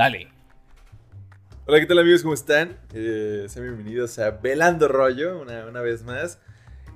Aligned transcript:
Dale. 0.00 0.28
Hola, 1.66 1.78
¿qué 1.78 1.84
tal 1.84 1.98
amigos? 1.98 2.22
¿Cómo 2.22 2.32
están? 2.32 2.78
Eh, 2.94 3.44
sean 3.50 3.66
bienvenidos 3.66 4.18
a 4.18 4.30
Velando 4.30 4.88
Rollo, 4.88 5.38
una, 5.42 5.66
una 5.66 5.82
vez 5.82 6.04
más. 6.04 6.38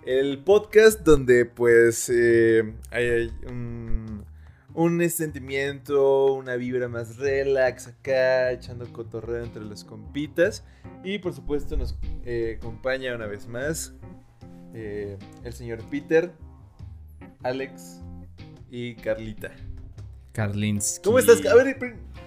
El 0.06 0.38
podcast 0.42 1.02
donde 1.02 1.44
pues 1.44 2.08
eh, 2.08 2.72
hay, 2.90 3.06
hay 3.06 3.32
un, 3.46 4.24
un 4.72 5.10
sentimiento, 5.10 6.32
una 6.32 6.56
vibra 6.56 6.88
más 6.88 7.18
relax 7.18 7.88
acá, 7.88 8.52
echando 8.52 8.90
cotorreo 8.90 9.44
entre 9.44 9.60
los 9.60 9.84
compitas. 9.84 10.64
Y 11.04 11.18
por 11.18 11.34
supuesto 11.34 11.76
nos 11.76 11.98
eh, 12.24 12.56
acompaña 12.56 13.14
una 13.14 13.26
vez 13.26 13.46
más 13.46 13.92
eh, 14.72 15.18
el 15.44 15.52
señor 15.52 15.80
Peter, 15.90 16.32
Alex 17.42 18.00
y 18.70 18.94
Carlita. 18.94 19.50
Carlinsky. 20.32 21.04
¿Cómo 21.04 21.18
estás? 21.18 21.44
A 21.44 21.54
ver, 21.54 21.76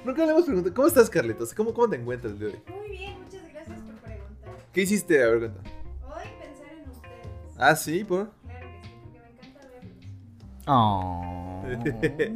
pr- 0.08 0.18
nunca 0.18 0.26
le 0.26 0.32
hemos 0.32 0.46
preguntado. 0.46 0.76
¿Cómo 0.76 0.88
estás, 0.88 1.10
Carlitos? 1.10 1.54
¿Cómo, 1.54 1.74
¿Cómo 1.74 1.90
te 1.90 1.96
encuentras 1.98 2.34
el 2.34 2.40
día 2.40 2.48
de 2.50 2.54
hoy? 2.56 2.62
Muy 2.80 2.90
bien, 2.98 3.14
muchas 3.24 3.42
gracias 3.54 3.80
por 3.82 3.96
preguntar. 3.96 4.54
¿Qué 4.74 4.82
hiciste? 4.82 5.24
A 5.24 5.28
ver, 5.28 5.40
cuenta. 5.40 5.60
Hoy 6.08 6.28
pensar 6.40 6.74
en 6.74 6.90
ustedes. 6.90 7.58
Ah, 7.58 7.76
sí, 7.76 8.04
¿por? 8.04 8.30
Claro 8.46 8.68
que 8.82 8.88
sí, 8.88 8.94
porque 9.02 9.20
me 9.20 9.30
encanta 9.30 9.68
verlos. 9.74 9.98
Oh. 10.70 11.64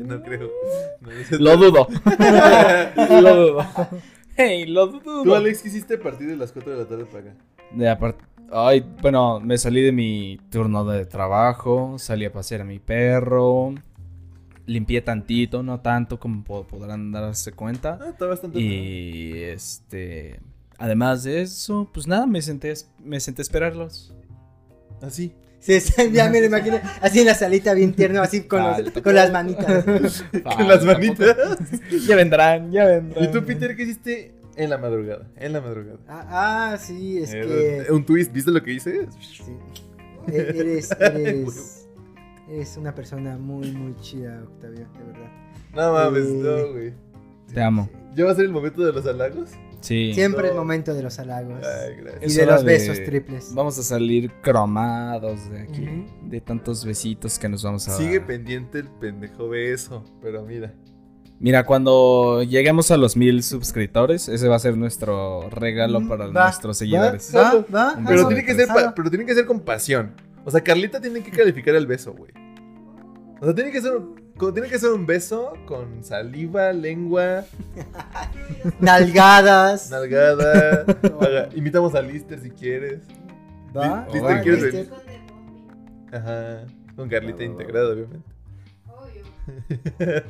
no 0.05 0.23
creo. 0.23 0.49
No, 1.02 1.09
Lo 1.39 1.57
dudo. 1.57 1.88
lo 3.21 3.35
dudo. 3.35 3.66
Hey, 4.38 4.66
lo 4.66 4.88
dudo. 4.88 5.23
¿Tú, 5.23 5.35
Alex, 5.35 5.61
qué 5.61 5.67
hiciste 5.67 5.95
a 5.95 5.99
partir 5.99 6.27
de 6.30 6.38
las 6.38 6.52
4 6.53 6.72
de 6.72 6.77
la 6.80 6.85
tarde 6.85 7.05
para 7.05 7.19
acá? 7.19 7.33
De 7.72 7.89
aparte. 7.89 8.23
Ay, 8.53 8.85
bueno, 9.02 9.39
me 9.39 9.58
salí 9.58 9.81
de 9.81 9.91
mi 9.94 10.38
turno 10.49 10.83
de 10.85 11.05
trabajo, 11.05 11.95
salí 11.97 12.25
a 12.25 12.31
pasear 12.33 12.61
a 12.61 12.66
mi 12.66 12.80
perro, 12.80 13.73
limpié 14.72 15.02
tantito, 15.02 15.64
no 15.64 15.80
tanto 15.81 16.19
como 16.19 16.44
po- 16.44 16.66
podrán 16.67 17.11
darse 17.11 17.52
cuenta. 17.52 18.00
Ah, 18.02 18.09
está 18.09 18.25
bastante. 18.25 18.59
Y 18.59 19.33
este, 19.44 20.39
además 20.77 21.23
de 21.23 21.41
eso, 21.41 21.89
pues 21.94 22.08
nada, 22.08 22.25
me 22.25 22.41
senté, 22.41 22.73
me 23.03 23.19
senté 23.19 23.42
a 23.42 23.44
esperarlos. 23.44 24.14
Así. 25.02 25.33
Sí, 25.59 25.77
ya 26.11 26.27
me 26.30 26.39
lo 26.39 26.47
imagino. 26.47 26.80
Así 27.02 27.19
en 27.19 27.27
la 27.27 27.36
salita, 27.36 27.73
bien 27.73 27.94
tierno, 27.94 28.22
así 28.22 28.44
con, 28.44 28.64
los- 28.64 28.92
con 29.03 29.14
las 29.14 29.31
manitas. 29.31 29.83
Con 30.55 30.67
las 30.67 30.83
manitas. 30.83 31.38
Ya 32.08 32.16
vendrán, 32.16 32.72
ya 32.72 32.86
vendrán. 32.86 33.23
¿Y 33.23 33.27
tú, 33.31 33.44
Peter, 33.45 33.75
qué 33.75 33.83
hiciste 33.83 34.33
en 34.55 34.69
la 34.72 34.77
madrugada? 34.80 35.27
En 35.38 35.53
la 35.53 35.61
madrugada. 35.61 35.99
Ah, 36.08 36.72
ah, 36.73 36.77
sí, 36.77 37.19
es 37.19 37.31
Eh, 37.33 37.83
que. 37.88 37.92
Un 37.94 38.03
twist, 38.05 38.31
¿viste 38.33 38.49
lo 38.52 38.61
que 38.64 38.73
hice? 38.73 39.08
sí. 39.19 39.44
E- 40.27 40.53
Eres, 40.55 40.92
eres, 40.99 41.80
eres 42.52 42.77
una 42.77 42.94
persona 42.94 43.38
muy, 43.38 43.71
muy 43.71 43.95
chida, 44.02 44.41
Octavio, 44.44 44.80
de 44.97 45.03
verdad. 45.11 45.31
No 45.73 45.94
mames, 45.94 46.25
Eh. 46.27 46.33
no, 46.33 46.71
güey. 46.73 46.93
Te 47.53 47.61
amo. 47.61 47.89
¿Ya 48.16 48.25
va 48.25 48.31
a 48.31 48.35
ser 48.35 48.45
el 48.45 48.52
momento 48.52 48.83
de 48.85 48.91
los 48.93 49.05
halagos? 49.05 49.52
Sí. 49.81 50.13
Siempre 50.13 50.43
No. 50.43 50.49
el 50.49 50.55
momento 50.58 50.93
de 50.93 51.02
los 51.03 51.17
halagos. 51.19 51.59
Ay, 51.66 51.95
gracias. 52.02 52.21
y 52.23 52.25
Es 52.25 52.35
de 52.35 52.45
los 52.45 52.63
besos 52.63 53.03
triples. 53.03 53.52
Vamos 53.55 53.77
a 53.80 53.83
salir 53.83 54.31
cromados 54.41 55.49
de 55.49 55.61
aquí. 55.61 56.05
De 56.23 56.39
tantos 56.41 56.85
besitos 56.85 57.39
que 57.39 57.49
nos 57.49 57.63
vamos 57.63 57.88
a 57.88 57.97
Sigue 57.97 58.19
dar. 58.19 58.27
pendiente 58.27 58.80
el 58.80 58.88
pendejo 58.89 59.49
beso, 59.49 60.03
pero 60.21 60.43
mira. 60.45 60.73
Mira, 61.39 61.65
cuando 61.65 62.43
lleguemos 62.43 62.91
a 62.91 62.97
los 62.97 63.17
mil 63.17 63.41
suscriptores, 63.41 64.30
ese 64.30 64.47
va 64.47 64.58
a 64.58 64.59
ser 64.59 64.77
nuestro 64.77 65.49
regalo 65.49 66.08
para 66.08 66.27
Mm, 66.27 66.36
Va, 66.38 66.43
nuestros 66.43 66.77
seguidores. 66.77 67.33
Va, 67.36 67.65
va, 67.73 67.99
Pero 68.08 68.27
tiene 68.27 68.45
que 68.45 68.53
ser, 68.53 68.67
pero 68.95 69.09
tiene 69.09 69.25
que 69.25 69.33
ser 69.33 69.45
con 69.47 69.59
pasión. 69.61 70.11
O 70.45 70.52
sea, 70.52 70.61
Carlita 70.61 71.02
tiene 71.02 71.21
que 71.23 71.31
calificar 71.31 71.73
el 71.75 71.88
beso, 71.88 72.13
güey. 72.13 72.31
O 73.42 73.45
sea, 73.45 73.56
tiene 73.56 73.72
que 73.72 73.81
ser 73.81 73.94
un, 73.95 74.16
tiene 74.53 74.70
que 74.70 74.78
ser 74.80 74.92
un 74.92 75.06
beso 75.08 75.54
con 75.65 76.04
saliva, 76.04 76.71
lengua, 76.71 77.43
Nalgadas. 78.80 79.89
nalgada. 79.89 80.86
Haga- 81.20 81.49
invitamos 81.55 81.95
a 81.95 82.02
Lister 82.02 82.39
si 82.39 82.52
quieres. 82.52 83.02
Va, 83.76 84.04
Lister, 84.05 84.23
va, 84.23 84.42
¿quieres 84.42 84.61
Lister. 84.64 84.89
venir? 84.89 86.14
Ajá. 86.14 86.65
Con 86.95 87.10
Carlita 87.10 87.39
va. 87.39 87.43
integrada, 87.45 87.93
obviamente. 87.93 88.30
Obvio. 88.88 89.23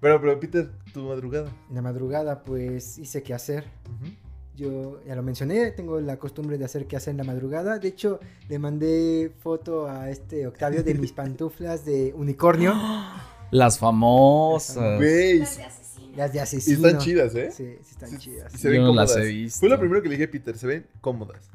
pero, 0.00 0.20
pero, 0.20 0.40
Peter, 0.40 0.70
tu 0.92 1.04
madrugada. 1.08 1.48
En 1.70 1.76
la 1.76 1.82
madrugada, 1.82 2.42
pues 2.42 2.98
hice 2.98 3.22
qué 3.22 3.32
hacer. 3.32 3.64
Ujú. 3.88 4.12
Yo 4.56 5.00
ya 5.04 5.16
lo 5.16 5.22
mencioné, 5.22 5.72
tengo 5.72 6.00
la 6.00 6.16
costumbre 6.16 6.58
de 6.58 6.64
hacer 6.64 6.86
qué 6.86 6.96
hacer 6.96 7.10
en 7.12 7.18
la 7.18 7.24
madrugada. 7.24 7.78
De 7.78 7.88
hecho, 7.88 8.20
le 8.48 8.58
mandé 8.58 9.32
foto 9.42 9.88
a 9.88 10.10
este 10.10 10.46
Octavio 10.46 10.84
de 10.84 10.94
mis 10.94 11.12
pantuflas 11.12 11.84
de 11.84 12.12
unicornio. 12.16 12.72
Las 13.50 13.78
famosas. 13.78 14.98
Güey, 14.98 15.38
Las 15.40 15.56
de 15.56 15.64
asesino. 15.64 15.84
Las 16.16 16.32
de 16.32 16.38
y 16.38 16.72
están 16.74 16.98
chidas, 16.98 17.34
¿eh? 17.34 17.50
Sí, 17.50 17.64
sí 17.82 17.90
están 17.90 18.10
Sí, 18.10 18.18
chidas. 18.18 18.54
Y 18.54 18.58
se 18.58 18.68
ven 18.68 18.80
Yo 18.82 18.86
no 18.88 18.94
las 18.94 19.10
cómodas. 19.10 19.28
he 19.28 19.32
visto. 19.32 19.60
Fue 19.60 19.68
lo 19.68 19.78
primero 19.80 20.00
que 20.02 20.08
le 20.08 20.14
dije 20.14 20.28
a 20.28 20.30
Peter, 20.30 20.56
se 20.56 20.66
ven 20.68 20.86
cómodas. 21.00 21.50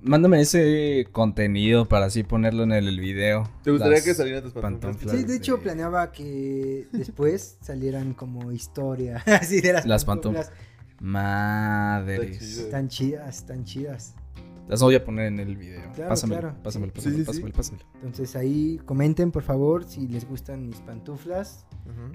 Mándame 0.00 0.40
ese 0.40 1.06
contenido 1.12 1.86
para 1.86 2.06
así 2.06 2.22
ponerlo 2.22 2.62
en 2.64 2.72
el, 2.72 2.88
el 2.88 3.00
video. 3.00 3.48
¿Te 3.62 3.70
gustaría 3.70 3.96
Las 3.96 4.04
que 4.04 4.14
salieran 4.14 4.42
tus 4.42 4.52
pantuflas? 4.54 4.96
pantuflas. 4.96 5.20
Sí, 5.20 5.26
de 5.26 5.36
hecho 5.36 5.56
de- 5.56 5.62
planeaba 5.62 6.10
que 6.12 6.86
después 6.92 7.58
salieran 7.60 8.14
como 8.14 8.50
historia 8.52 9.22
así 9.26 9.60
de 9.60 9.74
las, 9.74 9.84
Las 9.86 10.04
pantuflas. 10.06 10.50
Madres. 11.00 12.58
Están 12.58 12.88
chidas, 12.88 13.38
están 13.38 13.64
chidas. 13.64 14.14
Las 14.68 14.82
voy 14.82 14.94
a 14.96 15.04
poner 15.04 15.26
en 15.26 15.40
el 15.40 15.56
video. 15.56 15.80
Claro, 15.94 16.10
pásamelo, 16.10 16.40
claro. 16.42 16.56
pásamelo, 16.62 16.92
Sí, 16.92 16.96
pásamelo, 16.96 17.16
sí, 17.18 17.22
sí. 17.24 17.26
pásamelo, 17.26 17.54
pásamelo. 17.56 17.84
Entonces 17.94 18.36
ahí 18.36 18.80
comenten 18.84 19.30
por 19.30 19.42
favor 19.42 19.84
si 19.84 20.06
les 20.08 20.26
gustan 20.28 20.66
mis 20.66 20.78
pantuflas 20.80 21.64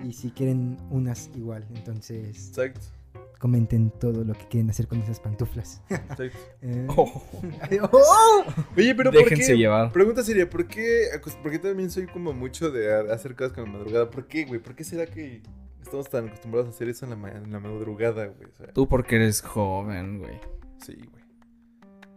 y 0.07 0.13
si 0.13 0.29
quieren 0.29 0.77
unas 0.91 1.31
igual. 1.35 1.65
Entonces 1.73 2.49
Exacto, 2.49 2.81
comenten 3.39 3.89
todo 3.89 4.23
lo 4.23 4.33
que 4.33 4.47
quieren 4.49 4.69
hacer 4.69 4.87
con 4.87 5.01
esas 5.01 5.19
pantuflas. 5.19 5.81
exacto. 5.89 6.37
Eh. 6.61 6.85
Oh, 6.95 7.23
¡Oh! 7.91 8.43
Oye, 8.77 8.93
pero 8.93 9.11
¿por 9.11 9.23
déjense 9.23 9.53
qué? 9.53 9.57
llevar. 9.57 9.91
Pregunta 9.91 10.21
seria, 10.23 10.47
¿por 10.47 10.67
qué? 10.67 11.05
acos- 11.11 11.37
Porque 11.41 11.57
también 11.57 11.89
soy 11.89 12.05
como 12.05 12.33
mucho 12.33 12.69
de 12.69 13.11
hacer 13.11 13.35
cosas 13.35 13.53
con 13.53 13.63
la 13.65 13.71
madrugada. 13.71 14.09
¿Por 14.11 14.27
qué, 14.27 14.45
güey? 14.45 14.61
¿Por 14.61 14.75
qué 14.75 14.83
será 14.83 15.07
que 15.07 15.41
estamos 16.01 16.09
tan 16.09 16.27
acostumbrados 16.27 16.67
a 16.67 16.69
hacer 16.71 16.89
eso 16.89 17.05
en 17.05 17.11
la, 17.11 17.15
ma- 17.17 17.31
en 17.31 17.51
la 17.51 17.59
madrugada, 17.59 18.27
güey? 18.27 18.49
O 18.49 18.53
sea, 18.55 18.67
Tú 18.73 18.87
porque 18.87 19.15
eres 19.17 19.41
joven, 19.41 20.19
güey. 20.19 20.39
sí, 20.83 20.93
güey. 20.95 21.23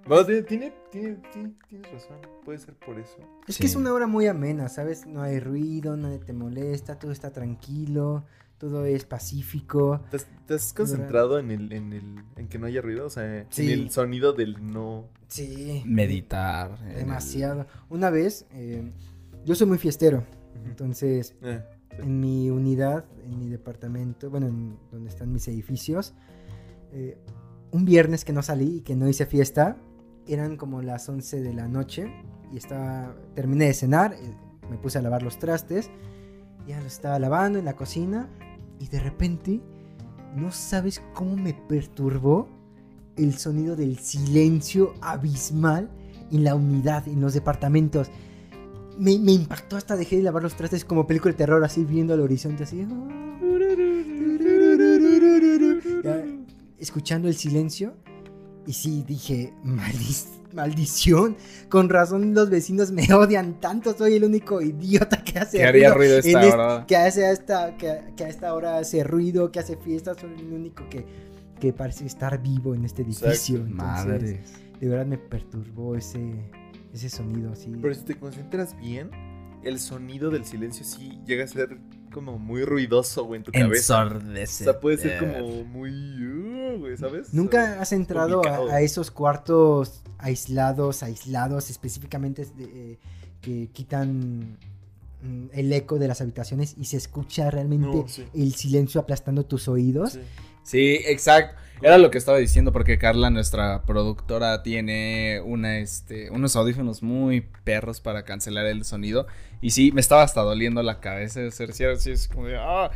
No, 0.08 0.24
tiene, 0.24 0.42
tiene, 0.42 0.72
tiene- 0.92 1.16
tiene- 1.32 1.52
tienes 1.68 1.92
razón. 1.92 2.18
Puede 2.44 2.58
ser 2.58 2.74
por 2.74 2.98
eso. 2.98 3.16
Es 3.48 3.56
Sí. 3.56 3.60
que 3.62 3.66
es 3.66 3.74
una 3.74 3.92
hora 3.92 4.06
muy 4.06 4.26
amena, 4.28 4.68
¿sabes? 4.68 5.04
No 5.06 5.20
hay 5.22 5.40
ruido, 5.40 5.96
nadie 5.96 6.18
te 6.20 6.32
molesta, 6.32 6.96
todo 6.98 7.10
está 7.10 7.32
tranquilo, 7.32 8.24
todo 8.58 8.84
es 8.84 9.04
pacífico. 9.04 10.00
¿Estás, 10.04 10.28
estás 10.40 10.72
concentrado 10.72 11.40
en 11.40 11.50
el, 11.50 11.72
en 11.72 11.92
el, 11.92 12.22
en 12.36 12.46
que 12.48 12.56
no 12.58 12.66
haya 12.66 12.80
ruido? 12.82 13.06
O 13.06 13.10
sea, 13.10 13.46
Sí. 13.50 13.72
en 13.72 13.80
el 13.80 13.90
sonido 13.90 14.32
del 14.32 14.64
no. 14.64 15.08
Sí. 15.26 15.82
Meditar. 15.84 16.78
el- 16.88 16.94
Demasiado. 16.98 17.66
Una 17.88 18.08
vez, 18.10 18.46
eh, 18.52 18.92
yo 19.44 19.56
soy 19.56 19.66
muy 19.66 19.78
fiestero, 19.78 20.22
entonces 20.66 21.34
Eh. 21.42 21.64
En 21.98 22.20
mi 22.20 22.50
unidad, 22.50 23.04
en 23.24 23.38
mi 23.38 23.48
departamento, 23.48 24.30
bueno, 24.30 24.46
en 24.46 24.78
donde 24.90 25.10
están 25.10 25.32
mis 25.32 25.48
edificios, 25.48 26.14
eh, 26.92 27.18
un 27.70 27.84
viernes 27.84 28.24
que 28.24 28.32
no 28.32 28.42
salí 28.42 28.76
y 28.76 28.80
que 28.80 28.96
no 28.96 29.08
hice 29.08 29.26
fiesta, 29.26 29.76
eran 30.26 30.56
como 30.56 30.82
las 30.82 31.08
11 31.08 31.40
de 31.40 31.52
la 31.52 31.68
noche 31.68 32.10
y 32.52 32.56
estaba, 32.56 33.14
terminé 33.34 33.66
de 33.66 33.74
cenar, 33.74 34.14
eh, 34.14 34.34
me 34.70 34.76
puse 34.76 34.98
a 34.98 35.02
lavar 35.02 35.22
los 35.22 35.38
trastes, 35.38 35.90
ya 36.66 36.80
los 36.80 36.92
estaba 36.92 37.18
lavando 37.18 37.58
en 37.58 37.64
la 37.64 37.76
cocina 37.76 38.28
y 38.78 38.88
de 38.88 39.00
repente, 39.00 39.60
no 40.34 40.50
sabes 40.52 41.02
cómo 41.14 41.36
me 41.36 41.54
perturbó 41.54 42.48
el 43.16 43.38
sonido 43.38 43.76
del 43.76 43.98
silencio 43.98 44.94
abismal 45.00 45.90
en 46.30 46.44
la 46.44 46.54
unidad, 46.54 47.08
en 47.08 47.20
los 47.20 47.34
departamentos. 47.34 48.10
Me, 48.98 49.12
impactó 49.12 49.76
hasta 49.76 49.96
dejé 49.96 50.16
de 50.16 50.22
lavar 50.22 50.42
los 50.42 50.54
trastes 50.56 50.84
como 50.84 51.06
película 51.06 51.32
de 51.32 51.38
terror, 51.38 51.62
así 51.64 51.84
viendo 51.84 52.14
al 52.14 52.20
horizonte, 52.20 52.64
así. 52.64 52.86
Escuchando 56.78 57.28
el 57.28 57.34
silencio. 57.34 57.94
Y 58.66 58.72
sí, 58.72 59.04
dije, 59.06 59.52
"Maldi- 59.64 60.26
maldición. 60.52 61.36
Con 61.68 61.88
razón 61.88 62.34
los 62.34 62.50
vecinos 62.50 62.90
me 62.90 63.12
odian 63.14 63.60
tanto. 63.60 63.96
Soy 63.96 64.14
el 64.14 64.24
único 64.24 64.60
idiota 64.60 65.22
que 65.22 65.38
hace 65.38 65.58
Que 65.58 65.88
ruido 65.90 66.14
en 66.14 66.18
esta 66.18 66.84
que 66.86 66.96
hace 66.96 67.26
a 67.26 67.30
esta, 67.32 67.76
que, 67.76 67.88
a 67.90 68.28
esta 68.28 68.54
hora 68.54 68.78
hace 68.78 69.04
ruido, 69.04 69.52
que 69.52 69.60
hace 69.60 69.76
fiesta. 69.76 70.14
Soy 70.14 70.30
el 70.38 70.52
único 70.52 70.88
que, 70.90 71.04
que 71.60 71.72
parece 71.72 72.06
estar 72.06 72.42
vivo 72.42 72.74
en 72.74 72.84
este 72.84 73.02
edificio. 73.02 73.56
Entonces, 73.58 73.76
Madres. 73.76 74.52
de 74.80 74.88
verdad 74.88 75.06
me 75.06 75.18
perturbó 75.18 75.94
ese, 75.94 76.18
ese 76.96 77.10
sonido 77.10 77.52
así. 77.52 77.72
Pero 77.80 77.94
si 77.94 78.02
te 78.02 78.16
concentras 78.16 78.76
bien, 78.78 79.10
el 79.62 79.78
sonido 79.80 80.30
del 80.30 80.44
silencio 80.44 80.84
sí 80.84 81.20
llega 81.26 81.44
a 81.44 81.48
ser 81.48 81.78
como 82.12 82.38
muy 82.38 82.64
ruidoso, 82.64 83.24
güey, 83.24 83.38
en 83.38 83.44
tu 83.44 83.52
cabeza. 83.52 84.06
O 84.06 84.46
sea, 84.46 84.80
puede 84.80 84.96
ser 84.98 85.18
como 85.18 85.64
muy. 85.64 85.90
uh, 85.90 86.78
güey, 86.78 86.96
¿sabes? 86.96 87.34
¿Nunca 87.34 87.80
has 87.80 87.92
entrado 87.92 88.46
a, 88.46 88.74
a 88.74 88.80
esos 88.80 89.10
cuartos 89.10 90.02
aislados, 90.18 91.02
aislados, 91.02 91.68
específicamente 91.70 92.46
de, 92.56 92.64
eh, 92.92 92.98
que 93.42 93.68
quitan 93.72 94.56
mm, 95.22 95.46
el 95.52 95.72
eco 95.72 95.98
de 95.98 96.08
las 96.08 96.20
habitaciones 96.20 96.74
y 96.78 96.86
se 96.86 96.96
escucha 96.96 97.50
realmente 97.50 97.86
No, 97.86 98.08
sí. 98.08 98.24
el 98.34 98.54
silencio 98.54 99.00
aplastando 99.00 99.44
tus 99.44 99.68
oídos? 99.68 100.12
Sí. 100.12 100.20
Sí, 100.62 101.00
exacto. 101.06 101.60
Era 101.82 101.98
lo 101.98 102.10
que 102.10 102.16
estaba 102.18 102.38
diciendo 102.38 102.72
porque 102.72 102.98
Carla, 102.98 103.28
nuestra 103.28 103.84
productora, 103.84 104.62
tiene 104.62 105.42
una, 105.44 105.78
este, 105.78 106.30
unos 106.30 106.56
audífonos 106.56 107.02
muy 107.02 107.42
perros 107.64 108.00
para 108.00 108.24
cancelar 108.24 108.66
el 108.66 108.84
sonido. 108.84 109.26
Y 109.60 109.70
sí, 109.70 109.92
me 109.92 110.00
estaba 110.00 110.22
hasta 110.22 110.40
doliendo 110.40 110.82
la 110.82 111.00
cabeza 111.00 111.40
de 111.40 111.50
ser 111.50 111.74
cierto. 111.74 112.00
Sí, 112.00 112.12
es 112.12 112.28
como 112.28 112.46
ah. 112.58 112.90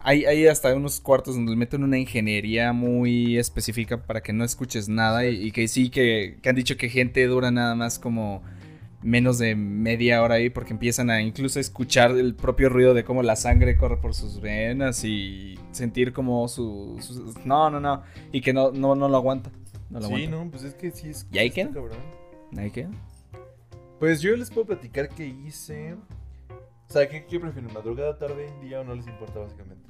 Hay, 0.00 0.26
hay 0.26 0.46
hasta 0.48 0.74
unos 0.74 1.00
cuartos 1.00 1.34
donde 1.34 1.56
meten 1.56 1.82
una 1.82 1.96
ingeniería 1.96 2.74
muy 2.74 3.38
específica 3.38 4.02
para 4.02 4.22
que 4.22 4.32
no 4.32 4.44
escuches 4.44 4.88
nada. 4.88 5.26
Y, 5.26 5.46
y 5.46 5.50
que 5.52 5.66
sí, 5.68 5.88
que, 5.88 6.36
que 6.42 6.48
han 6.48 6.56
dicho 6.56 6.76
que 6.76 6.88
gente 6.88 7.24
dura 7.26 7.50
nada 7.50 7.74
más 7.74 7.98
como 7.98 8.42
menos 9.04 9.38
de 9.38 9.54
media 9.54 10.22
hora 10.22 10.36
ahí 10.36 10.50
porque 10.50 10.72
empiezan 10.72 11.10
a 11.10 11.20
incluso 11.22 11.60
escuchar 11.60 12.10
el 12.12 12.34
propio 12.34 12.68
ruido 12.70 12.94
de 12.94 13.04
cómo 13.04 13.22
la 13.22 13.36
sangre 13.36 13.76
corre 13.76 13.98
por 13.98 14.14
sus 14.14 14.40
venas 14.40 15.04
y 15.04 15.56
sentir 15.70 16.12
como 16.12 16.48
su... 16.48 16.96
su- 17.00 17.34
no, 17.44 17.70
no, 17.70 17.78
no. 17.78 18.02
Y 18.32 18.40
que 18.40 18.52
no, 18.52 18.72
no, 18.72 18.94
no 18.96 19.08
lo 19.08 19.16
aguanta. 19.18 19.50
No 19.90 20.00
lo 20.00 20.06
Sí, 20.08 20.14
aguanta. 20.14 20.30
no, 20.44 20.50
pues 20.50 20.64
es 20.64 20.74
que 20.74 20.90
sí 20.90 21.10
es. 21.10 21.26
¿Y 21.30 21.38
ahí 21.38 21.50
queda? 21.50 21.70
cabrón. 21.70 21.98
¿Ahí 22.56 22.70
queda? 22.70 22.90
Pues 24.00 24.20
yo 24.20 24.34
les 24.36 24.50
puedo 24.50 24.66
platicar 24.66 25.08
qué 25.10 25.26
hice. 25.26 25.94
O 26.88 26.92
sea, 26.92 27.08
¿qué, 27.08 27.24
qué 27.26 27.38
prefieren? 27.38 27.72
¿Madrugada, 27.72 28.18
tarde, 28.18 28.46
día 28.62 28.80
o 28.80 28.84
no 28.84 28.94
les 28.94 29.06
importa 29.06 29.38
básicamente? 29.40 29.83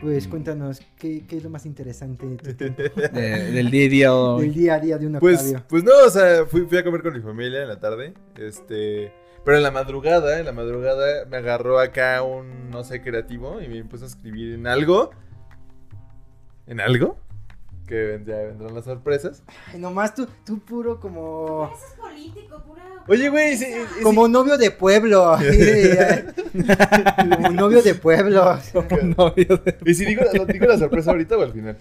Pues 0.00 0.26
Mm. 0.26 0.30
cuéntanos, 0.30 0.80
¿qué, 0.96 1.24
qué 1.26 1.36
es 1.38 1.42
lo 1.44 1.50
más 1.50 1.66
interesante 1.66 2.26
de 2.26 2.36
tu 2.36 2.54
tiempo? 2.54 2.82
De- 3.12 3.52
del 3.52 3.70
día 3.70 3.86
a 3.86 3.88
día 3.88 4.12
del 4.40 4.54
día 4.54 4.74
a 4.74 4.78
día 4.80 4.98
de 4.98 5.06
un 5.06 5.18
Pues, 5.18 5.40
Octavio? 5.40 5.64
pues 5.68 5.84
no, 5.84 5.90
o 6.06 6.10
sea, 6.10 6.46
fui, 6.46 6.62
fui 6.66 6.78
a 6.78 6.84
comer 6.84 7.02
con 7.02 7.14
mi 7.14 7.20
familia 7.20 7.62
en 7.62 7.68
la 7.68 7.80
tarde. 7.80 8.14
Este. 8.36 9.12
Pero 9.44 9.56
en 9.56 9.62
la 9.62 9.70
madrugada, 9.70 10.38
en 10.40 10.44
la 10.46 10.52
madrugada 10.52 11.24
me 11.26 11.38
agarró 11.38 11.78
acá 11.78 12.22
un, 12.22 12.70
no 12.70 12.84
sé, 12.84 13.00
creativo 13.02 13.60
y 13.62 13.68
me 13.68 13.82
puso 13.84 14.04
a 14.04 14.08
escribir 14.08 14.54
en 14.54 14.66
algo. 14.66 15.10
¿En 16.66 16.80
algo? 16.80 17.16
Que 17.88 18.20
ya 18.26 18.36
vendrán 18.36 18.74
las 18.74 18.84
sorpresas. 18.84 19.42
Ay, 19.72 19.80
nomás 19.80 20.14
tú, 20.14 20.26
tú 20.44 20.58
puro 20.60 21.00
como... 21.00 21.72
Eso 21.74 21.86
es 21.86 21.98
político, 21.98 22.62
pura. 22.66 22.82
Oye, 23.08 23.30
güey, 23.30 23.56
sí, 23.56 23.66
Como 24.02 24.28
novio 24.28 24.58
de 24.58 24.70
pueblo. 24.70 25.38
como 27.32 27.48
novio 27.50 27.82
de 27.82 27.94
pueblo. 27.94 28.58
Novio 29.16 29.56
de- 29.64 29.78
¿Y 29.84 29.94
si 29.94 30.04
digo, 30.04 30.22
la- 30.32 30.44
digo 30.44 30.66
la 30.66 30.78
sorpresa 30.78 31.10
ahorita 31.12 31.36
o 31.38 31.42
al 31.42 31.52
final? 31.52 31.78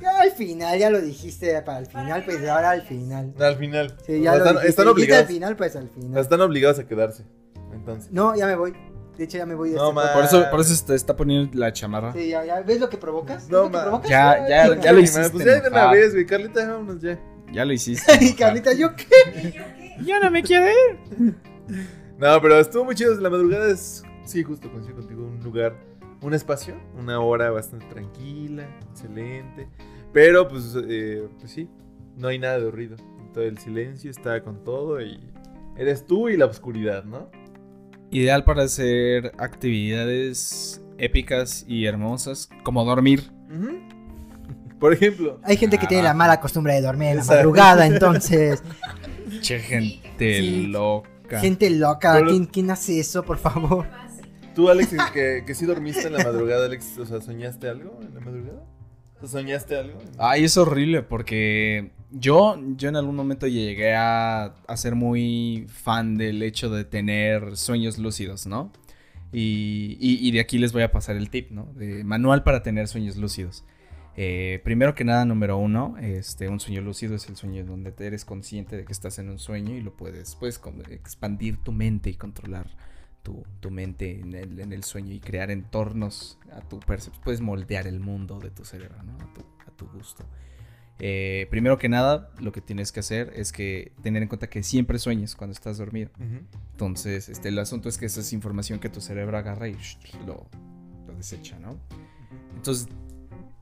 Ya 0.00 0.20
al 0.20 0.30
final, 0.32 0.78
ya 0.78 0.90
lo 0.90 1.00
dijiste 1.00 1.60
para 1.62 1.78
el 1.78 1.86
final, 1.86 2.22
pues 2.24 2.46
ahora 2.48 2.70
al 2.70 2.82
final. 2.82 3.34
Al 3.40 3.56
final. 3.56 3.96
Sí, 4.06 4.20
ya 4.20 4.32
O 4.32 4.36
lo 4.36 4.38
están, 4.44 4.54
dijiste, 4.56 4.68
están 4.68 4.84
dijiste 4.84 4.90
obligados. 4.90 5.22
al 5.22 5.28
final, 5.34 5.56
pues 5.56 5.76
al 5.76 5.88
final. 5.88 6.20
Están 6.20 6.40
obligados 6.42 6.78
a 6.78 6.86
quedarse. 6.86 7.24
Entonces. 7.72 8.12
No, 8.12 8.36
ya 8.36 8.46
me 8.46 8.54
voy. 8.54 8.74
De 9.18 9.24
hecho, 9.24 9.36
ya 9.36 9.46
me 9.46 9.56
voy 9.56 9.70
de 9.70 9.76
No, 9.76 9.90
este. 10.00 10.14
Por 10.14 10.24
eso, 10.24 10.44
por 10.50 10.60
eso 10.60 10.74
se 10.74 10.86
te 10.86 10.94
está 10.94 11.16
poniendo 11.16 11.50
la 11.58 11.72
chamarra. 11.72 12.12
Sí, 12.12 12.28
ya, 12.28 12.44
ya. 12.44 12.60
¿Ves 12.62 12.78
lo 12.80 12.88
que 12.88 12.96
provocas? 12.96 13.42
¿Ves 13.42 13.50
No, 13.50 13.64
lo 13.64 13.64
que 13.64 13.76
ma. 13.76 13.82
provocas? 13.82 14.08
Ya, 14.10 14.48
ya, 14.48 14.92
lo 14.92 15.00
hiciste. 15.00 15.30
Pues 15.30 15.44
ya 15.44 15.60
de 15.60 15.68
una 15.68 15.90
vez, 15.90 16.12
güey. 16.12 16.24
Carlita, 16.24 16.66
vámonos 16.70 17.02
ya. 17.02 17.18
Ya 17.52 17.64
lo 17.64 17.72
hiciste. 17.72 18.12
Y. 18.24 18.34
Carlita, 18.34 18.72
¿yo 18.72 18.94
qué? 18.94 19.54
¿Y 20.00 20.04
yo 20.04 20.20
no 20.20 20.30
me 20.30 20.42
quiero 20.42 20.66
ir. 20.66 21.34
No, 22.18 22.40
pero 22.42 22.58
estuvo 22.58 22.84
muy 22.84 22.94
chido. 22.96 23.14
La 23.20 23.30
madrugada 23.30 23.70
es, 23.70 24.02
sí, 24.24 24.42
justo 24.42 24.68
coincido 24.72 24.96
contigo, 24.96 25.22
un 25.24 25.40
lugar, 25.40 25.76
un 26.20 26.34
espacio, 26.34 26.74
una 26.98 27.20
hora 27.20 27.50
bastante 27.50 27.86
tranquila, 27.86 28.66
excelente. 28.90 29.68
Pero, 30.12 30.48
pues, 30.48 30.76
eh, 30.88 31.28
pues 31.38 31.52
sí, 31.52 31.68
no 32.16 32.26
hay 32.26 32.40
nada 32.40 32.58
de 32.58 32.70
ruido. 32.72 32.96
Todo 33.32 33.44
el 33.44 33.58
silencio 33.58 34.10
está 34.10 34.42
con 34.42 34.64
todo 34.64 35.00
y 35.00 35.20
eres 35.76 36.06
tú 36.06 36.28
y 36.28 36.36
la 36.36 36.46
oscuridad, 36.46 37.04
¿no? 37.04 37.30
Ideal 38.10 38.44
para 38.44 38.62
hacer 38.62 39.32
actividades 39.38 40.82
épicas 40.98 41.64
y 41.68 41.86
hermosas, 41.86 42.48
como 42.62 42.84
dormir. 42.84 43.30
Por 44.80 44.92
ejemplo, 44.92 45.40
Hay 45.42 45.56
gente 45.56 45.76
que 45.78 45.86
tiene 45.86 46.04
la 46.04 46.14
mala 46.14 46.40
costumbre 46.40 46.74
de 46.74 46.82
dormir 46.82 47.08
en 47.08 47.16
la 47.18 47.24
madrugada, 47.24 47.86
entonces. 47.86 48.62
Che, 49.40 49.58
gente 49.58 50.38
Sí. 50.38 50.66
loca. 50.68 51.40
Gente 51.40 51.68
loca. 51.70 52.22
¿Quién, 52.24 52.46
quién 52.46 52.70
hace 52.70 53.00
eso, 53.00 53.24
por 53.24 53.38
favor? 53.38 53.86
Tú, 54.54 54.68
Alex, 54.68 54.90
que, 55.12 55.42
que 55.46 55.54
sí 55.54 55.66
dormiste 55.66 56.06
en 56.06 56.14
la 56.14 56.24
madrugada, 56.24 56.66
Alex, 56.66 56.98
o 56.98 57.06
sea, 57.06 57.20
¿soñaste 57.20 57.68
algo 57.68 57.98
en 58.02 58.14
la 58.14 58.20
madrugada? 58.20 58.62
¿Soñaste 59.24 59.76
algo? 59.76 59.98
Ay, 60.18 60.44
es 60.44 60.56
horrible 60.56 61.02
porque 61.02 61.90
yo, 62.10 62.56
yo 62.76 62.88
en 62.88 62.96
algún 62.96 63.16
momento 63.16 63.46
llegué 63.46 63.94
a, 63.94 64.44
a 64.66 64.76
ser 64.76 64.94
muy 64.94 65.66
fan 65.68 66.16
del 66.16 66.42
hecho 66.42 66.70
de 66.70 66.84
tener 66.84 67.56
sueños 67.56 67.98
lúcidos, 67.98 68.46
¿no? 68.46 68.72
Y, 69.32 69.96
y- 70.00 70.30
de 70.30 70.40
aquí 70.40 70.56
les 70.58 70.72
voy 70.72 70.82
a 70.82 70.90
pasar 70.90 71.16
el 71.16 71.28
tip, 71.28 71.50
¿no? 71.50 71.66
De 71.74 72.02
manual 72.04 72.44
para 72.44 72.62
tener 72.62 72.88
sueños 72.88 73.16
lúcidos. 73.16 73.64
Eh, 74.16 74.60
primero 74.64 74.94
que 74.94 75.04
nada, 75.04 75.24
número 75.26 75.58
uno, 75.58 75.96
este, 76.00 76.48
un 76.48 76.60
sueño 76.60 76.80
lúcido 76.80 77.14
es 77.14 77.28
el 77.28 77.36
sueño 77.36 77.64
donde 77.64 77.92
eres 77.98 78.24
consciente 78.24 78.76
de 78.76 78.84
que 78.84 78.92
estás 78.92 79.18
en 79.18 79.28
un 79.28 79.38
sueño 79.38 79.76
y 79.76 79.80
lo 79.80 79.94
puedes, 79.96 80.34
puedes 80.36 80.60
expandir 80.90 81.58
tu 81.58 81.72
mente 81.72 82.10
y 82.10 82.14
controlar 82.14 82.66
tu, 83.28 83.44
tu 83.60 83.70
mente 83.70 84.20
en 84.20 84.34
el, 84.34 84.58
en 84.58 84.72
el 84.72 84.84
sueño 84.84 85.12
y 85.12 85.20
crear 85.20 85.50
entornos 85.50 86.38
a 86.50 86.60
tu 86.62 86.80
percepción. 86.80 87.22
Puedes 87.22 87.42
moldear 87.42 87.86
el 87.86 88.00
mundo 88.00 88.38
de 88.38 88.50
tu 88.50 88.64
cerebro, 88.64 89.02
¿no? 89.02 89.12
A 89.16 89.34
tu, 89.34 89.42
a 89.66 89.70
tu 89.76 89.86
gusto. 89.88 90.24
Eh, 90.98 91.46
primero 91.50 91.76
que 91.76 91.90
nada, 91.90 92.30
lo 92.40 92.52
que 92.52 92.62
tienes 92.62 92.90
que 92.90 93.00
hacer 93.00 93.32
es 93.36 93.52
que 93.52 93.92
tener 94.02 94.22
en 94.22 94.28
cuenta 94.28 94.48
que 94.48 94.62
siempre 94.62 94.98
sueñes 94.98 95.36
cuando 95.36 95.52
estás 95.52 95.76
dormido. 95.76 96.10
Entonces, 96.72 97.28
este, 97.28 97.50
el 97.50 97.58
asunto 97.58 97.90
es 97.90 97.98
que 97.98 98.06
esa 98.06 98.20
es 98.20 98.32
información 98.32 98.80
que 98.80 98.88
tu 98.88 99.02
cerebro 99.02 99.36
agarra 99.36 99.68
y 99.68 99.74
sh, 99.74 99.98
lo, 100.26 100.48
lo 101.06 101.14
desecha, 101.14 101.58
¿no? 101.58 101.78
Entonces, 102.56 102.88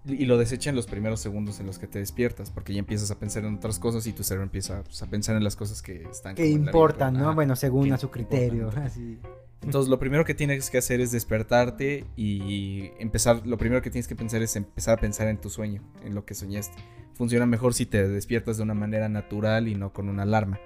y 0.06 0.26
lo 0.26 0.38
desecha 0.38 0.70
en 0.70 0.76
los 0.76 0.86
primeros 0.86 1.18
segundos 1.18 1.58
en 1.58 1.66
los 1.66 1.80
que 1.80 1.88
te 1.88 1.98
despiertas, 1.98 2.52
porque 2.52 2.72
ya 2.72 2.78
empiezas 2.78 3.10
a 3.10 3.18
pensar 3.18 3.44
en 3.44 3.56
otras 3.56 3.80
cosas 3.80 4.06
y 4.06 4.12
tu 4.12 4.22
cerebro 4.22 4.44
empieza 4.44 4.84
pues, 4.84 5.02
a 5.02 5.10
pensar 5.10 5.34
en 5.36 5.42
las 5.42 5.56
cosas 5.56 5.82
que 5.82 6.04
están... 6.04 6.36
Que 6.36 6.46
importan, 6.46 7.14
¿no? 7.14 7.24
ajá. 7.24 7.34
Bueno, 7.34 7.56
según 7.56 7.92
a 7.92 7.98
su 7.98 8.10
criterio. 8.10 8.68
importan. 8.68 8.82
Así. 8.86 9.18
Entonces, 9.62 9.88
lo 9.88 9.99
primero 9.99 10.25
que 10.25 10.35
tienes 10.35 10.70
que 10.70 10.79
hacer 10.79 11.00
es 11.00 11.11
despertarte 11.12 12.05
y 12.17 12.91
empezar. 12.99 13.47
Lo 13.47 13.58
primero 13.58 13.82
que 13.82 13.91
tienes 13.91 14.06
que 14.06 14.14
pensar 14.14 14.43
es 14.43 14.55
empezar 14.56 14.99
a 14.99 15.00
pensar 15.00 15.29
en 15.29 15.41
tu 15.41 15.50
sueño, 15.50 15.82
en 16.05 16.14
lo 16.14 16.25
que 16.25 16.35
soñaste. 16.35 16.76
Funciona 17.14 17.47
mejor 17.47 17.75
si 17.75 17.87
te 17.87 18.06
despiertas 18.06 18.58
de 18.58 18.62
una 18.62 18.75
manera 18.75 19.08
natural 19.08 19.69
y 19.69 19.75
no 19.75 19.93
con 19.93 20.08
una 20.08 20.23
alarma. 20.23 20.61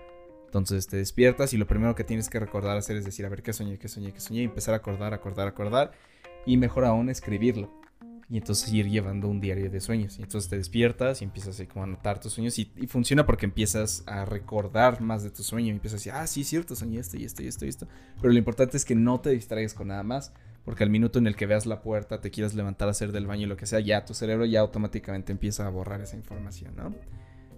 Entonces 0.47 0.89
te 0.89 0.97
despiertas 0.97 1.55
y 1.55 1.57
lo 1.57 1.69
primero 1.69 1.95
que 1.95 2.03
tienes 2.03 2.29
que 2.29 2.41
recordar 2.41 2.77
hacer 2.77 2.97
es 2.97 3.05
decir, 3.05 3.25
a 3.25 3.29
ver 3.29 3.43
qué 3.43 3.53
soñé, 3.53 3.79
qué 3.79 3.87
soñé, 3.87 4.13
qué 4.13 4.19
soñé, 4.19 4.41
y 4.41 4.45
empezar 4.45 4.75
a 4.75 4.79
acordar, 4.79 5.15
acordar, 5.15 5.47
acordar. 5.47 5.93
Y 6.45 6.57
mejor 6.57 6.85
aún 6.85 7.09
escribirlo. 7.09 7.71
Y 8.31 8.37
entonces 8.37 8.73
ir 8.73 8.89
llevando 8.89 9.27
un 9.27 9.41
diario 9.41 9.69
de 9.69 9.81
sueños. 9.81 10.19
Y 10.19 10.23
entonces 10.23 10.49
te 10.49 10.57
despiertas 10.57 11.21
y 11.21 11.25
empiezas 11.25 11.57
así 11.57 11.67
como 11.67 11.83
a 11.83 11.89
anotar 11.89 12.21
tus 12.21 12.33
sueños. 12.33 12.57
Y, 12.61 12.67
funciona 12.87 13.27
porque 13.27 13.45
empiezas 13.45 14.05
a 14.07 14.25
recordar 14.25 15.01
más 15.01 15.25
de 15.25 15.31
tu 15.31 15.43
sueño. 15.43 15.69
Y 15.69 15.71
empiezas 15.71 15.97
a 15.97 15.99
decir, 15.99 16.13
ah, 16.15 16.27
sí, 16.29 16.45
cierto, 16.45 16.77
soñé 16.77 17.01
esto 17.01 17.17
y 17.17 17.25
esto 17.25 17.43
y 17.43 17.49
esto 17.49 17.67
y 17.67 17.69
esto. 17.69 17.89
Pero 18.21 18.33
lo 18.33 18.39
importante 18.39 18.77
es 18.77 18.85
que 18.85 18.95
no 18.95 19.21
te 19.21 19.31
distraigas 19.31 19.75
con 19.75 19.89
nada 19.89 20.05
más. 20.05 20.33
Porque 20.65 20.85
al 20.85 20.91
minuto 20.91 21.19
en 21.19 21.27
el 21.27 21.35
que 21.35 21.47
veas 21.47 21.67
la 21.67 21.83
puerta, 21.83 22.21
te 22.21 22.31
quieras 22.31 22.55
levantar 22.55 22.87
a 22.87 22.93
hacer 22.93 23.11
del 23.11 23.27
baño 23.27 23.47
y 23.47 23.47
lo 23.47 23.57
que 23.57 23.67
sea, 23.67 23.81
ya 23.81 24.05
tu 24.05 24.15
cerebro 24.15 24.45
ya 24.45 24.61
automáticamente 24.61 25.33
empieza 25.33 25.67
a 25.67 25.71
borrar 25.71 26.01
esa 26.01 26.17
información, 26.17 26.77
¿no? 26.77 26.95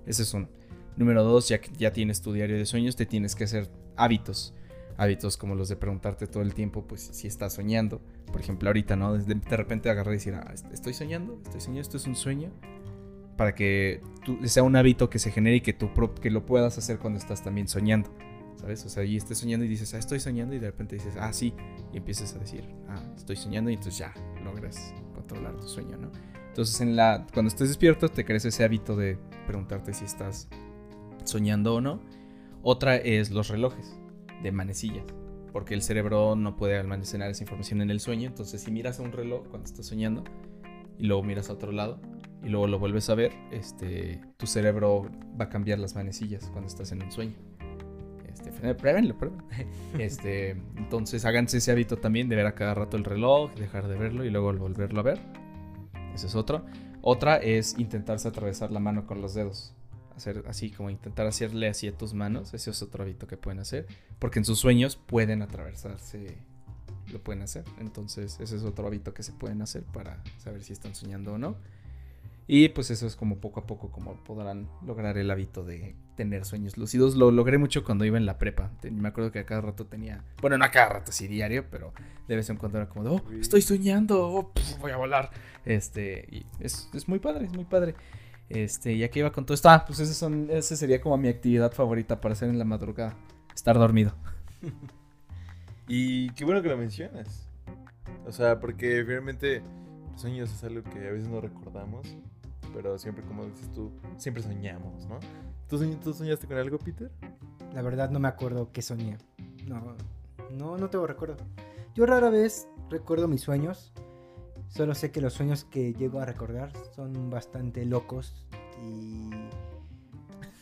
Ese 0.06 0.22
es 0.22 0.32
uno. 0.32 0.48
Número 0.96 1.24
dos, 1.24 1.48
ya 1.48 1.60
que 1.60 1.70
ya 1.76 1.92
tienes 1.92 2.22
tu 2.22 2.32
diario 2.32 2.56
de 2.56 2.64
sueños, 2.64 2.96
te 2.96 3.04
tienes 3.04 3.34
que 3.34 3.44
hacer 3.44 3.68
hábitos. 3.96 4.54
Hábitos 5.02 5.36
como 5.36 5.56
los 5.56 5.68
de 5.68 5.74
preguntarte 5.74 6.28
todo 6.28 6.44
el 6.44 6.54
tiempo, 6.54 6.84
pues 6.86 7.00
si 7.12 7.26
estás 7.26 7.54
soñando. 7.54 8.00
Por 8.30 8.40
ejemplo, 8.40 8.68
ahorita, 8.68 8.94
¿no? 8.94 9.14
De, 9.14 9.34
de 9.34 9.56
repente 9.56 9.90
agarrar 9.90 10.14
y 10.14 10.18
decir, 10.18 10.34
ah, 10.34 10.54
estoy 10.72 10.94
soñando, 10.94 11.40
estoy 11.42 11.60
soñando, 11.60 11.80
esto 11.80 11.96
es 11.96 12.06
un 12.06 12.14
sueño. 12.14 12.50
Para 13.36 13.52
que 13.56 14.00
tú- 14.24 14.38
sea 14.46 14.62
un 14.62 14.76
hábito 14.76 15.10
que 15.10 15.18
se 15.18 15.32
genere 15.32 15.56
y 15.56 15.60
que, 15.60 15.72
tú, 15.72 15.90
que 16.20 16.30
lo 16.30 16.46
puedas 16.46 16.78
hacer 16.78 16.98
cuando 17.00 17.18
estás 17.18 17.42
también 17.42 17.66
soñando. 17.66 18.10
¿Sabes? 18.60 18.84
O 18.86 18.88
sea, 18.88 19.02
y 19.02 19.16
estés 19.16 19.38
soñando 19.38 19.64
y 19.66 19.68
dices, 19.68 19.92
ah, 19.94 19.98
estoy 19.98 20.20
soñando 20.20 20.54
y 20.54 20.60
de 20.60 20.66
repente 20.68 20.94
dices, 20.94 21.14
ah, 21.18 21.32
sí. 21.32 21.52
Y 21.92 21.96
empiezas 21.96 22.36
a 22.36 22.38
decir, 22.38 22.64
ah, 22.88 23.02
estoy 23.16 23.34
soñando 23.34 23.70
y 23.70 23.74
entonces 23.74 23.98
ya 23.98 24.14
logras 24.44 24.94
controlar 25.14 25.56
tu 25.56 25.66
sueño, 25.66 25.96
¿no? 25.96 26.12
Entonces, 26.46 26.80
en 26.80 26.94
la, 26.94 27.26
cuando 27.34 27.48
estés 27.48 27.68
despierto, 27.70 28.08
te 28.08 28.24
crees 28.24 28.44
ese 28.44 28.62
hábito 28.62 28.94
de 28.94 29.18
preguntarte 29.48 29.94
si 29.94 30.04
estás 30.04 30.48
soñando 31.24 31.74
o 31.74 31.80
no. 31.80 32.00
Otra 32.62 32.94
es 32.96 33.30
los 33.32 33.48
relojes 33.48 33.96
de 34.42 34.52
manecillas, 34.52 35.04
porque 35.52 35.74
el 35.74 35.82
cerebro 35.82 36.36
no 36.36 36.56
puede 36.56 36.78
almacenar 36.78 37.30
esa 37.30 37.42
información 37.42 37.80
en 37.80 37.90
el 37.90 38.00
sueño. 38.00 38.28
Entonces, 38.28 38.62
si 38.62 38.70
miras 38.70 38.98
a 38.98 39.02
un 39.02 39.12
reloj 39.12 39.46
cuando 39.48 39.66
estás 39.66 39.86
soñando 39.86 40.24
y 40.98 41.06
luego 41.06 41.22
miras 41.22 41.50
a 41.50 41.54
otro 41.54 41.72
lado 41.72 42.00
y 42.42 42.48
luego 42.48 42.66
lo 42.66 42.78
vuelves 42.78 43.08
a 43.10 43.14
ver, 43.14 43.32
este, 43.50 44.20
tu 44.36 44.46
cerebro 44.46 45.08
va 45.40 45.46
a 45.46 45.48
cambiar 45.48 45.78
las 45.78 45.94
manecillas 45.94 46.48
cuando 46.50 46.68
estás 46.68 46.92
en 46.92 47.02
un 47.02 47.12
sueño. 47.12 47.34
Este, 48.28 48.74
pruébenlo, 48.74 49.16
pruébenlo. 49.16 49.44
Este, 49.98 50.50
entonces 50.76 51.24
háganse 51.24 51.58
ese 51.58 51.70
hábito 51.70 51.98
también 51.98 52.28
de 52.28 52.36
ver 52.36 52.46
a 52.46 52.54
cada 52.54 52.74
rato 52.74 52.96
el 52.96 53.04
reloj, 53.04 53.52
dejar 53.54 53.86
de 53.88 53.96
verlo 53.96 54.24
y 54.24 54.30
luego 54.30 54.52
volverlo 54.52 55.00
a 55.00 55.02
ver. 55.02 55.20
Ese 56.14 56.26
es 56.26 56.34
otro. 56.34 56.64
Otra 57.02 57.36
es 57.36 57.78
intentarse 57.78 58.28
atravesar 58.28 58.70
la 58.70 58.80
mano 58.80 59.06
con 59.06 59.20
los 59.20 59.34
dedos. 59.34 59.74
Hacer 60.22 60.44
así 60.46 60.70
como 60.70 60.88
intentar 60.88 61.26
hacerle 61.26 61.66
así 61.66 61.88
a 61.88 61.98
tus 61.98 62.14
manos. 62.14 62.54
Ese 62.54 62.70
es 62.70 62.80
otro 62.80 63.02
hábito 63.02 63.26
que 63.26 63.36
pueden 63.36 63.58
hacer. 63.58 63.88
Porque 64.20 64.38
en 64.38 64.44
sus 64.44 64.60
sueños 64.60 64.94
pueden 64.94 65.42
atravesarse. 65.42 66.36
Lo 67.12 67.18
pueden 67.18 67.42
hacer. 67.42 67.64
Entonces 67.80 68.38
ese 68.38 68.56
es 68.56 68.62
otro 68.62 68.86
hábito 68.86 69.14
que 69.14 69.24
se 69.24 69.32
pueden 69.32 69.62
hacer 69.62 69.82
para 69.82 70.22
saber 70.38 70.62
si 70.62 70.72
están 70.72 70.94
soñando 70.94 71.32
o 71.32 71.38
no. 71.38 71.56
Y 72.46 72.68
pues 72.68 72.90
eso 72.92 73.06
es 73.06 73.16
como 73.16 73.38
poco 73.38 73.60
a 73.60 73.66
poco 73.66 73.90
como 73.90 74.14
podrán 74.24 74.68
lograr 74.86 75.16
el 75.18 75.30
hábito 75.30 75.64
de 75.64 75.96
tener 76.16 76.44
sueños 76.44 76.76
lúcidos. 76.76 77.16
Lo 77.16 77.30
logré 77.30 77.58
mucho 77.58 77.82
cuando 77.82 78.04
iba 78.04 78.16
en 78.16 78.26
la 78.26 78.38
prepa. 78.38 78.70
Me 78.90 79.08
acuerdo 79.08 79.32
que 79.32 79.40
a 79.40 79.46
cada 79.46 79.60
rato 79.60 79.86
tenía, 79.86 80.22
bueno, 80.40 80.58
no 80.58 80.64
a 80.64 80.70
cada 80.70 80.88
rato, 80.88 81.10
sí 81.12 81.26
diario, 81.26 81.64
pero 81.68 81.92
de 82.28 82.36
vez 82.36 82.48
en 82.50 82.56
cuando 82.56 82.78
era 82.78 82.88
como, 82.88 83.04
de, 83.04 83.10
oh, 83.10 83.22
estoy 83.40 83.62
soñando, 83.62 84.28
oh, 84.28 84.52
pf, 84.52 84.78
voy 84.80 84.92
a 84.92 84.96
volar. 84.96 85.30
Este, 85.64 86.26
y 86.30 86.46
es, 86.60 86.88
es 86.92 87.08
muy 87.08 87.18
padre, 87.18 87.46
es 87.46 87.52
muy 87.52 87.64
padre. 87.64 87.94
Este, 88.48 88.96
ya 88.98 89.08
que 89.08 89.20
iba 89.20 89.32
con 89.32 89.46
todo 89.46 89.54
esto, 89.54 89.70
ah, 89.70 89.84
pues 89.86 89.98
ese, 90.00 90.12
son, 90.14 90.48
ese 90.50 90.76
sería 90.76 91.00
como 91.00 91.16
mi 91.16 91.28
actividad 91.28 91.72
favorita 91.72 92.20
para 92.20 92.32
hacer 92.34 92.50
en 92.50 92.58
la 92.58 92.64
madrugada, 92.64 93.16
estar 93.54 93.78
dormido. 93.78 94.14
Y 95.88 96.30
qué 96.30 96.44
bueno 96.44 96.62
que 96.62 96.68
lo 96.68 96.76
mencionas. 96.76 97.48
O 98.26 98.32
sea, 98.32 98.60
porque 98.60 99.02
finalmente 99.06 99.62
los 100.12 100.20
sueños 100.20 100.50
es 100.52 100.62
algo 100.64 100.82
que 100.84 101.08
a 101.08 101.10
veces 101.12 101.28
no 101.28 101.40
recordamos, 101.40 102.06
pero 102.72 102.96
siempre, 102.98 103.24
como 103.24 103.44
dices 103.46 103.70
tú, 103.72 103.90
siempre 104.16 104.42
soñamos, 104.42 105.06
¿no? 105.06 105.18
¿Tú, 105.68 105.78
soñ- 105.78 105.98
tú 105.98 106.14
soñaste 106.14 106.46
con 106.46 106.56
algo, 106.56 106.78
Peter? 106.78 107.10
La 107.74 107.82
verdad 107.82 108.10
no 108.10 108.20
me 108.20 108.28
acuerdo 108.28 108.70
qué 108.72 108.80
soñé. 108.80 109.18
No, 109.66 109.96
no, 110.52 110.76
no 110.78 110.88
tengo 110.88 111.06
recuerdo. 111.06 111.36
Yo 111.94 112.06
rara 112.06 112.30
vez 112.30 112.68
recuerdo 112.88 113.26
mis 113.28 113.40
sueños. 113.40 113.92
Solo 114.72 114.94
sé 114.94 115.10
que 115.10 115.20
los 115.20 115.34
sueños 115.34 115.64
que 115.64 115.92
llego 115.92 116.20
a 116.20 116.24
recordar 116.24 116.72
son 116.96 117.28
bastante 117.28 117.84
locos 117.84 118.32
y 118.82 119.28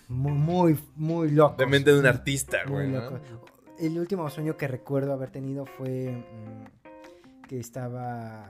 muy, 0.08 0.32
muy, 0.32 0.78
muy 0.96 1.30
locos. 1.30 1.58
De 1.58 1.66
mente 1.66 1.92
de 1.92 2.00
un 2.00 2.06
artista, 2.06 2.58
güey. 2.66 2.88
¿no? 2.88 3.20
El 3.78 3.96
último 3.96 4.28
sueño 4.28 4.56
que 4.56 4.66
recuerdo 4.66 5.12
haber 5.12 5.30
tenido 5.30 5.64
fue 5.64 6.10
mm, 6.10 7.46
que 7.46 7.60
estaba... 7.60 8.48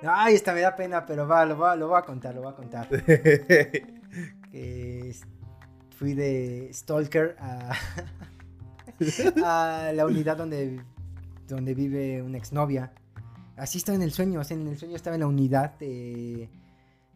Ay, 0.00 0.36
esta 0.36 0.54
me 0.54 0.62
da 0.62 0.74
pena, 0.74 1.04
pero 1.04 1.28
va, 1.28 1.44
lo 1.44 1.58
va, 1.58 1.76
lo 1.76 1.88
voy 1.88 1.98
a 1.98 2.02
contar, 2.02 2.34
lo 2.34 2.40
voy 2.40 2.52
a 2.52 2.56
contar. 2.56 2.88
que 4.50 5.14
fui 5.98 6.14
de 6.14 6.70
Stalker 6.72 7.36
a, 7.38 7.74
a 9.44 9.92
la 9.92 10.06
unidad 10.06 10.38
donde, 10.38 10.80
donde 11.46 11.74
vive 11.74 12.22
una 12.22 12.38
exnovia. 12.38 12.90
Así 13.62 13.78
estaba 13.78 13.94
en 13.94 14.02
el 14.02 14.10
sueño, 14.10 14.40
o 14.40 14.44
sea, 14.44 14.56
en 14.56 14.66
el 14.66 14.76
sueño 14.76 14.96
estaba 14.96 15.14
en 15.14 15.20
la 15.20 15.28
unidad 15.28 15.78
de 15.78 16.48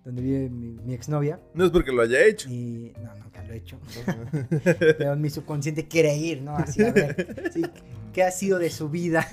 donde 0.04 0.22
vive 0.22 0.48
mi, 0.48 0.78
mi 0.84 0.94
exnovia. 0.94 1.40
no 1.54 1.64
es 1.64 1.72
porque 1.72 1.90
lo 1.90 2.02
haya 2.02 2.24
hecho. 2.24 2.48
Y 2.48 2.92
no, 3.02 3.12
nunca 3.16 3.42
lo 3.42 3.52
he 3.52 3.56
hecho. 3.56 3.80
Pero 4.64 5.14
en 5.14 5.20
mi 5.20 5.28
subconsciente 5.28 5.88
quiere 5.88 6.16
ir, 6.16 6.42
¿no? 6.42 6.56
Así, 6.56 6.84
a 6.84 6.92
ver, 6.92 7.50
sí, 7.52 7.64
¿qué 8.12 8.22
ha 8.22 8.30
sido 8.30 8.60
de 8.60 8.70
su 8.70 8.88
vida? 8.88 9.26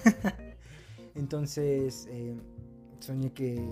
Entonces, 1.15 2.07
eh, 2.09 2.35
soñé 2.97 3.31
que, 3.31 3.63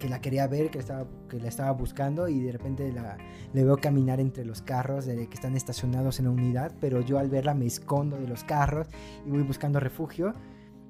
que 0.00 0.08
la 0.08 0.20
quería 0.20 0.48
ver, 0.48 0.72
que, 0.72 0.80
estaba, 0.80 1.06
que 1.28 1.38
la 1.38 1.46
estaba 1.46 1.70
buscando 1.70 2.28
y 2.28 2.40
de 2.40 2.50
repente 2.50 2.90
la, 2.90 3.16
le 3.52 3.62
veo 3.62 3.76
caminar 3.76 4.18
entre 4.18 4.44
los 4.44 4.60
carros 4.60 5.06
de, 5.06 5.28
que 5.28 5.34
están 5.34 5.54
estacionados 5.54 6.18
en 6.18 6.24
la 6.24 6.32
unidad, 6.32 6.72
pero 6.80 7.00
yo 7.00 7.20
al 7.20 7.30
verla 7.30 7.54
me 7.54 7.66
escondo 7.66 8.18
de 8.18 8.26
los 8.26 8.42
carros 8.42 8.88
y 9.24 9.30
voy 9.30 9.42
buscando 9.42 9.78
refugio. 9.78 10.34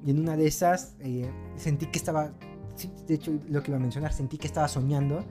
Y 0.04 0.10
en 0.10 0.20
una 0.20 0.36
de 0.36 0.46
esas 0.46 0.94
eh, 1.00 1.28
sentí 1.56 1.86
que 1.86 1.98
estaba, 1.98 2.32
de 3.06 3.14
hecho 3.14 3.32
lo 3.48 3.62
que 3.62 3.70
iba 3.70 3.78
a 3.78 3.80
mencionar, 3.80 4.12
sentí 4.12 4.38
que 4.38 4.46
estaba 4.46 4.68
soñando 4.68 5.24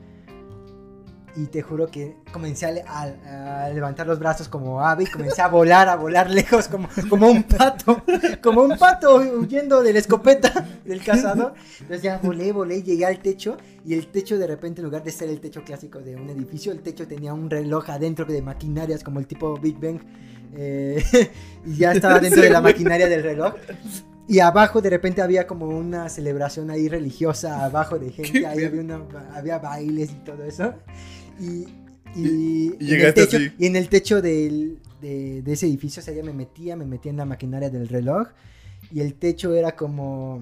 y 1.36 1.46
te 1.46 1.62
juro 1.62 1.86
que 1.86 2.18
comencé 2.34 2.66
a, 2.66 2.72
le- 2.72 2.82
a- 2.82 3.66
a 3.66 3.70
levantar 3.70 4.08
los 4.08 4.18
brazos 4.18 4.50
como 4.50 4.82
ave 4.82 5.06
comencé 5.12 5.40
a 5.44 5.48
volar, 5.48 5.88
a 5.88 5.96
volar 5.96 6.32
lejos 6.32 6.68
como, 6.68 6.90
como 7.10 7.28
un 7.30 7.44
pato, 7.44 8.02
como 8.42 8.64
un 8.64 8.76
pato 8.76 9.18
huyendo 9.18 9.84
de 9.84 9.94
la 9.94 10.00
escopeta 10.00 10.68
del 10.84 11.04
cazador. 11.04 11.54
Entonces 11.80 12.02
ya 12.02 12.18
volé, 12.18 12.52
volé, 12.52 12.82
llegué 12.82 13.06
al 13.06 13.20
techo 13.20 13.56
y 13.86 13.94
el 13.94 14.08
techo 14.08 14.40
de 14.40 14.48
repente 14.48 14.82
en 14.82 14.86
lugar 14.86 15.04
de 15.04 15.12
ser 15.12 15.30
el 15.30 15.40
techo 15.40 15.64
clásico 15.64 16.00
de 16.00 16.16
un 16.16 16.28
edificio, 16.30 16.72
el 16.72 16.82
techo 16.82 17.08
tenía 17.08 17.36
un 17.36 17.50
reloj 17.52 17.88
adentro 17.92 18.26
de 18.26 18.42
maquinarias 18.42 19.04
como 19.04 19.20
el 19.20 19.28
tipo 19.28 19.58
Big 19.60 19.80
Bang 19.80 20.00
eh, 20.56 21.04
y 21.66 21.76
ya 21.78 21.92
estaba 21.94 22.20
dentro 22.22 22.42
de 22.42 22.50
la 22.50 22.62
maquinaria 22.62 23.08
del 23.08 23.24
reloj. 23.24 23.54
Y 24.30 24.40
abajo 24.40 24.82
de 24.82 24.90
repente 24.90 25.22
había 25.22 25.48
como 25.48 25.68
una 25.68 26.10
celebración 26.10 26.70
ahí 26.70 26.90
religiosa 26.90 27.64
abajo 27.64 27.98
de 27.98 28.12
gente, 28.12 28.46
ahí 28.46 28.64
había, 28.66 28.82
una- 28.82 29.04
había 29.34 29.58
bailes 29.60 30.12
y 30.12 30.16
todo 30.16 30.44
eso. 30.44 30.74
Y, 31.40 31.66
y, 32.20 32.74
Y- 32.80 32.94
en 32.94 33.02
el 33.06 33.14
techo, 33.14 33.38
y 33.58 33.66
en 33.66 33.76
el 33.78 33.88
techo 33.90 34.22
del- 34.22 34.80
de, 35.02 35.42
de 35.44 35.54
ese 35.54 35.68
edificio, 35.68 36.02
o 36.02 36.04
sea, 36.04 36.14
ya 36.14 36.24
me 36.24 36.34
metía, 36.34 36.76
me 36.76 36.86
metía 36.86 37.12
en 37.12 37.18
la 37.18 37.26
maquinaria 37.26 37.70
del 37.70 37.88
reloj. 37.88 38.28
Y 38.92 39.00
el 39.02 39.14
techo 39.14 39.54
era 39.54 39.76
como. 39.76 40.42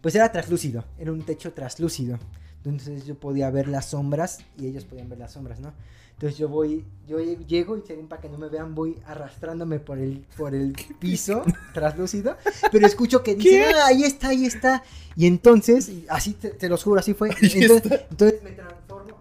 Pues 0.00 0.14
era 0.14 0.30
traslúcido, 0.30 0.84
era 0.98 1.12
un 1.12 1.22
techo 1.26 1.52
traslúcido. 1.52 2.18
Entonces 2.64 3.04
yo 3.04 3.16
podía 3.18 3.50
ver 3.50 3.68
las 3.68 3.86
sombras 3.86 4.38
y 4.58 4.66
ellos 4.66 4.84
podían 4.84 5.08
ver 5.08 5.18
las 5.18 5.32
sombras, 5.32 5.58
¿no? 5.60 5.72
Entonces 6.18 6.36
yo 6.36 6.48
voy, 6.48 6.84
yo 7.06 7.20
lle- 7.20 7.46
llego 7.46 7.76
y 7.76 7.82
según 7.86 8.08
para 8.08 8.20
que 8.20 8.28
no 8.28 8.38
me 8.38 8.48
vean, 8.48 8.74
voy 8.74 8.96
arrastrándome 9.06 9.78
por 9.78 9.98
el, 10.00 10.26
por 10.36 10.52
el 10.52 10.72
piso 10.98 11.44
traslúcido. 11.72 12.36
Pero 12.72 12.88
escucho 12.88 13.22
que 13.22 13.36
dicen, 13.36 13.66
ah, 13.76 13.86
ahí 13.86 14.02
está, 14.02 14.30
ahí 14.30 14.44
está. 14.44 14.82
Y 15.14 15.28
entonces, 15.28 15.88
y 15.88 16.06
así 16.08 16.32
te, 16.34 16.48
te 16.50 16.68
los 16.68 16.82
juro, 16.82 16.98
así 16.98 17.14
fue. 17.14 17.28
Entonces, 17.40 17.82
entonces 18.10 18.42
me 18.42 18.50
transformo. 18.50 19.16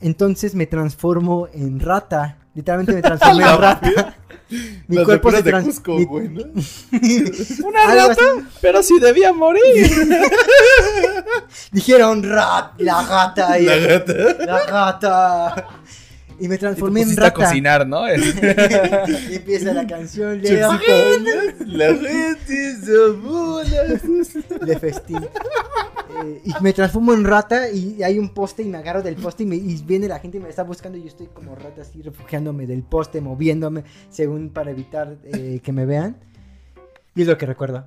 Entonces 0.00 0.54
me 0.54 0.66
transformo 0.66 1.48
en 1.52 1.80
rata. 1.80 2.38
Literalmente 2.54 2.92
me 2.92 3.02
transformé 3.10 3.42
en 3.44 3.58
rata. 3.58 4.16
Mi 4.88 4.96
Las 4.96 5.04
cuerpo 5.04 5.30
se 5.32 5.36
locuras 5.38 5.44
de 5.44 5.50
trans- 5.50 5.80
Cusco, 5.80 6.20
mi-. 6.20 7.60
¡Una 7.64 7.94
rata! 7.94 8.22
Pero 8.60 8.82
si 8.84 8.98
debía 9.00 9.32
morir. 9.32 9.62
Dijeron 11.72 12.22
rat, 12.22 12.80
la 12.80 13.02
gata. 13.04 13.58
La 13.58 13.76
gata. 13.76 14.12
La 14.44 14.64
gata. 14.66 15.68
Y 16.40 16.48
me 16.48 16.54
Y 16.54 16.58
te 16.58 16.58
transformé 16.58 17.00
en 17.00 17.04
pusiste 17.08 17.20
a 17.22 17.24
rata. 17.30 17.44
cocinar, 17.44 17.86
¿no? 17.86 18.02
y 19.30 19.34
empieza 19.36 19.72
la 19.74 19.86
canción. 19.86 20.40
La 20.42 21.94
gente 21.94 22.80
se 24.24 24.42
de 24.64 24.78
festín. 24.78 25.18
Eh, 25.22 26.40
y 26.44 26.52
me 26.62 26.72
transformo 26.72 27.12
en 27.14 27.24
rata 27.24 27.70
y 27.70 28.02
hay 28.02 28.18
un 28.18 28.30
poste 28.34 28.62
y 28.62 28.66
me 28.66 28.78
agarro 28.78 29.00
del 29.02 29.14
poste 29.16 29.44
y, 29.44 29.46
me- 29.46 29.56
y 29.56 29.80
viene 29.86 30.08
la 30.08 30.18
gente 30.18 30.38
y 30.38 30.40
me 30.40 30.48
está 30.48 30.64
buscando 30.64 30.98
y 30.98 31.02
yo 31.02 31.08
estoy 31.08 31.28
como 31.28 31.54
rata 31.54 31.82
así 31.82 32.02
refugiándome 32.02 32.66
del 32.66 32.82
poste, 32.82 33.20
moviéndome 33.20 33.84
según 34.08 34.50
para 34.50 34.70
evitar 34.72 35.16
eh, 35.24 35.60
que 35.62 35.72
me 35.72 35.86
vean. 35.86 36.16
Y 37.14 37.22
es 37.22 37.28
lo 37.28 37.38
que 37.38 37.46
recuerdo. 37.46 37.84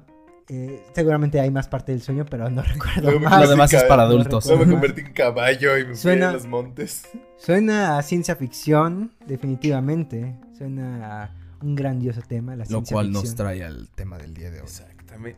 Eh, 0.49 0.83
seguramente 0.93 1.39
hay 1.39 1.49
más 1.51 1.67
parte 1.67 1.91
del 1.93 2.01
sueño, 2.01 2.25
pero 2.29 2.49
no 2.49 2.61
recuerdo 2.73 3.01
Luego 3.11 3.19
más. 3.21 3.41
Lo 3.41 3.47
demás 3.49 3.73
es 3.73 3.83
para 3.83 4.03
No 4.03 4.09
adultos. 4.09 4.45
Luego 4.45 4.65
me 4.65 4.71
convertí 4.73 5.01
en 5.01 5.13
caballo 5.13 5.77
y 5.77 5.81
me 5.81 5.87
fui 5.89 5.95
Suena- 5.97 6.29
a 6.29 6.33
los 6.33 6.45
montes. 6.47 7.03
Suena 7.37 7.97
a 7.97 8.01
ciencia 8.03 8.35
ficción, 8.35 9.11
definitivamente. 9.25 10.35
Suena 10.57 11.23
a 11.23 11.29
un 11.61 11.75
grandioso 11.75 12.21
tema, 12.27 12.51
la 12.55 12.63
Lo 12.63 12.65
ciencia 12.69 12.93
cual 12.95 13.05
ficción. 13.07 13.23
nos 13.25 13.35
trae 13.35 13.63
al 13.63 13.87
tema 13.95 14.17
del 14.17 14.33
día 14.33 14.51
de 14.51 14.59
hoy. 14.61 14.67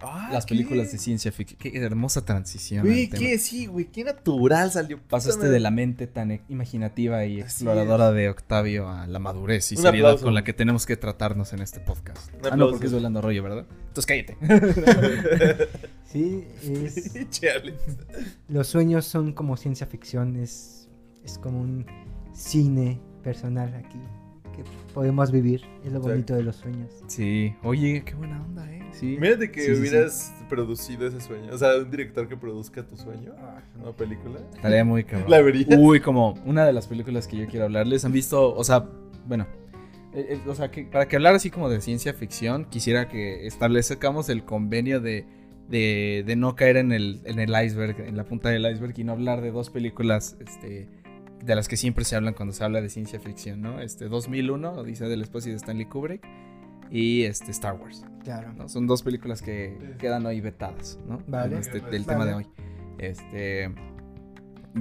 Ah, 0.01 0.29
Las 0.31 0.45
¿qué? 0.45 0.55
películas 0.55 0.91
de 0.91 0.97
ciencia 0.97 1.31
ficción. 1.31 1.59
Qué 1.59 1.77
hermosa 1.79 2.25
transición. 2.25 2.85
Güey. 2.85 3.09
¿qué? 3.09 3.37
Sí, 3.39 3.65
güey, 3.65 3.85
qué 3.85 4.03
natural 4.03 4.71
salió. 4.71 4.99
Pasaste 5.01 5.49
de 5.49 5.59
la 5.59 5.71
mente 5.71 6.07
tan 6.07 6.31
e- 6.31 6.41
imaginativa 6.49 7.25
y 7.25 7.41
Así 7.41 7.63
exploradora 7.63 8.11
de 8.11 8.29
Octavio 8.29 8.89
a 8.89 9.07
la 9.07 9.19
madurez 9.19 9.71
y 9.71 9.75
Un 9.75 9.81
seriedad 9.83 10.09
aplauso. 10.11 10.25
con 10.25 10.33
la 10.33 10.43
que 10.43 10.53
tenemos 10.53 10.85
que 10.85 10.97
tratarnos 10.97 11.53
en 11.53 11.61
este 11.61 11.79
podcast. 11.79 12.33
Un 12.35 12.53
Ah, 12.53 12.55
no, 12.55 12.69
porque 12.69 12.85
es 12.87 12.93
Velando 12.93 13.21
Rollo, 13.21 13.43
¿verdad? 13.43 13.65
Entonces 13.89 14.05
cállate. 14.05 14.37
Sí, 16.05 16.45
es, 16.63 17.11
los 18.47 18.67
sueños 18.67 19.05
son 19.05 19.33
como 19.33 19.57
ciencia 19.57 19.85
ficción, 19.85 20.37
es, 20.37 20.87
es 21.25 21.37
como 21.37 21.59
un 21.59 21.85
cine 22.33 23.01
personal 23.23 23.73
aquí 23.75 23.99
que 24.55 24.63
podemos 24.93 25.31
vivir. 25.31 25.61
Es 25.83 25.91
lo 25.91 25.97
Exacto. 25.97 26.09
bonito 26.09 26.35
de 26.35 26.43
los 26.43 26.55
sueños. 26.55 26.89
Sí, 27.07 27.53
oye, 27.63 28.03
qué 28.05 28.13
buena 28.15 28.41
onda, 28.43 28.71
¿eh? 28.71 28.81
Sí. 28.91 29.15
Imagínate 29.15 29.51
que 29.51 29.61
Sí, 29.61 29.67
sí, 29.67 29.73
sí. 29.75 29.81
hubieras 29.81 30.33
producido 30.49 31.07
ese 31.07 31.19
sueño. 31.21 31.51
O 31.53 31.57
sea, 31.57 31.75
un 31.77 31.91
director 31.91 32.27
que 32.27 32.37
produzca 32.37 32.85
tu 32.85 32.95
sueño. 32.95 33.33
Una 33.81 33.91
película. 33.91 34.39
Estaría 34.55 34.85
muy 34.85 35.03
cabrón. 35.03 35.29
¿La 35.29 35.41
verías? 35.41 35.67
Uy, 35.77 35.99
como 35.99 36.33
una 36.45 36.65
de 36.65 36.73
las 36.73 36.87
películas 36.87 37.27
que 37.27 37.37
yo 37.37 37.47
quiero 37.47 37.65
hablarles. 37.65 38.05
¿Han 38.05 38.11
visto? 38.13 38.55
O 38.55 38.63
sea, 38.63 38.87
bueno. 39.27 39.45
eh, 40.13 40.27
eh, 40.29 40.39
o 40.47 40.55
sea, 40.55 40.71
que 40.71 40.83
para 40.85 41.07
que 41.07 41.17
hablar 41.17 41.35
así 41.35 41.49
como 41.49 41.69
de 41.69 41.81
ciencia 41.81 42.13
ficción, 42.13 42.65
quisiera 42.65 43.09
que 43.09 43.45
establezcamos 43.47 44.29
el 44.29 44.45
convenio 44.45 45.01
de, 45.01 45.25
de, 45.67 46.23
de 46.25 46.35
no 46.37 46.55
caer 46.55 46.77
en 46.77 46.93
el, 46.93 47.19
en 47.25 47.39
el 47.39 47.49
iceberg, 47.65 47.99
en 47.99 48.15
la 48.15 48.23
punta 48.23 48.47
del 48.49 48.65
iceberg 48.71 48.97
y 48.97 49.03
no 49.03 49.11
hablar 49.11 49.41
de 49.41 49.51
dos 49.51 49.69
películas 49.71 50.37
este, 50.39 50.87
de 51.43 51.55
las 51.55 51.67
que 51.67 51.77
siempre 51.77 52.05
se 52.05 52.15
hablan 52.15 52.33
cuando 52.33 52.53
se 52.53 52.63
habla 52.63 52.81
de 52.81 52.89
ciencia 52.89 53.19
ficción, 53.19 53.61
¿no? 53.61 53.79
Este, 53.81 54.07
2001, 54.07 54.71
Odisea 54.73 55.07
del 55.07 55.21
Espacio 55.21 55.51
de 55.51 55.57
Stanley 55.57 55.85
Kubrick 55.85 56.25
y 56.91 57.23
este, 57.23 57.51
Star 57.51 57.75
Wars. 57.75 58.05
Claro. 58.23 58.53
¿no? 58.53 58.67
Son 58.69 58.87
dos 58.87 59.03
películas 59.03 59.41
que 59.41 59.95
quedan 59.99 60.25
hoy 60.25 60.41
vetadas, 60.41 60.99
¿no? 61.07 61.19
Vale. 61.27 61.57
Este- 61.59 61.79
del 61.79 62.03
Vale. 62.03 62.05
tema 62.05 62.25
de 62.25 62.33
hoy. 62.33 62.47
Este, 62.97 63.73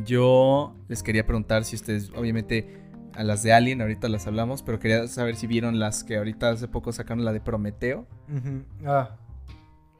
yo 0.05 0.75
les 0.89 1.03
quería 1.03 1.27
preguntar 1.27 1.65
si 1.65 1.77
ustedes, 1.77 2.11
obviamente, 2.17 2.81
a 3.15 3.23
las 3.23 3.43
de 3.43 3.53
Alien, 3.53 3.81
ahorita 3.81 4.09
las 4.09 4.27
hablamos, 4.27 4.63
pero 4.63 4.79
quería 4.81 5.07
saber 5.07 5.37
si 5.37 5.47
vieron 5.47 5.79
las 5.79 6.03
que 6.05 6.17
ahorita 6.17 6.51
hace 6.51 6.67
poco 6.69 6.93
sacaron 6.93 7.25
la 7.25 7.33
de 7.33 7.41
Prometeo. 7.41 8.07
Ah, 8.85 9.17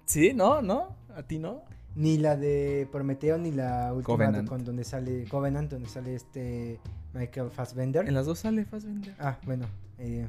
Sí, 0.07 0.33
¿no? 0.35 0.61
¿No? 0.63 0.97
¿A 1.17 1.23
ti 1.23 1.39
no? 1.39 1.63
Ni 1.97 2.19
la 2.19 2.37
de 2.37 2.89
Prometeo, 2.91 3.39
ni 3.39 3.53
la 3.53 3.93
última 3.93 4.05
Covenant. 4.07 4.49
con 4.49 4.65
donde 4.65 4.83
sale 4.85 5.27
Covenant, 5.29 5.71
donde 5.71 5.89
sale 5.89 6.15
este 6.17 6.81
Michael 7.13 7.51
Fassbender. 7.51 8.09
En 8.09 8.15
las 8.15 8.27
dos 8.27 8.41
sale 8.41 8.65
Fassbender. 8.65 9.15
Ah, 9.21 9.39
bueno. 9.47 9.67
eh, 9.99 10.27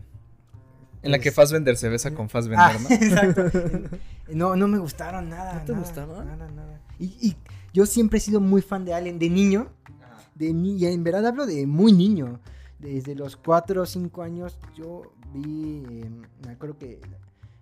En 1.01 1.11
la 1.11 1.17
que 1.19 1.29
es- 1.29 1.35
Fassbender 1.35 1.75
se 1.77 1.89
besa 1.89 2.13
con 2.13 2.29
Fassbender, 2.29 2.59
Ah, 2.59 2.77
¿no? 2.79 2.89
exacto. 2.95 3.43
No, 4.29 4.55
no 4.55 4.67
me 4.67 4.77
gustaron 4.77 5.29
nada. 5.29 5.53
¿No 5.55 5.65
te 5.65 5.71
nada, 5.71 5.83
gustaban? 5.83 6.27
Nada, 6.27 6.49
nada. 6.51 6.79
Y, 6.99 7.05
y 7.19 7.35
yo 7.73 7.85
siempre 7.87 8.17
he 8.17 8.21
sido 8.21 8.39
muy 8.39 8.61
fan 8.61 8.85
de 8.85 8.93
Alien 8.93 9.17
de 9.17 9.29
niño. 9.29 9.67
De 10.35 10.53
ni- 10.53 10.77
y 10.77 10.85
en 10.85 11.03
verdad 11.03 11.25
hablo 11.27 11.45
de 11.47 11.65
muy 11.65 11.93
niño. 11.93 12.39
Desde 12.79 13.15
los 13.15 13.37
4 13.37 13.81
o 13.81 13.85
5 13.85 14.21
años 14.21 14.59
yo 14.77 15.13
vi, 15.33 15.83
eh, 15.89 16.09
me 16.45 16.51
acuerdo 16.51 16.77
que 16.77 16.99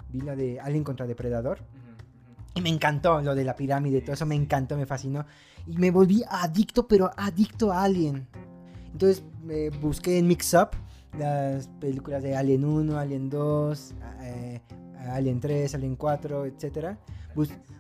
vi 0.10 0.20
la 0.22 0.36
de 0.36 0.60
Alien 0.60 0.84
contra 0.84 1.06
Depredador. 1.08 1.60
Y 2.56 2.62
me 2.62 2.70
encantó 2.70 3.22
lo 3.22 3.34
de 3.36 3.44
la 3.44 3.56
pirámide, 3.56 4.02
todo 4.02 4.14
eso 4.14 4.26
me 4.26 4.36
encantó, 4.36 4.78
me 4.78 4.86
fascinó. 4.86 5.26
Y 5.66 5.78
me 5.78 5.92
volví 5.92 6.24
adicto, 6.30 6.88
pero 6.88 7.10
adicto 7.18 7.72
a 7.72 7.84
Alien. 7.84 8.28
Entonces 8.92 9.24
me 9.44 9.70
busqué 9.70 10.20
en 10.20 10.28
Mix 10.28 10.54
Up 10.54 10.70
las 11.18 11.68
películas 11.80 12.24
de 12.24 12.36
Alien 12.36 12.66
1, 12.66 12.98
Alien 12.98 13.30
2, 13.30 13.94
eh, 14.22 14.62
Alien 15.12 15.40
3, 15.40 15.76
Alien 15.76 15.96
4, 15.96 16.46
etc. 16.46 16.98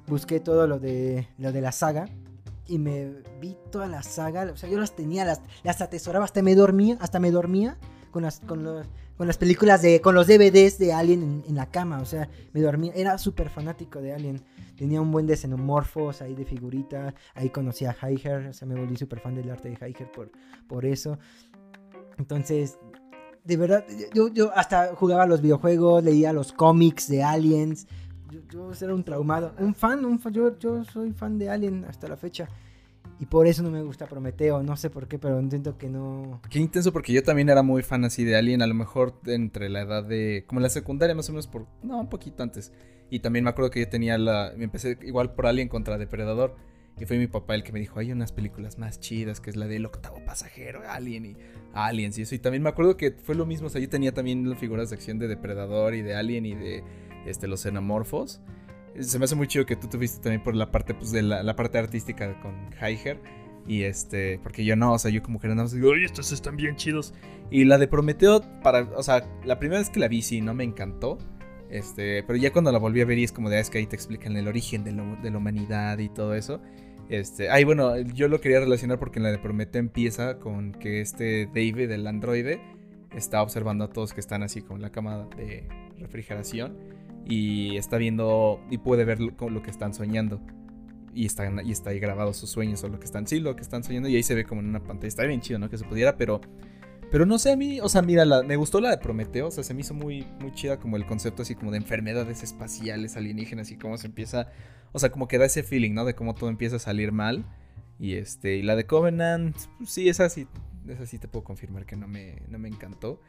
busqué 0.07 0.39
todo 0.39 0.67
lo 0.67 0.79
de, 0.79 1.27
lo 1.37 1.51
de 1.51 1.61
la 1.61 1.71
saga. 1.71 2.07
Y 2.67 2.79
me 2.79 3.11
vi 3.41 3.57
toda 3.71 3.87
la 3.87 4.03
saga. 4.03 4.49
O 4.51 4.57
sea, 4.57 4.69
yo 4.69 4.79
las 4.79 4.95
tenía, 4.95 5.25
las, 5.25 5.41
las 5.63 5.81
atesoraba, 5.81 6.25
hasta 6.25 6.41
me 6.41 6.55
dormía, 6.55 6.97
hasta 7.01 7.19
me 7.19 7.29
dormía 7.29 7.77
con 8.11 8.23
las, 8.23 8.39
con 8.39 8.63
los, 8.63 8.87
con 9.23 9.27
las 9.29 9.37
películas 9.37 9.81
de, 9.81 10.01
con 10.01 10.15
los 10.15 10.27
DVDs 10.27 10.77
de 10.77 10.91
Alien 10.91 11.45
en, 11.47 11.55
la 11.55 11.67
cama. 11.67 12.01
O 12.01 12.05
sea, 12.05 12.27
me 12.51 12.59
dormía, 12.59 12.91
era 12.93 13.17
súper 13.17 13.49
fanático 13.49 14.01
de 14.01 14.11
Alien. 14.11 14.41
Tenía 14.75 14.99
un 14.99 15.13
buen 15.13 15.25
de 15.27 15.37
xenomorfos 15.37 16.21
ahí 16.21 16.35
de 16.35 16.43
figuritas. 16.43 17.13
Ahí 17.33 17.49
conocí 17.49 17.85
a 17.85 17.95
Heiger. 18.01 18.47
O 18.47 18.53
sea, 18.53 18.67
me 18.67 18.75
volví 18.75 18.97
súper 18.97 19.21
fan 19.21 19.33
del 19.33 19.49
arte 19.49 19.69
de 19.69 19.77
Heiger 19.79 20.11
por, 20.11 20.29
por 20.67 20.85
eso. 20.85 21.17
Entonces, 22.17 22.77
de 23.45 23.55
verdad, 23.55 23.85
yo, 24.13 24.27
yo 24.27 24.51
hasta 24.53 24.93
jugaba 24.93 25.25
los 25.25 25.41
videojuegos, 25.41 26.03
leía 26.03 26.33
los 26.33 26.51
cómics 26.51 27.07
de 27.07 27.23
Aliens. 27.23 27.87
Yo, 28.29 28.41
yo 28.49 28.71
era 28.81 28.93
un 28.93 29.05
traumado. 29.05 29.53
Un 29.57 29.73
fan, 29.73 30.03
un 30.03 30.19
fan 30.19 30.33
yo, 30.33 30.59
yo 30.59 30.83
soy 30.83 31.13
fan 31.13 31.39
de 31.39 31.49
Alien 31.49 31.85
hasta 31.85 32.09
la 32.09 32.17
fecha. 32.17 32.49
Y 33.23 33.25
por 33.25 33.47
eso 33.47 33.63
no 33.63 33.71
me 33.71 33.81
gusta 33.81 34.05
Prometeo. 34.05 34.61
No 34.63 34.75
sé 34.75 34.89
por 34.89 35.07
qué, 35.07 35.17
pero 35.17 35.39
entiendo 35.39 35.77
que 35.77 35.87
no. 35.87 36.41
Qué 36.49 36.59
intenso, 36.59 36.91
porque 36.91 37.13
yo 37.13 37.23
también 37.23 37.49
era 37.49 37.63
muy 37.63 37.81
fan 37.81 38.03
así 38.03 38.25
de 38.25 38.35
Alien, 38.35 38.61
a 38.61 38.67
lo 38.67 38.73
mejor 38.73 39.17
entre 39.27 39.69
la 39.69 39.83
edad 39.83 40.03
de. 40.03 40.43
como 40.45 40.59
la 40.59 40.67
secundaria, 40.67 41.15
más 41.15 41.29
o 41.29 41.31
menos 41.31 41.47
por. 41.47 41.65
no, 41.83 42.01
un 42.01 42.09
poquito 42.09 42.43
antes. 42.43 42.73
Y 43.09 43.19
también 43.19 43.45
me 43.45 43.51
acuerdo 43.51 43.71
que 43.71 43.79
yo 43.79 43.87
tenía 43.87 44.17
la. 44.17 44.51
me 44.57 44.65
empecé 44.65 44.97
igual 45.03 45.35
por 45.35 45.47
Alien 45.47 45.69
contra 45.69 45.97
Depredador. 45.97 46.57
Y 46.99 47.05
fue 47.05 47.17
mi 47.17 47.27
papá 47.27 47.55
el 47.55 47.63
que 47.63 47.71
me 47.71 47.79
dijo, 47.79 47.97
hay 47.97 48.11
unas 48.11 48.33
películas 48.33 48.77
más 48.77 48.99
chidas, 48.99 49.39
que 49.39 49.49
es 49.49 49.55
la 49.55 49.67
del 49.67 49.85
octavo 49.85 50.17
pasajero, 50.25 50.81
Alien 50.85 51.25
y 51.25 51.37
Aliens 51.73 52.17
y 52.17 52.23
eso. 52.23 52.35
Y 52.35 52.39
también 52.39 52.61
me 52.61 52.67
acuerdo 52.67 52.97
que 52.97 53.11
fue 53.11 53.35
lo 53.35 53.45
mismo, 53.45 53.67
o 53.67 53.69
sea, 53.69 53.79
yo 53.79 53.87
tenía 53.87 54.13
también 54.13 54.49
las 54.49 54.59
figuras 54.59 54.89
de 54.89 54.97
acción 54.97 55.17
de 55.17 55.29
Depredador 55.29 55.95
y 55.95 56.01
de 56.01 56.13
Alien 56.13 56.45
y 56.45 56.55
de 56.55 56.83
este, 57.25 57.47
los 57.47 57.61
xenomorfos. 57.61 58.41
Se 58.99 59.17
me 59.19 59.25
hace 59.25 59.35
muy 59.35 59.47
chido 59.47 59.65
que 59.65 59.75
tú 59.75 59.87
tuviste 59.87 60.21
también 60.21 60.43
por 60.43 60.55
la 60.55 60.71
parte, 60.71 60.93
pues, 60.93 61.11
de 61.11 61.21
la, 61.21 61.41
la 61.43 61.55
parte 61.55 61.77
artística 61.77 62.39
con 62.41 62.53
Heiger. 62.79 63.19
Y 63.65 63.83
este, 63.83 64.39
porque 64.43 64.65
yo 64.65 64.75
no, 64.75 64.93
o 64.93 64.99
sea, 64.99 65.09
yo 65.09 65.23
como 65.23 65.39
más 65.41 65.71
digo, 65.71 65.89
oye, 65.89 66.05
estos 66.05 66.31
están 66.31 66.57
bien 66.57 66.75
chidos. 66.75 67.13
Y 67.49 67.63
la 67.65 67.77
de 67.77 67.87
Prometeo, 67.87 68.41
para, 68.61 68.81
o 68.95 69.03
sea, 69.03 69.25
la 69.45 69.57
primera 69.57 69.79
vez 69.79 69.89
que 69.89 69.99
la 69.99 70.07
vi, 70.07 70.21
sí, 70.21 70.41
no 70.41 70.53
me 70.53 70.63
encantó. 70.63 71.17
Este, 71.69 72.23
pero 72.23 72.37
ya 72.37 72.51
cuando 72.51 72.71
la 72.71 72.77
volví 72.77 73.01
a 73.01 73.05
ver 73.05 73.17
y 73.17 73.23
es 73.23 73.31
como 73.31 73.49
de, 73.49 73.57
ah, 73.57 73.59
es 73.61 73.69
que 73.69 73.79
ahí 73.79 73.87
te 73.87 73.95
explican 73.95 74.35
el 74.37 74.47
origen 74.47 74.83
de, 74.83 74.91
lo- 74.91 75.15
de 75.15 75.31
la 75.31 75.37
humanidad 75.37 75.97
y 75.99 76.09
todo 76.09 76.35
eso. 76.35 76.61
Este, 77.09 77.49
ay, 77.49 77.63
bueno, 77.63 77.97
yo 77.99 78.27
lo 78.27 78.39
quería 78.41 78.59
relacionar 78.59 78.99
porque 78.99 79.19
la 79.19 79.31
de 79.31 79.39
Prometeo 79.39 79.79
empieza 79.79 80.39
con 80.39 80.71
que 80.73 81.01
este 81.01 81.47
David, 81.47 81.89
el 81.91 82.05
androide, 82.05 82.61
está 83.15 83.41
observando 83.41 83.85
a 83.85 83.89
todos 83.89 84.13
que 84.13 84.19
están 84.19 84.43
así 84.43 84.61
con 84.61 84.81
la 84.81 84.91
cama 84.91 85.27
de 85.37 85.67
refrigeración 85.99 86.77
y 87.25 87.77
está 87.77 87.97
viendo 87.97 88.59
y 88.69 88.77
puede 88.79 89.05
ver 89.05 89.19
lo, 89.19 89.49
lo 89.49 89.61
que 89.63 89.71
están 89.71 89.93
soñando. 89.93 90.41
Y 91.15 91.27
están, 91.27 91.63
y 91.65 91.71
está 91.71 91.91
ahí 91.91 91.99
grabado 91.99 92.33
sus 92.33 92.49
sueños 92.49 92.83
o 92.83 92.87
lo 92.89 92.97
que 92.99 93.05
están, 93.05 93.27
sí, 93.27 93.39
lo 93.39 93.55
que 93.55 93.61
están 93.61 93.83
soñando 93.83 94.09
y 94.09 94.15
ahí 94.15 94.23
se 94.23 94.33
ve 94.33 94.45
como 94.45 94.61
en 94.61 94.67
una 94.69 94.81
pantalla. 94.83 95.07
Está 95.07 95.23
bien 95.25 95.41
chido, 95.41 95.59
¿no? 95.59 95.69
Que 95.69 95.77
se 95.77 95.85
pudiera, 95.85 96.17
pero 96.17 96.41
pero 97.11 97.27
no 97.27 97.37
sé, 97.37 97.51
a 97.51 97.55
mí, 97.55 97.79
o 97.79 97.87
sea, 97.89 98.01
mira, 98.01 98.25
la- 98.25 98.41
me 98.41 98.55
gustó 98.55 98.81
la 98.81 98.89
de 98.89 98.97
Prometeo, 98.97 99.49
o 99.49 99.51
sea, 99.51 99.63
se 99.63 99.75
me 99.75 99.81
hizo 99.81 99.93
muy, 99.93 100.25
muy 100.41 100.51
chida 100.53 100.79
como 100.79 100.97
el 100.97 101.05
concepto 101.05 101.43
así 101.43 101.53
como 101.53 101.69
de 101.69 101.77
enfermedades 101.77 102.41
espaciales, 102.41 103.15
alienígenas 103.15 103.69
y 103.69 103.77
cómo 103.77 103.99
se 103.99 104.07
empieza, 104.07 104.47
o 104.93 104.97
sea, 104.97 105.11
como 105.11 105.27
que 105.27 105.37
da 105.37 105.45
ese 105.45 105.61
feeling, 105.61 105.91
¿no? 105.93 106.05
De 106.05 106.15
cómo 106.15 106.33
todo 106.33 106.49
empieza 106.49 106.77
a 106.77 106.79
salir 106.79 107.11
mal. 107.11 107.45
Y 107.99 108.15
este, 108.15 108.55
y 108.55 108.63
la 108.63 108.75
de 108.75 108.87
Covenant, 108.87 109.55
pues, 109.77 109.91
sí, 109.91 110.09
esa 110.09 110.27
sí, 110.27 110.47
esa 110.87 111.05
sí 111.05 111.19
te 111.19 111.27
puedo 111.27 111.43
confirmar 111.43 111.85
que 111.85 111.95
no 111.95 112.07
me, 112.07 112.41
no 112.49 112.57
me 112.57 112.67
encantó. 112.67 113.21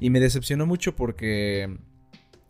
Y 0.00 0.08
me 0.08 0.18
decepcionó 0.20 0.64
mucho 0.64 0.96
porque 0.96 1.76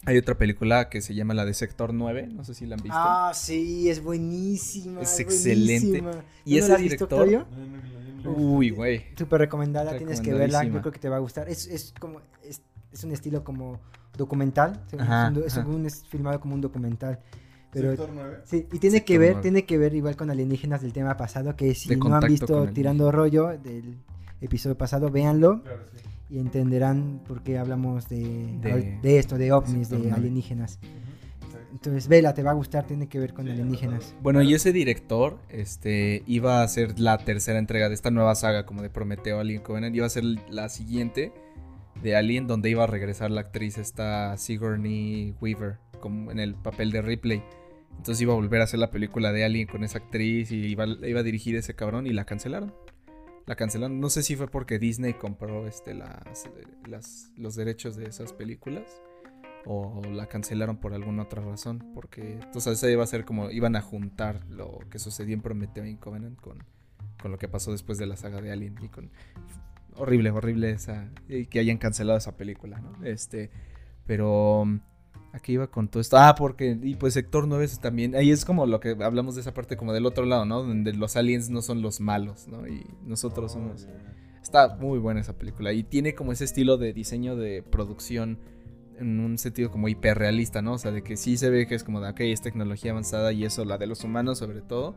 hay 0.07 0.17
otra 0.19 0.37
película 0.39 0.89
que 0.89 1.01
se 1.03 1.15
llama 1.15 1.35
la 1.35 1.45
de 1.45 1.53
Sector 1.53 1.93
9, 1.93 2.29
no 2.29 2.45
sé 2.45 2.55
si 2.55 2.65
la 2.67 2.77
han 2.77 2.83
visto. 2.83 2.97
Ah, 2.99 3.33
sí, 3.35 3.91
es 3.91 4.03
buenísima. 4.03 5.01
Es 5.03 5.19
excelente. 5.21 6.01
buenísima. 6.01 6.25
Y 6.45 6.59
¿Tú 6.61 6.69
no 6.69 6.75
ese 6.75 6.83
visto, 6.83 7.07
director- 7.07 7.21
Octavio? 7.21 7.47
Uy, 8.25 8.71
güey. 8.71 9.05
Súper 9.17 9.41
recomendada, 9.41 9.97
tienes 9.97 10.21
que 10.21 10.33
verla, 10.33 10.65
yo 10.65 10.81
creo 10.81 10.93
que 10.93 10.99
te 10.99 11.09
va 11.09 11.17
a 11.17 11.21
gustar. 11.21 11.49
Es, 11.49 11.67
es 11.67 11.93
como, 12.01 12.21
es, 12.43 12.61
es 12.93 13.05
un 13.05 13.13
estilo 13.13 13.45
como 13.45 13.81
documental, 14.17 14.83
según, 14.89 15.05
Ajá, 15.05 15.33
es, 15.45 15.57
un 15.59 15.87
es 15.87 16.05
filmado 16.07 16.41
como 16.41 16.55
un 16.55 16.61
documental. 16.61 17.21
Pero 17.73 17.91
Sector 17.91 18.11
9. 18.15 18.39
sí, 18.45 18.67
y 18.73 18.79
tiene 18.79 19.05
que 19.05 19.15
Sector 19.15 19.19
ver, 19.21 19.29
nueve. 19.33 19.43
tiene 19.43 19.67
que 19.67 19.77
ver 19.79 19.95
igual 19.95 20.17
con 20.17 20.31
alienígenas 20.31 20.81
del 20.83 20.93
tema 20.93 21.17
pasado, 21.17 21.55
que 21.57 21.75
si 21.75 21.89
De 21.91 21.97
no 21.97 22.15
han 22.15 22.27
visto 22.27 22.67
Tirando 22.69 23.13
Rollo 23.13 23.49
del 23.59 23.99
episodio 24.41 24.79
pasado, 24.79 25.11
véanlo 25.11 25.63
Claro, 25.63 25.83
sí. 25.93 26.03
Y 26.29 26.39
entenderán 26.39 27.21
por 27.27 27.43
qué 27.43 27.59
hablamos 27.59 28.09
de, 28.09 28.19
De- 28.61 28.99
de 29.03 29.19
esto, 29.19 29.39
de 29.39 29.53
ovnis, 29.53 29.89
de 29.91 30.11
alienígenas. 30.13 30.79
Entonces, 31.73 32.09
vela, 32.09 32.33
te 32.33 32.43
va 32.43 32.53
a 32.53 32.55
gustar, 32.55 32.87
tiene 32.87 33.07
que 33.07 33.19
ver 33.19 33.35
con 33.35 33.45
Sí, 33.45 33.51
alienígenas. 33.53 34.15
Bueno, 34.23 34.41
y 34.43 34.55
ese 34.55 34.73
director, 34.73 35.39
este, 35.51 36.23
iba 36.27 36.63
a 36.63 36.69
ser 36.69 36.99
la 36.99 37.19
tercera 37.19 37.59
entrega 37.59 37.89
de 37.89 37.95
esta 37.95 38.11
nueva 38.11 38.35
saga 38.35 38.65
como 38.65 38.81
de 38.83 38.89
Prometeo 38.89 39.41
Alien 39.41 39.61
Covenant, 39.61 39.95
iba 39.95 40.07
a 40.07 40.11
ser 40.11 40.25
la 40.51 40.69
siguiente 40.71 41.33
de 42.03 42.17
Alien 42.17 42.47
donde 42.47 42.71
iba 42.71 42.85
a 42.85 42.87
regresar 42.87 43.31
la 43.31 43.43
actriz 43.43 43.77
esta 43.79 44.37
Sigourney 44.39 45.35
Weaver 45.41 45.79
como 46.01 46.31
en 46.31 46.41
el 46.41 46.55
papel 46.55 46.91
de 46.93 47.03
Ripley. 47.03 47.43
Entonces 47.91 48.21
iba 48.23 48.33
a 48.33 48.37
volver 48.37 48.61
a 48.61 48.65
hacer 48.65 48.79
la 48.81 48.91
película 48.91 49.33
de 49.33 49.45
Alien 49.45 49.67
con 49.67 49.85
esa 49.85 49.99
actriz 49.99 50.51
y 50.53 50.57
iba, 50.67 50.87
iba 50.87 51.21
a 51.21 51.23
dirigir 51.23 51.57
ese 51.57 51.75
cabrón 51.75 52.07
y 52.07 52.13
la 52.13 52.25
cancelaron. 52.25 52.73
La 53.47 53.55
cancelaron. 53.57 54.01
No 54.01 54.11
sé 54.11 54.23
si 54.23 54.37
fue 54.37 54.49
porque 54.49 54.79
Disney 54.79 55.15
compró 55.15 55.67
este, 55.67 55.95
las, 55.95 56.51
las- 56.89 57.31
los 57.37 57.55
derechos 57.55 57.97
de 57.97 58.07
esas 58.07 58.33
películas 58.33 59.01
o 59.65 60.01
la 60.13 60.27
cancelaron 60.27 60.77
por 60.79 60.95
alguna 60.95 61.23
otra 61.25 61.43
razón. 61.43 61.85
Porque 61.95 62.35
entonces 62.35 62.75
esa 62.75 62.91
iba 62.91 63.03
a 63.05 63.07
ser 63.07 63.25
como 63.25 63.51
iban 63.51 63.77
a 63.77 63.83
juntar 63.83 64.45
lo 64.51 64.79
que 64.91 64.99
sucedió 64.99 65.35
en 65.35 65.43
Prometeo 65.43 65.85
y 65.87 65.97
con, 65.97 66.35
con 66.41 67.31
lo 67.31 67.39
que 67.39 67.49
pasó 67.49 67.73
después 67.73 67.99
de 67.99 68.07
la 68.07 68.17
saga 68.17 68.41
de 68.41 68.51
Alien. 68.53 68.77
Y 68.83 68.89
con, 68.89 69.11
horrible, 69.97 70.31
horrible 70.31 70.71
esa, 70.71 71.09
que 71.29 71.59
hayan 71.61 71.79
cancelado 71.79 72.19
esa 72.19 72.37
película, 72.37 72.81
¿no? 72.81 73.05
Este, 73.05 73.51
pero 74.07 74.65
um, 75.37 75.39
aquí 75.39 75.53
iba 75.53 75.67
con 75.69 75.89
todo 75.89 76.01
esto. 76.01 76.17
Ah, 76.19 76.35
porque, 76.37 76.79
y 76.83 76.95
pues 76.97 77.15
Sector 77.15 77.47
9 77.47 77.65
es 77.65 77.79
también, 77.81 78.15
ahí 78.15 78.31
es 78.31 78.45
como 78.45 78.67
lo 78.67 78.81
que 78.81 78.97
hablamos 79.01 79.35
de 79.35 79.41
esa 79.43 79.53
parte 79.55 79.77
como 79.77 79.93
del 79.93 80.07
otro 80.07 80.25
lado, 80.25 80.45
¿no? 80.45 80.63
Donde 80.63 80.93
los 80.93 81.17
aliens 81.17 81.51
no 81.51 81.63
son 81.63 81.83
los 81.83 82.01
malos, 82.01 82.49
¿no? 82.49 82.67
Y 82.67 82.87
nosotros 83.05 83.53
somos... 83.53 83.87
Está 84.43 84.77
muy 84.77 84.99
buena 85.01 85.21
esa 85.21 85.33
película 85.37 85.73
y 85.73 85.83
tiene 85.83 86.15
como 86.15 86.31
ese 86.31 86.45
estilo 86.45 86.77
de 86.77 86.93
diseño 86.93 87.35
de 87.35 87.65
producción 87.65 88.39
en 88.97 89.19
un 89.19 89.39
sentido 89.39 89.71
como 89.73 89.89
hiperrealista, 89.89 90.63
¿no? 90.63 90.75
O 90.75 90.79
sea, 90.79 90.93
de 90.93 91.03
que 91.03 91.17
sí 91.17 91.37
se 91.37 91.51
ve 91.51 91.67
que 91.67 91.75
es 91.75 91.83
como 91.83 92.01
de, 92.01 92.11
ok, 92.11 92.21
es 92.21 92.43
tecnología 92.43 92.93
avanzada 92.93 93.33
y 93.33 93.45
eso, 93.45 93.65
la 93.65 93.77
de 93.77 93.87
los 93.89 94.05
humanos 94.05 94.39
sobre 94.39 94.63
todo, 94.63 94.95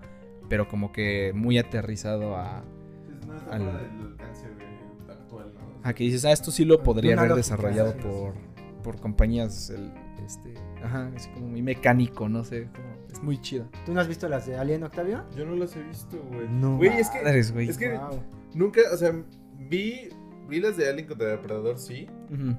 pero 0.50 0.68
como 0.68 0.92
que 0.92 1.32
muy 1.34 1.58
aterrizado 1.58 2.36
a, 2.36 2.64
Sí, 3.08 3.28
no 3.28 3.36
está 3.38 3.52
Al- 3.52 3.62
fuera 3.64 3.78
del 3.80 4.02
alcance 4.12 4.48
de- 4.50 5.12
actual, 5.14 5.52
¿no? 5.56 5.80
a 5.90 5.94
que 5.94 6.04
dices, 6.04 6.26
ah, 6.26 6.32
esto 6.32 6.52
sí 6.52 6.64
lo 6.64 6.84
podría 6.84 7.20
haber 7.20 7.34
desarrollado 7.34 7.98
por, 7.98 8.36
por 8.84 9.02
compañías, 9.02 9.72
el, 9.72 9.92
este, 10.26 10.54
ajá, 10.84 11.12
así 11.16 11.30
como 11.32 11.48
muy 11.48 11.62
mecánico, 11.62 12.28
no 12.30 12.44
sé, 12.44 12.68
como, 12.76 12.88
es 13.12 13.22
muy 13.24 13.38
chido. 13.40 13.68
¿Tú 13.86 13.94
no 13.94 14.00
has 14.02 14.08
visto 14.08 14.28
las 14.30 14.46
de 14.46 14.58
Alien, 14.58 14.84
Octavio? 14.84 15.24
Yo 15.36 15.46
no 15.46 15.56
las 15.56 15.76
he 15.76 15.84
visto, 15.84 16.18
güey. 16.32 16.48
No. 16.50 16.78
Güey, 16.78 16.90
es 17.00 17.10
que 17.10 17.22
Madres, 17.24 17.52
güey. 17.52 17.70
es 17.70 17.78
que- 17.78 17.98
Wow. 17.98 18.22
nunca, 18.54 18.82
o 18.94 18.98
sea, 18.98 19.14
vi, 19.58 20.10
vi 20.48 20.60
las 20.60 20.78
de 20.78 20.90
Alien 20.90 21.08
contra 21.08 21.28
Depredador, 21.30 21.78
sí. 21.78 22.08
Ujú. 22.32 22.56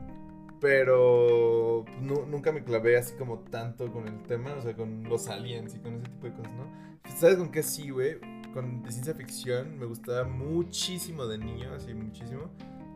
Pero 0.60 1.84
nu- 2.02 2.26
nunca 2.26 2.52
me 2.52 2.62
clavé 2.62 2.96
así 2.98 3.14
como 3.16 3.38
tanto 3.38 3.90
con 3.92 4.06
el 4.06 4.22
tema, 4.24 4.54
o 4.54 4.62
sea, 4.62 4.74
con 4.76 5.04
los 5.04 5.28
aliens 5.28 5.74
y 5.74 5.78
con 5.78 5.94
ese 5.94 6.04
tipo 6.04 6.26
de 6.26 6.32
cosas, 6.34 6.52
¿no? 6.52 6.90
¿Sabes 7.16 7.36
con 7.36 7.50
qué 7.50 7.62
sí, 7.62 7.90
güey? 7.90 8.18
Con 8.52 8.82
de 8.82 8.92
ciencia 8.92 9.14
ficción 9.14 9.78
me 9.78 9.86
gustaba 9.86 10.24
muchísimo 10.28 11.26
de 11.26 11.38
niño, 11.38 11.72
así 11.74 11.94
muchísimo. 11.94 12.50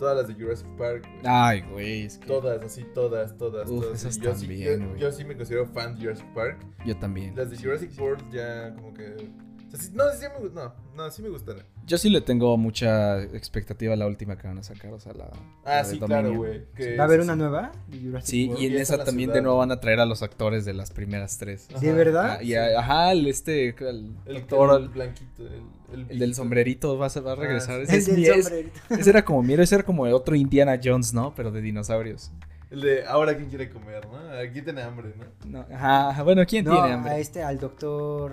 Todas 0.05 0.19
las 0.19 0.29
de 0.29 0.35
Jurassic 0.45 0.69
Park. 0.77 1.09
Ay, 1.25 1.63
güey, 1.73 2.03
es 2.05 2.19
que 2.19 2.27
Todas, 2.27 2.63
así, 2.63 2.85
todas, 2.95 3.39
todas, 3.39 3.71
Uf, 3.71 3.81
todas. 3.85 4.01
esas 4.05 4.19
yo, 4.21 4.35
sí, 4.35 4.41
también, 4.47 4.81
yo, 4.83 4.89
güey. 4.89 5.01
yo 5.01 5.11
sí 5.13 5.25
me 5.25 5.35
considero 5.35 5.65
fan 5.65 5.95
de 5.95 6.03
Jurassic 6.03 6.27
Park. 6.35 6.59
yo 6.85 6.95
también. 6.99 7.35
Las 7.35 7.49
de 7.51 7.57
Jurassic 7.57 7.91
World 7.99 8.23
ya 8.31 8.75
como 8.75 8.93
que... 8.93 9.31
sí- 9.75 9.91
no, 9.95 10.05
sí 10.13 10.27
me, 10.43 10.49
no, 10.51 10.73
no, 10.97 11.11
sí 11.11 11.23
me 11.23 11.29
gustan. 11.29 11.57
Yo 11.87 11.99
sí 11.99 12.09
le 12.11 12.21
tengo 12.21 12.57
mucha 12.57 13.23
expectativa 13.23 13.93
a 13.93 13.97
la 13.97 14.07
última 14.07 14.37
que 14.39 14.47
van 14.49 14.59
a 14.59 14.63
sacar, 14.63 14.93
o 14.93 14.99
sea, 15.01 15.13
la. 15.13 15.27
Ah, 15.65 15.77
la 15.77 15.85
sí, 15.85 15.99
Dominion. 15.99 16.23
claro, 16.23 16.37
güey. 16.39 16.97
¿Va 16.97 17.03
a 17.03 17.07
haber 17.07 17.21
sí, 17.21 17.25
una 17.25 17.33
sí. 17.35 17.39
nueva 17.39 17.73
Sí, 18.23 18.49
World? 18.49 18.63
y 18.63 18.67
en 18.67 18.77
esa 18.79 19.05
también 19.05 19.29
ciudad. 19.29 19.35
de 19.35 19.43
nuevo 19.43 19.59
van 19.59 19.73
a 19.73 19.81
traer 19.81 20.01
a 20.01 20.07
los 20.07 20.23
actores 20.23 20.65
de 20.65 20.73
las 20.75 20.91
primeras 20.91 21.37
tres. 21.39 21.69
Ajá. 21.71 21.81
¿De 21.81 21.93
verdad? 21.93 22.37
Ah, 22.39 22.43
y 22.43 22.55
a- 22.55 22.79
ajá, 22.79 23.13
el 23.13 23.27
este, 23.27 23.69
el, 23.69 24.15
El, 24.27 24.37
actor, 24.37 24.81
el 24.81 24.89
blanquito, 24.89 25.43
el, 25.47 26.01
el, 26.01 26.07
el 26.11 26.19
del 26.19 26.35
sombrerito 26.35 26.97
va 26.97 27.07
a, 27.07 27.21
va 27.21 27.33
a 27.33 27.37
regresar. 27.37 27.81
Ah, 27.81 27.83
Ese, 27.83 27.93
El 27.95 27.99
es 27.99 28.07
del 28.07 28.17
mi- 28.17 28.27
es- 28.27 28.45
sombrerito. 28.45 28.81
ese 28.99 29.11
era 29.11 29.25
como, 29.25 29.43
mira, 29.43 29.63
ese 29.63 29.75
era 29.75 29.85
como 29.85 30.05
otro 30.05 30.35
Indiana 30.35 30.81
Jones, 30.83 31.13
¿no? 31.13 31.35
Pero 31.35 31.51
de 31.51 31.61
dinosaurios. 31.61 32.31
El 32.71 32.81
de 32.81 33.05
ahora 33.07 33.37
quién 33.37 33.49
quiere 33.51 33.69
comer, 33.71 34.05
¿no? 34.09 34.19
Aquí 34.39 34.61
tiene 34.63 34.83
hambre, 34.83 35.15
¿no? 35.17 35.61
No, 35.61 35.67
ajá, 35.77 36.23
bueno, 36.25 36.43
¿quién 36.45 36.65
No, 36.65 36.73
tiene 36.73 36.89
a 36.89 36.95
hambre? 36.95 37.21
este, 37.21 37.43
al 37.43 37.59
doctor... 37.61 38.33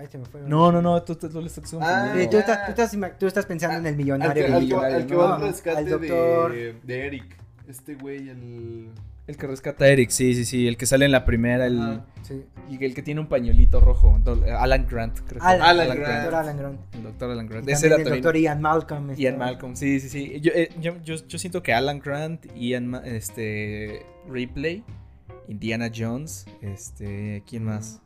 Ay, 0.00 0.06
se 0.10 0.16
me 0.18 0.24
fue. 0.24 0.40
No, 0.40 0.72
no, 0.72 0.80
no, 0.80 1.02
tú, 1.02 1.14
tú, 1.14 1.28
tú 1.28 1.40
le 1.40 1.46
estás 1.48 1.64
Ah, 1.74 1.78
confundiendo. 2.08 2.22
Sí, 2.22 2.28
tú, 2.30 2.36
estás, 2.38 2.64
tú, 2.64 2.70
estás, 2.70 2.94
ima- 2.94 3.18
tú 3.18 3.26
estás 3.26 3.44
pensando 3.46 3.76
en 3.78 3.86
el 3.86 3.96
millonario. 3.96 4.46
que, 4.46 4.52
al 4.52 4.58
que- 4.60 4.64
millonario, 4.64 4.96
al 4.96 5.06
que 5.06 5.12
¿no? 5.14 5.18
va 5.20 5.36
al 5.36 5.42
rescate 5.42 5.78
al 5.78 5.88
doctor... 5.88 6.52
de, 6.52 6.74
de 6.82 7.06
Eric. 7.06 7.36
Este 7.68 7.94
güey, 7.96 8.28
el... 8.30 8.88
El 9.26 9.36
que 9.36 9.46
rescata 9.46 9.84
a 9.84 9.88
Eric, 9.88 10.10
sí, 10.10 10.34
sí, 10.34 10.44
sí. 10.44 10.66
El 10.66 10.76
que 10.76 10.86
sale 10.86 11.04
en 11.04 11.12
la 11.12 11.24
primera, 11.24 11.66
el. 11.66 12.00
Sí. 12.22 12.44
y 12.68 12.84
el 12.84 12.94
que 12.94 13.02
tiene 13.02 13.20
un 13.20 13.28
pañuelito 13.28 13.78
rojo. 13.78 14.18
Alan 14.58 14.86
Grant, 14.90 15.20
creo 15.20 15.40
que. 15.40 15.46
Alan, 15.46 15.62
Alan 15.68 15.90
el 15.92 15.98
Grant. 15.98 16.14
doctor 16.22 16.34
Alan 16.34 16.56
Grant. 16.56 16.80
El 16.94 17.02
doctor 17.04 17.30
Alan 17.30 17.46
Grant. 17.46 17.68
Ese 17.68 17.86
era 17.86 17.96
el 17.96 18.02
también. 18.02 18.22
doctor 18.24 18.40
Ian 18.40 18.60
Malcolm. 18.60 19.14
Ian 19.14 19.34
está- 19.34 19.44
Malcolm, 19.44 19.76
sí, 19.76 20.00
sí, 20.00 20.08
sí. 20.08 20.40
Yo, 20.40 20.50
eh, 20.52 20.70
yo, 20.80 20.96
yo, 21.04 21.14
yo 21.28 21.38
siento 21.38 21.62
que 21.62 21.72
Alan 21.72 22.00
Grant, 22.00 22.44
Ian, 22.56 22.88
Ma- 22.88 23.02
este, 23.04 24.04
Ripley, 24.28 24.82
Indiana 25.46 25.92
Jones, 25.94 26.46
este, 26.60 27.44
¿quién 27.48 27.62
más? 27.64 28.00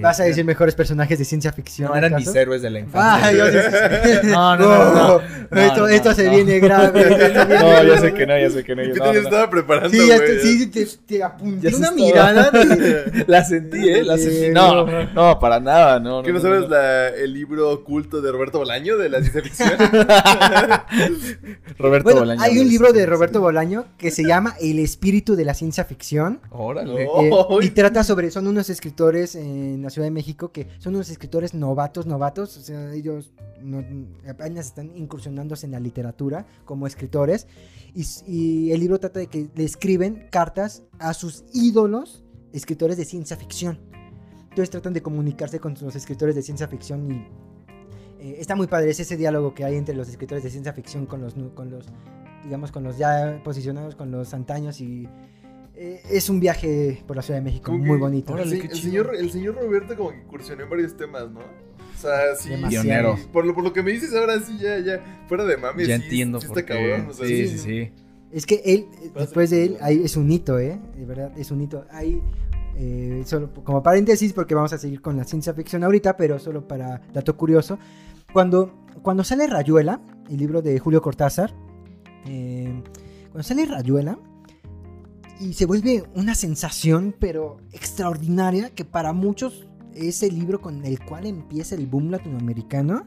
¿Vas 0.00 0.20
a 0.20 0.24
decir 0.24 0.44
mejores 0.44 0.74
personajes 0.74 1.18
de 1.18 1.24
ciencia 1.24 1.52
ficción? 1.52 1.90
No, 1.90 1.96
eran 1.96 2.14
mis 2.14 2.34
héroes 2.34 2.62
de 2.62 2.70
la 2.70 2.80
infancia. 2.80 3.28
Ah, 3.28 3.32
yo. 3.32 3.44
No, 4.24 4.56
no, 4.56 4.94
no, 4.94 5.20
no. 5.50 5.60
Esto, 5.60 5.80
no, 5.80 5.86
esto 5.88 6.08
no, 6.10 6.14
se 6.14 6.24
no. 6.24 6.30
viene 6.30 6.58
grave. 6.60 7.00
esto 7.26 7.46
viene 7.46 7.62
No, 7.62 7.84
ya 7.84 7.98
sé 8.00 8.14
que 8.14 8.26
no, 8.26 8.38
ya 8.38 8.50
sé 8.50 8.64
que 8.64 8.76
no. 8.76 8.82
¿Qué 8.82 8.98
no, 8.98 9.12
te 9.12 9.18
estaba 9.18 9.50
preparando, 9.50 9.90
Sí, 9.90 10.08
ya 10.08 10.18
te, 10.18 10.40
sí, 10.40 10.66
te, 10.68 10.86
te 11.06 11.22
apunté 11.22 11.70
Ya 11.70 11.76
una 11.76 11.90
mirada. 11.92 12.50
de- 12.50 13.24
La 13.26 13.44
sentí, 13.44 13.88
¿eh? 13.88 14.02
La 14.04 14.16
sentí. 14.18 14.46
Sí, 14.46 14.48
No, 14.52 14.86
no. 15.12 15.38
para 15.38 15.60
nada, 15.60 16.00
no. 16.00 16.22
¿Qué 16.22 16.32
no 16.32 16.38
no, 16.38 16.42
sabes 16.42 16.62
no. 16.62 16.68
la- 16.68 17.08
el 17.08 17.32
libro 17.32 17.70
oculto 17.70 18.20
de 18.20 18.32
Roberto 18.32 18.58
Bolaño 18.58 18.96
de 18.96 19.08
la 19.08 19.20
ciencia 19.22 19.42
ficción? 19.42 19.70
Roberto 21.78 22.04
Bueno, 22.04 22.20
Bolaño. 22.20 22.42
hay 22.42 22.58
un 22.58 22.68
libro 22.68 22.92
de 22.92 23.06
Roberto. 23.06 23.40
Bolaño 23.40 23.86
que 23.98 24.10
se 24.10 24.24
llama 24.24 24.54
El 24.60 24.78
espíritu 24.78 25.36
de 25.36 25.44
la 25.44 25.54
ciencia 25.54 25.84
ficción. 25.84 26.40
Órale. 26.50 27.04
Eh, 27.04 27.08
Ay. 27.16 27.66
y 27.66 27.70
trata 27.70 28.04
sobre, 28.04 28.30
son 28.30 28.46
unos 28.46 28.70
escritores 28.70 29.34
en 29.34 29.82
la 29.82 29.90
Ciudad 29.90 30.06
de 30.06 30.10
México 30.10 30.52
que 30.52 30.68
son 30.78 30.94
unos 30.94 31.10
escritores 31.10 31.54
novatos, 31.54 32.06
novatos, 32.06 32.56
o 32.56 32.60
sea, 32.60 32.92
ellos 32.94 33.32
no- 33.62 33.84
apenas 34.28 34.66
están 34.66 34.92
en 35.36 35.70
la 35.70 35.80
literatura 35.80 36.46
como 36.64 36.86
escritores. 36.86 37.46
Y, 37.94 38.04
y 38.26 38.72
el 38.72 38.80
libro 38.80 38.98
trata 38.98 39.20
de 39.20 39.26
que 39.26 39.48
le 39.54 39.64
escriben 39.64 40.28
cartas 40.30 40.82
a 40.98 41.14
sus 41.14 41.44
ídolos, 41.52 42.24
escritores 42.52 42.96
de 42.96 43.04
ciencia 43.04 43.36
ficción. 43.36 43.78
Entonces 44.48 44.70
tratan 44.70 44.94
de 44.94 45.02
comunicarse 45.02 45.60
con 45.60 45.76
los 45.80 45.94
escritores 45.94 46.34
de 46.34 46.42
ciencia 46.42 46.66
ficción 46.66 47.10
y 47.10 47.14
eh, 48.26 48.36
está 48.38 48.56
muy 48.56 48.66
padre 48.66 48.90
es 48.90 48.98
ese 48.98 49.16
diálogo 49.16 49.54
que 49.54 49.64
hay 49.64 49.76
entre 49.76 49.94
los 49.94 50.08
escritores 50.08 50.42
de 50.42 50.50
ciencia 50.50 50.72
ficción 50.72 51.04
con 51.04 51.20
los, 51.20 51.34
con 51.54 51.70
los 51.70 51.86
digamos, 52.42 52.72
con 52.72 52.82
los 52.82 52.96
ya 52.96 53.40
posicionados, 53.44 53.94
con 53.94 54.10
los 54.10 54.32
antaños 54.32 54.80
y 54.80 55.06
eh, 55.74 56.00
es 56.10 56.30
un 56.30 56.40
viaje 56.40 57.02
por 57.06 57.16
la 57.16 57.22
Ciudad 57.22 57.38
de 57.38 57.44
México 57.44 57.70
Como 57.70 57.84
muy 57.84 57.98
bonito. 57.98 58.32
Órale, 58.32 58.56
el, 58.56 58.74
señor, 58.74 59.14
el 59.14 59.30
señor 59.30 59.56
Roberto 59.56 59.94
como 59.94 60.10
que 60.10 60.18
incursionó 60.18 60.62
en 60.62 60.70
varios 60.70 60.96
temas, 60.96 61.30
¿no? 61.30 61.40
O 61.96 62.00
sea, 62.00 62.34
sí. 62.38 62.50
Demasiado. 62.50 62.84
Pionero. 62.84 63.18
Por 63.32 63.46
lo, 63.46 63.54
por 63.54 63.64
lo 63.64 63.72
que 63.72 63.82
me 63.82 63.90
dices 63.92 64.14
ahora 64.14 64.38
sí, 64.40 64.58
ya, 64.58 64.78
ya. 64.78 65.24
Fuera 65.28 65.44
de 65.44 65.56
mames. 65.56 65.88
Ya 65.88 65.96
sí, 65.96 66.04
entiendo 66.04 66.40
sí 66.40 66.46
por 66.46 66.58
está 66.58 66.74
qué. 66.74 66.90
cabrón. 66.90 67.10
O 67.10 67.14
sea, 67.14 67.26
sí, 67.26 67.48
sí, 67.48 67.58
sí, 67.58 67.58
sí. 67.58 67.92
Es 68.32 68.44
que 68.44 68.60
él, 68.64 68.86
eh, 69.02 69.10
después 69.14 69.50
de 69.50 69.64
él, 69.64 69.76
ahí 69.80 70.02
es 70.04 70.16
un 70.16 70.30
hito, 70.30 70.58
¿eh? 70.58 70.78
De 70.96 71.04
verdad, 71.06 71.32
es 71.38 71.50
un 71.50 71.62
hito. 71.62 71.86
Ahí, 71.90 72.20
eh, 72.76 73.22
solo 73.24 73.52
como 73.64 73.82
paréntesis, 73.82 74.32
porque 74.32 74.54
vamos 74.54 74.72
a 74.72 74.78
seguir 74.78 75.00
con 75.00 75.16
la 75.16 75.24
ciencia 75.24 75.54
ficción 75.54 75.84
ahorita, 75.84 76.16
pero 76.16 76.38
solo 76.38 76.66
para 76.68 77.00
dato 77.14 77.36
curioso. 77.36 77.78
Cuando, 78.32 78.84
cuando 79.02 79.24
sale 79.24 79.46
Rayuela, 79.46 80.00
el 80.28 80.36
libro 80.36 80.60
de 80.60 80.78
Julio 80.78 81.00
Cortázar, 81.00 81.54
eh, 82.26 82.82
cuando 83.30 83.42
sale 83.42 83.64
Rayuela, 83.64 84.18
y 85.40 85.52
se 85.52 85.66
vuelve 85.66 86.04
una 86.14 86.34
sensación, 86.34 87.14
pero 87.18 87.58
extraordinaria, 87.72 88.70
que 88.70 88.84
para 88.84 89.12
muchos 89.12 89.66
es 89.96 90.22
el 90.22 90.38
libro 90.38 90.60
con 90.60 90.84
el 90.84 91.04
cual 91.04 91.26
empieza 91.26 91.74
el 91.74 91.86
boom 91.86 92.10
latinoamericano. 92.10 93.04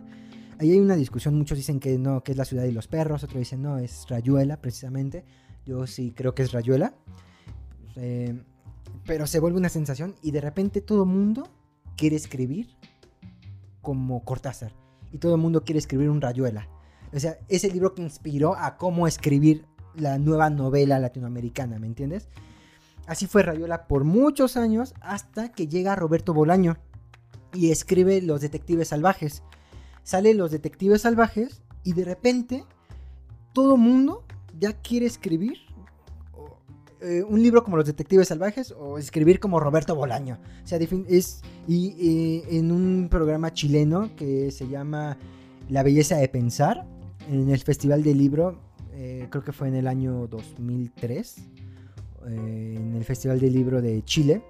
Ahí 0.60 0.71
hay 0.71 0.80
una 0.80 0.95
discusión, 0.95 1.36
muchos 1.38 1.58
dicen 1.58 1.80
que 1.80 1.97
no, 1.97 2.23
que 2.23 2.32
es 2.32 2.38
la 2.38 2.45
ciudad 2.45 2.63
de 2.63 2.71
los 2.71 2.88
perros, 2.88 3.23
otros 3.23 3.39
dicen 3.39 3.62
no, 3.62 3.78
es 3.78 4.06
Rayuela 4.10 4.60
precisamente. 4.60 5.23
Yo 5.65 5.88
sí 5.88 6.12
creo 6.15 6.34
que 6.34 6.43
es 6.43 6.52
Rayuela. 6.52 6.93
Eh, 7.95 8.43
pero 9.06 9.28
se 9.28 9.39
vuelve 9.39 9.58
una 9.58 9.69
sensación 9.69 10.15
y 10.21 10.32
de 10.32 10.41
repente 10.41 10.82
todo 10.82 11.06
mundo 11.06 11.47
quiere 11.95 12.15
escribir 12.15 12.67
como 13.82 14.23
Cortázar. 14.23 14.73
Y 15.12 15.17
todo 15.17 15.36
el 15.36 15.41
mundo 15.41 15.63
quiere 15.63 15.80
escribir 15.80 16.10
un 16.10 16.21
Rayuela. 16.21 16.67
O 17.13 17.19
sea, 17.19 17.38
es 17.47 17.63
el 17.63 17.73
libro 17.73 17.95
que 17.95 18.02
inspiró 18.02 18.56
a 18.56 18.78
cómo 18.78 19.08
escribir 19.08 19.65
la 19.95 20.19
nueva 20.19 20.49
novela 20.49 20.99
latinoamericana, 20.99 21.80
¿me 21.80 21.88
entiendes? 21.88 22.30
Así 23.10 23.26
fue 23.26 23.41
Rayuela 23.41 23.88
por 23.88 24.04
muchos 24.04 24.56
años 24.56 24.93
hasta 25.02 25.52
que 25.52 25.67
llega 25.67 25.95
Roberto 25.95 26.32
Bolaño 26.32 26.78
y 27.56 27.72
escribe 27.72 28.22
Los 28.22 28.41
Detectives 28.41 28.89
Salvajes. 28.89 29.41
Sale 30.04 30.36
Los 30.36 30.52
Detectives 30.52 31.02
Salvajes 31.02 31.63
y 31.84 31.93
de 31.93 32.06
repente 32.06 32.65
todo 33.52 33.78
mundo 33.78 34.26
ya 34.60 34.74
quiere 34.74 35.08
escribir 35.08 35.58
eh, 37.02 37.24
un 37.28 37.41
libro 37.41 37.63
como 37.63 37.78
Los 37.78 37.88
Detectives 37.88 38.28
Salvajes 38.28 38.76
o 38.78 39.00
escribir 39.00 39.39
como 39.39 39.60
Roberto 39.60 39.95
Bolaño. 39.95 40.38
O 40.63 40.67
sea, 40.67 40.78
es 40.78 41.41
y 41.67 41.95
eh, 42.00 42.58
en 42.60 42.72
un 42.72 43.08
programa 43.10 43.52
chileno 43.52 44.15
que 44.17 44.52
se 44.52 44.67
llama 44.67 45.17
La 45.67 45.82
belleza 45.82 46.15
de 46.17 46.28
pensar 46.28 46.86
en 47.28 47.50
el 47.50 47.60
Festival 47.62 48.04
del 48.04 48.19
Libro, 48.19 48.62
eh, 48.93 49.26
creo 49.32 49.43
que 49.43 49.52
fue 49.52 49.67
en 49.67 49.76
el 49.76 49.88
año 49.88 50.28
2003, 50.28 51.38
eh, 52.30 52.76
en 52.78 52.96
el 52.96 53.04
Festival 53.04 53.39
del 53.39 53.54
Libro 53.54 53.82
de 53.82 54.04
Chile. 54.04 54.42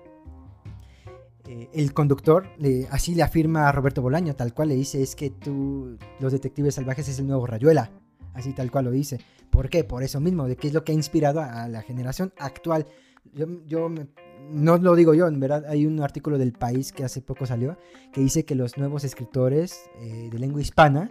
eh, 1.47 1.69
el 1.73 1.93
conductor 1.93 2.47
así 2.91 3.15
le 3.15 3.23
afirma 3.23 3.67
a 3.67 3.71
Roberto 3.71 4.01
Bolaño, 4.01 4.35
tal 4.35 4.53
cual 4.53 4.69
le 4.69 4.75
dice, 4.75 5.01
es 5.01 5.15
que 5.15 5.29
tú, 5.31 5.97
los 6.19 6.31
detectives 6.31 6.75
salvajes 6.75 7.07
es 7.09 7.19
el 7.19 7.27
nuevo 7.27 7.45
Rayuela, 7.47 7.91
así 8.33 8.53
tal 8.53 8.69
cual 8.71 8.85
lo 8.85 8.91
dice. 8.91 9.19
¿Por 9.49 9.69
qué? 9.69 9.83
Por 9.83 10.03
eso 10.03 10.19
mismo, 10.19 10.47
de 10.47 10.55
que 10.55 10.67
es 10.67 10.73
lo 10.73 10.83
que 10.83 10.91
ha 10.91 10.95
inspirado 10.95 11.39
a, 11.39 11.63
a 11.63 11.67
la 11.67 11.81
generación 11.81 12.33
actual. 12.37 12.85
Yo, 13.33 13.47
yo 13.65 13.89
me- 13.89 14.07
no 14.51 14.77
lo 14.77 14.95
digo 14.95 15.13
yo, 15.13 15.27
en 15.27 15.39
verdad 15.39 15.65
hay 15.67 15.85
un 15.85 15.99
artículo 16.01 16.37
del 16.37 16.53
país 16.53 16.91
que 16.91 17.03
hace 17.03 17.21
poco 17.21 17.45
salió 17.45 17.77
que 18.13 18.21
dice 18.21 18.45
que 18.45 18.55
los 18.55 18.77
nuevos 18.77 19.03
escritores 19.03 19.89
eh, 20.01 20.29
de 20.31 20.39
lengua 20.39 20.61
hispana, 20.61 21.09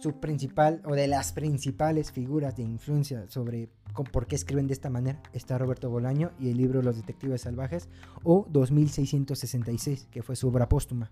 su 0.00 0.20
principal 0.20 0.82
o 0.84 0.94
de 0.94 1.06
las 1.08 1.32
principales 1.32 2.12
figuras 2.12 2.56
de 2.56 2.62
influencia 2.62 3.24
sobre 3.28 3.68
con 3.92 4.04
por 4.04 4.26
qué 4.26 4.36
escriben 4.36 4.66
de 4.66 4.74
esta 4.74 4.90
manera 4.90 5.22
está 5.32 5.56
Roberto 5.56 5.88
Bolaño 5.88 6.30
y 6.38 6.50
el 6.50 6.58
libro 6.58 6.82
Los 6.82 6.96
Detectives 6.96 7.40
Salvajes 7.42 7.88
o 8.24 8.46
2666, 8.50 10.08
que 10.10 10.22
fue 10.22 10.36
su 10.36 10.48
obra 10.48 10.68
póstuma. 10.68 11.10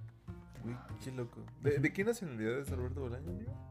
Uy, 0.66 0.74
qué 1.02 1.10
loco. 1.12 1.40
¿De, 1.62 1.78
de 1.78 1.92
qué 1.92 2.04
nacionalidad 2.04 2.58
es 2.60 2.70
Roberto 2.70 3.00
Bolaño? 3.02 3.26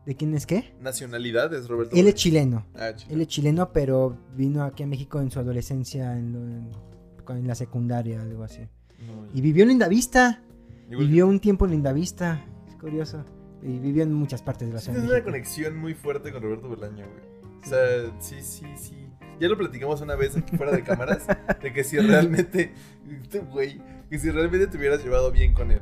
¿De 0.05 0.15
quién 0.15 0.33
es 0.35 0.45
qué? 0.45 0.75
Nacionalidad 0.81 1.53
es 1.53 1.67
Roberto 1.67 1.91
Él 1.95 1.99
es 1.99 2.03
Bolaño. 2.05 2.15
chileno. 2.17 2.65
Ah. 2.75 2.91
Él 3.09 3.21
es 3.21 3.27
chileno, 3.27 3.71
pero 3.71 4.17
vino 4.35 4.63
aquí 4.63 4.83
a 4.83 4.87
México 4.87 5.19
en 5.21 5.31
su 5.31 5.39
adolescencia, 5.39 6.17
en, 6.17 6.33
lo- 6.33 6.39
en- 6.39 7.37
en 7.37 7.47
la 7.47 7.55
secundaria, 7.55 8.21
algo 8.21 8.43
así. 8.43 8.61
No, 9.07 9.27
Y 9.33 9.41
vivió 9.41 9.63
en 9.63 9.69
Lindavista. 9.69 10.41
Vivió 10.89 11.25
un 11.27 11.39
tiempo 11.39 11.65
en 11.65 11.71
Lindavista. 11.71 12.45
Es 12.67 12.75
curioso. 12.75 13.23
Y 13.63 13.79
vivió 13.79 14.03
en 14.03 14.13
muchas 14.13 14.41
partes 14.41 14.67
de 14.67 14.73
la 14.73 14.79
Sí, 14.79 14.85
ciudad. 14.85 14.99
de 14.99 15.01
tienes 15.07 15.21
una 15.21 15.31
conexión 15.31 15.77
muy 15.77 15.93
fuerte 15.93 16.31
con 16.31 16.41
Roberto 16.43 16.67
Bolaño, 16.67 17.05
güey. 17.07 17.23
O 17.63 17.65
sea, 17.65 17.79
sí, 18.19 18.41
sí, 18.41 18.65
sí. 18.75 19.07
Ya 19.39 19.47
lo 19.47 19.57
platicamos 19.57 20.01
una 20.01 20.15
vez 20.15 20.35
aquí 20.37 20.55
fuera 20.57 20.71
de 20.73 20.83
cámaras, 20.83 21.25
de 21.61 21.73
que 21.73 21.83
si 21.83 21.97
realmente, 21.97 22.73
este 23.23 23.39
güey, 23.39 23.81
que 24.09 24.19
si 24.19 24.29
realmente 24.31 24.67
te 24.67 24.77
hubieras 24.77 25.03
llevado 25.03 25.31
bien 25.31 25.53
con 25.53 25.71
él. 25.71 25.81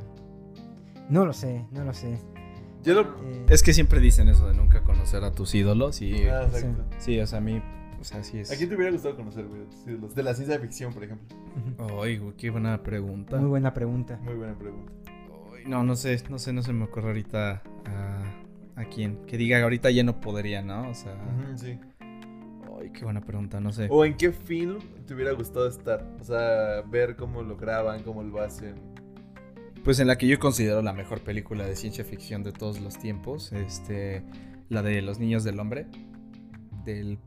No 1.08 1.26
lo 1.26 1.32
sé, 1.32 1.66
no 1.72 1.84
lo 1.84 1.92
sé. 1.92 2.18
Yo 2.82 2.94
lo... 2.94 3.02
Eh, 3.02 3.46
Es 3.48 3.62
que 3.62 3.72
siempre 3.74 4.00
dicen 4.00 4.28
eso 4.28 4.46
de 4.48 4.54
nunca 4.54 4.82
conocer 4.84 5.22
a 5.24 5.32
tus 5.32 5.54
ídolos 5.54 6.00
y... 6.02 6.26
Ah, 6.26 6.44
exacto. 6.44 6.84
Sí, 6.98 7.20
o 7.20 7.26
sea, 7.26 7.38
a 7.38 7.40
mí... 7.42 7.60
O 8.00 8.04
sea, 8.04 8.24
sí 8.24 8.38
es... 8.40 8.50
¿A 8.50 8.56
quién 8.56 8.68
te 8.68 8.74
hubiera 8.74 8.90
gustado 8.90 9.14
conocer, 9.14 9.44
güey? 9.46 9.62
Sí, 9.84 9.96
de 10.14 10.22
la 10.22 10.34
ciencia 10.34 10.58
ficción, 10.58 10.92
por 10.92 11.04
ejemplo. 11.04 11.36
Ay, 12.02 12.18
güey, 12.18 12.34
qué 12.36 12.50
buena 12.50 12.82
pregunta. 12.82 13.36
Muy 13.36 13.48
buena 13.48 13.72
pregunta. 13.74 14.18
Muy 14.24 14.34
buena 14.34 14.56
pregunta. 14.58 14.92
No, 15.66 15.84
no 15.84 15.96
sé, 15.96 16.22
no 16.28 16.38
sé, 16.38 16.52
no 16.52 16.62
se 16.62 16.72
me 16.72 16.84
ocurre 16.84 17.08
ahorita 17.08 17.62
a 17.86 18.42
¿A 18.76 18.84
quién? 18.84 19.24
Que 19.26 19.36
diga 19.36 19.62
ahorita 19.62 19.90
ya 19.90 20.02
no 20.02 20.20
podría, 20.20 20.62
¿no? 20.62 20.88
O 20.88 20.94
sea. 20.94 21.14
Sí. 21.56 21.78
Ay, 22.80 22.90
qué 22.90 23.04
buena 23.04 23.20
pregunta, 23.20 23.60
no 23.60 23.72
sé. 23.72 23.88
¿O 23.90 24.04
en 24.04 24.16
qué 24.16 24.32
film 24.32 24.78
te 25.06 25.14
hubiera 25.14 25.32
gustado 25.32 25.68
estar? 25.68 26.06
O 26.20 26.24
sea, 26.24 26.82
ver 26.82 27.16
cómo 27.16 27.42
lo 27.42 27.56
graban, 27.56 28.02
cómo 28.02 28.22
lo 28.22 28.40
hacen. 28.40 28.74
Pues 29.84 29.98
en 30.00 30.06
la 30.06 30.16
que 30.16 30.26
yo 30.26 30.38
considero 30.38 30.80
la 30.80 30.92
mejor 30.92 31.20
película 31.20 31.66
de 31.66 31.76
ciencia 31.76 32.04
ficción 32.04 32.42
de 32.42 32.52
todos 32.52 32.80
los 32.80 32.98
tiempos, 32.98 33.52
este, 33.52 34.24
la 34.68 34.82
de 34.82 35.02
Los 35.02 35.18
Niños 35.18 35.44
del 35.44 35.58
Hombre, 35.58 35.86
del 36.84 37.18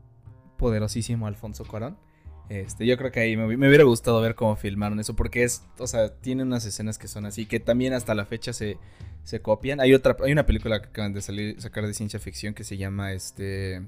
poderosísimo 0.56 1.26
Alfonso 1.26 1.64
Cuarón. 1.64 1.98
Este, 2.48 2.86
yo 2.86 2.96
creo 2.96 3.10
que 3.10 3.20
ahí 3.20 3.36
me, 3.36 3.44
hubi- 3.44 3.56
me 3.56 3.66
hubiera 3.68 3.84
gustado 3.84 4.20
ver 4.20 4.34
cómo 4.36 4.54
filmaron 4.56 5.00
eso, 5.00 5.14
porque 5.16 5.42
es, 5.42 5.64
o 5.78 5.86
sea, 5.86 6.10
tiene 6.14 6.42
unas 6.44 6.64
escenas 6.64 6.96
que 6.98 7.08
son 7.08 7.26
así, 7.26 7.46
que 7.46 7.58
también 7.58 7.92
hasta 7.92 8.14
la 8.14 8.24
fecha 8.24 8.52
se, 8.52 8.78
se 9.24 9.40
copian. 9.40 9.80
Hay 9.80 9.94
otra, 9.94 10.16
hay 10.24 10.30
una 10.32 10.46
película 10.46 10.80
que 10.80 10.88
acaban 10.88 11.12
de 11.12 11.22
salir, 11.22 11.60
sacar 11.60 11.86
de 11.86 11.92
ciencia 11.94 12.20
ficción 12.20 12.54
que 12.54 12.62
se 12.62 12.76
llama, 12.76 13.12
este, 13.12 13.82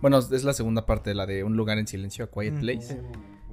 bueno, 0.00 0.18
es 0.18 0.44
la 0.44 0.52
segunda 0.52 0.86
parte 0.86 1.10
de 1.10 1.14
la 1.16 1.26
de 1.26 1.42
Un 1.42 1.56
lugar 1.56 1.78
en 1.78 1.86
silencio, 1.88 2.24
A 2.24 2.30
Quiet 2.30 2.54
Mm, 2.54 2.60
Place. 2.60 3.00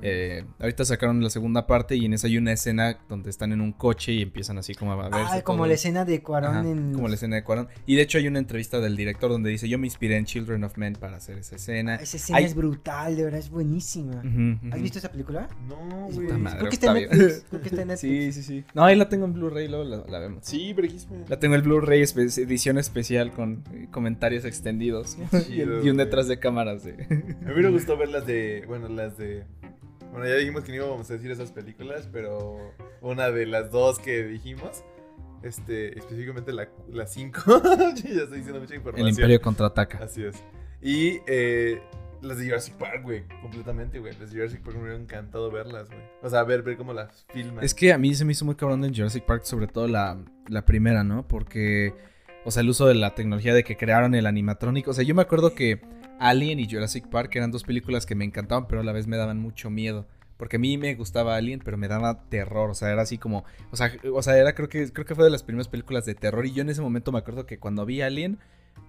Eh, 0.06 0.44
ahorita 0.60 0.84
sacaron 0.86 1.24
la 1.24 1.30
segunda 1.30 1.66
parte 1.66 1.96
y 1.96 2.06
en 2.06 2.14
esa 2.14 2.28
hay 2.28 2.38
una 2.38 2.52
escena 2.52 3.00
donde 3.08 3.30
están 3.30 3.54
en 3.54 3.62
un 3.62 3.72
coche 3.72 4.12
y 4.12 4.22
empiezan 4.22 4.58
así 4.58 4.74
como 4.76 4.92
a 4.92 4.96
ver. 4.96 5.10
Ah, 5.14 5.42
como 5.44 5.66
la 5.66 5.74
escena 5.74 6.04
de 6.06 6.22
Cuarón 6.22 6.66
en... 6.68 6.94
Como 6.94 7.08
la 7.08 7.16
escena 7.16 7.38
de 7.38 7.44
Cuarón. 7.44 7.70
Y 7.86 7.96
de 7.96 8.02
hecho 8.02 8.18
hay 8.18 8.28
una 8.28 8.40
entrevista 8.40 8.80
del 8.82 8.98
director 8.98 9.32
donde 9.32 9.50
dice, 9.50 9.70
yo 9.70 9.80
me 9.80 9.88
inspiré 9.88 10.18
en 10.18 10.26
Children 10.26 10.64
of 10.66 10.78
Men 10.78 10.94
para 10.94 11.18
hacer 11.18 11.38
esa 11.38 11.56
escena. 11.56 11.96
Esa 11.96 12.18
escena 12.18 12.40
Hay- 12.40 12.46
es 12.46 12.54
brutal, 12.56 13.16
de 13.16 13.24
verdad, 13.24 13.40
es 13.40 13.50
buenísima. 13.50 14.16
Ujú. 14.18 14.74
¿Has 14.74 14.82
visto 14.82 15.00
esa 15.00 15.10
película? 15.12 15.48
No, 15.68 16.08
güey. 16.12 16.28
Creo 16.28 16.70
que 16.70 16.76
está 16.76 16.92
en 16.92 16.94
está 16.94 16.94
bien. 16.94 17.10
Netflix. 17.10 17.46
Creo 17.50 17.62
que 17.62 17.68
está 17.70 17.82
en 17.82 17.88
Netflix. 17.90 18.36
Sí, 18.36 18.42
sí, 18.42 18.44
sí. 18.44 18.66
No, 18.74 18.84
ahí 18.84 18.96
la 18.96 19.08
tengo 19.10 19.26
en 19.26 19.34
Blu-ray, 19.34 19.68
luego 19.70 19.86
la, 19.86 20.04
la 20.10 20.20
vemos. 20.20 20.44
Sí, 20.46 20.74
breguísima. 20.74 21.16
La 21.30 21.40
tengo 21.40 21.56
en 21.56 21.64
Blu-ray, 21.64 22.02
espe- 22.02 22.24
edición 22.44 22.78
especial 22.78 23.32
con 23.32 23.64
eh, 23.74 23.88
comentarios 23.92 24.44
extendidos. 24.46 25.18
y, 25.32 25.44
chido, 25.44 25.82
y 25.86 25.90
un 25.90 25.98
detrás 25.98 26.28
de 26.28 26.40
cámaras. 26.40 26.84
De... 26.84 26.94
Me 27.42 27.54
hubiera 27.54 27.70
gustado 27.72 27.98
ver 27.98 28.10
las 28.10 28.26
de. 28.28 28.64
Bueno, 28.68 28.90
las 28.90 29.18
de. 29.18 29.44
Bueno, 30.14 30.28
ya 30.28 30.36
dijimos 30.36 30.64
que 30.64 30.72
no 30.72 30.76
íbamos 30.76 31.10
a 31.10 31.14
decir 31.14 31.32
esas 31.32 31.52
películas, 31.52 32.08
pero 32.12 32.76
una 33.02 33.32
de 33.32 33.48
las 33.48 33.72
dos 33.72 33.98
que 33.98 34.24
dijimos. 34.24 34.84
Este, 35.42 35.98
específicamente 35.98 36.54
la 36.54 37.08
5. 37.08 37.42
ya 37.96 38.22
estoy 38.22 38.38
diciendo 38.38 38.60
mucha 38.60 38.76
información. 38.76 39.08
El 39.08 39.14
Imperio 39.14 39.42
contraataca. 39.42 39.98
Así 39.98 40.24
es. 40.24 40.36
Y 40.82 41.20
eh, 41.26 41.82
las 42.22 42.38
de 42.38 42.46
Jurassic 42.46 42.76
Park, 42.76 43.02
güey. 43.02 43.24
Completamente, 43.42 43.98
güey. 43.98 44.14
Las 44.20 44.32
de 44.32 44.38
Jurassic 44.38 44.62
Park 44.62 44.78
me 44.78 44.84
hubiera 44.84 45.00
encantado 45.00 45.50
verlas, 45.50 45.90
güey. 45.90 46.02
O 46.22 46.30
sea, 46.30 46.44
ver, 46.44 46.62
ver 46.62 46.78
cómo 46.78 46.94
las 46.94 47.26
filman. 47.34 47.64
Es 47.64 47.74
que 47.74 47.92
a 47.92 47.98
mí 47.98 48.14
se 48.14 48.24
me 48.24 48.34
hizo 48.34 48.46
muy 48.46 48.54
cabrón 48.54 48.86
en 48.86 48.94
Jurassic 48.94 49.26
Park, 49.26 49.46
sobre 49.46 49.66
todo 49.66 49.88
la, 49.88 50.24
la 50.48 50.64
primera, 50.64 51.04
¿no? 51.04 51.28
Porque, 51.28 51.96
o 52.46 52.52
sea, 52.52 52.62
el 52.62 52.70
uso 52.70 52.86
de 52.86 52.94
la 52.94 53.16
tecnología 53.16 53.56
de 53.56 53.64
que 53.64 53.78
crearon 53.78 54.14
el 54.14 54.28
animatrónico. 54.28 54.92
O 54.92 54.94
sea, 54.94 55.04
yo 55.04 55.16
me 55.16 55.24
acuerdo 55.24 55.56
que 55.56 55.82
Alien 56.20 56.60
y 56.60 56.70
Jurassic 56.70 57.08
Park 57.08 57.36
eran 57.36 57.52
dos 57.52 57.64
películas 57.64 58.06
que 58.06 58.16
me 58.16 58.26
encantaban, 58.26 58.68
pero 58.68 58.82
a 58.82 58.84
la 58.84 58.92
vez 58.92 59.08
me 59.08 59.18
daban 59.18 59.40
mucho 59.40 59.70
miedo. 59.70 60.08
Porque 60.38 60.58
a 60.58 60.60
mí 60.60 60.78
me 60.78 60.96
gustaba 60.96 61.36
Alien, 61.36 61.62
pero 61.64 61.78
me 61.78 61.88
daba 61.88 62.24
terror. 62.30 62.70
O 62.70 62.74
sea, 62.74 62.92
era 62.92 63.04
así 63.04 63.18
como. 63.18 63.46
O 63.72 63.76
sea, 63.76 63.92
o 64.12 64.22
sea 64.22 64.38
era 64.38 64.56
creo 64.56 64.68
que, 64.68 64.92
creo 64.92 65.06
que 65.06 65.16
fue 65.16 65.24
de 65.24 65.30
las 65.30 65.44
primeras 65.44 65.68
películas 65.68 66.06
de 66.06 66.16
terror. 66.16 66.46
Y 66.46 66.54
yo 66.54 66.62
en 66.62 66.70
ese 66.70 66.82
momento 66.82 67.12
me 67.12 67.20
acuerdo 67.20 67.46
que 67.46 67.60
cuando 67.60 67.86
vi 67.86 68.02
Alien, 68.02 68.40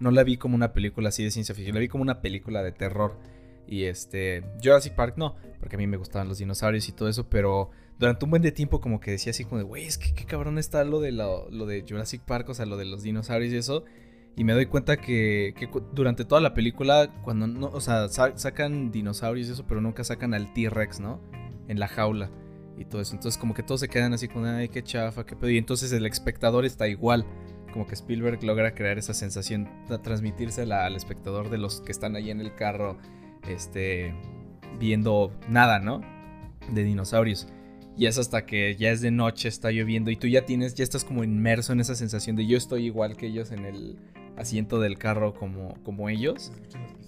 no 0.01 0.11
la 0.11 0.25
vi 0.25 0.37
como 0.37 0.55
una 0.55 0.73
película 0.73 1.11
así 1.11 1.23
de 1.23 1.31
ciencia 1.31 1.55
ficción, 1.55 1.75
la 1.75 1.81
vi 1.81 1.89
como 1.89 2.03
una 2.03 2.21
película 2.21 2.63
de 2.63 2.73
terror. 2.73 3.19
Y 3.67 3.85
este, 3.85 4.43
Jurassic 4.63 4.95
Park 4.95 5.15
no, 5.17 5.37
porque 5.59 5.77
a 5.77 5.79
mí 5.79 5.87
me 5.87 5.97
gustaban 5.97 6.29
los 6.29 6.39
dinosaurios 6.39 6.89
y 6.89 6.93
todo 6.93 7.09
eso, 7.09 7.29
pero 7.29 7.71
durante 7.99 8.25
un 8.25 8.31
buen 8.31 8.43
de 8.43 8.53
tiempo 8.53 8.81
como 8.81 9.01
que 9.01 9.13
decía 9.13 9.31
así 9.31 9.45
como 9.45 9.59
de, 9.59 9.65
güey, 9.65 9.85
es 9.85 9.97
que 9.97 10.13
qué 10.13 10.27
cabrón 10.27 10.59
está 10.59 10.85
lo 10.85 11.01
de, 11.01 11.13
lo, 11.13 11.49
lo 11.51 11.65
de 11.67 11.85
Jurassic 11.89 12.23
Park, 12.23 12.49
o 12.51 12.55
sea, 12.55 12.67
lo 12.67 12.77
de 12.77 12.85
los 12.85 13.03
dinosaurios 13.03 13.53
y 13.53 13.57
eso. 13.57 13.85
Y 14.37 14.45
me 14.45 14.53
doy 14.53 14.67
cuenta 14.67 14.97
que, 14.97 15.55
durante 15.93 16.25
toda 16.25 16.41
la 16.41 16.55
película, 16.55 17.09
cuando 17.23 17.47
no, 17.47 17.69
o 17.69 17.81
sea, 17.81 18.09
sa- 18.09 18.37
sacan 18.37 18.91
dinosaurios 18.91 19.49
y 19.49 19.53
eso, 19.53 19.65
pero 19.67 19.81
nunca 19.81 20.03
sacan 20.03 20.35
al 20.35 20.53
T-Rex, 20.53 20.99
¿no? 20.99 21.21
En 21.69 21.79
la 21.79 21.87
jaula 21.87 22.31
y 22.77 22.85
todo 22.85 23.01
eso. 23.01 23.15
Entonces 23.15 23.39
como 23.41 23.55
que 23.55 23.63
todos 23.63 23.81
se 23.81 23.89
quedan 23.89 24.13
así 24.13 24.27
como, 24.27 24.47
ay, 24.47 24.69
qué 24.69 24.83
chafa, 24.83 25.25
qué 25.25 25.37
pedo. 25.37 25.51
Y 25.51 25.59
entonces 25.59 25.93
el 25.93 26.05
espectador 26.05 26.65
está 26.65 26.89
igual. 26.89 27.25
Como 27.73 27.87
que 27.87 27.95
Spielberg 27.95 28.43
logra 28.43 28.75
crear 28.75 28.99
esa 28.99 29.15
sensación, 29.15 29.69
tra- 29.89 30.03
transmitírsela 30.03 30.85
al 30.85 30.97
espectador 30.97 31.49
de 31.51 31.59
los 31.59 31.81
que 31.81 31.93
están 31.93 32.17
ahí 32.17 32.31
en 32.31 32.41
el 32.41 32.55
carro, 32.57 32.99
este, 33.49 34.15
viendo 34.81 35.33
nada, 35.49 35.79
¿no? 35.79 36.01
De 36.73 36.83
dinosaurios. 36.83 37.47
Y 37.97 38.07
es 38.07 38.19
hasta 38.19 38.47
que 38.47 38.75
ya 38.75 38.91
es 38.91 39.01
de 39.01 39.13
noche, 39.13 39.49
está 39.49 39.71
lloviendo 39.71 40.11
y 40.11 40.17
tú 40.17 40.27
ya 40.27 40.45
tienes, 40.45 40.75
ya 40.75 40.83
estás 40.83 41.05
como 41.05 41.23
inmerso 41.23 41.73
en 41.73 41.79
esa 41.79 41.95
sensación 41.95 42.35
de 42.35 42.45
yo 42.47 42.57
estoy 42.59 42.87
igual 42.87 43.17
que 43.17 43.27
ellos 43.29 43.53
en 43.53 43.65
el 43.65 43.99
asiento 44.37 44.81
del 44.81 44.99
carro 44.99 45.35
como, 45.35 45.75
como 45.83 46.09
ellos. 46.09 46.53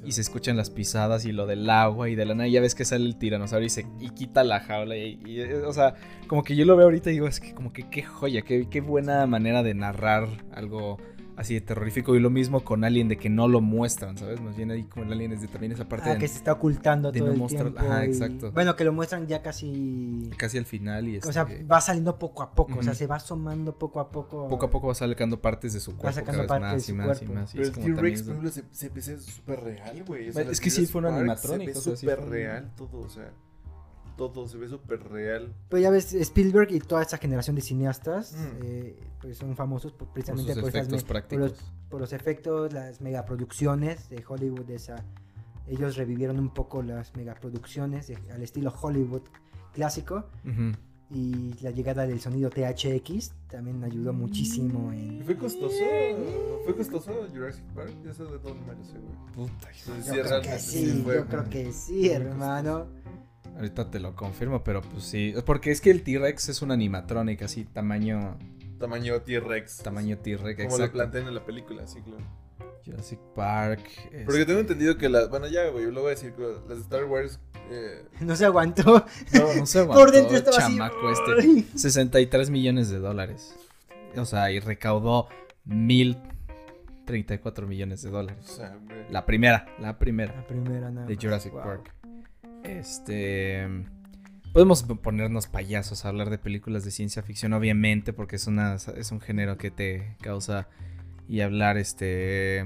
Y 0.05 0.13
se 0.13 0.21
escuchan 0.21 0.57
las 0.57 0.71
pisadas 0.71 1.25
y 1.25 1.33
lo 1.33 1.47
del 1.47 1.69
agua 1.69 2.09
y 2.09 2.15
de 2.15 2.25
la 2.25 2.35
nada 2.35 2.49
ya 2.49 2.61
ves 2.61 2.77
que 2.77 2.85
sale 2.85 3.05
el 3.07 3.17
tiranosaurio 3.17 3.67
y 3.67 3.71
se 3.71 3.87
y 3.99 4.11
quita 4.11 4.45
la 4.45 4.61
jaula 4.61 4.97
y, 4.97 5.19
y, 5.27 5.43
o 5.43 5.73
sea, 5.73 5.95
como 6.29 6.45
que 6.45 6.55
yo 6.55 6.65
lo 6.65 6.77
veo 6.77 6.87
ahorita 6.87 7.11
y 7.11 7.15
digo, 7.15 7.27
es 7.27 7.41
que 7.41 7.55
como 7.55 7.73
que 7.73 7.91
qué 7.91 8.03
joya, 8.03 8.43
qué, 8.43 8.69
qué 8.71 8.81
buena 8.81 9.27
manera 9.27 9.65
de 9.65 9.75
narrar 9.75 10.29
algo 10.53 10.99
así 11.37 11.55
de 11.55 11.61
terrorífico 11.61 12.17
y 12.17 12.21
lo 12.21 12.31
mismo 12.31 12.65
con 12.65 12.83
Alien 12.85 13.09
de 13.09 13.17
que 13.19 13.29
no 13.29 13.47
lo 13.49 13.61
muestran, 13.61 14.17
¿sabes? 14.17 14.41
Más 14.41 14.57
bien 14.57 14.71
ahí 14.71 14.85
con 14.85 15.05
el 15.07 15.13
Alien 15.13 15.33
es 15.33 15.43
de 15.43 15.49
también 15.49 15.73
esa 15.73 15.87
parte 15.89 16.09
Ah, 16.11 16.15
de- 16.15 16.19
que 16.19 16.29
se 16.29 16.39
está 16.39 16.53
ocultando 16.53 17.13
de 17.13 17.19
todo 17.19 17.29
no 17.29 17.35
el 17.35 17.39
mostrar- 17.41 17.63
tiempo. 17.73 17.81
ajá, 17.81 18.05
y- 18.05 18.09
exacto. 18.09 18.53
Bueno, 18.53 18.75
que 18.75 18.85
lo 18.85 18.93
muestran 18.93 19.27
ya 19.27 19.43
casi... 19.43 20.31
casi 20.37 20.59
al 20.59 20.65
final 20.67 21.09
y 21.09 21.19
O 21.19 21.33
sea, 21.33 21.43
este, 21.43 21.65
va 21.65 21.81
saliendo 21.81 22.19
poco 22.19 22.43
a 22.43 22.53
poco, 22.55 22.79
o 22.79 22.83
sea, 22.83 22.95
se 22.95 23.07
va 23.07 23.17
asomando 23.17 23.77
poco 23.79 24.01
a 24.01 24.11
poco. 24.11 24.49
poco 24.49 24.67
a 24.67 24.71
poco 24.71 24.87
va 24.89 24.95
sacando 24.95 25.41
partes 25.41 25.73
de 25.75 25.81
su 25.81 25.97
cuerpo 25.97 26.13
sacando 26.15 26.33
cada 26.33 26.43
vez 26.43 26.49
parte 26.49 26.65
de 26.65 26.73
más 26.73 26.83
y 26.83 26.87
su 26.87 26.95
más 26.95 27.23
y 27.23 27.25
cuerpo. 27.27 27.35
más 27.35 27.55
y 27.55 27.59
Pero 27.59 27.69
el 27.69 27.75
T-Rex, 27.97 28.23
por 28.23 28.31
ejemplo, 28.33 28.51
se, 28.51 28.65
se 28.71 28.89
ve 28.89 29.03
súper 29.21 29.61
real, 29.61 30.05
güey. 30.07 30.29
O 30.31 30.33
sea, 30.33 30.43
Es 30.51 30.61
que 30.61 30.71
sí 30.71 30.87
fue 30.87 31.01
un 31.03 31.07
animatrónico, 31.09 31.81
Se 31.81 31.91
ve 31.91 31.97
súper 31.97 32.25
real 32.29 32.73
todo, 32.77 33.01
o 33.01 33.09
sea. 33.09 33.31
Todo 34.17 34.49
se 34.49 34.57
ve 34.57 34.69
súper 34.69 35.03
real. 35.11 35.53
Pero 35.69 35.83
ya 35.83 35.91
ves, 35.91 36.15
Spielberg 36.15 36.73
y 36.73 36.81
toda 36.81 37.03
esa 37.03 37.19
generación 37.19 37.55
de 37.57 37.63
cineastas 37.63 38.33
Mm. 38.35 38.63
eh, 38.65 39.01
pues 39.21 39.37
son 39.39 39.55
famosos 39.57 39.93
por- 39.93 40.07
por 40.09 40.15
precisamente 40.15 40.55
sus 40.55 40.61
por, 40.63 40.69
esas 40.71 40.85
por 40.87 40.93
los, 40.93 41.05
prácticos. 41.05 41.55
por 41.91 42.01
los 42.01 42.13
efectos, 42.13 42.73
las 42.73 43.01
megaproducciones 43.01 44.09
de 44.09 44.25
Hollywood. 44.27 44.71
esa, 44.71 44.97
ellos 45.69 45.97
revivieron 45.97 46.39
un 46.39 46.49
poco 46.55 46.83
las 46.83 47.15
megaproducciones 47.17 48.07
de- 48.07 48.19
al 48.33 48.43
estilo 48.43 48.73
Hollywood 48.81 49.23
clásico. 49.75 50.25
Ujú. 50.45 50.73
Y 51.09 51.55
la 51.63 51.71
llegada 51.71 52.05
del 52.05 52.19
sonido 52.21 52.51
THX 52.51 53.33
también 53.49 53.85
ayudó 53.85 54.13
muchísimo 54.13 54.93
¿Y 54.93 55.19
en... 55.19 55.25
fue 55.25 55.37
costoso? 55.37 55.77
¿Fue 56.65 56.75
costoso 56.75 57.13
Jurassic 57.33 57.63
Park? 57.75 57.93
Eso 58.09 58.25
de 58.25 58.39
todo 58.41 58.55
me 58.57 58.75
lo 58.75 58.85
sé, 58.85 58.99
güey. 58.99 59.49
Puta, 59.49 59.69
Sí, 59.73 59.91
Yo 59.99 60.03
sí, 60.03 60.21
creo 60.21 60.41
que 60.43 60.59
sí, 60.59 61.05
yo 61.07 61.27
creo 61.27 61.45
que 61.49 61.73
sí, 61.73 62.09
hermano. 62.11 62.87
Ahorita 63.57 63.91
te 63.91 63.99
lo 64.01 64.15
confirmo, 64.15 64.63
pero 64.63 64.83
pues 64.83 65.05
sí. 65.05 65.35
Porque 65.45 65.71
es 65.71 65.81
que 65.81 65.91
el 65.91 66.03
T-Rex 66.03 66.51
es 66.51 66.63
un 66.63 66.71
animatronic 66.71 67.43
así, 67.43 67.65
tamaño. 67.65 68.39
Tamaño 68.79 69.21
T-Rex. 69.23 69.79
Tamaño 69.79 70.19
T-Rex, 70.19 70.57
Como 70.65 70.77
lo 70.77 70.85
exacto. 70.85 70.93
plantean 70.93 71.29
en 71.29 71.35
la 71.35 71.45
película, 71.45 71.87
sí, 71.87 72.01
claro. 72.03 72.23
Jurassic 72.85 73.19
Park. 73.35 73.81
Porque 74.27 74.45
tengo 74.45 74.61
este, 74.61 74.73
entendido 74.73 74.97
que 74.97 75.09
las. 75.09 75.29
Bueno, 75.31 75.49
ya, 75.49 75.69
güey, 75.71 75.85
yo 75.85 75.91
lo 75.91 76.03
voy 76.03 76.09
a 76.09 76.15
decir. 76.15 76.35
Las 76.69 76.77
de 76.77 76.83
Star 76.83 77.05
Wars. 77.05 77.41
Eh, 77.71 78.05
No 78.21 78.37
se 78.37 78.45
aguantó. 78.45 79.05
no, 79.33 79.55
No 79.57 79.67
se 79.67 79.79
Por 79.85 79.93
aguantó, 79.97 80.13
dentro 80.13 80.37
estaba 80.37 80.59
así. 80.59 80.77
chamaco 80.77 81.11
este. 81.11 81.79
63 81.79 82.51
millones 82.51 82.91
de 82.91 82.99
dólares. 82.99 83.57
O 84.17 84.25
sea, 84.25 84.51
y 84.53 84.61
recaudó 84.61 85.29
1034 85.65 87.67
millones 87.67 88.03
de 88.03 88.09
o 88.09 88.13
dólares. 88.13 88.45
sea, 88.47 88.77
güey. 88.87 89.11
La 89.11 89.27
primera, 89.27 89.67
la 89.81 89.99
primera. 89.99 90.35
La 90.37 90.47
primera 90.47 90.91
nada 90.91 91.07
de 91.07 91.17
Jurassic 91.17 91.53
wow. 91.53 91.63
Park. 91.63 91.93
Este. 92.67 93.67
Podemos 94.53 94.85
ponernos 94.85 95.49
payasos 95.49 96.05
a 96.05 96.09
hablar 96.09 96.31
de 96.31 96.39
películas 96.39 96.85
de 96.85 96.91
ciencia 96.91 97.23
ficción, 97.23 97.53
obviamente, 97.53 98.15
porque 98.15 98.37
es, 98.37 98.47
una, 98.47 98.77
es 98.77 99.13
un 99.13 99.21
género 99.21 99.59
que 99.59 99.71
te 99.71 100.17
causa. 100.23 100.69
Y 101.29 101.41
hablar 101.41 101.77
este 101.77 102.65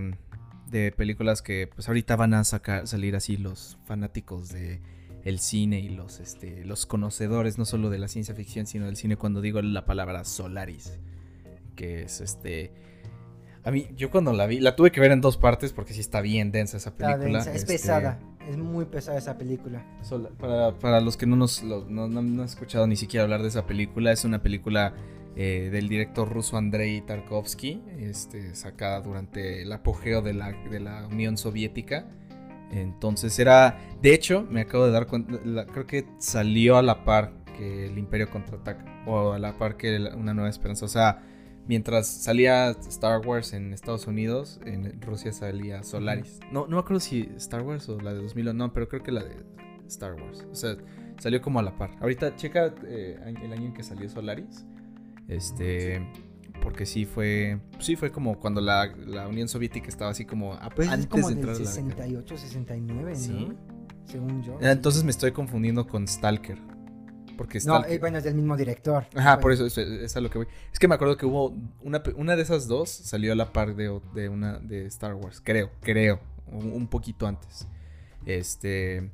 de 0.71 0.93
películas 0.93 1.43
que 1.43 1.67
pues 1.67 1.89
ahorita 1.89 2.15
van 2.15 2.35
a 2.35 2.45
sacar, 2.45 2.87
salir 2.87 3.17
así 3.17 3.37
los 3.37 3.77
fanáticos 3.87 4.51
de 4.51 4.81
el 5.25 5.39
cine 5.39 5.81
y 5.81 5.89
los, 5.89 6.21
este, 6.21 6.65
los 6.65 6.87
conocedores 6.87 7.59
no 7.59 7.65
solo 7.65 7.91
de 7.91 7.99
la 7.99 8.09
ciencia 8.09 8.35
ficción, 8.35 8.67
sino 8.67 8.87
del 8.87 8.97
cine 8.97 9.17
cuando 9.17 9.41
digo 9.41 9.61
la 9.61 9.85
palabra 9.85 10.25
Solaris. 10.25 10.99
Que 11.77 12.03
es 12.03 12.21
este... 12.21 12.73
A 13.63 13.71
mí, 13.71 13.89
yo 13.95 14.11
cuando 14.11 14.33
la 14.33 14.47
vi, 14.47 14.61
la 14.61 14.75
tuve 14.75 14.91
que 14.91 15.01
ver 15.01 15.13
en 15.13 15.21
dos 15.21 15.37
partes 15.37 15.73
porque 15.73 15.93
sí 15.93 16.01
está 16.01 16.23
bien 16.23 16.51
densa 16.51 16.79
esa 16.79 16.97
película. 16.97 17.39
densa, 17.39 17.51
es 17.51 17.63
este, 17.63 17.75
pesada, 17.75 18.19
es 18.49 18.57
muy 18.57 18.85
pesada 18.87 19.19
esa 19.19 19.37
película. 19.39 19.85
Para, 20.39 20.79
para 20.79 21.01
los 21.01 21.17
que 21.17 21.27
no 21.27 21.37
nos 21.37 21.63
lo- 21.63 21.85
no, 21.89 22.09
no- 22.09 22.21
han 22.21 22.41
escuchado 22.41 22.87
ni 22.87 22.97
siquiera 22.97 23.25
hablar 23.25 23.43
de 23.43 23.49
esa 23.49 23.67
película, 23.67 24.13
es 24.13 24.25
una 24.25 24.43
película 24.43 24.95
eh, 25.37 25.69
del 25.73 25.89
director 25.89 26.29
ruso 26.29 26.57
Andrei 26.57 27.01
Tarkovsky, 27.03 27.83
este, 27.99 28.55
sacada 28.55 29.01
durante 29.01 29.63
el 29.63 29.73
apogeo 29.73 30.23
de 30.23 30.35
la, 30.35 30.53
de 30.53 30.81
la 30.81 31.07
Unión 31.07 31.37
Soviética. 31.37 32.07
Entonces 32.73 33.39
era, 33.39 33.79
de 34.01 34.15
hecho, 34.15 34.47
me 34.51 34.61
acabo 34.63 34.87
de 34.87 34.93
dar 34.93 35.07
cuenta, 35.07 35.39
creo 35.73 35.87
que 35.87 36.07
salió 36.19 36.77
a 36.79 36.83
la 36.83 37.05
par 37.05 37.33
que 37.57 37.87
el 37.87 37.99
Imperio 37.99 38.31
contraataca, 38.31 38.85
o 39.07 39.33
a 39.33 39.39
la 39.39 39.57
par 39.59 39.77
que 39.77 39.99
la- 39.99 40.17
Una 40.17 40.35
Nueva 40.35 40.51
Esperanza. 40.51 40.85
O 40.85 40.89
sea, 40.89 41.23
mientras 41.67 42.07
salía 42.09 42.71
Star 42.71 43.25
Wars 43.27 43.53
en 43.53 43.73
Estados 43.73 44.07
Unidos, 44.07 44.61
en 44.65 45.01
Rusia 45.03 45.33
salía 45.33 45.83
Solaris. 45.83 46.41
No, 46.53 46.67
no 46.67 46.77
me 46.77 46.81
acuerdo 46.81 47.01
si 47.01 47.29
Star 47.37 47.63
Wars 47.63 47.89
o 47.89 48.01
la 48.01 48.13
de 48.13 48.23
2000, 48.23 48.57
no, 48.57 48.73
pero 48.73 48.89
creo 48.89 49.03
que 49.03 49.13
la 49.13 49.23
de 49.25 49.37
Star 49.87 50.15
Wars. 50.15 50.47
O 50.51 50.55
sea, 50.55 50.77
salió 51.19 51.41
como 51.43 51.59
a 51.61 51.63
la 51.63 51.77
par. 51.77 51.91
Ahorita 52.01 52.35
checa 52.37 52.75
eh, 52.87 53.19
el 53.43 53.53
año 53.53 53.67
en 53.67 53.75
que 53.75 53.83
salió 53.83 54.09
Solaris. 54.09 54.65
Este, 55.29 56.05
porque 56.63 56.87
sí 56.87 57.05
fue, 57.07 57.61
sí 57.79 57.97
fue 57.97 58.11
como 58.11 58.39
cuando 58.39 58.61
la, 58.61 58.87
la 59.07 59.29
Unión 59.29 59.49
Soviética 59.49 59.89
estaba 59.89 60.11
así 60.11 60.25
como 60.25 60.55
a- 60.55 60.71
Pues 60.71 60.89
antes 60.89 61.05
es 61.05 61.11
como 61.11 61.29
de 61.29 61.35
del 61.37 61.39
entrar 61.49 61.57
década. 61.57 61.75
68, 61.77 62.37
69, 62.37 63.11
¿no? 63.13 63.17
Sí. 63.17 63.49
Según 64.07 64.43
yo. 64.43 64.59
Ah, 64.61 64.73
Entonces 64.73 65.05
me 65.05 65.11
estoy 65.13 65.31
confundiendo 65.33 65.87
con 65.87 66.09
Stalker. 66.09 66.59
Porque 67.41 67.57
no, 67.61 67.77
Stalker... 67.79 67.93
eh, 67.93 67.99
bueno, 67.99 68.19
es 68.19 68.25
del 68.25 68.35
mismo 68.35 68.55
director. 68.55 69.07
Ajá, 69.15 69.37
Bueno, 69.37 69.41
por 69.41 69.53
eso 69.53 69.65
es, 69.65 69.79
es 69.79 70.15
a 70.15 70.21
lo 70.21 70.29
que 70.29 70.37
voy. 70.37 70.47
Es 70.71 70.79
que 70.79 70.87
me 70.89 70.95
acuerdo 70.95 71.17
que 71.17 71.25
hubo 71.25 71.55
una, 71.81 72.03
una 72.17 72.37
de 72.37 72.43
esas 72.43 72.69
dos 72.69 72.91
salió 72.91 73.33
a 73.33 73.35
la 73.35 73.51
par 73.55 73.75
de, 73.77 73.99
de 74.13 74.29
una 74.29 74.59
de 74.59 74.85
Star 74.87 75.15
Wars, 75.15 75.41
creo, 75.43 75.71
creo, 75.81 76.21
un, 76.53 76.71
un 76.71 76.87
poquito 76.87 77.27
antes. 77.27 77.67
Este, 78.27 79.11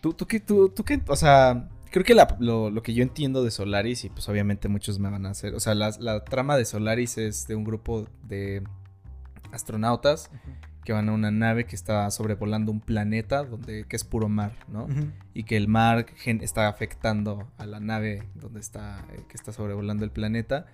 tú, 0.00 0.14
tú 0.14 0.26
qué, 0.26 0.40
tú, 0.40 0.70
tú 0.70 0.82
qué, 0.82 1.02
o 1.06 1.16
sea, 1.16 1.68
creo 1.90 2.04
que 2.06 2.14
la- 2.14 2.38
lo, 2.40 2.70
lo 2.70 2.82
que 2.82 2.94
yo 2.94 3.02
entiendo 3.02 3.44
de 3.44 3.50
Solaris 3.50 4.04
y 4.06 4.08
pues 4.08 4.26
obviamente 4.30 4.68
muchos 4.68 4.98
me 4.98 5.10
van 5.10 5.26
a 5.26 5.30
hacer, 5.32 5.54
o 5.54 5.60
sea, 5.60 5.74
la, 5.74 5.90
la 6.00 6.24
trama 6.24 6.56
de 6.56 6.64
Solaris 6.64 7.18
es 7.18 7.46
de 7.48 7.54
un 7.54 7.64
grupo 7.64 8.06
de 8.26 8.62
astronautas 9.52 10.30
que 10.84 10.92
van 10.92 11.08
a 11.08 11.12
una 11.12 11.30
nave 11.30 11.64
que 11.64 11.76
está 11.76 12.10
sobrevolando 12.10 12.72
un 12.72 12.80
planeta 12.80 13.44
donde 13.44 13.84
que 13.84 13.96
es 13.96 14.04
puro 14.04 14.28
mar, 14.28 14.52
¿no? 14.68 14.88
Y 15.34 15.44
que 15.44 15.56
el 15.56 15.68
mar 15.68 16.06
está 16.26 16.68
afectando 16.68 17.48
a 17.56 17.66
la 17.66 17.80
nave 17.80 18.24
donde 18.34 18.60
está 18.60 19.04
eh, 19.12 19.22
que 19.28 19.36
está 19.36 19.52
sobrevolando 19.52 20.04
el 20.04 20.10
planeta 20.10 20.66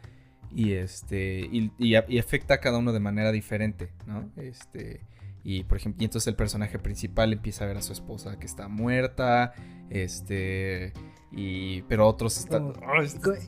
y 0.50 0.72
este 0.72 1.40
y, 1.40 1.72
y 1.78 1.94
afecta 2.18 2.54
a 2.54 2.58
cada 2.58 2.78
uno 2.78 2.92
de 2.92 3.00
manera 3.00 3.32
diferente 3.32 3.90
no 4.06 4.30
este 4.36 5.02
y 5.44 5.64
por 5.64 5.76
ejemplo 5.76 6.02
y 6.02 6.06
entonces 6.06 6.26
el 6.26 6.36
personaje 6.36 6.78
principal 6.78 7.32
empieza 7.32 7.64
a 7.64 7.66
ver 7.66 7.76
a 7.76 7.82
su 7.82 7.92
esposa 7.92 8.38
que 8.38 8.46
está 8.46 8.68
muerta 8.68 9.52
este 9.90 10.92
y 11.30 11.82
pero 11.82 12.08
otros 12.08 12.38
están 12.38 12.72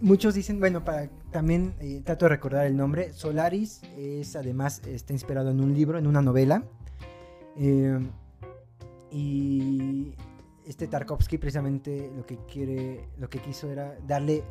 Muchos 0.02 0.34
dicen, 0.34 0.60
bueno, 0.60 0.84
para 0.84 1.08
también 1.30 1.74
eh, 1.80 2.02
trato 2.04 2.26
de 2.26 2.30
recordar 2.30 2.66
el 2.66 2.76
nombre. 2.76 3.12
Solaris 3.12 3.82
es 3.96 4.36
además 4.36 4.82
está 4.86 5.12
inspirado 5.12 5.50
en 5.50 5.60
un 5.60 5.72
libro, 5.74 5.98
en 5.98 6.06
una 6.06 6.20
novela. 6.22 6.64
Eh, 7.56 7.98
y 9.10 10.14
este 10.66 10.86
Tarkovsky 10.86 11.38
precisamente 11.38 12.10
lo 12.16 12.24
que 12.26 12.38
quiere, 12.46 13.08
lo 13.18 13.28
que 13.28 13.38
quiso 13.40 13.70
era 13.70 13.98
darle 14.06 14.44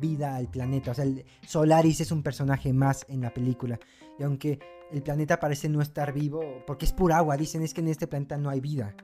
vida 0.00 0.36
al 0.36 0.48
planeta. 0.48 0.92
O 0.92 0.94
sea, 0.94 1.04
el- 1.04 1.24
Solaris 1.46 2.00
es 2.00 2.12
un 2.12 2.22
personaje 2.22 2.72
más 2.72 3.04
en 3.08 3.22
la 3.22 3.32
película. 3.32 3.78
Y 4.18 4.22
aunque 4.22 4.58
el 4.92 5.02
planeta 5.02 5.40
parece 5.40 5.68
no 5.68 5.80
estar 5.82 6.12
vivo, 6.12 6.42
porque 6.66 6.84
es 6.84 6.92
pura 6.92 7.18
agua, 7.18 7.36
dicen 7.36 7.62
es 7.62 7.74
que 7.74 7.80
en 7.80 7.88
este 7.88 8.06
planeta 8.06 8.36
no 8.36 8.50
hay 8.50 8.60
vida. 8.60 8.94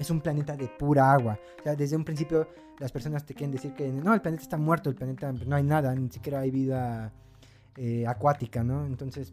Es 0.00 0.10
un 0.10 0.20
planeta 0.20 0.56
de 0.56 0.66
pura 0.66 1.12
agua. 1.12 1.38
O 1.60 1.62
sea, 1.62 1.76
desde 1.76 1.94
un 1.94 2.04
principio 2.04 2.48
las 2.78 2.90
personas 2.90 3.24
te 3.26 3.34
quieren 3.34 3.52
decir 3.52 3.74
que 3.74 3.88
no, 3.92 4.14
el 4.14 4.22
planeta 4.22 4.42
está 4.42 4.56
muerto, 4.56 4.88
el 4.90 4.96
planeta 4.96 5.30
no 5.32 5.54
hay 5.54 5.62
nada, 5.62 5.94
ni 5.94 6.10
siquiera 6.10 6.40
hay 6.40 6.50
vida 6.50 7.12
eh, 7.76 8.06
acuática, 8.06 8.64
¿no? 8.64 8.86
Entonces 8.86 9.32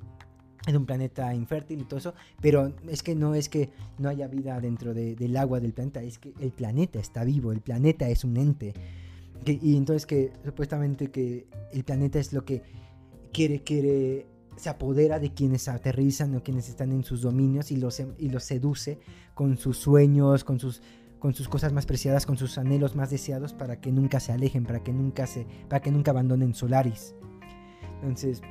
es 0.68 0.76
un 0.76 0.86
planeta 0.86 1.34
infértil 1.34 1.80
y 1.80 1.86
todo 1.86 1.98
eso, 2.00 2.14
pero 2.42 2.74
es 2.90 3.02
que 3.02 3.16
no 3.16 3.34
es 3.34 3.48
que 3.48 3.70
no 3.98 4.10
haya 4.10 4.28
vida 4.28 4.60
dentro 4.60 4.94
de- 4.94 5.16
del 5.16 5.38
agua 5.38 5.62
del 5.62 5.72
planeta, 5.72 6.02
es 6.04 6.20
que 6.20 6.34
el 6.42 6.52
planeta 6.52 7.00
está 7.00 7.24
vivo, 7.24 7.54
el 7.54 7.62
planeta 7.62 8.10
es 8.10 8.26
un 8.26 8.36
ente. 8.36 8.74
Y 9.46 9.78
entonces 9.78 10.06
que 10.06 10.34
supuestamente 10.44 11.10
que 11.10 11.48
el 11.72 11.86
planeta 11.86 12.20
es 12.20 12.34
lo 12.34 12.44
que 12.44 12.64
quiere, 13.32 13.64
quiere, 13.64 14.28
se 14.58 14.70
apodera 14.70 15.20
de 15.20 15.34
quienes 15.34 15.68
aterrizan 15.70 16.36
o 16.36 16.44
quienes 16.44 16.68
están 16.68 16.92
en 16.92 17.04
sus 17.04 17.22
dominios 17.22 17.72
y 17.72 17.78
los, 17.78 18.00
y 18.18 18.30
los 18.30 18.44
seduce 18.44 19.00
con 19.34 19.58
sus 19.58 19.78
sueños, 19.78 20.44
con 20.44 20.60
sus 20.60 20.82
con 21.20 21.34
sus 21.34 21.50
cosas 21.50 21.74
más 21.74 21.88
preciadas, 21.88 22.28
con 22.28 22.38
sus 22.38 22.60
anhelos 22.60 22.96
más 22.96 23.10
deseados 23.10 23.52
para 23.52 23.82
que 23.82 23.92
nunca 23.92 24.20
se 24.20 24.32
alejen, 24.34 24.66
para 24.66 24.84
que 24.84 24.94
nunca 24.94 25.26
se 25.26 25.48
para 25.68 25.82
que 25.82 25.90
nunca 25.92 26.12
abandonen 26.12 26.54
Solaris. 26.54 27.16
Entonces, 28.02 28.42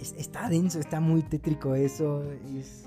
es- 0.00 0.14
está 0.18 0.48
denso, 0.48 0.80
está 0.80 0.98
muy 0.98 1.22
tétrico 1.22 1.76
eso, 1.76 2.22
es 2.58 2.84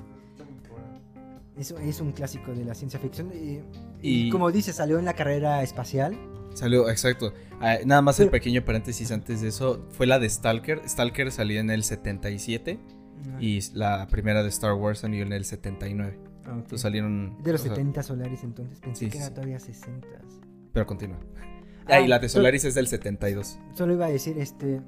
eso 1.58 1.78
es 1.78 2.02
un 2.02 2.12
clásico 2.12 2.54
de 2.54 2.66
la 2.66 2.76
ciencia 2.76 3.00
ficción 3.00 3.32
y, 3.34 3.62
y 4.06 4.28
Y- 4.28 4.30
como 4.30 4.52
dice, 4.52 4.74
salió 4.74 5.00
en 5.00 5.06
la 5.06 5.14
carrera 5.14 5.64
espacial. 5.64 6.18
Salió, 6.56 6.90
exacto. 6.90 7.34
Ah, 7.62 7.78
nada 7.86 8.02
más 8.02 8.20
el 8.20 8.30
pequeño 8.30 8.66
paréntesis 8.66 9.12
antes 9.12 9.42
de 9.42 9.50
eso. 9.50 9.86
Fue 9.92 10.08
la 10.08 10.18
de 10.20 10.28
Stalker. 10.30 10.82
Stalker 10.88 11.32
salió 11.32 11.60
en 11.60 11.70
el 11.70 11.84
77. 11.84 12.80
Y 13.40 13.60
la 13.74 14.08
primera 14.08 14.42
de 14.44 14.50
Star 14.50 14.74
Wars 14.74 15.00
salió 15.00 15.24
en 15.24 15.34
el 15.34 15.46
79. 15.46 16.18
Ah, 16.46 16.50
ok. 16.52 16.56
Entonces 16.58 16.82
salieron. 16.82 17.38
de 17.44 17.52
los 17.52 17.62
o 17.62 17.64
sea, 17.66 17.76
70 17.76 18.04
Solaris 18.04 18.44
entonces, 18.44 18.80
pensé 18.80 19.06
Sí, 19.06 19.12
que 19.12 19.18
era 19.18 19.28
sí. 19.28 19.34
todavía 19.34 19.60
60. 19.60 20.08
Pero 20.74 20.86
continúa. 20.86 21.18
Ah, 21.88 21.96
Ah, 21.96 22.00
y 22.02 22.08
la 22.08 22.20
de 22.20 22.30
so- 22.30 22.38
Solaris 22.40 22.64
es 22.66 22.74
del 22.76 22.88
72. 22.88 23.60
Solo 23.76 23.94
iba 23.94 24.06
a 24.06 24.10
decir, 24.10 24.38
este. 24.40 24.82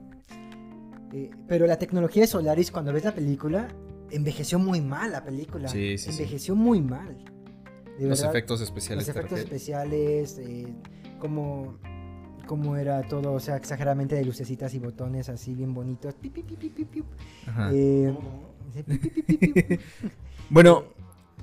eh, 1.13 1.29
pero 1.47 1.65
la 1.67 1.77
tecnología 1.77 2.21
de 2.23 2.27
Solaris, 2.27 2.71
cuando 2.71 2.93
ves 2.93 3.03
la 3.05 3.13
película, 3.13 3.67
envejeció 4.11 4.59
muy 4.59 4.81
mal 4.81 5.11
la 5.11 5.23
película. 5.23 5.67
Sí, 5.67 5.97
sí, 5.97 6.05
sí. 6.05 6.09
envejeció 6.11 6.55
muy 6.55 6.81
mal. 6.81 7.17
De 7.97 8.07
Los 8.07 8.19
verdad, 8.19 8.35
efectos 8.35 8.61
especiales. 8.61 9.07
Los 9.07 9.15
efectos 9.15 9.39
refieres. 9.39 9.45
especiales, 9.45 10.37
eh, 10.39 10.73
cómo, 11.19 11.77
cómo 12.45 12.77
era 12.77 13.01
todo, 13.03 13.33
o 13.33 13.39
sea, 13.39 13.57
exageradamente 13.57 14.15
de 14.15 14.25
lucecitas 14.25 14.73
y 14.73 14.79
botones 14.79 15.29
así 15.29 15.53
bien 15.53 15.73
bonitos. 15.73 16.13
Pi, 16.15 16.29
pi, 16.29 16.43
pi, 16.43 16.55
pi, 16.55 16.69
pi, 16.69 16.85
pi. 16.85 17.03
Ajá. 17.47 17.69
Eh, 17.73 18.15
sí, 18.73 18.83
pi, 18.83 18.97
pi, 18.97 19.09
pi, 19.09 19.33
pi, 19.33 19.63
pi. 19.63 19.79
Bueno, 20.49 20.85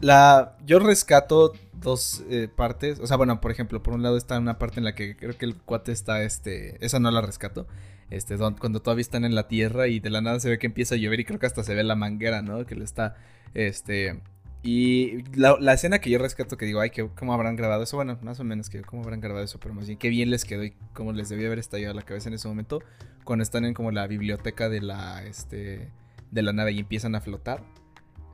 la, 0.00 0.56
yo 0.66 0.78
rescato 0.78 1.52
dos 1.80 2.24
eh, 2.30 2.48
partes. 2.54 2.98
O 3.00 3.06
sea, 3.06 3.16
bueno, 3.16 3.40
por 3.40 3.50
ejemplo, 3.50 3.82
por 3.82 3.94
un 3.94 4.02
lado 4.02 4.16
está 4.16 4.38
una 4.38 4.58
parte 4.58 4.80
en 4.80 4.84
la 4.84 4.94
que 4.94 5.16
creo 5.16 5.36
que 5.36 5.44
el 5.44 5.56
cuate 5.56 5.92
está, 5.92 6.22
este, 6.22 6.84
esa 6.84 6.98
no 6.98 7.10
la 7.10 7.20
rescato. 7.20 7.66
Este, 8.10 8.36
don- 8.36 8.56
cuando 8.56 8.80
todavía 8.80 9.02
están 9.02 9.24
en 9.24 9.34
la 9.34 9.48
tierra 9.48 9.88
y 9.88 9.98
de 10.00 10.10
la 10.10 10.20
nada 10.20 10.38
se 10.40 10.48
ve 10.48 10.58
que 10.58 10.66
empieza 10.66 10.94
a 10.94 10.98
llover 10.98 11.20
y 11.20 11.24
creo 11.24 11.38
que 11.38 11.46
hasta 11.46 11.64
se 11.64 11.74
ve 11.74 11.82
la 11.84 11.96
manguera, 11.96 12.42
¿no? 12.42 12.64
Que 12.66 12.74
le 12.74 12.84
está, 12.84 13.16
este, 13.54 14.20
y 14.64 15.22
la, 15.36 15.58
la 15.60 15.74
escena 15.74 15.98
que 15.98 16.08
yo 16.08 16.18
rescato 16.18 16.56
que 16.56 16.64
digo, 16.64 16.80
ay, 16.80 16.88
que, 16.88 17.06
¿cómo 17.06 17.34
habrán 17.34 17.54
grabado 17.54 17.82
eso? 17.82 17.96
Bueno, 17.98 18.18
más 18.22 18.40
o 18.40 18.44
menos 18.44 18.70
que 18.70 18.80
cómo 18.80 19.02
habrán 19.02 19.20
grabado 19.20 19.44
eso, 19.44 19.60
pero 19.60 19.74
más 19.74 19.86
bien 19.86 19.98
qué 19.98 20.08
bien 20.08 20.30
les 20.30 20.46
quedó 20.46 20.64
y 20.64 20.72
cómo 20.94 21.12
les 21.12 21.28
debió 21.28 21.48
haber 21.48 21.58
estallado 21.58 21.92
la 21.92 22.00
cabeza 22.00 22.30
en 22.30 22.34
ese 22.34 22.48
momento 22.48 22.80
cuando 23.24 23.42
están 23.42 23.66
en 23.66 23.74
como 23.74 23.90
la 23.90 24.06
biblioteca 24.06 24.70
de 24.70 24.80
la, 24.80 25.22
este, 25.24 25.90
de 26.30 26.42
la 26.42 26.54
nave 26.54 26.72
y 26.72 26.78
empiezan 26.78 27.14
a 27.14 27.20
flotar. 27.20 27.62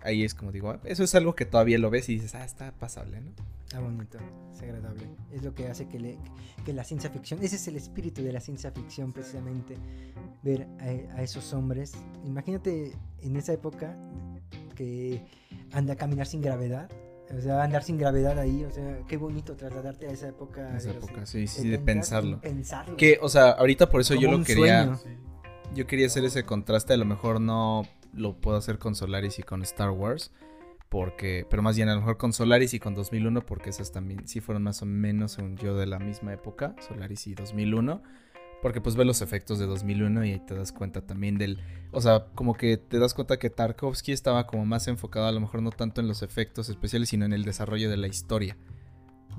Ahí 0.03 0.25
es 0.25 0.35
como 0.35 0.51
digo, 0.53 0.71
ah, 0.71 0.81
eso 0.85 1.05
es 1.05 1.15
algo 1.15 1.35
que 1.35 1.45
todavía 1.45 1.79
lo 1.79 1.91
ves 1.91 2.09
y 2.09 2.15
dices, 2.15 2.35
ah, 2.35 2.45
está 2.45 2.73
pasable, 2.73 3.21
¿no? 3.21 3.31
Está 3.65 3.81
bonito, 3.81 4.19
es 4.53 4.63
agradable. 4.63 5.07
Es 5.31 5.43
lo 5.45 5.55
que 5.55 5.69
hace 5.69 5.87
que, 5.89 6.01
le- 6.01 6.19
que 6.65 6.73
la 6.73 6.83
ciencia 6.85 7.11
ficción, 7.11 7.41
ese 7.43 7.57
es 7.57 7.69
el 7.69 7.77
espíritu 7.77 8.23
de 8.23 8.33
la 8.33 8.41
ciencia 8.41 8.71
ficción 8.73 9.13
precisamente, 9.13 9.77
ver 10.43 10.67
a, 10.81 11.19
a 11.19 11.23
esos 11.23 11.53
hombres. 11.53 11.93
Imagínate 12.25 12.93
en 13.23 13.37
esa 13.37 13.53
época 13.53 13.97
que 14.75 15.23
anda 15.73 15.93
a 15.95 15.97
caminar 15.97 16.27
sin 16.27 16.41
gravedad, 16.41 16.91
o 17.37 17.41
sea, 17.41 17.63
andar 17.63 17.85
sin 17.85 17.97
gravedad 17.97 18.39
ahí, 18.39 18.65
o 18.65 18.71
sea, 18.73 19.01
qué 19.07 19.17
bonito 19.17 19.55
trasladarte 19.55 20.09
a 20.09 20.11
esa 20.11 20.29
época. 20.29 20.77
Esa 20.77 20.91
época, 20.91 21.27
sí, 21.27 21.47
sí, 21.47 21.69
de 21.69 21.79
70s 21.79 21.83
y 21.83 21.85
pensarlo. 21.85 22.41
pensarlo. 22.41 22.97
Que, 22.97 23.19
o 23.23 23.29
sea, 23.29 23.51
ahorita 23.51 23.89
por 23.89 24.01
eso 24.01 24.15
yo 24.17 24.31
lo 24.33 24.43
quería, 24.43 24.97
sueño. 24.97 25.19
yo 25.75 25.87
quería 25.87 26.07
hacer 26.07 26.25
ese 26.25 26.43
contraste, 26.45 26.95
a 26.95 26.97
lo 26.97 27.05
mejor 27.05 27.41
no 27.41 27.87
lo 28.13 28.41
puedo 28.41 28.57
hacer 28.57 28.79
con 28.79 28.95
Solaris 28.95 29.39
y 29.39 29.43
con 29.43 29.63
Star 29.63 29.91
Wars, 29.91 30.33
porque, 30.91 31.47
pero 31.49 31.63
más 31.63 31.77
bien 31.77 31.89
a 31.89 31.95
lo 31.95 32.01
mejor 32.01 32.17
con 32.17 32.33
Solaris 32.33 32.75
y 32.75 32.81
con 32.81 32.95
2001, 32.95 33.47
porque 33.47 33.71
esas 33.71 33.93
también 33.93 34.27
sí 34.27 34.41
fueron 34.41 34.65
más 34.65 34.83
o 34.83 34.87
menos, 34.87 35.33
según 35.33 35.57
yo, 35.57 35.77
de 35.77 35.87
la 35.87 36.01
misma 36.01 36.33
época, 36.33 36.75
Solaris 36.87 37.29
y 37.29 37.35
2001. 37.35 38.03
Porque 38.61 38.81
pues 38.81 38.95
ves 38.95 39.07
los 39.07 39.23
efectos 39.23 39.59
de 39.59 39.67
2001 39.67 40.25
y 40.25 40.33
ahí 40.33 40.41
te 40.41 40.55
das 40.55 40.73
cuenta 40.73 41.01
también 41.07 41.39
del... 41.39 41.63
O 41.93 42.01
sea, 42.01 42.27
como 42.35 42.55
que 42.55 42.77
te 42.77 42.99
das 42.99 43.15
cuenta 43.15 43.39
que 43.39 43.49
Tarkovsky 43.49 44.13
estaba 44.13 44.47
como 44.47 44.67
más 44.67 44.87
enfocado 44.87 45.27
a 45.27 45.33
lo 45.33 45.41
mejor 45.41 45.63
no 45.63 45.71
tanto 45.71 46.01
en 46.01 46.09
los 46.09 46.23
efectos 46.23 46.69
especiales, 46.69 47.09
sino 47.09 47.25
en 47.25 47.33
el 47.33 47.45
desarrollo 47.45 47.89
de 47.89 47.97
la 47.97 48.07
historia, 48.07 48.59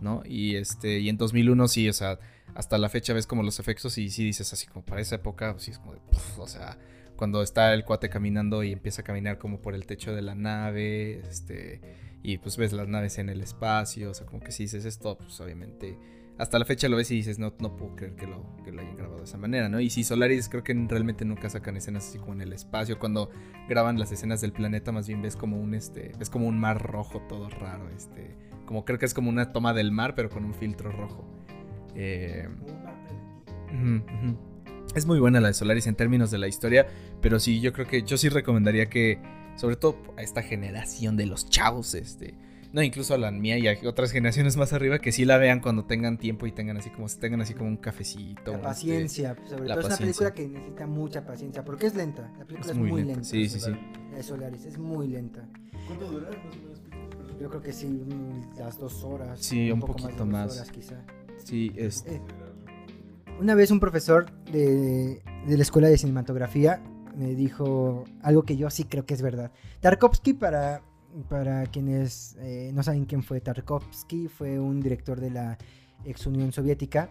¿no? 0.01 0.23
Y 0.25 0.55
este 0.55 0.99
y 0.99 1.09
en 1.09 1.17
2001 1.17 1.67
sí, 1.67 1.87
o 1.87 1.93
sea, 1.93 2.17
hasta 2.55 2.79
la 2.79 2.89
fecha 2.89 3.13
ves 3.13 3.27
como 3.27 3.43
los 3.43 3.59
efectos 3.59 3.97
y 3.99 4.09
sí 4.09 4.23
dices 4.23 4.51
así 4.53 4.65
como 4.65 4.83
para 4.83 5.01
esa 5.01 5.15
época, 5.15 5.53
sí 5.59 5.71
es 5.71 5.77
como 5.77 5.93
de... 5.93 5.99
o 6.37 6.47
sea, 6.47 6.79
cuando 7.21 7.43
está 7.43 7.71
el 7.75 7.85
cuate 7.85 8.09
caminando 8.09 8.63
y 8.63 8.71
empieza 8.71 9.03
a 9.03 9.05
caminar 9.05 9.37
como 9.37 9.61
por 9.61 9.75
el 9.75 9.85
techo 9.85 10.15
de 10.15 10.23
la 10.23 10.33
nave, 10.33 11.19
este... 11.29 11.79
Y 12.23 12.39
pues 12.39 12.57
ves 12.57 12.73
las 12.73 12.87
naves 12.87 13.19
en 13.19 13.29
el 13.29 13.41
espacio, 13.41 14.09
o 14.09 14.13
sea, 14.15 14.25
como 14.25 14.39
que 14.41 14.51
si 14.51 14.63
dices 14.63 14.85
esto, 14.85 15.19
pues 15.19 15.39
obviamente 15.39 15.99
hasta 16.39 16.57
la 16.57 16.65
fecha 16.65 16.89
lo 16.89 16.97
ves 16.97 17.11
y 17.11 17.17
dices, 17.17 17.37
no, 17.37 17.53
no 17.59 17.75
puedo 17.75 17.95
creer 17.95 18.15
que 18.15 18.25
lo, 18.25 18.43
que 18.63 18.71
lo 18.71 18.81
hayan 18.81 18.95
grabado 18.95 19.19
de 19.19 19.25
esa 19.25 19.37
manera, 19.37 19.69
¿no? 19.69 19.79
Y 19.79 19.91
si 19.91 20.03
Solaris 20.03 20.49
creo 20.49 20.63
que 20.63 20.73
realmente 20.73 21.25
nunca 21.25 21.47
sacan 21.47 21.77
escenas 21.77 22.07
así 22.07 22.17
como 22.17 22.33
en 22.33 22.41
el 22.41 22.53
espacio. 22.53 22.97
Cuando 22.97 23.29
graban 23.69 23.99
las 23.99 24.11
escenas 24.11 24.41
del 24.41 24.51
planeta, 24.51 24.91
más 24.91 25.07
bien 25.07 25.21
ves 25.21 25.35
como 25.35 25.61
un 25.61 25.75
este. 25.75 26.13
Ves 26.17 26.31
como 26.31 26.47
un 26.47 26.59
mar 26.59 26.81
rojo 26.81 27.21
todo 27.29 27.47
raro. 27.49 27.87
Este. 27.95 28.35
Como 28.65 28.83
creo 28.83 28.97
que 28.97 29.05
es 29.05 29.13
como 29.13 29.29
una 29.29 29.53
toma 29.53 29.75
del 29.75 29.91
mar, 29.91 30.15
pero 30.15 30.31
con 30.31 30.43
un 30.43 30.55
filtro 30.55 30.91
rojo. 30.91 31.27
Eh, 31.93 32.49
ujú, 33.67 33.97
ujú. 33.97 34.50
Es 34.95 35.05
muy 35.05 35.19
buena 35.19 35.39
la 35.39 35.47
de 35.49 35.53
Solaris 35.53 35.87
en 35.87 35.95
términos 35.95 36.31
de 36.31 36.37
la 36.37 36.47
historia, 36.47 36.85
pero 37.21 37.39
sí, 37.39 37.61
yo 37.61 37.71
creo 37.71 37.87
que 37.87 38.03
yo 38.03 38.17
sí 38.17 38.27
recomendaría 38.27 38.87
que, 38.87 39.19
sobre 39.55 39.77
todo 39.77 39.97
a 40.17 40.21
esta 40.21 40.41
generación 40.41 41.15
de 41.15 41.25
los 41.27 41.49
chavos, 41.49 41.95
este, 41.95 42.33
no, 42.73 42.81
incluso 42.81 43.13
a 43.13 43.17
la 43.17 43.31
mía 43.31 43.57
y 43.57 43.67
a 43.67 43.77
otras 43.85 44.11
generaciones 44.11 44.57
más 44.57 44.73
arriba, 44.73 44.99
que 44.99 45.11
sí 45.11 45.23
la 45.23 45.37
vean 45.37 45.61
cuando 45.61 45.85
tengan 45.85 46.17
tiempo 46.17 46.45
y 46.45 46.51
tengan 46.51 46.77
así 46.77 46.89
como, 46.89 47.07
tengan 47.07 47.41
así 47.41 47.53
como 47.53 47.69
un 47.69 47.77
cafecito. 47.77 48.51
La 48.51 48.57
este, 48.57 48.67
paciencia, 48.67 49.35
sobre 49.47 49.67
la 49.67 49.75
todo 49.75 49.79
es 49.81 49.85
una 49.87 49.97
película 49.97 50.33
que 50.33 50.47
necesita 50.47 50.87
mucha 50.87 51.25
paciencia, 51.25 51.63
porque 51.63 51.87
es 51.87 51.95
lenta. 51.95 52.29
La 52.37 52.45
película 52.45 52.61
es 52.61 52.71
es, 52.71 52.77
muy 52.77 52.89
muy, 52.89 53.01
lenta. 53.03 53.13
lenta. 53.13 53.29
Sí, 53.29 53.47
sí, 53.49 53.59
sí. 53.61 53.71
La 54.11 54.17
de 54.17 54.23
Solaris 54.23 54.65
es 54.65 54.77
muy 54.77 55.07
lenta. 55.07 55.47
¿Cuánto 55.87 56.05
dura? 56.11 56.29
Más. 56.29 56.81
Yo 57.39 57.49
creo 57.49 57.61
que 57.61 57.73
sí, 57.73 58.03
las 58.57 58.77
dos 58.77 59.03
horas. 59.03 59.39
Sí, 59.39 59.71
un 59.71 59.79
poco 59.79 59.93
poquito 59.93 60.19
dos 60.19 60.27
más. 60.27 60.53
horas, 60.55 60.69
quizá. 60.71 60.95
Sí, 61.43 61.71
es, 61.75 62.05
Eh, 62.05 62.21
Una 63.41 63.55
vez 63.55 63.71
un 63.71 63.79
profesor 63.79 64.31
de, 64.51 65.23
de 65.47 65.57
la 65.57 65.63
escuela 65.63 65.87
de 65.87 65.97
cinematografía 65.97 66.79
me 67.15 67.33
dijo 67.33 68.03
algo 68.21 68.43
que 68.43 68.55
yo 68.55 68.69
sí 68.69 68.83
creo 68.83 69.03
que 69.07 69.15
es 69.15 69.23
verdad. 69.23 69.51
Tarkovsky, 69.79 70.33
para, 70.33 70.83
para 71.27 71.65
quienes 71.65 72.35
eh, 72.39 72.69
no 72.71 72.83
saben 72.83 73.05
quién 73.05 73.23
fue 73.23 73.41
Tarkovsky, 73.41 74.27
fue 74.27 74.59
un 74.59 74.79
director 74.79 75.19
de 75.19 75.31
la 75.31 75.57
ex 76.05 76.27
Unión 76.27 76.51
Soviética. 76.51 77.09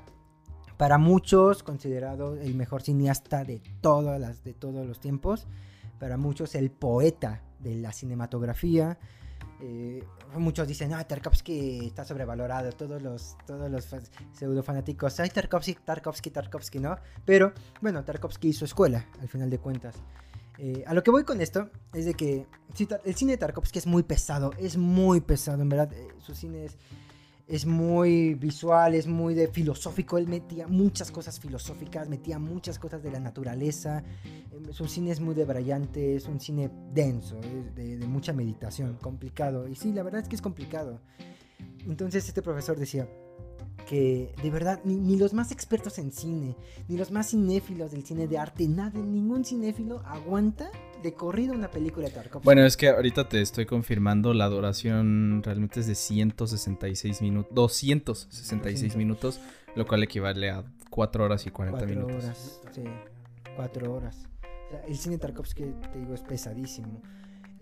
Para 0.76 0.98
muchos 0.98 1.64
considerado 1.64 2.36
el 2.36 2.54
mejor 2.54 2.82
cineasta 2.82 3.42
de, 3.42 3.60
todas 3.80 4.20
las, 4.20 4.44
de 4.44 4.54
todos 4.54 4.86
los 4.86 5.00
tiempos. 5.00 5.48
Para 5.98 6.16
muchos 6.16 6.54
el 6.54 6.70
poeta 6.70 7.42
de 7.58 7.74
la 7.74 7.90
cinematografía. 7.90 9.00
Eh, 9.60 10.04
muchos 10.38 10.68
dicen, 10.68 10.92
ah, 10.94 11.04
Tarkovsky 11.04 11.86
está 11.86 12.04
sobrevalorado. 12.04 12.70
Todos 12.72 13.02
los, 13.02 13.36
todos 13.46 13.70
los 13.70 14.64
fanáticos, 14.64 15.18
ay, 15.20 15.30
Tarkovsky, 15.30 15.74
Tarkovsky, 15.84 16.30
Tarkovsky, 16.30 16.78
¿no? 16.78 16.96
Pero, 17.24 17.52
bueno, 17.80 18.04
Tarkovsky 18.04 18.48
hizo 18.48 18.64
escuela, 18.64 19.06
al 19.20 19.28
final 19.28 19.50
de 19.50 19.58
cuentas. 19.58 19.96
Eh, 20.58 20.84
a 20.86 20.92
lo 20.92 21.02
que 21.02 21.10
voy 21.10 21.24
con 21.24 21.40
esto 21.40 21.70
es 21.94 22.04
de 22.04 22.14
que 22.14 22.46
el 23.04 23.14
cine 23.14 23.32
de 23.32 23.38
Tarkovsky 23.38 23.78
es 23.78 23.86
muy 23.86 24.02
pesado, 24.02 24.52
es 24.58 24.76
muy 24.76 25.20
pesado, 25.20 25.62
en 25.62 25.68
verdad. 25.70 25.92
eh, 25.92 26.08
su 26.18 26.34
cine 26.34 26.66
es, 26.66 26.76
es 27.50 27.66
muy 27.66 28.34
visual, 28.34 28.94
es 28.94 29.08
muy 29.08 29.34
de 29.34 29.48
filosófico. 29.48 30.18
Él 30.18 30.28
metía 30.28 30.68
muchas 30.68 31.10
cosas 31.10 31.40
filosóficas, 31.40 32.08
metía 32.08 32.38
muchas 32.38 32.78
cosas 32.78 33.02
de 33.02 33.10
la 33.10 33.18
naturaleza. 33.18 34.04
Eh, 34.24 34.72
Su 34.72 34.86
cine 34.86 35.10
es 35.10 35.20
muy 35.20 35.34
debrayante, 35.34 36.14
es 36.14 36.26
un 36.26 36.38
cine 36.38 36.70
denso, 36.94 37.40
de 37.74 37.98
mucha 38.06 38.32
meditación, 38.32 38.98
complicado. 39.02 39.66
Y 39.66 39.74
sí, 39.74 39.92
la 39.92 40.04
verdad 40.04 40.20
es 40.22 40.28
que 40.28 40.36
es 40.36 40.42
complicado. 40.42 41.00
Entonces 41.88 42.28
este 42.28 42.40
profesor 42.40 42.78
decía 42.78 43.08
que 43.88 44.32
de 44.40 44.50
verdad 44.50 44.80
ni, 44.84 44.94
ni 44.94 45.16
los 45.16 45.34
más 45.34 45.50
expertos 45.50 45.98
en 45.98 46.12
cine, 46.12 46.56
ni 46.86 46.96
los 46.96 47.10
más 47.10 47.30
cinéfilos 47.30 47.90
del 47.90 48.04
cine 48.04 48.28
de 48.28 48.38
arte, 48.38 48.68
nada, 48.68 49.00
ningún 49.00 49.44
cinéfilo 49.44 50.00
aguanta 50.04 50.70
de 51.02 51.14
corrido 51.14 51.54
una 51.54 51.70
película 51.70 52.06
de 52.06 52.12
Tarkovsky. 52.12 52.44
Bueno, 52.44 52.64
es 52.64 52.76
que 52.76 52.88
ahorita 52.88 53.28
te 53.28 53.40
estoy 53.40 53.66
confirmando, 53.66 54.34
la 54.34 54.48
duración 54.48 55.42
realmente 55.44 55.80
es 55.80 55.86
de 55.86 55.94
166 55.94 57.22
minutos, 57.22 57.54
266 57.54 58.96
minutos, 58.96 59.40
lo 59.74 59.86
cual 59.86 60.02
equivale 60.02 60.50
a 60.50 60.64
4 60.90 61.24
horas 61.24 61.46
y 61.46 61.50
40 61.50 61.78
cuatro 61.78 61.94
minutos. 61.94 62.24
horas, 62.24 62.60
sí, 62.72 62.82
cuatro 63.56 63.92
horas. 63.92 64.26
O 64.66 64.70
sea, 64.70 64.80
el 64.86 64.96
cine 64.96 65.16
de 65.16 65.20
Tarkovsky, 65.20 65.64
te 65.92 65.98
digo, 65.98 66.14
es 66.14 66.22
pesadísimo. 66.22 67.02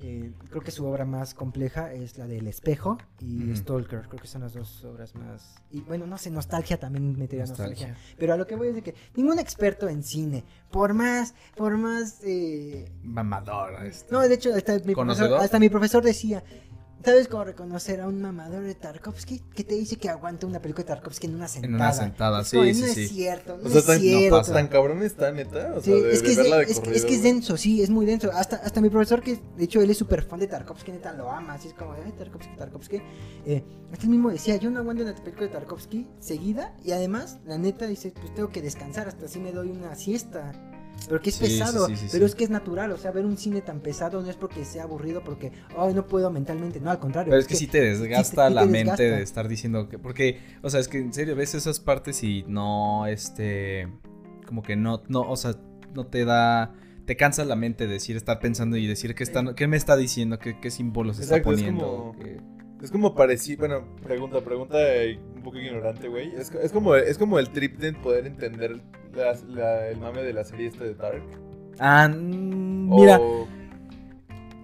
Eh, 0.01 0.32
creo 0.51 0.62
que 0.62 0.70
su 0.70 0.86
obra 0.86 1.05
más 1.05 1.34
compleja 1.34 1.92
es 1.92 2.16
la 2.18 2.28
del 2.28 2.46
espejo 2.46 2.99
y. 3.20 3.55
Stalker. 3.57 4.03
Creo 4.09 4.20
que 4.20 4.28
son 4.28 4.42
las 4.42 4.53
dos 4.55 4.84
obras 4.84 5.14
más. 5.16 5.57
Y 5.72 5.80
bueno, 5.80 6.07
no 6.07 6.16
sé, 6.18 6.30
nostalgia 6.30 6.78
también 6.78 7.18
metería 7.18 7.44
nostalgia. 7.46 7.88
Nostalgia. 7.88 8.16
Pero 8.16 8.34
a 8.34 8.36
lo 8.36 8.46
que 8.46 8.55
voy 8.55 8.68
es 8.68 8.74
de 8.76 8.82
que 8.82 8.94
ningún 9.16 9.40
experto 9.40 9.88
en 9.88 10.05
cine, 10.05 10.44
por 10.70 10.94
más, 10.94 11.34
por 11.57 11.76
más. 11.76 12.20
eh, 12.22 12.92
Mamador. 13.03 13.84
este. 13.86 14.12
No, 14.12 14.20
de 14.20 14.32
hecho, 14.34 14.55
hasta 14.55 14.74
mi, 14.74 14.78
profesor, 14.78 14.94
¿Conocedor? 14.94 15.40
hasta 15.40 15.59
mi 15.59 15.68
profesor 15.68 16.05
decía. 16.05 16.44
¿Sabes 17.05 17.28
cómo 17.28 17.44
reconocer 17.44 18.01
a 18.01 18.09
un 18.09 18.20
mamador 18.20 18.64
de 18.64 18.74
Tarkovsky? 18.74 19.38
Que 19.55 19.62
te 19.64 19.76
dice 19.76 19.96
que 19.96 20.09
aguanta 20.09 20.46
una 20.46 20.61
película 20.61 20.82
de 20.84 20.88
Tarkovsky 20.88 21.28
en 21.28 21.36
una 21.36 21.46
sentada. 21.49 21.74
una 21.76 21.92
sentada, 21.92 22.44
sí, 22.44 22.57
como, 22.57 22.68
sí, 22.74 22.80
no 22.80 22.86
sí. 22.88 23.03
es 23.05 23.09
cierto, 23.11 23.57
no 23.57 23.66
O 23.66 23.70
sea, 23.70 23.78
es 23.80 23.86
tan, 23.86 24.01
cierto. 24.01 24.36
pasa. 24.36 24.53
tan 24.53 24.66
cabrón 24.68 25.03
está, 25.03 25.30
neta. 25.30 25.74
O 25.76 25.80
Sí, 25.80 25.92
sea, 25.92 26.03
de, 26.03 26.12
es, 26.12 26.20
que 26.22 26.26
de 26.26 26.32
es, 26.32 26.36
de- 26.36 26.42
verla 26.42 26.57
de 26.59 26.62
es, 26.64 26.68
que- 26.68 26.74
corrido, 26.80 26.96
es 26.96 27.05
que 27.05 27.14
es 27.14 27.20
güey. 27.20 27.32
denso, 27.32 27.57
sí, 27.57 27.82
es 27.82 27.90
muy 27.90 28.05
denso. 28.05 28.30
Hasta, 28.32 28.57
hasta 28.57 28.80
mi 28.80 28.90
profesor, 28.90 29.22
que 29.22 29.38
de 29.57 29.64
hecho 29.64 29.80
él 29.80 29.88
es 29.90 29.96
súper 29.96 30.22
fan 30.22 30.40
de 30.40 30.49
Tarkovsky, 30.49 30.90
neta 30.92 31.12
lo 31.12 31.30
ama, 31.30 31.55
así 31.55 31.68
es 31.68 31.74
como, 31.74 31.92
ay, 31.92 32.12
Tarkovsky, 32.18 32.57
Tarkovsky. 32.57 33.01
Eh, 33.46 33.62
hasta 33.92 34.05
él 34.05 34.11
mismo 34.11 34.30
decía, 34.30 34.57
yo 34.57 34.68
no 34.70 34.80
aguanto 34.80 35.05
una 35.05 35.14
película 35.14 35.46
de 35.46 35.53
Tarkovsky 35.53 36.07
seguida 36.18 36.74
y 36.84 36.90
además, 36.90 37.38
la 37.46 37.59
neta, 37.59 37.86
dice, 37.86 38.12
pues 38.20 38.34
tengo 38.34 38.51
que 38.51 38.61
descansar, 38.61 39.07
hasta 39.09 39.26
así 39.26 39.38
me 39.38 39.53
doy 39.53 39.70
una 39.70 39.94
siesta. 39.94 40.53
Pero 41.07 41.20
que 41.20 41.30
es 41.30 41.36
Sí, 41.36 41.44
pesado, 41.44 41.86
sí, 41.86 41.96
sí, 41.96 42.07
pero 42.11 42.26
sí. 42.26 42.30
es 42.30 42.34
que 42.34 42.44
es 42.44 42.51
natural, 42.51 42.90
o 42.92 42.96
sea, 42.96 43.11
ver 43.12 43.24
un 43.24 43.36
cine 43.36 43.61
tan 43.62 43.80
pesado 43.80 44.20
no 44.20 44.28
es 44.28 44.36
porque 44.36 44.64
sea 44.64 44.82
aburrido, 44.84 45.22
porque, 45.24 45.53
ay, 45.76 45.94
no 45.94 46.07
puedo 46.07 46.30
mentalmente, 46.30 46.80
no, 46.80 46.90
al 46.90 46.99
contrario. 46.99 47.30
Pero 47.30 47.40
es 47.40 47.46
que 47.46 47.55
sí 47.57 47.66
te 47.66 47.80
desgasta 47.80 48.49
sí 48.49 48.51
te 48.51 48.55
la 48.55 48.64
mente 48.66 48.78
desgasta. 48.80 49.03
de 49.05 49.22
estar 49.22 49.49
diciendo 49.49 49.88
que. 49.88 49.99
Porque, 49.99 50.40
o 50.62 50.70
sea, 50.70 50.80
es 50.80 50.88
que 50.88 50.99
en 50.99 51.12
serio 51.12 51.34
ves 51.36 51.55
esas 51.55 51.80
partes 51.80 52.22
y 52.22 52.44
no, 52.49 53.07
este. 53.07 53.88
Como 54.46 54.62
que 54.62 54.76
no, 54.76 55.03
no, 55.09 55.22
o 55.22 55.36
sea, 55.36 55.55
no 55.94 56.07
te 56.07 56.24
da. 56.24 56.74
Te 57.07 57.16
cansa 57.16 57.44
la 57.46 57.57
mente 57.57 57.86
decir, 57.86 58.16
estar 58.16 58.38
pensando 58.38 58.76
y 58.76 58.86
decir 58.86 59.14
qué, 59.14 59.22
está, 59.24 59.55
qué 59.55 59.66
me 59.66 59.78
está 59.78 59.96
diciendo, 59.96 60.38
qué, 60.38 60.61
qué 60.61 60.70
símbolos 60.70 61.18
está 61.18 61.36
Exacto, 61.38 61.55
es 61.55 61.61
poniendo. 61.62 61.86
como- 62.14 62.59
Es 62.82 62.90
como 62.92 63.14
parecido, 63.14 63.61
bueno, 63.61 63.96
pregunta, 64.05 64.40
pregunta 64.42 64.76
eh, 64.78 65.18
un 65.34 65.42
poco 65.42 65.59
ignorante, 65.59 66.07
güey. 66.09 66.34
Es, 66.36 66.53
es 66.53 66.70
como, 66.70 66.94
es 66.94 67.16
como 67.16 67.38
el 67.38 67.49
trip 67.51 67.78
de 67.78 67.94
poder 67.94 68.26
entender 68.26 68.82
la- 69.49 69.89
el 69.89 69.99
mame 69.99 70.23
de 70.23 70.33
la 70.33 70.45
serie 70.45 70.69
esta 70.69 70.85
de 70.85 70.95
Dark. 70.95 71.23
Ah, 71.79 72.09
mm, 72.09 72.95
mira, 72.95 73.19
O- 73.21 73.47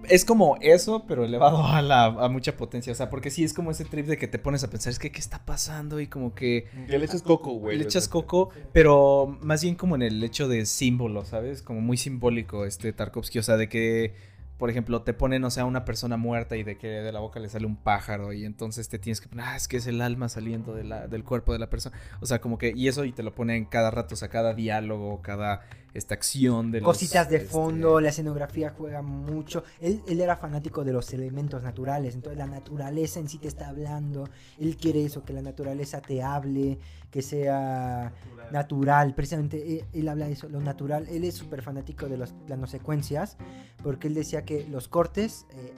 es 0.07 0.23
como 0.23 0.57
eso, 0.61 1.03
pero 1.07 1.25
elevado 1.25 1.65
a, 1.65 1.81
la, 1.81 2.05
a 2.05 2.29
mucha 2.29 2.55
potencia. 2.57 2.91
O 2.91 2.95
sea, 2.95 3.09
porque 3.09 3.31
sí 3.31 3.43
es 3.43 3.53
como 3.53 3.71
ese 3.71 3.85
trip 3.85 4.05
de 4.05 4.17
que 4.17 4.27
te 4.27 4.37
pones 4.37 4.63
a 4.63 4.69
pensar, 4.69 4.91
es 4.91 4.99
que 4.99 5.11
qué 5.11 5.19
está 5.19 5.43
pasando 5.45 5.99
y 5.99 6.07
como 6.07 6.35
que. 6.35 6.67
que 6.87 6.97
le 6.99 7.05
echas 7.05 7.23
coco, 7.23 7.53
güey. 7.53 7.77
Le 7.77 7.83
echas 7.85 8.07
coco, 8.07 8.49
pero 8.71 9.37
más 9.41 9.63
bien 9.63 9.75
como 9.75 9.95
en 9.95 10.03
el 10.03 10.23
hecho 10.23 10.47
de 10.47 10.65
símbolo, 10.65 11.25
¿sabes? 11.25 11.61
Como 11.61 11.81
muy 11.81 11.97
simbólico 11.97 12.65
este 12.65 12.93
Tarkovsky, 12.93 13.39
o 13.39 13.43
sea, 13.43 13.57
de 13.57 13.67
que, 13.69 14.13
por 14.57 14.69
ejemplo, 14.69 15.01
te 15.01 15.13
ponen, 15.13 15.43
o 15.43 15.51
sea, 15.51 15.65
una 15.65 15.83
persona 15.83 16.17
muerta 16.17 16.55
y 16.55 16.63
de 16.63 16.77
que 16.77 16.87
de 16.87 17.11
la 17.11 17.19
boca 17.19 17.39
le 17.39 17.49
sale 17.49 17.65
un 17.65 17.75
pájaro 17.75 18.31
y 18.31 18.45
entonces 18.45 18.87
te 18.87 18.99
tienes 18.99 19.19
que 19.19 19.29
ah, 19.37 19.55
es 19.55 19.67
que 19.67 19.77
es 19.77 19.87
el 19.87 20.01
alma 20.01 20.29
saliendo 20.29 20.73
del 20.73 21.23
cuerpo 21.23 21.51
de 21.53 21.59
la 21.59 21.69
persona. 21.69 21.97
O 22.21 22.25
sea, 22.25 22.39
como 22.39 22.57
que, 22.57 22.71
y 22.75 22.87
eso 22.87 23.03
y 23.03 23.11
te 23.11 23.23
lo 23.23 23.35
ponen 23.35 23.65
cada 23.65 23.91
rato, 23.91 24.15
o 24.15 24.17
sea, 24.17 24.29
cada 24.29 24.53
diálogo, 24.53 25.21
cada 25.21 25.61
esta 25.95 26.13
acción 26.13 26.71
de 26.71 26.81
los, 26.81 26.87
Cositas 26.87 27.29
de 27.29 27.37
este, 27.37 27.49
fondo, 27.49 28.01
la 28.01 28.09
escenografía 28.09 28.73
juega 28.77 29.01
mucho. 29.01 29.63
Él, 29.79 30.01
él 30.07 30.19
era 30.19 30.35
fanático 30.35 30.83
de 30.83 30.91
los 30.91 31.13
elementos 31.13 31.63
naturales, 31.63 32.15
entonces 32.15 32.37
la 32.37 32.47
naturaleza 32.47 33.19
en 33.19 33.29
sí 33.29 33.37
te 33.37 33.47
está 33.47 33.69
hablando. 33.69 34.29
Él 34.59 34.75
quiere 34.75 35.05
eso, 35.05 35.23
que 35.23 35.31
la 35.31 35.41
naturaleza 35.41 36.01
te 36.01 36.21
hable, 36.21 36.79
que 37.09 37.21
sea 37.21 38.13
natural. 38.51 39.15
Precisamente 39.15 39.79
él, 39.79 39.85
él 39.93 40.07
habla 40.09 40.27
de 40.27 40.33
eso, 40.33 40.49
lo 40.49 40.59
natural. 40.59 41.07
Él 41.07 41.23
es 41.23 41.35
súper 41.35 41.61
fanático 41.61 42.09
de 42.09 42.17
las 42.17 42.33
planosecuencias, 42.33 43.37
porque 43.81 44.09
él 44.09 44.13
decía 44.13 44.43
que 44.43 44.67
los 44.67 44.89
cortes 44.89 45.45
eh, 45.51 45.73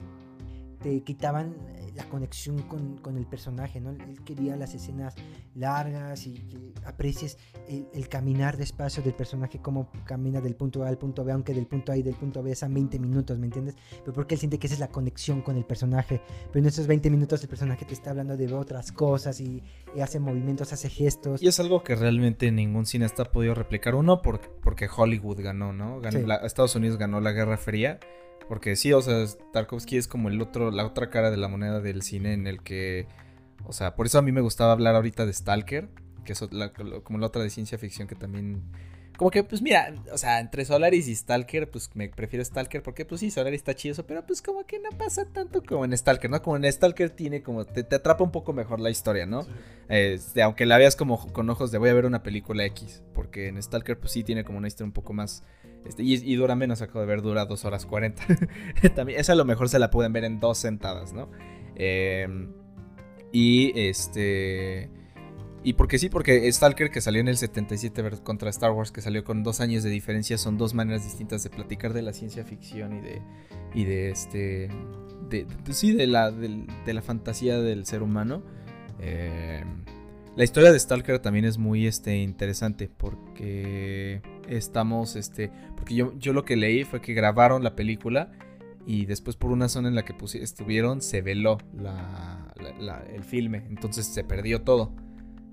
te 0.82 1.02
quitaban 1.02 1.54
eh, 1.76 1.92
la 1.94 2.04
conexión 2.04 2.62
con, 2.62 2.98
con 2.98 3.16
el 3.16 3.26
personaje, 3.26 3.80
¿no? 3.80 3.90
Él 3.90 4.22
quería 4.24 4.56
las 4.56 4.74
escenas 4.74 5.14
largas 5.54 6.26
y 6.26 6.34
que 6.34 6.72
aprecies 6.86 7.36
el, 7.68 7.88
el 7.92 8.08
caminar 8.08 8.56
despacio 8.56 9.02
del 9.02 9.14
personaje, 9.14 9.58
cómo 9.60 9.90
camina 10.04 10.40
del 10.40 10.54
punto 10.54 10.84
A 10.84 10.88
al 10.88 10.98
punto 10.98 11.24
B, 11.24 11.32
aunque 11.32 11.52
del 11.54 11.66
punto 11.66 11.92
A 11.92 11.96
y 11.96 12.02
del 12.02 12.14
punto 12.14 12.42
B 12.42 12.54
sean 12.54 12.72
20 12.74 12.98
minutos, 12.98 13.38
¿me 13.38 13.46
entiendes? 13.46 13.76
Pero 14.00 14.12
porque 14.12 14.34
él 14.34 14.38
siente 14.40 14.58
que 14.58 14.66
esa 14.68 14.74
es 14.74 14.80
la 14.80 14.88
conexión 14.88 15.42
con 15.42 15.56
el 15.56 15.64
personaje. 15.64 16.20
Pero 16.52 16.60
en 16.60 16.66
esos 16.66 16.86
20 16.86 17.10
minutos 17.10 17.42
el 17.42 17.48
personaje 17.48 17.84
te 17.84 17.94
está 17.94 18.10
hablando 18.10 18.36
de 18.36 18.52
otras 18.54 18.92
cosas 18.92 19.40
y, 19.40 19.62
y 19.96 20.00
hace 20.00 20.20
movimientos, 20.20 20.72
hace 20.72 20.88
gestos. 20.88 21.42
Y 21.42 21.48
es 21.48 21.58
algo 21.60 21.82
que 21.82 21.96
realmente 21.96 22.50
ningún 22.52 22.86
cineasta 22.86 23.22
ha 23.22 23.32
podido 23.32 23.54
replicar. 23.54 23.94
Uno, 23.94 24.22
por- 24.22 24.40
porque 24.60 24.88
Hollywood 24.94 25.40
ganó, 25.42 25.72
¿no? 25.72 26.00
Ganó 26.00 26.18
Sí. 26.20 26.24
la- 26.26 26.36
Estados 26.36 26.74
Unidos 26.76 26.98
ganó 26.98 27.20
la 27.20 27.32
Guerra 27.32 27.56
Fría. 27.56 27.98
Porque 28.48 28.76
sí, 28.76 28.92
o 28.92 29.02
sea, 29.02 29.24
Tarkovsky 29.52 29.96
es 29.98 30.08
como 30.08 30.28
el 30.28 30.40
otro, 30.40 30.70
la 30.70 30.86
otra 30.86 31.10
cara 31.10 31.30
de 31.30 31.36
la 31.36 31.48
moneda 31.48 31.80
del 31.80 32.02
cine 32.02 32.32
en 32.32 32.46
el 32.46 32.62
que. 32.62 33.06
O 33.66 33.72
sea, 33.72 33.94
por 33.94 34.06
eso 34.06 34.18
a 34.18 34.22
mí 34.22 34.32
me 34.32 34.40
gustaba 34.40 34.72
hablar 34.72 34.94
ahorita 34.94 35.26
de 35.26 35.32
Stalker. 35.32 35.88
Que 36.24 36.32
es 36.32 36.52
la- 36.52 36.72
como 36.72 37.18
la 37.18 37.26
otra 37.26 37.42
de 37.42 37.50
ciencia 37.50 37.78
ficción 37.78 38.08
que 38.08 38.14
también. 38.14 38.62
Como 39.16 39.32
que, 39.32 39.42
pues 39.42 39.60
mira, 39.62 39.92
o 40.12 40.16
sea, 40.18 40.38
entre 40.38 40.64
Solaris 40.64 41.08
y 41.08 41.14
Stalker, 41.16 41.68
pues 41.68 41.90
me 41.94 42.08
prefiero 42.08 42.44
Stalker 42.44 42.84
porque, 42.84 43.04
pues 43.04 43.20
sí, 43.20 43.32
Solaris 43.32 43.58
está 43.60 43.74
chido, 43.74 44.06
pero 44.06 44.24
pues 44.24 44.40
como 44.40 44.64
que 44.64 44.78
no 44.78 44.90
pasa 44.96 45.24
tanto 45.32 45.60
como 45.64 45.84
en 45.84 45.96
Stalker, 45.98 46.30
¿no? 46.30 46.40
Como 46.40 46.56
en 46.56 46.70
Stalker 46.72 47.10
tiene 47.10 47.42
como, 47.42 47.64
te, 47.64 47.82
te 47.82 47.96
atrapa 47.96 48.22
un 48.22 48.30
poco 48.30 48.52
mejor 48.52 48.78
la 48.78 48.90
historia, 48.90 49.26
¿no? 49.26 49.44
Este, 49.88 50.40
aunque 50.42 50.66
la 50.66 50.78
veas 50.78 50.94
como 50.94 51.32
con 51.32 51.50
ojos 51.50 51.72
de 51.72 51.78
voy 51.78 51.88
a 51.88 51.94
ver 51.94 52.06
una 52.06 52.22
película 52.22 52.64
X, 52.66 53.02
porque 53.12 53.48
en 53.48 53.60
Stalker 53.60 53.98
pues 53.98 54.12
sí 54.12 54.22
tiene 54.22 54.44
como 54.44 54.58
una 54.58 54.68
historia 54.68 54.86
un 54.86 54.92
poco 54.92 55.12
más... 55.12 55.42
Este, 55.86 56.02
y, 56.02 56.34
dura 56.36 56.54
menos, 56.54 56.82
acabo 56.82 57.00
de 57.00 57.06
ver, 57.06 57.22
dura 57.22 57.46
2 57.46 57.64
horas 57.64 57.86
40. 57.86 58.22
También, 58.94 59.20
esa 59.20 59.32
a 59.32 59.36
lo 59.36 59.44
mejor 59.44 59.68
se 59.68 59.78
la 59.78 59.90
pueden 59.90 60.12
ver 60.12 60.24
en 60.24 60.38
dos 60.40 60.58
sentadas, 60.58 61.12
¿no? 61.12 61.30
Eh, 61.76 62.26
y 63.32 63.72
este... 63.78 64.90
Y 65.64 65.72
porque 65.72 65.98
sí, 65.98 66.08
porque 66.08 66.50
Stalker 66.52 66.88
que 66.90 67.00
salió 67.00 67.20
en 67.20 67.28
el 67.28 67.36
77 67.36 68.00
ver- 68.02 68.22
contra 68.22 68.48
Star 68.50 68.70
Wars, 68.70 68.92
que 68.92 69.00
salió 69.00 69.24
con 69.24 69.42
dos 69.42 69.60
años 69.60 69.82
de 69.82 69.90
diferencia, 69.90 70.38
son 70.38 70.56
dos 70.56 70.72
maneras 70.72 71.04
distintas 71.04 71.42
de 71.42 71.50
platicar 71.50 71.92
de 71.94 72.02
la 72.02 72.12
ciencia 72.12 72.44
ficción 72.44 72.92
y 72.96 73.00
de, 73.00 73.22
y 73.74 73.84
de 73.84 74.10
este, 74.10 74.68
de, 75.28 75.46
de- 75.64 75.72
sí, 75.74 75.92
de 75.92 76.06
la, 76.06 76.30
del- 76.30 76.66
de 76.86 76.94
la 76.94 77.02
fantasía 77.02 77.58
del 77.58 77.86
ser 77.86 78.02
humano. 78.02 78.42
Eh, 79.00 79.64
la 80.38 80.44
historia 80.44 80.70
de 80.70 80.78
Stalker 80.78 81.18
también 81.18 81.44
es 81.44 81.58
muy 81.58 81.88
este, 81.88 82.16
interesante 82.18 82.88
porque 82.96 84.22
estamos, 84.48 85.16
este, 85.16 85.50
porque 85.76 85.96
yo, 85.96 86.16
yo 86.16 86.32
lo 86.32 86.44
que 86.44 86.54
leí 86.54 86.84
fue 86.84 87.00
que 87.00 87.12
grabaron 87.12 87.64
la 87.64 87.74
película 87.74 88.30
y 88.86 89.06
después 89.06 89.34
por 89.34 89.50
una 89.50 89.68
zona 89.68 89.88
en 89.88 89.96
la 89.96 90.04
que 90.04 90.14
estuvieron 90.40 91.02
se 91.02 91.22
veló 91.22 91.58
la- 91.74 92.54
el 93.12 93.24
filme, 93.24 93.64
entonces 93.68 94.06
se 94.06 94.22
perdió 94.22 94.62
todo, 94.62 94.94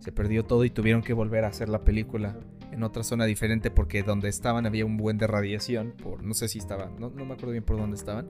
se 0.01 0.11
perdió 0.11 0.45
todo 0.45 0.63
y 0.65 0.69
tuvieron 0.69 1.01
que 1.01 1.13
volver 1.13 1.45
a 1.45 1.47
hacer 1.47 1.67
la 1.67 1.83
película 1.83 2.37
en 2.71 2.83
otra 2.83 3.01
zona 3.01 3.25
diferente 3.25 3.71
porque 3.71 4.03
donde 4.03 4.29
estaban 4.29 4.67
había 4.67 4.85
un 4.85 4.97
buen 4.97 5.17
de 5.17 5.25
radiación, 5.25 5.93
por 5.93 6.21
no 6.21 6.35
sé 6.35 6.47
si 6.47 6.59
estaban, 6.59 6.99
no, 6.99 7.09
no 7.09 7.25
me 7.25 7.33
acuerdo 7.33 7.53
bien 7.53 7.63
por 7.63 7.77
dónde 7.77 7.97
estaban, 7.97 8.29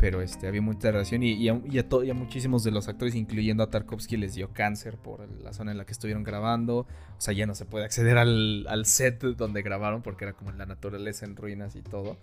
pero 0.00 0.22
este, 0.22 0.46
había 0.48 0.62
mucha 0.62 0.90
radiación 0.90 1.22
y, 1.22 1.32
y 1.34 1.50
a, 1.50 1.60
y 1.70 1.78
a 1.78 1.86
to- 1.86 2.02
y 2.02 2.08
a 2.10 2.14
muchísimos 2.14 2.64
de 2.64 2.70
los 2.70 2.88
actores, 2.88 3.14
incluyendo 3.14 3.62
a 3.62 3.70
Tarkovsky, 3.70 4.16
les 4.16 4.34
dio 4.34 4.48
cáncer 4.52 4.96
por 4.96 5.28
la 5.42 5.52
zona 5.52 5.72
en 5.72 5.76
la 5.76 5.84
que 5.84 5.92
estuvieron 5.92 6.24
grabando. 6.24 6.78
O 6.78 7.20
sea, 7.20 7.34
ya 7.34 7.44
no 7.46 7.54
se 7.54 7.66
puede 7.66 7.84
acceder 7.84 8.16
al, 8.16 8.66
al 8.68 8.86
set 8.86 9.20
donde 9.22 9.60
grabaron 9.60 10.00
porque 10.00 10.24
era 10.24 10.32
como 10.32 10.52
la 10.52 10.64
naturaleza 10.64 11.26
en 11.26 11.36
ruinas 11.36 11.76
y 11.76 11.82
todo. 11.82 12.16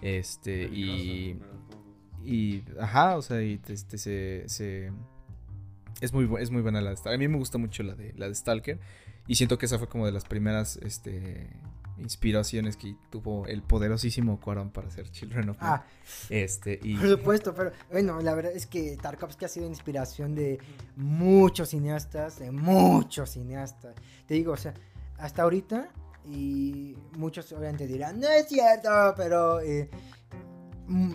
Este, 0.00 0.62
y, 0.72 1.36
y, 2.24 2.62
ajá, 2.80 3.16
o 3.18 3.22
sea, 3.22 3.42
y 3.42 3.60
este, 3.68 3.98
se, 3.98 4.44
se- 4.48 4.90
es, 6.00 6.12
muy, 6.14 6.28
es 6.40 6.50
muy 6.50 6.62
buena 6.62 6.80
la 6.80 6.90
de 6.90 6.96
Stalker. 6.96 7.14
A 7.14 7.18
mí 7.18 7.28
me 7.28 7.36
gusta 7.36 7.58
mucho 7.58 7.82
la 7.82 7.94
de, 7.94 8.14
la 8.16 8.26
de 8.28 8.34
Stalker 8.34 8.78
y 9.26 9.34
siento 9.34 9.58
que 9.58 9.66
esa 9.66 9.78
fue 9.78 9.88
como 9.88 10.06
de 10.06 10.12
las 10.12 10.24
primeras 10.24 10.78
este, 10.78 11.50
inspiraciones 12.00 12.76
que 12.76 12.96
tuvo 13.10 13.46
el 13.46 13.62
poderosísimo 13.62 14.40
Cuarón 14.40 14.70
para 14.70 14.88
hacer 14.88 15.10
Children 15.10 15.50
of 15.50 15.60
Men. 15.60 15.70
Ah, 15.70 15.84
Este, 16.28 16.78
y... 16.82 16.96
por 16.96 17.08
supuesto, 17.08 17.54
pero 17.54 17.72
bueno, 17.90 18.20
la 18.20 18.34
verdad 18.34 18.52
es 18.52 18.66
que 18.66 18.96
Tarkovsky 18.96 19.44
ha 19.44 19.48
sido 19.48 19.66
inspiración 19.66 20.34
de 20.34 20.58
muchos 20.96 21.70
cineastas, 21.70 22.38
de 22.38 22.50
muchos 22.50 23.30
cineastas. 23.30 23.94
Te 24.26 24.34
digo, 24.34 24.52
o 24.52 24.56
sea, 24.56 24.74
hasta 25.18 25.42
ahorita, 25.42 25.88
y 26.24 26.96
muchos 27.16 27.50
obviamente 27.52 27.86
dirán, 27.86 28.20
no 28.20 28.28
es 28.28 28.48
cierto, 28.48 28.90
pero 29.16 29.60
eh, 29.60 29.88
mm, 30.86 31.12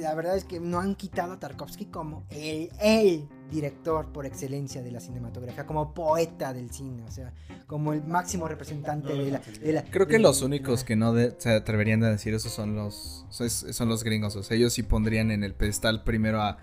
la 0.00 0.14
verdad 0.14 0.36
es 0.36 0.44
que 0.44 0.60
no 0.60 0.78
han 0.80 0.94
quitado 0.94 1.32
a 1.32 1.40
Tarkovsky 1.40 1.86
como 1.86 2.24
el, 2.30 2.70
el 2.80 3.28
director 3.50 4.12
por 4.12 4.26
excelencia 4.26 4.82
de 4.82 4.90
la 4.90 5.00
cinematografía, 5.00 5.66
como 5.66 5.92
poeta 5.92 6.52
del 6.52 6.70
cine, 6.70 7.02
o 7.04 7.10
sea, 7.10 7.32
como 7.66 7.92
el 7.92 8.02
máximo 8.04 8.46
representante 8.48 9.12
de 9.12 9.30
la... 9.30 9.38
de 9.40 9.72
la- 9.72 9.84
Creo 9.84 10.06
que 10.06 10.14
de 10.14 10.18
los 10.20 10.40
la- 10.40 10.46
únicos 10.46 10.84
que 10.84 10.96
no 10.96 11.12
de- 11.12 11.34
se 11.38 11.50
atreverían 11.50 12.02
a 12.04 12.10
decir 12.10 12.32
eso 12.34 12.48
son 12.48 12.74
los 12.76 13.26
son, 13.30 13.88
los 13.88 14.04
gringos. 14.04 14.36
O 14.36 14.42
sea, 14.42 14.56
ellos 14.56 14.72
sí 14.72 14.82
pondrían 14.82 15.30
en 15.30 15.44
el 15.44 15.54
pedestal 15.54 16.04
primero 16.04 16.40
a 16.40 16.58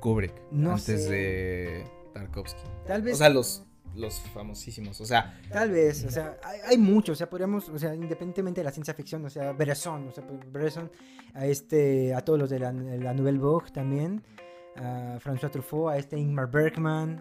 Kubrick 0.00 0.34
No 0.50 0.72
antes 0.72 1.04
sé. 1.04 1.10
de 1.10 1.84
Tarkovsky. 2.14 2.60
Tal 2.86 3.02
vez 3.02 3.14
O 3.14 3.16
sea, 3.18 3.30
los, 3.30 3.62
los 3.94 4.20
famosísimos. 4.34 5.00
O 5.00 5.06
sea, 5.06 5.38
Tal 5.50 5.70
vez, 5.70 6.04
o 6.04 6.10
sea, 6.10 6.36
hay, 6.44 6.60
hay 6.68 6.78
muchos, 6.78 7.14
o 7.14 7.16
sea, 7.16 7.28
podríamos, 7.30 7.68
o 7.68 7.78
sea, 7.78 7.94
independientemente 7.94 8.60
de 8.60 8.64
la 8.64 8.72
ciencia 8.72 8.94
ficción, 8.94 9.24
o 9.24 9.30
sea, 9.30 9.52
Bresson, 9.52 10.08
o 10.08 10.12
sea, 10.12 10.24
Bresson, 10.52 10.90
a 11.34 11.46
este, 11.46 12.14
a 12.14 12.20
todos 12.22 12.38
los 12.38 12.50
de 12.50 12.58
la, 12.60 12.72
la 12.72 13.12
Nouvelle 13.14 13.38
Vogue 13.38 13.70
también, 13.72 14.22
a 14.76 15.18
François 15.20 15.50
Truffaut, 15.50 15.90
a 15.90 15.96
este 15.98 16.18
Ingmar 16.18 16.50
Bergman, 16.50 17.18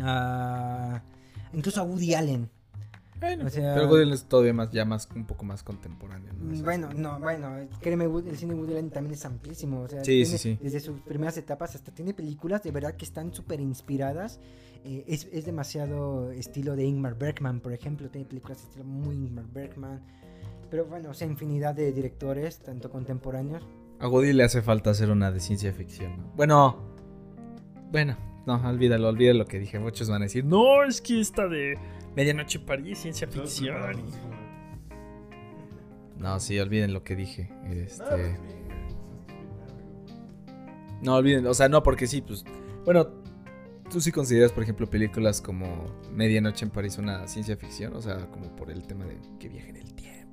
a, 0.00 0.02
a- 0.02 1.02
incluso 1.52 1.80
a 1.80 1.84
Woody 1.84 2.14
Allen. 2.14 2.50
bueno, 3.18 3.46
O 3.46 3.50
sea- 3.50 3.74
pero 3.74 3.88
Woody 3.88 4.02
Allen 4.02 4.14
es 4.14 4.24
todavía 4.24 4.52
más, 4.52 4.70
ya 4.72 4.84
más, 4.84 5.08
un 5.14 5.24
poco 5.24 5.44
más 5.44 5.62
contemporáneo. 5.62 6.32
¿no? 6.34 6.52
O 6.52 6.54
sea, 6.54 6.64
Bueno, 6.64 6.88
no, 6.94 7.18
bueno, 7.18 7.50
créeme, 7.80 8.04
el 8.04 8.36
cine 8.36 8.54
de 8.54 8.60
Woody 8.60 8.72
Allen 8.72 8.90
también 8.90 9.14
es 9.14 9.24
amplísimo, 9.24 9.80
o 9.82 9.88
sea, 9.88 10.00
Sí, 10.00 10.22
tiene- 10.22 10.26
sí, 10.26 10.38
sí. 10.38 10.58
desde 10.62 10.80
sus 10.80 11.00
primeras 11.00 11.36
etapas 11.38 11.74
hasta 11.74 11.92
tiene 11.92 12.12
películas 12.14 12.62
de 12.62 12.70
verdad 12.72 12.94
que 12.94 13.04
están 13.04 13.32
súper 13.32 13.60
inspiradas. 13.60 14.38
eh, 14.88 15.04
es, 15.08 15.26
es 15.32 15.44
demasiado 15.44 16.30
estilo 16.30 16.76
de 16.76 16.84
Ingmar 16.84 17.18
Bergman, 17.18 17.58
por 17.60 17.72
ejemplo, 17.72 18.08
tiene 18.08 18.24
películas 18.28 18.58
de 18.58 18.64
estilo 18.68 18.84
muy 18.84 19.16
Ingmar 19.16 19.46
Bergman. 19.52 20.00
Pero 20.70 20.84
bueno, 20.84 21.10
o 21.10 21.14
sea, 21.14 21.26
infinidad 21.26 21.74
de 21.74 21.92
directores, 21.92 22.60
tanto 22.60 22.88
contemporáneos. 22.88 23.66
A 23.98 24.08
Woody 24.08 24.32
le 24.32 24.44
hace 24.44 24.62
falta 24.62 24.90
hacer 24.90 25.10
una 25.10 25.30
de 25.30 25.40
ciencia 25.40 25.72
ficción. 25.72 26.16
¿no? 26.18 26.32
Bueno, 26.36 26.76
bueno, 27.90 28.16
no, 28.46 28.54
olvídalo, 28.68 29.08
olvídalo 29.08 29.40
lo 29.40 29.46
que 29.46 29.58
dije. 29.58 29.78
Muchos 29.78 30.08
van 30.08 30.22
a 30.22 30.26
decir, 30.26 30.44
no, 30.44 30.84
es 30.84 31.00
que 31.00 31.20
esta 31.20 31.48
de 31.48 31.78
Medianoche 32.14 32.58
en 32.58 32.66
París, 32.66 32.98
ciencia 32.98 33.26
ficción. 33.26 33.74
No, 36.18 36.40
sí, 36.40 36.58
olviden 36.58 36.92
lo 36.92 37.02
que 37.02 37.16
dije. 37.16 37.50
Este. 37.70 38.38
No, 41.02 41.16
olviden, 41.16 41.46
o 41.46 41.54
sea, 41.54 41.68
no, 41.68 41.82
porque 41.82 42.06
sí, 42.06 42.22
pues. 42.22 42.44
Bueno, 42.84 43.08
tú 43.90 44.00
sí 44.00 44.12
consideras, 44.12 44.52
por 44.52 44.62
ejemplo, 44.62 44.88
películas 44.88 45.40
como 45.40 45.84
Medianoche 46.12 46.64
en 46.64 46.70
París 46.70 46.98
una 46.98 47.26
ciencia 47.26 47.56
ficción, 47.56 47.94
o 47.94 48.00
sea, 48.00 48.30
como 48.30 48.54
por 48.56 48.70
el 48.70 48.86
tema 48.86 49.04
de 49.04 49.18
que 49.38 49.48
viaje 49.48 49.70
en 49.70 49.76
el 49.76 49.94
tiempo. 49.94 50.25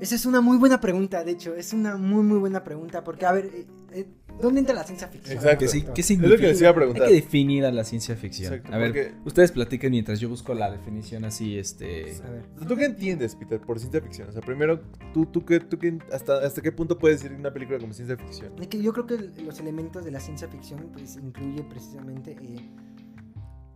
Esa 0.00 0.14
es 0.14 0.26
una 0.26 0.40
muy 0.40 0.56
buena 0.58 0.80
pregunta, 0.80 1.24
de 1.24 1.32
hecho, 1.32 1.54
es 1.56 1.72
una 1.72 1.96
muy, 1.96 2.22
muy 2.22 2.38
buena 2.38 2.62
pregunta, 2.62 3.02
porque, 3.02 3.26
a 3.26 3.32
ver, 3.32 3.46
eh, 3.46 3.66
eh, 3.92 4.06
¿dónde 4.40 4.60
entra 4.60 4.72
la 4.74 4.84
ciencia 4.84 5.08
ficción? 5.08 5.36
Exacto. 5.36 5.66
¿Qué, 5.72 5.84
qué 5.92 6.00
Es 6.02 6.06
significa? 6.06 6.34
lo 6.36 6.40
que 6.40 6.46
les 6.48 6.60
iba 6.60 6.70
a 6.70 6.74
preguntar. 6.74 7.02
Hay 7.04 7.08
que 7.08 7.14
definir 7.16 7.64
a 7.64 7.72
la 7.72 7.82
ciencia 7.82 8.14
ficción. 8.14 8.52
Exacto, 8.54 8.74
a 8.74 8.78
ver, 8.78 8.88
porque- 8.90 9.14
ustedes 9.24 9.50
platiquen 9.50 9.90
mientras 9.90 10.20
yo 10.20 10.28
busco 10.28 10.54
la 10.54 10.70
definición 10.70 11.24
así, 11.24 11.58
este... 11.58 12.16
A 12.24 12.30
ver. 12.30 12.44
¿Tú 12.68 12.76
qué 12.76 12.84
entiendes, 12.84 13.34
Peter, 13.34 13.60
por 13.60 13.80
ciencia 13.80 14.00
ficción? 14.00 14.28
O 14.28 14.32
sea, 14.32 14.40
primero, 14.40 14.80
¿tú, 15.12 15.26
tú, 15.26 15.44
qué, 15.44 15.58
tú 15.58 15.78
qué- 15.78 15.98
hasta, 16.12 16.38
¿hasta 16.46 16.62
qué 16.62 16.70
punto 16.70 16.96
puedes 16.96 17.20
decir 17.22 17.36
una 17.36 17.52
película 17.52 17.80
como 17.80 17.92
ciencia 17.92 18.16
ficción? 18.16 18.52
Es 18.60 18.68
que 18.68 18.80
yo 18.80 18.92
creo 18.92 19.06
que 19.06 19.18
los 19.42 19.58
elementos 19.58 20.04
de 20.04 20.12
la 20.12 20.20
ciencia 20.20 20.46
ficción 20.46 20.90
pues 20.92 21.16
incluye 21.16 21.64
precisamente 21.64 22.36
eh, 22.40 22.70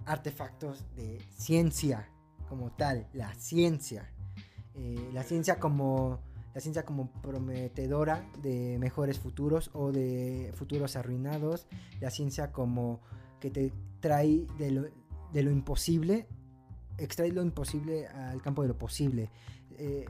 artefactos 0.06 0.84
de 0.94 1.18
ciencia 1.36 2.08
como 2.48 2.70
tal, 2.72 3.08
la 3.12 3.34
ciencia. 3.34 4.08
Eh, 4.74 5.10
la 5.12 5.22
ciencia 5.22 5.58
como 5.58 6.20
la 6.54 6.60
ciencia 6.60 6.84
como 6.84 7.10
prometedora 7.22 8.26
de 8.42 8.76
mejores 8.78 9.18
futuros 9.18 9.70
o 9.72 9.90
de 9.90 10.52
futuros 10.54 10.96
arruinados, 10.96 11.66
la 11.98 12.10
ciencia 12.10 12.52
como 12.52 13.00
que 13.40 13.50
te 13.50 13.72
trae 14.00 14.46
de 14.58 14.70
lo, 14.70 14.82
de 15.32 15.42
lo 15.42 15.50
imposible, 15.50 16.26
extrae 16.98 17.32
lo 17.32 17.42
imposible 17.42 18.06
al 18.06 18.42
campo 18.42 18.62
de 18.62 18.68
lo 18.68 18.76
posible. 18.76 19.30
Eh, 19.78 20.04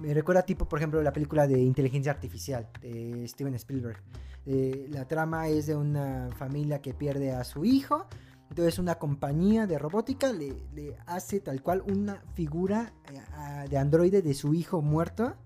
me 0.00 0.14
recuerda 0.14 0.42
tipo, 0.42 0.66
por 0.66 0.78
ejemplo, 0.78 1.02
la 1.02 1.12
película 1.12 1.46
de 1.46 1.60
inteligencia 1.60 2.10
artificial 2.10 2.68
de 2.80 3.26
Steven 3.28 3.54
Spielberg. 3.54 3.98
Eh, 4.46 4.86
la 4.90 5.06
trama 5.06 5.48
es 5.48 5.66
de 5.66 5.76
una 5.76 6.30
familia 6.36 6.80
que 6.80 6.94
pierde 6.94 7.32
a 7.32 7.44
su 7.44 7.64
hijo. 7.64 8.06
Entonces 8.52 8.78
una 8.78 8.96
compañía 8.96 9.66
de 9.66 9.78
robótica 9.78 10.30
le, 10.30 10.54
hace 11.06 11.40
tal 11.40 11.62
cual 11.62 11.82
una 11.90 12.22
figura 12.34 12.92
eh, 13.10 13.68
de 13.70 13.78
androide 13.78 14.20
de 14.20 14.34
su 14.34 14.52
hijo 14.52 14.82
muerto. 14.82 15.36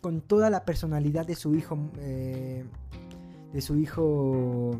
Con 0.00 0.22
toda 0.22 0.50
la 0.50 0.64
personalidad 0.64 1.24
de 1.24 1.36
su 1.36 1.54
hijo. 1.54 1.78
eh, 1.98 2.64
de 3.52 3.60
su 3.60 3.76
hijo. 3.76 4.72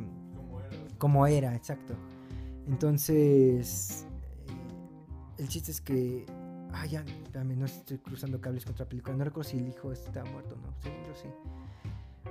Como 0.99 1.25
era, 1.29 1.55
exacto. 1.55 1.95
Entonces. 2.67 4.07
eh, 4.49 5.37
el 5.39 5.47
chiste 5.47 5.71
es 5.71 5.81
que. 5.81 6.27
Ah, 6.73 6.85
ya, 6.87 7.03
espérame, 7.03 7.57
no 7.57 7.67
estoy 7.67 7.99
cruzando 7.99 8.41
cables 8.41 8.65
contra 8.65 8.89
película. 8.89 9.17
No 9.17 9.23
recuerdo 9.23 9.49
si 9.49 9.59
el 9.59 9.69
hijo 9.69 9.93
está 9.93 10.25
muerto 10.25 10.57
no. 10.57 10.75
Según 10.83 11.05
yo 11.07 11.15
sí. 11.15 11.29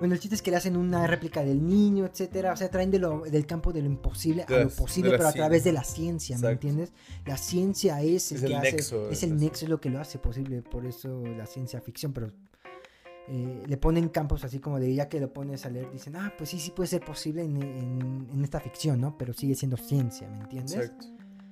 Bueno, 0.02 0.16
el 0.16 0.20
chiste 0.20 0.36
es 0.36 0.42
que 0.42 0.52
le 0.52 0.58
hacen 0.58 0.76
una 0.76 1.06
réplica 1.08 1.44
del 1.44 1.66
niño, 1.66 2.06
etcétera. 2.08 2.52
O 2.54 2.58
sea, 2.58 2.70
traen 2.72 2.90
de 2.92 2.98
lo- 3.00 3.22
del 3.22 3.46
campo 3.46 3.72
de 3.72 3.82
lo 3.82 3.86
imposible 3.88 4.44
a 4.44 4.52
lo 4.52 4.70
posible, 4.70 5.12
pero 5.12 5.28
a 5.28 5.32
través 5.32 5.64
de 5.64 5.72
la 5.72 5.84
ciencia, 5.84 6.36
¿me 6.38 6.48
Exacto. 6.48 6.68
entiendes? 6.68 6.92
La 7.26 7.38
ciencia 7.38 8.02
es 8.02 8.32
el 8.32 8.38
Es 8.38 8.42
que 8.44 8.48
el 8.48 8.56
hace. 8.56 8.72
nexo, 8.74 9.06
es 9.10 9.18
es 9.20 9.24
el 9.24 9.38
nexo, 9.38 9.66
es 9.66 9.70
lo 9.70 9.80
que 9.80 9.90
lo 9.92 10.00
hace 10.02 10.18
posible. 10.18 10.64
Por 10.64 10.86
eso 10.88 11.24
la 11.38 11.46
ciencia 11.46 11.80
ficción, 11.82 12.14
pero. 12.14 12.32
eh, 13.28 13.64
le 13.68 13.78
ponen 13.78 14.10
campos 14.10 14.44
así 14.44 14.58
como 14.60 14.80
de 14.80 14.94
ya 14.94 15.08
que 15.08 15.20
lo 15.20 15.32
pones 15.32 15.66
a 15.66 15.70
leer, 15.70 15.90
dicen, 15.92 16.16
ah, 16.16 16.34
pues 16.38 16.50
sí, 16.50 16.60
sí 16.60 16.72
puede 16.72 16.88
ser 16.88 17.06
posible 17.06 17.44
en, 17.44 17.62
en- 17.62 18.28
en 18.34 18.44
esta 18.44 18.60
ficción, 18.60 19.00
¿no? 19.00 19.16
Pero 19.18 19.32
sigue 19.34 19.54
siendo 19.56 19.78
ciencia, 19.78 20.28
¿me 20.28 20.40
entiendes? 20.42 20.74
Exacto. 20.76 21.06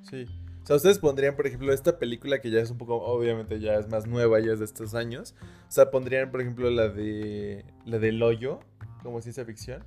Sí. 0.09 0.25
O 0.69 0.71
sea, 0.71 0.75
ustedes 0.75 0.99
pondrían, 0.99 1.35
por 1.35 1.47
ejemplo, 1.47 1.73
esta 1.73 1.97
película 1.97 2.41
que 2.41 2.51
ya 2.51 2.59
es 2.59 2.69
un 2.69 2.77
poco, 2.77 2.97
obviamente 3.01 3.59
ya 3.59 3.73
es 3.73 3.87
más 3.89 4.05
nueva, 4.05 4.39
ya 4.39 4.53
es 4.53 4.59
de 4.59 4.65
estos 4.65 4.93
años. 4.93 5.33
O 5.67 5.71
sea, 5.71 5.89
pondrían, 5.89 6.29
por 6.29 6.41
ejemplo, 6.41 6.69
la 6.69 6.89
de 6.89 7.65
la 7.85 7.97
del 7.97 8.21
hoyo 8.21 8.59
como 9.01 9.19
ciencia 9.19 9.43
ficción. 9.45 9.83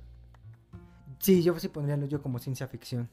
Sí, 1.19 1.41
yo 1.41 1.57
sí 1.57 1.69
pondría 1.69 1.95
lo 1.95 2.05
yo 2.05 2.21
como 2.21 2.37
ciencia 2.37 2.67
ficción. 2.67 3.07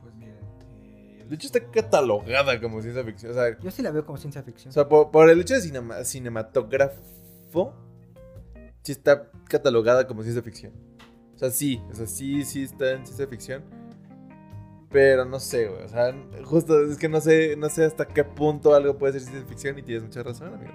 Pues 0.00 0.14
miren, 0.14 0.38
eh, 0.82 1.26
De 1.28 1.34
hecho, 1.34 1.46
está 1.48 1.60
catalogada 1.70 2.58
como 2.58 2.80
ciencia 2.80 3.04
ficción. 3.04 3.32
O 3.32 3.34
sea, 3.34 3.58
Yo 3.58 3.70
sí 3.70 3.82
la 3.82 3.90
veo 3.90 4.06
como 4.06 4.16
ciencia 4.16 4.42
ficción. 4.42 4.70
o 4.70 4.72
sea 4.72 4.88
por, 4.88 5.10
por 5.10 5.28
el 5.28 5.38
hecho 5.42 5.52
de 5.52 5.60
cinema- 5.60 6.02
cinematógrafo, 6.04 7.74
sí 8.82 8.92
está 8.92 9.30
catalogada 9.46 10.06
como 10.06 10.22
ciencia 10.22 10.42
ficción. 10.42 10.72
O 11.34 11.38
sea, 11.38 11.50
sí, 11.50 11.82
o 11.90 11.94
sea, 11.94 12.06
sí, 12.06 12.46
sí 12.46 12.62
está 12.62 12.92
en 12.92 13.04
ciencia 13.04 13.26
ficción. 13.26 13.62
Pero 14.92 15.24
no 15.24 15.40
sé, 15.40 15.68
güey. 15.68 15.82
O 15.82 15.88
sea, 15.88 16.14
justo 16.44 16.82
es 16.82 16.98
que 16.98 17.08
no 17.08 17.20
sé, 17.20 17.56
no 17.56 17.68
sé 17.70 17.84
hasta 17.84 18.06
qué 18.06 18.24
punto 18.24 18.74
algo 18.74 18.98
puede 18.98 19.14
ser 19.14 19.22
ciencia 19.22 19.48
ficción 19.48 19.78
y 19.78 19.82
tienes 19.82 20.02
mucha 20.04 20.22
razón, 20.22 20.54
amigo. 20.54 20.72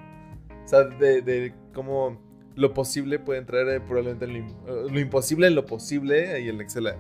O 0.66 0.68
sea, 0.68 0.84
de, 0.84 1.22
de 1.22 1.54
cómo 1.74 2.20
lo 2.56 2.74
posible 2.74 3.20
puede 3.20 3.40
entrar 3.40 3.70
eh, 3.70 3.80
probablemente 3.80 4.26
en 4.26 4.34
lo, 4.34 4.40
eh, 4.40 4.92
lo 4.92 5.00
imposible 5.00 5.48
en 5.48 5.56
lo 5.56 5.66
posible 5.66 6.42
y 6.42 6.50
el 6.50 6.60
Excel. 6.60 6.94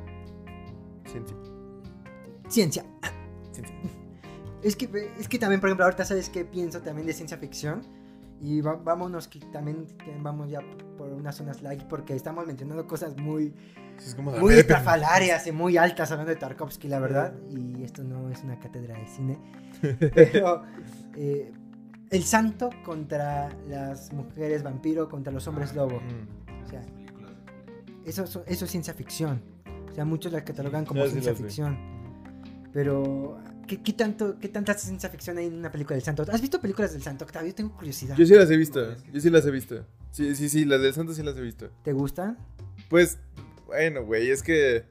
Ciencia. 1.06 1.36
Ciencia. 2.48 2.86
Ciencia. 3.52 3.76
Es 4.62 4.76
que, 4.76 5.12
es 5.20 5.28
que 5.28 5.40
también, 5.40 5.60
por 5.60 5.70
ejemplo, 5.70 5.86
ahorita 5.86 6.06
sabes 6.06 6.30
que 6.30 6.46
pienso 6.46 6.82
también 6.82 7.08
de 7.08 7.14
ciencia 7.14 7.38
ficción. 7.38 7.82
Y 8.42 8.62
va- 8.62 8.76
vámonos 8.76 9.28
que 9.28 9.40
también 9.40 9.86
vamos 10.22 10.50
ya 10.50 10.60
por 10.98 11.10
unas 11.10 11.36
zonas 11.36 11.62
light 11.62 11.84
porque 11.84 12.16
estamos 12.16 12.46
mencionando 12.46 12.86
cosas 12.86 13.18
muy, 13.18 13.54
es 13.98 14.14
como 14.14 14.32
muy 14.32 14.54
y 15.48 15.52
muy 15.52 15.78
altas 15.78 16.12
hablando 16.12 16.30
de 16.32 16.36
Tarkovsky, 16.36 16.88
la 16.88 17.00
verdad. 17.00 17.34
Y 17.50 17.84
esto 17.84 18.04
no 18.04 18.30
es 18.30 18.44
una 18.44 18.60
cátedra 18.60 18.96
de 18.98 19.08
cine. 19.08 19.40
Pero 19.82 20.64
eh, 21.16 21.52
el 22.12 22.24
santo 22.24 22.70
contra 22.86 23.50
las 23.68 24.14
mujeres 24.14 24.62
vampiro, 24.64 25.10
contra 25.10 25.34
los 25.34 25.48
hombres 25.48 25.74
lobo. 25.76 26.00
Mm. 26.00 26.64
O 26.64 26.70
sea, 26.70 26.82
eso, 28.06 28.24
eso, 28.24 28.44
es 28.46 28.72
ciencia 28.72 28.94
ficción. 28.94 29.42
O 29.90 29.94
sea, 29.96 30.06
muchos 30.06 30.32
la 30.32 30.44
catalogan 30.44 30.86
como 30.86 31.02
Ah, 31.02 31.06
sí, 31.06 31.12
ciencia 31.14 31.34
ficción. 31.34 31.97
Pero, 32.78 33.40
¿qué, 33.68 33.82
qué 33.82 33.92
tanto, 33.92 34.38
¿qué 34.40 34.50
tanta 34.50 34.76
ciencia 34.76 35.10
ficción 35.10 35.40
hay 35.40 35.48
en 35.48 35.56
una 35.56 35.72
película 35.72 35.96
del 35.96 36.04
santo? 36.04 36.24
¿Has 36.32 36.42
visto 36.42 36.62
películas 36.62 36.94
del 36.94 37.02
santo, 37.02 37.26
Octavio? 37.26 37.52
Tengo 37.56 37.76
curiosidad. 37.76 38.16
Yo 38.16 38.24
sí 38.24 38.36
las 38.36 38.52
he 38.52 38.56
visto. 38.56 38.96
Yo 39.12 39.20
sí 39.20 39.32
las 39.32 39.44
he 39.48 39.50
visto. 39.50 39.84
Sí, 40.12 40.36
sí, 40.36 40.48
sí, 40.48 40.64
las 40.64 40.80
del 40.80 40.94
santo 40.94 41.12
sí 41.16 41.24
las 41.24 41.36
he 41.38 41.42
visto. 41.42 41.72
¿Te 41.84 41.92
gustan? 41.92 42.38
Pues, 42.88 43.18
bueno, 43.66 44.06
güey, 44.06 44.30
es 44.30 44.44
que 44.44 44.86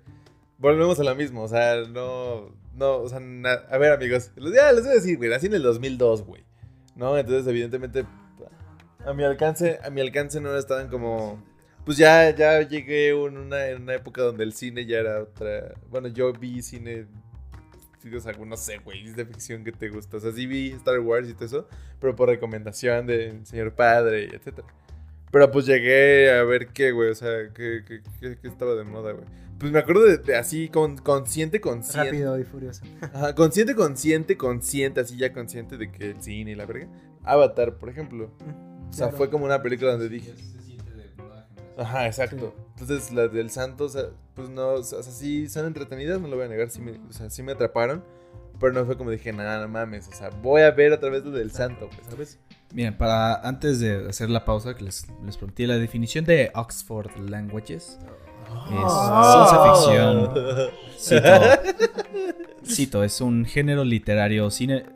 volvemos 0.58 0.98
a 0.98 1.04
lo 1.04 1.14
mismo, 1.14 1.44
o 1.44 1.48
sea, 1.48 1.82
no, 1.88 2.56
no, 2.74 2.96
o 2.96 3.08
sea, 3.08 3.20
na- 3.20 3.52
a 3.70 3.78
ver, 3.78 3.92
amigos, 3.92 4.32
ya 4.36 4.72
les 4.72 4.82
voy 4.82 4.90
a 4.90 4.94
decir, 4.96 5.16
güey, 5.16 5.30
nací 5.30 5.46
en 5.46 5.54
el 5.54 5.62
2002, 5.62 6.22
güey, 6.26 6.42
¿no? 6.96 7.16
Entonces, 7.16 7.46
evidentemente, 7.46 8.04
a 9.06 9.12
mi 9.12 9.22
alcance, 9.22 9.78
a 9.84 9.90
mi 9.90 10.00
alcance 10.00 10.40
no 10.40 10.56
estaban 10.56 10.88
como, 10.88 11.40
pues 11.84 11.98
ya, 11.98 12.34
ya 12.34 12.62
llegué 12.62 13.10
en 13.10 13.36
una, 13.38 13.68
en 13.68 13.82
una 13.82 13.94
época 13.94 14.22
donde 14.22 14.42
el 14.42 14.52
cine 14.54 14.86
ya 14.86 14.98
era 14.98 15.22
otra, 15.22 15.72
bueno, 15.88 16.08
yo 16.08 16.32
vi 16.32 16.62
cine, 16.62 17.06
sí, 18.10 18.20
sea, 18.20 18.32
no 18.32 18.56
sé, 18.56 18.78
güey, 18.78 19.12
de 19.12 19.24
ficción 19.26 19.64
que 19.64 19.72
te 19.72 19.88
gusta, 19.88 20.16
o 20.16 20.20
sea, 20.20 20.32
sí 20.32 20.46
vi 20.46 20.70
Star 20.72 20.98
Wars 21.00 21.28
y 21.28 21.34
todo 21.34 21.44
eso, 21.44 21.68
pero 22.00 22.14
por 22.16 22.28
recomendación 22.28 23.06
del 23.06 23.44
señor 23.46 23.72
padre, 23.74 24.24
etcétera. 24.34 24.66
Pero 25.32 25.50
pues 25.50 25.66
llegué 25.66 26.30
a 26.30 26.42
ver 26.44 26.68
qué, 26.68 26.92
güey, 26.92 27.10
o 27.10 27.14
sea, 27.14 27.50
qué, 27.54 27.82
qué, 27.86 28.00
qué- 28.20 28.38
qué 28.40 28.48
estaba 28.48 28.74
de 28.74 28.84
moda, 28.84 29.12
güey. 29.12 29.24
Pues 29.58 29.72
me 29.72 29.78
acuerdo 29.78 30.04
de, 30.04 30.18
de 30.18 30.36
así, 30.36 30.68
con, 30.68 30.98
consciente, 30.98 31.60
consciente. 31.60 32.10
Rápido 32.10 32.38
y 32.38 32.44
furioso. 32.44 32.82
Ajá, 33.00 33.34
consciente, 33.34 33.74
consciente, 33.74 34.36
consciente, 34.36 35.00
así 35.00 35.16
ya 35.16 35.32
consciente 35.32 35.76
de 35.78 35.90
que 35.90 36.10
el 36.10 36.22
cine 36.22 36.52
y 36.52 36.54
la 36.54 36.66
verga. 36.66 36.88
Avatar, 37.24 37.76
por 37.78 37.88
ejemplo. 37.88 38.30
O 38.88 38.92
sea, 38.92 39.06
Claro. 39.06 39.16
fue 39.16 39.30
como 39.30 39.46
una 39.46 39.62
película 39.62 39.92
donde 39.92 40.08
dije. 40.10 40.34
Ajá, 41.78 42.06
exacto. 42.06 42.54
Entonces, 42.78 43.10
las 43.12 43.32
del 43.32 43.50
Santo, 43.50 43.84
o 43.84 43.88
sea, 43.88 44.04
pues 44.34 44.50
no, 44.50 44.74
o 44.74 44.82
sea, 44.82 45.02
sí 45.02 45.48
son 45.48 45.66
entretenidas, 45.66 46.20
no 46.20 46.28
lo 46.28 46.36
voy 46.36 46.44
a 46.44 46.48
negar, 46.48 46.68
sí 46.68 46.80
me, 46.80 46.92
o 46.92 47.12
sea, 47.12 47.30
sí 47.30 47.42
me 47.42 47.52
atraparon. 47.52 48.04
Pero 48.58 48.72
no 48.72 48.86
fue 48.86 48.96
como 48.96 49.10
dije, 49.10 49.32
nada, 49.32 49.60
no 49.60 49.68
mames, 49.68 50.08
o 50.08 50.12
sea, 50.12 50.30
voy 50.30 50.62
a 50.62 50.70
ver 50.70 50.92
otra 50.92 51.10
vez 51.10 51.24
lo 51.24 51.30
del 51.30 51.50
Santo, 51.52 51.90
pues, 51.94 52.08
¿sabes? 52.08 52.38
Bien, 52.72 52.96
para 52.96 53.34
antes 53.46 53.80
de 53.80 54.08
hacer 54.08 54.30
la 54.30 54.44
pausa 54.44 54.74
que 54.74 54.84
les, 54.84 55.06
les 55.24 55.36
prometí, 55.36 55.66
la 55.66 55.76
definición 55.76 56.24
de 56.24 56.50
Oxford 56.54 57.10
Languages 57.18 57.98
Ah. 58.48 59.76
es 59.76 59.90
ciencia 59.92 60.70
ficción. 60.70 60.70
Cito, 60.98 62.64
cito, 62.64 63.04
es 63.04 63.20
un 63.20 63.44
género 63.44 63.84
literario, 63.84 64.50
cine, 64.50 64.86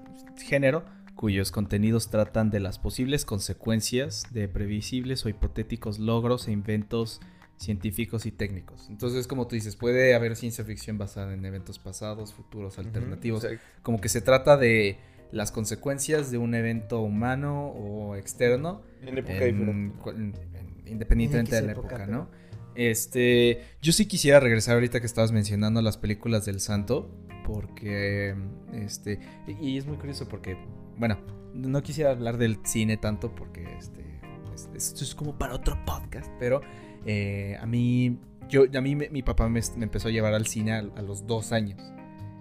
género 0.45 0.85
cuyos 1.15 1.51
contenidos 1.53 2.09
tratan 2.09 2.51
de 2.51 2.61
las 2.61 2.79
posibles 2.79 3.27
consecuencias 3.27 4.25
de 4.31 4.49
previsibles 4.49 5.27
o 5.27 5.29
hipotéticos 5.29 5.99
logros 5.99 6.49
e 6.49 6.53
inventos 6.53 7.21
científicos 7.61 8.25
y 8.25 8.33
técnicos. 8.33 8.87
Entonces, 8.89 9.27
como 9.27 9.47
tú 9.47 9.55
dices, 9.55 9.77
puede 9.77 10.15
haber 10.15 10.35
ciencia 10.35 10.65
ficción 10.65 10.97
basada 10.97 11.35
en 11.35 11.45
eventos 11.45 11.79
pasados, 11.79 12.33
futuros, 12.33 12.79
alternativos. 12.79 13.47
Como 13.83 14.01
que 14.01 14.09
se 14.09 14.23
trata 14.23 14.57
de 14.57 14.97
las 15.31 15.53
consecuencias 15.53 16.31
de 16.31 16.39
un 16.39 16.55
evento 16.55 17.03
humano 17.03 17.67
o 17.69 18.17
externo 18.17 18.83
En 19.03 19.19
época 19.19 19.45
en- 19.45 19.93
independientemente 20.87 21.57
En 21.57 21.61
de 21.63 21.67
la 21.67 21.73
época, 21.73 21.97
época, 21.97 22.07
¿no? 22.07 22.29
Este, 22.75 23.63
yo 23.83 23.93
sí 23.93 24.07
quisiera 24.07 24.41
regresar 24.41 24.75
ahorita 24.75 25.01
que 25.01 25.07
estabas 25.07 25.31
mencionando 25.33 25.83
las 25.83 25.99
películas 25.99 26.47
del 26.47 26.61
Santo, 26.61 27.11
porque, 27.47 28.35
este, 28.73 29.19
y 29.47 29.69
y 29.73 29.79
es 29.79 29.87
muy 29.87 29.99
curioso 29.99 30.27
porque, 30.29 30.57
bueno, 30.97 31.19
no 31.53 31.83
quisiera 31.83 32.11
hablar 32.11 32.39
del 32.39 32.59
cine 32.65 32.97
tanto 32.97 33.35
porque, 33.35 33.65
este, 33.77 34.03
es- 34.55 34.71
esto 34.75 35.05
es 35.05 35.15
como 35.15 35.37
para 35.37 35.55
otro 35.55 35.77
podcast, 35.85 36.31
pero 36.39 36.61
eh, 37.07 37.57
a 37.61 37.67
mí, 37.67 38.19
yo, 38.49 38.65
a 38.73 38.81
mí 38.81 38.97
mi 38.97 39.23
papá 39.23 39.49
me, 39.49 39.61
empezó 39.81 40.09
a 40.09 40.11
llevar 40.11 40.35
al 40.35 40.47
cine 40.47 40.73
a, 40.73 40.79
a 40.79 41.03
los 41.03 41.27
dos 41.27 41.53
años. 41.53 41.81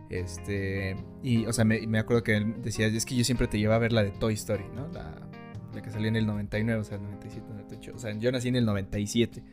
Este, 0.10 0.96
y, 1.22 1.46
o 1.46 1.54
sea, 1.54 1.66
me, 1.66 1.86
me 1.86 2.00
acuerdo 2.00 2.24
que 2.24 2.36
él 2.36 2.62
decía, 2.62 2.88
es 2.88 3.06
que 3.06 3.16
yo 3.16 3.24
siempre 3.24 3.48
te 3.48 3.60
llevaba 3.60 3.76
a 3.76 3.80
ver 3.80 3.94
la 3.94 4.04
de 4.04 4.12
Toy 4.12 4.34
Story, 4.34 4.66
¿no? 4.76 4.88
La, 4.88 5.30
la 5.74 5.82
que 5.82 5.92
salió 5.92 6.08
en 6.08 6.16
el 6.16 6.26
99, 6.26 6.82
o 6.82 6.84
sea, 6.84 6.98
el 6.98 7.04
97, 7.04 7.46
98. 7.48 7.92
O 7.96 8.00
sea, 8.00 8.14
yo 8.18 8.32
nací 8.32 8.48
en 8.48 8.56
el 8.56 8.66
97. 8.66 9.44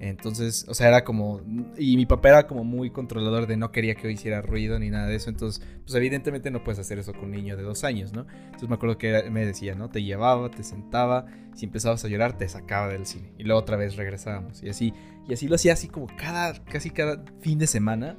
Entonces, 0.00 0.64
o 0.68 0.74
sea, 0.74 0.88
era 0.88 1.04
como. 1.04 1.40
Y 1.76 1.96
mi 1.96 2.06
papá 2.06 2.28
era 2.28 2.46
como 2.46 2.62
muy 2.64 2.90
controlador 2.90 3.46
de 3.46 3.56
no 3.56 3.72
quería 3.72 3.94
que 3.96 4.10
hiciera 4.10 4.40
ruido 4.42 4.78
ni 4.78 4.90
nada 4.90 5.06
de 5.08 5.16
eso. 5.16 5.28
Entonces, 5.30 5.64
pues 5.84 5.94
evidentemente 5.96 6.50
no 6.50 6.62
puedes 6.62 6.78
hacer 6.78 6.98
eso 6.98 7.12
con 7.12 7.24
un 7.26 7.30
niño 7.32 7.56
de 7.56 7.64
dos 7.64 7.82
años, 7.84 8.12
¿no? 8.12 8.26
Entonces 8.46 8.68
me 8.68 8.76
acuerdo 8.76 8.96
que 8.96 9.08
era- 9.08 9.28
me 9.30 9.44
decía, 9.44 9.74
¿no? 9.74 9.90
Te 9.90 10.02
llevaba, 10.02 10.50
te 10.50 10.62
sentaba. 10.62 11.26
Si 11.54 11.66
empezabas 11.66 12.04
a 12.04 12.08
llorar, 12.08 12.38
te 12.38 12.48
sacaba 12.48 12.88
del 12.88 13.06
cine. 13.06 13.32
Y 13.38 13.42
luego 13.42 13.60
otra 13.60 13.76
vez 13.76 13.96
regresábamos. 13.96 14.62
Y 14.62 14.68
así. 14.68 14.94
Y 15.28 15.32
así 15.34 15.48
lo 15.48 15.56
hacía 15.56 15.72
así 15.72 15.88
como 15.88 16.06
cada. 16.16 16.54
casi 16.64 16.90
cada 16.90 17.24
fin 17.40 17.58
de 17.58 17.66
semana. 17.66 18.16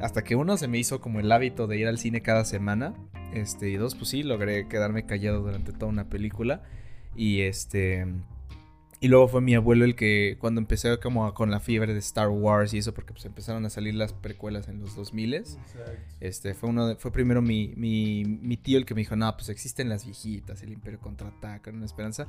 Hasta 0.00 0.22
que 0.24 0.34
uno 0.36 0.56
se 0.56 0.68
me 0.68 0.78
hizo 0.78 1.00
como 1.00 1.20
el 1.20 1.30
hábito 1.30 1.66
de 1.66 1.76
ir 1.76 1.88
al 1.88 1.98
cine 1.98 2.22
cada 2.22 2.44
semana. 2.46 2.94
Este, 3.34 3.68
y 3.68 3.76
dos, 3.76 3.94
pues 3.96 4.08
sí, 4.08 4.22
logré 4.22 4.66
quedarme 4.68 5.04
callado 5.04 5.42
durante 5.42 5.72
toda 5.72 5.86
una 5.92 6.08
película. 6.08 6.62
Y 7.14 7.42
este. 7.42 8.06
Y 9.00 9.06
luego 9.08 9.28
fue 9.28 9.40
mi 9.40 9.54
abuelo 9.54 9.84
el 9.84 9.94
que, 9.94 10.36
cuando 10.40 10.60
empecé 10.60 10.98
como 10.98 11.26
a- 11.26 11.32
con 11.34 11.52
la 11.52 11.60
fiebre 11.60 11.92
de 11.92 12.00
Star 12.00 12.28
Wars 12.30 12.74
y 12.74 12.78
eso, 12.78 12.92
porque 12.92 13.12
pues 13.12 13.24
empezaron 13.26 13.64
a 13.64 13.70
salir 13.70 13.94
las 13.94 14.12
precuelas 14.12 14.66
en 14.66 14.80
los 14.80 14.96
2000 14.96 15.34
este, 16.20 16.54
fue 16.54 16.68
uno 16.70 16.88
de- 16.88 16.96
fue 16.96 17.12
primero 17.12 17.40
mi, 17.40 17.72
mi, 17.76 18.24
mi 18.24 18.56
tío 18.56 18.76
el 18.76 18.84
que 18.84 18.94
me 18.94 19.02
dijo, 19.02 19.14
no, 19.14 19.32
pues 19.36 19.50
existen 19.50 19.88
las 19.88 20.04
viejitas, 20.04 20.62
el 20.62 20.72
Imperio 20.72 20.98
contraataca, 20.98 21.70
una 21.70 21.84
esperanza. 21.86 22.26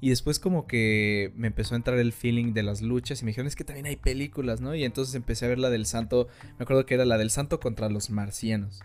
Y 0.00 0.10
después 0.10 0.38
como 0.38 0.66
que 0.68 1.32
me 1.36 1.48
empezó 1.48 1.74
a 1.74 1.76
entrar 1.78 1.98
el 1.98 2.12
feeling 2.12 2.52
de 2.54 2.62
las 2.62 2.82
luchas 2.82 3.20
y 3.20 3.24
me 3.24 3.30
dijeron, 3.30 3.46
es 3.48 3.56
que 3.56 3.64
también 3.64 3.86
hay 3.86 3.96
películas, 3.96 4.60
¿no? 4.60 4.74
Y 4.76 4.84
entonces 4.84 5.14
empecé 5.16 5.46
a 5.46 5.48
ver 5.48 5.58
la 5.58 5.70
del 5.70 5.86
santo, 5.86 6.28
me 6.58 6.62
acuerdo 6.64 6.86
que 6.86 6.94
era 6.94 7.04
la 7.04 7.18
del 7.18 7.30
santo 7.30 7.58
contra 7.58 7.88
los 7.88 8.10
marcianos. 8.10 8.80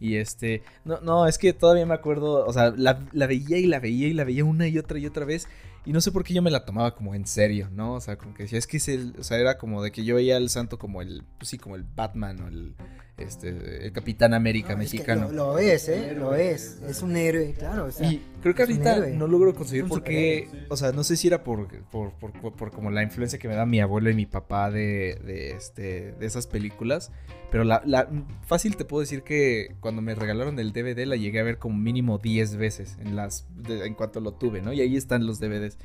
Y 0.00 0.14
este, 0.16 0.62
no, 0.84 0.98
no, 1.02 1.26
es 1.26 1.36
que 1.38 1.52
todavía 1.52 1.84
me 1.86 1.92
acuerdo, 1.94 2.46
o 2.46 2.52
sea, 2.52 2.70
la, 2.76 3.00
la 3.12 3.26
veía 3.26 3.58
y 3.58 3.66
la 3.66 3.80
veía 3.80 4.08
y 4.08 4.14
la 4.14 4.24
veía 4.24 4.44
una 4.44 4.66
y 4.66 4.78
otra 4.78 4.98
y 4.98 5.06
otra 5.06 5.24
vez. 5.26 5.46
Y 5.84 5.92
no 5.92 6.00
sé 6.00 6.12
por 6.12 6.24
qué 6.24 6.34
yo 6.34 6.42
me 6.42 6.50
la 6.50 6.64
tomaba 6.64 6.94
como 6.94 7.14
en 7.14 7.26
serio, 7.26 7.68
¿no? 7.72 7.94
O 7.94 8.00
sea, 8.00 8.16
como 8.16 8.34
que 8.34 8.42
decía, 8.42 8.58
es 8.58 8.66
que 8.66 8.76
es 8.76 8.88
el, 8.88 9.14
o 9.18 9.24
sea, 9.24 9.38
era 9.38 9.56
como 9.56 9.82
de 9.82 9.90
que 9.90 10.04
yo 10.04 10.16
veía 10.16 10.36
al 10.36 10.50
santo 10.50 10.78
como 10.78 11.00
el, 11.00 11.24
pues 11.38 11.48
sí, 11.48 11.58
como 11.58 11.74
el 11.74 11.84
Batman 11.84 12.40
o 12.42 12.48
el, 12.48 12.74
este, 13.20 13.86
el 13.86 13.92
Capitán 13.92 14.34
América 14.34 14.74
No, 14.74 14.82
es 14.82 14.90
que 14.90 14.96
mexicano. 14.98 15.26
lo, 15.30 15.52
lo 15.54 15.58
es, 15.58 15.88
¿eh? 15.88 16.14
Lo 16.16 16.34
es. 16.34 16.80
Es 16.88 17.02
un 17.02 17.16
héroe, 17.16 17.54
claro. 17.58 17.84
O 17.86 17.90
sea, 17.92 18.10
Y 18.10 18.22
creo 18.42 18.54
que 18.54 18.62
ahorita 18.62 19.06
no 19.10 19.26
logro 19.26 19.54
conseguir 19.54 19.84
Es 19.84 19.90
un 19.90 19.98
por 19.98 20.02
qué. 20.04 20.48
O 20.68 20.76
sea, 20.76 20.92
no 20.92 21.04
sé 21.04 21.16
si 21.16 21.28
era 21.28 21.42
por, 21.44 21.68
por, 21.90 22.12
por, 22.12 22.32
por- 22.32 22.52
por 22.54 22.70
como 22.70 22.90
la 22.90 23.02
influencia 23.02 23.38
que 23.38 23.48
me 23.48 23.54
da 23.54 23.66
mi 23.66 23.80
abuelo 23.80 24.10
y 24.10 24.14
mi 24.14 24.26
papá 24.26 24.70
de, 24.70 25.18
de, 25.24 25.50
este, 25.52 26.12
de 26.12 26.26
esas 26.26 26.46
películas. 26.46 27.10
Pero 27.50 27.64
la, 27.64 27.82
la- 27.84 28.08
fácil 28.46 28.76
te 28.76 28.84
puedo 28.84 29.00
decir 29.00 29.22
que 29.22 29.74
cuando 29.80 30.02
me 30.02 30.14
regalaron 30.14 30.58
el 30.58 30.72
DVD 30.72 31.04
la 31.06 31.16
llegué 31.16 31.40
a 31.40 31.42
ver 31.42 31.58
como 31.58 31.76
mínimo 31.76 32.18
10 32.18 32.56
veces 32.56 32.96
en, 33.00 33.16
las, 33.16 33.46
de- 33.56 33.86
en 33.86 33.94
cuanto 33.94 34.20
lo 34.20 34.32
tuve, 34.32 34.62
¿no? 34.62 34.72
Y 34.72 34.80
ahí 34.80 34.96
están 34.96 35.26
los 35.26 35.40
DVDs 35.40 35.76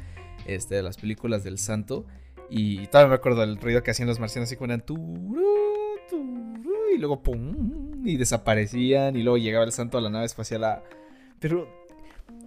este, 0.48 0.76
de 0.76 0.84
las 0.84 0.98
películas 0.98 1.44
del 1.44 1.58
santo. 1.58 2.06
Y 2.50 2.88
todavía 2.88 3.10
me 3.10 3.16
acuerdo 3.16 3.42
del 3.42 3.58
ruido 3.58 3.84
que 3.84 3.92
hacían 3.92 4.08
los 4.08 4.20
marcianos 4.20 4.50
así 4.50 4.56
como 4.56 4.66
eran 4.66 4.86
turú, 4.86 5.42
turú, 6.10 6.74
y 6.94 6.98
luego 6.98 7.24
pum 7.24 8.06
y 8.06 8.18
desaparecían 8.18 9.16
y 9.16 9.24
luego 9.24 9.38
llegaba 9.38 9.66
el 9.66 9.72
santo 9.72 9.98
a 9.98 10.02
la 10.02 10.10
nave 10.10 10.26
espacial 10.26 10.64
a... 10.64 10.84
Pero 11.40 11.68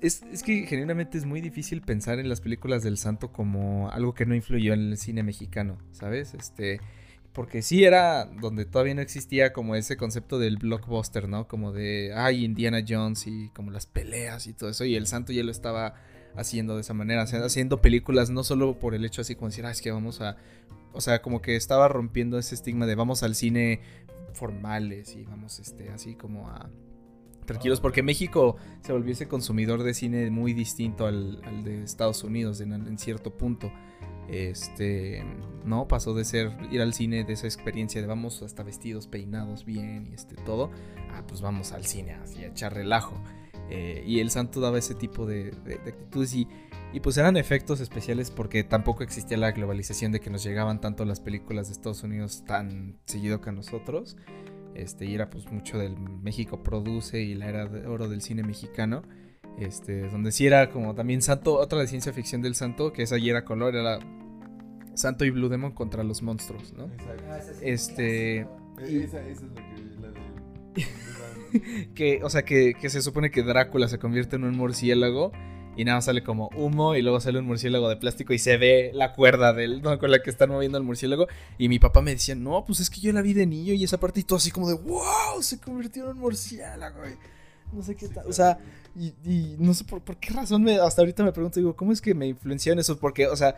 es, 0.00 0.22
es 0.32 0.42
que 0.42 0.66
genuinamente 0.66 1.18
es 1.18 1.26
muy 1.26 1.40
difícil 1.40 1.82
pensar 1.82 2.18
en 2.18 2.28
las 2.28 2.40
películas 2.40 2.82
del 2.82 2.96
santo 2.96 3.32
como 3.32 3.90
algo 3.90 4.14
que 4.14 4.26
no 4.26 4.34
influyó 4.34 4.72
en 4.72 4.90
el 4.90 4.96
cine 4.98 5.22
mexicano, 5.22 5.78
¿sabes? 5.92 6.34
Este, 6.34 6.80
porque 7.32 7.62
sí 7.62 7.84
era 7.84 8.24
donde 8.24 8.64
todavía 8.64 8.94
no 8.94 9.00
existía 9.00 9.52
como 9.52 9.74
ese 9.74 9.96
concepto 9.96 10.38
del 10.38 10.56
blockbuster, 10.56 11.28
¿no? 11.28 11.46
Como 11.46 11.72
de, 11.72 12.12
ay, 12.14 12.44
Indiana 12.44 12.84
Jones 12.86 13.26
y 13.26 13.50
como 13.50 13.70
las 13.70 13.86
peleas 13.86 14.46
y 14.46 14.54
todo 14.54 14.70
eso, 14.70 14.84
y 14.84 14.94
el 14.96 15.06
santo 15.06 15.32
ya 15.32 15.42
lo 15.42 15.50
estaba 15.50 15.94
haciendo 16.36 16.74
de 16.74 16.82
esa 16.82 16.94
manera, 16.94 17.22
haciendo 17.22 17.80
películas 17.80 18.30
no 18.30 18.44
solo 18.44 18.78
por 18.78 18.94
el 18.94 19.04
hecho 19.04 19.20
así 19.20 19.34
como 19.34 19.48
decir, 19.48 19.66
ah, 19.66 19.70
es 19.70 19.80
que 19.80 19.90
vamos 19.90 20.20
a, 20.20 20.36
o 20.92 21.00
sea, 21.00 21.22
como 21.22 21.42
que 21.42 21.56
estaba 21.56 21.88
rompiendo 21.88 22.38
ese 22.38 22.54
estigma 22.54 22.86
de 22.86 22.94
vamos 22.94 23.22
al 23.22 23.34
cine 23.34 23.80
formales 24.32 25.16
y 25.16 25.24
vamos 25.24 25.58
este, 25.58 25.90
así 25.90 26.14
como 26.14 26.48
a 26.48 26.70
tranquilos, 27.44 27.80
porque 27.80 28.02
México 28.02 28.56
se 28.82 28.92
volvió 28.92 29.12
ese 29.12 29.26
consumidor 29.26 29.82
de 29.82 29.94
cine 29.94 30.30
muy 30.30 30.52
distinto 30.52 31.06
al, 31.06 31.40
al 31.44 31.64
de 31.64 31.82
Estados 31.82 32.22
Unidos 32.22 32.60
en, 32.60 32.72
en 32.72 32.98
cierto 32.98 33.36
punto. 33.36 33.72
Este, 34.28 35.24
no, 35.64 35.88
pasó 35.88 36.12
de 36.12 36.24
ser 36.24 36.52
ir 36.70 36.82
al 36.82 36.92
cine 36.92 37.24
de 37.24 37.32
esa 37.32 37.46
experiencia 37.46 38.02
de 38.02 38.06
vamos 38.06 38.42
hasta 38.42 38.62
vestidos, 38.62 39.06
peinados 39.06 39.64
bien 39.64 40.06
y 40.10 40.14
este 40.14 40.34
todo, 40.36 40.70
a 41.14 41.26
pues 41.26 41.40
vamos 41.40 41.72
al 41.72 41.86
cine 41.86 42.12
así 42.12 42.44
a 42.44 42.48
echar 42.48 42.74
relajo. 42.74 43.18
Eh, 43.70 44.02
y 44.06 44.20
el 44.20 44.30
santo 44.30 44.60
daba 44.60 44.78
ese 44.78 44.94
tipo 44.94 45.26
de, 45.26 45.50
de- 45.50 45.78
de 45.78 45.90
actitudes 45.90 46.34
y, 46.34 46.48
y 46.92 47.00
pues 47.00 47.16
eran 47.18 47.36
efectos 47.36 47.80
especiales 47.80 48.30
porque 48.30 48.64
tampoco 48.64 49.02
existía 49.02 49.36
la 49.36 49.50
globalización 49.52 50.10
de 50.12 50.20
que 50.20 50.30
nos 50.30 50.42
llegaban 50.42 50.80
tanto 50.80 51.04
las 51.04 51.20
películas 51.20 51.68
de 51.68 51.72
Estados 51.74 52.02
Unidos 52.02 52.44
tan 52.46 52.98
seguido 53.04 53.40
que 53.40 53.50
a 53.50 53.52
nosotros. 53.52 54.16
Este, 54.74 55.06
y 55.06 55.14
era 55.14 55.28
pues 55.28 55.50
mucho 55.50 55.76
del 55.78 55.98
México 55.98 56.62
produce 56.62 57.20
y 57.20 57.34
la 57.34 57.48
era 57.48 57.66
de 57.66 57.86
oro 57.86 58.08
del 58.08 58.22
cine 58.22 58.42
mexicano. 58.42 59.02
Este, 59.58 60.08
donde 60.08 60.30
sí 60.30 60.46
era 60.46 60.70
como 60.70 60.94
también 60.94 61.20
Santo, 61.20 61.54
otra 61.58 61.80
de 61.80 61.88
ciencia 61.88 62.12
ficción 62.12 62.42
del 62.42 62.54
Santo, 62.54 62.92
que 62.92 63.02
esa 63.02 63.18
ya 63.18 63.30
era 63.32 63.44
color, 63.44 63.74
era 63.74 63.98
Santo 64.94 65.24
y 65.24 65.30
Blue 65.30 65.48
Demon 65.48 65.72
contra 65.72 66.04
los 66.04 66.22
monstruos, 66.22 66.72
¿no? 66.74 66.84
Exacto. 66.84 67.24
Este, 67.60 68.36
E- 68.38 68.46
Esa, 69.04 69.20
esa 69.20 69.30
es 69.30 69.42
la 69.42 69.54
que 69.74 69.82
la 70.00 70.08
de. 70.12 70.18
que, 71.94 72.20
o 72.22 72.30
sea, 72.30 72.44
que, 72.44 72.74
que 72.74 72.90
se 72.90 73.02
supone 73.02 73.30
que 73.30 73.42
Drácula 73.42 73.88
se 73.88 73.98
convierte 73.98 74.36
en 74.36 74.44
un 74.44 74.56
murciélago 74.56 75.32
y 75.78 75.84
nada 75.84 75.98
más 75.98 76.06
sale 76.06 76.24
como 76.24 76.50
humo 76.56 76.96
y 76.96 77.02
luego 77.02 77.20
sale 77.20 77.38
un 77.38 77.46
murciélago 77.46 77.88
de 77.88 77.96
plástico 77.96 78.32
y 78.32 78.38
se 78.38 78.56
ve 78.56 78.90
la 78.94 79.12
cuerda 79.12 79.52
del, 79.52 79.80
¿no? 79.80 79.96
con 80.00 80.10
la 80.10 80.20
que 80.20 80.28
están 80.28 80.50
moviendo 80.50 80.76
el 80.76 80.82
murciélago. 80.82 81.28
Y 81.56 81.68
mi 81.68 81.78
papá 81.78 82.02
me 82.02 82.10
decía, 82.10 82.34
no, 82.34 82.64
pues 82.64 82.80
es 82.80 82.90
que 82.90 83.00
yo 83.00 83.12
la 83.12 83.22
vi 83.22 83.32
de 83.32 83.46
niño 83.46 83.74
y 83.74 83.84
esa 83.84 84.00
parte 84.00 84.18
y 84.18 84.24
todo 84.24 84.38
así 84.38 84.50
como 84.50 84.68
de, 84.68 84.74
wow, 84.74 85.40
se 85.40 85.60
convirtió 85.60 86.04
en 86.04 86.10
un 86.10 86.18
murciélago. 86.18 87.06
y 87.06 87.76
no 87.76 87.82
sé 87.82 87.94
qué 87.94 88.08
tal. 88.08 88.26
O 88.26 88.32
sea, 88.32 88.58
y, 88.96 89.14
y 89.24 89.54
no 89.60 89.72
sé 89.72 89.84
por, 89.84 90.00
por 90.00 90.16
qué 90.16 90.32
razón 90.32 90.64
me, 90.64 90.80
hasta 90.80 91.02
ahorita 91.02 91.22
me 91.22 91.30
pregunto, 91.30 91.60
digo, 91.60 91.76
¿cómo 91.76 91.92
es 91.92 92.00
que 92.00 92.12
me 92.12 92.26
influenció 92.26 92.72
en 92.72 92.80
eso? 92.80 92.98
Porque, 92.98 93.28
o 93.28 93.36
sea, 93.36 93.54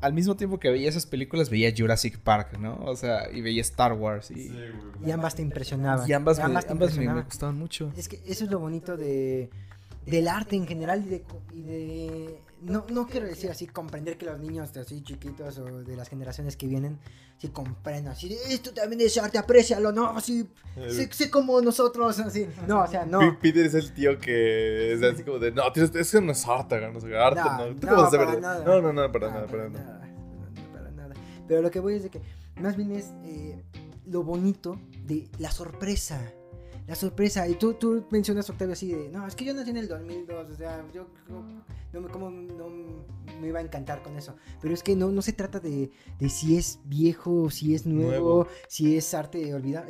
al 0.00 0.12
mismo 0.12 0.36
tiempo 0.36 0.58
que 0.60 0.68
veía 0.70 0.88
esas 0.88 1.06
películas, 1.06 1.48
veía 1.50 1.72
Jurassic 1.76 2.18
Park, 2.18 2.58
¿no? 2.58 2.76
O 2.84 2.94
sea, 2.96 3.30
y 3.32 3.40
veía 3.40 3.62
Star 3.62 3.92
Wars 3.94 4.30
y, 4.30 4.52
Y 5.04 5.10
ambas 5.10 5.34
te 5.34 5.42
impresionaban. 5.42 6.08
y 6.08 6.12
ambas, 6.12 6.36
me, 6.38 6.42
te 6.42 6.46
ambas 6.46 6.64
me- 6.64 6.68
me 6.68 6.74
impresionaban. 6.74 7.24
gustaban 7.24 7.58
mucho. 7.58 7.92
Es 7.96 8.08
que 8.08 8.20
eso 8.26 8.44
es 8.44 8.50
lo 8.50 8.58
bonito 8.58 8.96
de 8.96 9.48
del 10.06 10.28
arte 10.28 10.54
en 10.56 10.66
general 10.66 11.02
y 11.06 11.08
de, 11.08 11.20
co- 11.22 11.40
y 11.54 11.62
de- 11.62 12.38
no, 12.64 12.84
no 12.90 13.06
quiero 13.06 13.26
decir 13.26 13.50
así 13.50 13.66
comprender 13.66 14.16
que 14.18 14.26
los 14.26 14.38
niños 14.38 14.76
así 14.76 15.02
chiquitos 15.02 15.58
o 15.58 15.82
de 15.82 15.96
las 15.96 16.08
generaciones 16.08 16.56
que 16.56 16.66
vienen 16.66 16.98
sí 17.38 17.48
comprendan 17.48 18.12
así 18.12 18.36
esto 18.48 18.72
también 18.72 19.00
es 19.02 19.16
arte 19.18 19.38
aprécialo 19.38 19.92
no 19.92 20.08
así 20.10 20.48
sé, 20.88 21.08
sé 21.12 21.30
como 21.30 21.60
nosotros 21.60 22.18
así 22.20 22.46
no 22.66 22.82
o 22.82 22.86
sea 22.86 23.04
no 23.04 23.18
P- 23.20 23.32
Peter 23.40 23.66
es 23.66 23.74
el 23.74 23.92
tío 23.92 24.18
que 24.18 24.92
es 24.92 25.02
así 25.02 25.22
como 25.22 25.38
de, 25.38 25.52
no, 25.52 25.70
tío, 25.72 25.84
es 25.84 26.10
que 26.10 26.20
no 26.20 26.32
es 26.32 26.46
arte, 26.46 26.80
no 26.80 26.98
es 26.98 27.04
arte, 27.04 27.40
No, 27.40 27.56
no. 27.68 27.76
¿Tú 27.76 27.86
no, 27.86 27.92
cómo 27.92 28.02
vas 28.02 28.14
a 28.14 28.18
para 28.18 28.40
nada. 28.40 28.64
No, 28.64 28.80
no, 28.82 28.92
no, 28.92 29.12
para 29.12 29.28
nada, 29.30 29.46
para 29.46 29.68
nada. 29.68 30.00
no, 30.54 30.72
para 30.72 30.90
nada. 30.90 31.14
Pero 31.46 31.62
lo 31.62 31.70
que 31.70 31.80
voy 31.80 31.94
es 31.94 32.02
de 32.04 32.10
que 32.10 32.20
más 32.60 32.76
bien 32.76 32.92
es 32.92 33.12
eh, 33.24 33.62
lo 34.06 34.22
bonito 34.22 34.78
de 35.06 35.28
la 35.38 35.50
sorpresa. 35.50 36.20
La 36.86 36.94
sorpresa. 36.94 37.48
Y 37.48 37.54
tú, 37.54 37.74
tú 37.74 38.04
mencionas, 38.10 38.48
Octavio, 38.50 38.74
así 38.74 38.88
de, 38.92 39.08
no, 39.08 39.26
es 39.26 39.34
que 39.34 39.44
yo 39.46 39.54
nací 39.54 39.70
en 39.70 39.78
el 39.78 39.88
2002, 39.88 40.50
o 40.50 40.54
sea, 40.54 40.84
yo 40.92 41.06
no, 41.28 42.00
me- 42.00 42.08
como 42.08 42.30
no 42.30 42.68
me 43.40 43.48
iba 43.48 43.58
a 43.58 43.62
encantar 43.62 44.02
con 44.02 44.16
eso. 44.18 44.36
Pero 44.60 44.74
es 44.74 44.82
que 44.82 44.94
no, 44.94 45.10
no 45.10 45.22
se 45.22 45.32
trata 45.32 45.60
de, 45.60 45.90
de 46.18 46.28
si 46.28 46.56
es 46.58 46.80
viejo, 46.84 47.48
si 47.50 47.74
es 47.74 47.86
nuevo, 47.86 48.10
Nuevo. 48.10 48.48
si 48.68 48.96
es 48.98 49.14
arte 49.14 49.54
olvidado. 49.54 49.86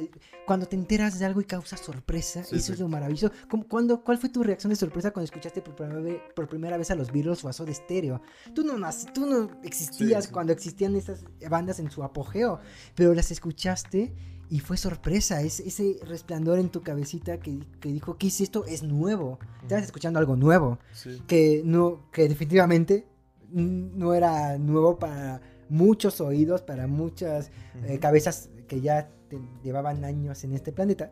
Cuando 0.47 0.67
te 0.67 0.77
enteras 0.77 1.19
de 1.19 1.25
algo 1.25 1.41
y 1.41 1.45
causa 1.45 1.77
sorpresa, 1.77 2.45
Sí, 2.45 2.57
eso 2.57 2.67
sí. 2.67 2.73
es 2.75 2.79
lo 2.81 2.89
maravilloso. 2.89 3.33
¿Cómo- 3.49 3.67
cuándo- 3.67 4.05
¿Cuál 4.05 4.19
fue 4.19 4.29
tu 4.29 4.43
reacción 4.45 4.71
de 4.71 4.77
sorpresa 4.77 5.11
cuando 5.11 5.25
escuchaste 5.25 5.63
por 5.63 5.75
primera 5.75 6.01
vez, 6.01 6.21
por 6.37 6.47
primera 6.49 6.77
vez 6.77 6.91
a 6.93 6.95
los 6.95 7.11
Beatles 7.11 7.45
o 7.45 7.49
a 7.49 7.53
Soda 7.53 7.75
Stereo? 7.75 8.21
Tú 8.55 8.63
no, 8.63 8.75
tú 9.13 9.27
no 9.27 9.51
existías 9.65 10.27
Sí, 10.27 10.31
cuando 10.31 10.53
existían 10.53 10.95
esas 10.95 11.25
bandas 11.51 11.81
en 11.81 11.91
su 11.91 12.05
apogeo, 12.05 12.61
pero 12.95 13.15
las 13.15 13.31
escuchaste 13.33 14.15
y 14.51 14.61
fue 14.61 14.77
sorpresa, 14.77 15.41
es, 15.43 15.61
ese 15.61 15.97
resplandor 16.07 16.59
en 16.59 16.69
tu 16.69 16.83
cabecita 16.83 17.39
que, 17.39 17.59
que 17.81 17.89
dijo, 17.91 18.17
¿qué 18.19 18.27
es 18.29 18.41
esto? 18.41 18.65
Es 18.67 18.83
nuevo. 18.83 19.39
Estabas 19.63 19.85
escuchando 19.85 20.19
algo 20.19 20.37
nuevo, 20.37 20.79
Sí. 20.93 21.23
que, 21.27 21.63
no, 21.65 22.11
que 22.13 22.29
definitivamente 22.29 23.07
no 23.51 24.15
era 24.15 24.59
nuevo 24.59 24.99
para 24.99 25.41
muchos 25.69 26.21
oídos, 26.21 26.63
para 26.63 26.87
muchas 26.87 27.51
eh, 27.87 27.99
cabezas 27.99 28.49
que 28.69 28.81
ya 28.81 29.09
te- 29.29 29.39
llevaban 29.63 30.05
años 30.05 30.45
en 30.45 30.53
este 30.53 30.73
planeta, 30.73 31.11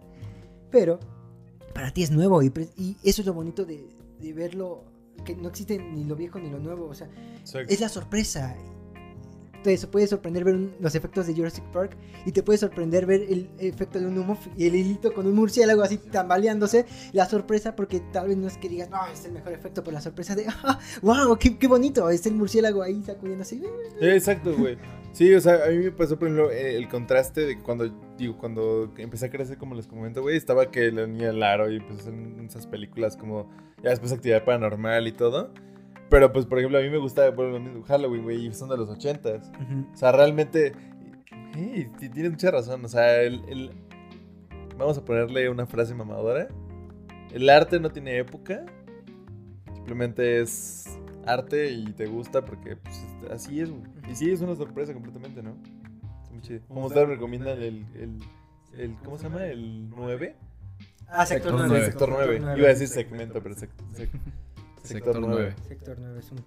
pero 0.70 0.98
para 1.74 1.92
ti 1.92 2.02
es 2.02 2.10
nuevo 2.10 2.42
y, 2.42 2.52
y 2.76 2.96
eso 3.02 3.22
es 3.22 3.26
lo 3.26 3.32
bonito 3.32 3.64
de, 3.64 3.86
de 4.20 4.32
verlo, 4.32 4.84
que 5.24 5.34
no 5.36 5.48
existe 5.48 5.78
ni 5.78 6.04
lo 6.04 6.16
viejo 6.16 6.38
ni 6.38 6.50
lo 6.50 6.58
nuevo, 6.58 6.86
o 6.86 6.94
sea, 6.94 7.08
es 7.68 7.80
la 7.80 7.88
sorpresa. 7.88 8.54
Te 9.62 9.76
puede 9.86 10.06
sorprender 10.06 10.44
ver 10.44 10.54
un- 10.54 10.74
los 10.80 10.94
efectos 10.94 11.26
de 11.26 11.34
Jurassic 11.34 11.64
Park 11.72 11.96
y 12.26 12.32
te 12.32 12.42
puede 12.42 12.58
sorprender 12.58 13.06
ver 13.06 13.22
el 13.28 13.48
efecto 13.58 14.00
de 14.00 14.06
un 14.06 14.18
humo 14.18 14.38
y 14.56 14.66
el 14.66 14.74
hilito 14.74 15.12
con 15.14 15.26
un 15.26 15.34
murciélago 15.34 15.82
así 15.82 15.98
tambaleándose. 15.98 16.86
La 17.12 17.26
sorpresa, 17.26 17.76
porque 17.76 18.00
tal 18.12 18.28
vez 18.28 18.36
no 18.36 18.48
es 18.48 18.56
que 18.56 18.68
digas, 18.68 18.90
no, 18.90 18.98
es 19.12 19.24
el 19.24 19.32
mejor 19.32 19.52
efecto, 19.52 19.82
pero 19.84 19.94
la 19.94 20.00
sorpresa 20.00 20.34
de, 20.34 20.46
ah, 20.64 20.78
wow, 21.02 21.36
qué, 21.38 21.56
qué 21.58 21.66
bonito, 21.68 22.08
es 22.10 22.26
el 22.26 22.34
murciélago 22.34 22.82
ahí 22.82 23.02
sacudiéndose. 23.04 23.56
Eh, 24.00 24.14
Exacto, 24.16 24.54
güey. 24.56 24.76
Sí, 25.12 25.32
o 25.34 25.40
sea, 25.42 25.64
a 25.66 25.68
mí 25.68 25.76
me 25.76 25.90
pasó, 25.92 26.18
por 26.18 26.28
ejemplo, 26.28 26.50
eh, 26.50 26.74
el 26.76 26.88
contraste 26.88 27.42
de 27.42 27.58
cuando, 27.58 27.86
digo, 28.16 28.38
cuando 28.38 28.90
empecé 28.96 29.26
a 29.26 29.30
crecer, 29.30 29.58
como 29.58 29.74
les 29.74 29.86
comento, 29.86 30.22
güey, 30.22 30.36
estaba 30.38 30.70
que 30.70 30.90
la 30.90 31.06
niña 31.06 31.26
del 31.28 31.42
aro 31.42 31.70
y 31.70 31.80
pues 31.80 32.06
en 32.06 32.40
esas 32.46 32.66
películas 32.66 33.16
como, 33.18 33.50
ya 33.82 33.90
después 33.90 34.10
actividad 34.10 34.44
paranormal 34.44 35.06
y 35.06 35.12
todo. 35.12 35.52
Pero 36.12 36.30
pues, 36.32 36.44
por 36.46 36.58
ejemplo, 36.58 36.78
a 36.78 36.82
mí 36.82 36.90
me 36.90 36.98
gusta, 36.98 37.30
bueno, 37.30 37.52
lo 37.52 37.60
mismo, 37.60 37.82
Halloween, 37.84 38.22
güey, 38.22 38.46
y 38.46 38.52
son 38.52 38.68
de 38.68 38.76
los 38.76 38.88
ochentas. 38.90 39.50
O 39.92 39.96
sea, 39.96 40.12
realmente, 40.12 40.74
eh, 41.56 41.90
ti- 41.98 42.10
tienes 42.10 42.32
mucha 42.32 42.50
razón, 42.50 42.84
o 42.84 42.88
sea, 42.88 43.22
el, 43.22 43.42
el- 43.48 43.70
vamos 44.76 44.98
a 44.98 45.04
ponerle 45.04 45.48
una 45.48 45.64
frase 45.66 45.94
mamadora. 45.94 46.48
El 47.32 47.48
arte 47.48 47.80
no 47.80 47.90
tiene 47.90 48.18
época, 48.18 48.66
simplemente 49.72 50.40
es 50.42 50.98
arte 51.26 51.70
y 51.70 51.86
te 51.92 52.04
gusta 52.06 52.44
porque 52.44 52.76
pues, 52.76 52.94
es- 53.24 53.30
así 53.30 53.60
es, 53.60 53.70
güey. 53.70 53.82
Y 54.10 54.14
sí, 54.14 54.30
es 54.30 54.42
una 54.42 54.54
sorpresa 54.54 54.92
completamente, 54.92 55.42
¿no? 55.42 55.56
Está 56.22 56.30
muy 56.32 56.42
chido. 56.42 56.60
Como 56.68 56.86
ustedes 56.86 57.08
recomiendan 57.08 57.56
el, 57.62 57.86
el, 57.94 58.18
el- 58.76 58.96
¿cómo 59.02 59.16
se 59.16 59.24
llama? 59.24 59.46
El 59.46 59.88
9. 59.88 60.36
Ah, 61.08 61.24
Sector 61.24 61.52
Sector 61.52 61.52
9. 61.52 61.68
nueve. 61.68 61.86
Sector 61.86 62.08
9. 62.10 62.58
Iba 62.58 62.66
a 62.66 62.70
decir 62.70 62.88
segmento, 62.88 63.42
pero 63.42 63.54
sec- 63.54 63.70
sec- 63.94 64.10
Sector 64.82 65.20
9. 65.20 65.54
Sector 65.68 65.96
9 66.00 66.18
es, 66.20 66.32
un, 66.32 66.44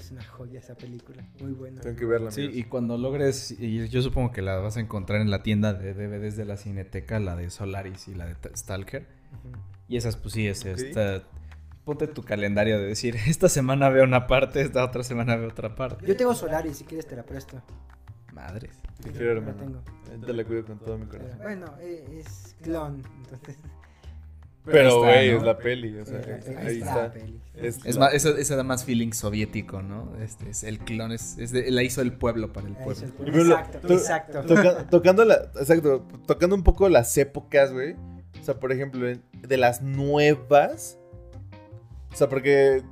es 0.00 0.10
una 0.10 0.24
joya 0.24 0.58
esa 0.58 0.74
película, 0.74 1.24
muy 1.40 1.52
buena. 1.52 1.80
Tengo 1.80 1.96
que 1.96 2.04
verla. 2.04 2.30
Sí, 2.30 2.42
amigos. 2.42 2.58
y 2.58 2.64
cuando 2.64 2.98
logres, 2.98 3.52
y 3.52 3.88
yo 3.88 4.02
supongo 4.02 4.32
que 4.32 4.42
la 4.42 4.56
vas 4.56 4.76
a 4.76 4.80
encontrar 4.80 5.20
en 5.20 5.30
la 5.30 5.42
tienda 5.42 5.72
de 5.72 5.94
DVDs 5.94 6.36
de 6.36 6.44
la 6.44 6.56
Cineteca, 6.56 7.20
la 7.20 7.36
de 7.36 7.50
Solaris 7.50 8.08
y 8.08 8.14
la 8.14 8.26
de 8.26 8.36
Stalker. 8.56 9.06
Y 9.88 9.96
esas, 9.96 10.16
pues 10.16 10.34
sí, 10.34 10.46
es 10.46 10.64
esta. 10.64 11.22
Ponte 11.84 12.08
tu 12.08 12.24
calendario 12.24 12.80
de 12.80 12.86
decir, 12.86 13.14
esta 13.28 13.48
semana 13.48 13.88
veo 13.88 14.02
una 14.04 14.26
parte, 14.26 14.60
esta 14.60 14.84
otra 14.84 15.04
semana 15.04 15.36
veo 15.36 15.48
otra 15.48 15.76
parte. 15.76 16.04
Yo 16.04 16.16
tengo 16.16 16.34
Solaris, 16.34 16.78
si 16.78 16.84
quieres 16.84 17.06
te 17.06 17.14
la 17.14 17.22
presto. 17.22 17.62
Madres. 18.32 18.76
Te 19.02 19.12
quiero, 19.12 19.40
la 19.40 19.50
hermano. 19.50 19.82
tengo. 20.04 20.26
Te 20.26 20.32
la 20.32 20.44
cuido 20.44 20.64
con 20.64 20.78
todo 20.80 20.98
mi 20.98 21.06
corazón. 21.06 21.38
Bueno, 21.40 21.66
eh, 21.80 22.20
es 22.20 22.56
clon, 22.60 23.02
entonces. 23.22 23.56
Pero, 24.72 24.98
güey, 24.98 25.30
¿no? 25.30 25.36
es 25.38 25.42
la 25.44 25.56
peli, 25.58 25.98
o 25.98 26.04
sea, 26.04 26.20
ahí 26.64 26.78
está. 26.78 27.12
peli. 27.12 27.40
Es, 27.54 27.78
Es 27.86 27.96
más, 27.98 28.12
esa, 28.12 28.30
esa 28.30 28.56
da 28.56 28.62
más 28.64 28.84
feeling 28.84 29.12
soviético, 29.12 29.80
¿no? 29.80 30.12
Este 30.20 30.50
es 30.50 30.64
el 30.64 30.78
clon, 30.80 31.12
es, 31.12 31.38
es 31.38 31.52
de- 31.52 31.70
la 31.70 31.82
hizo 31.82 32.02
el 32.02 32.12
pueblo 32.12 32.52
para 32.52 32.66
el 32.66 32.74
pueblo. 32.74 33.06
el- 33.24 33.40
Exacto, 33.52 33.78
to- 33.86 33.92
exacto. 33.94 34.42
Toca- 34.42 34.86
tocando 34.88 35.24
la, 35.24 35.34
exacto, 35.58 36.06
tocando 36.26 36.54
un 36.56 36.62
poco 36.64 36.88
las 36.88 37.16
épocas, 37.16 37.72
güey. 37.72 37.94
O 38.40 38.44
sea, 38.44 38.58
por 38.60 38.72
ejemplo, 38.72 39.06
de 39.06 39.56
las 39.56 39.80
nuevas. 39.82 40.98
O 42.12 42.16
sea, 42.16 42.28
porque 42.28 42.82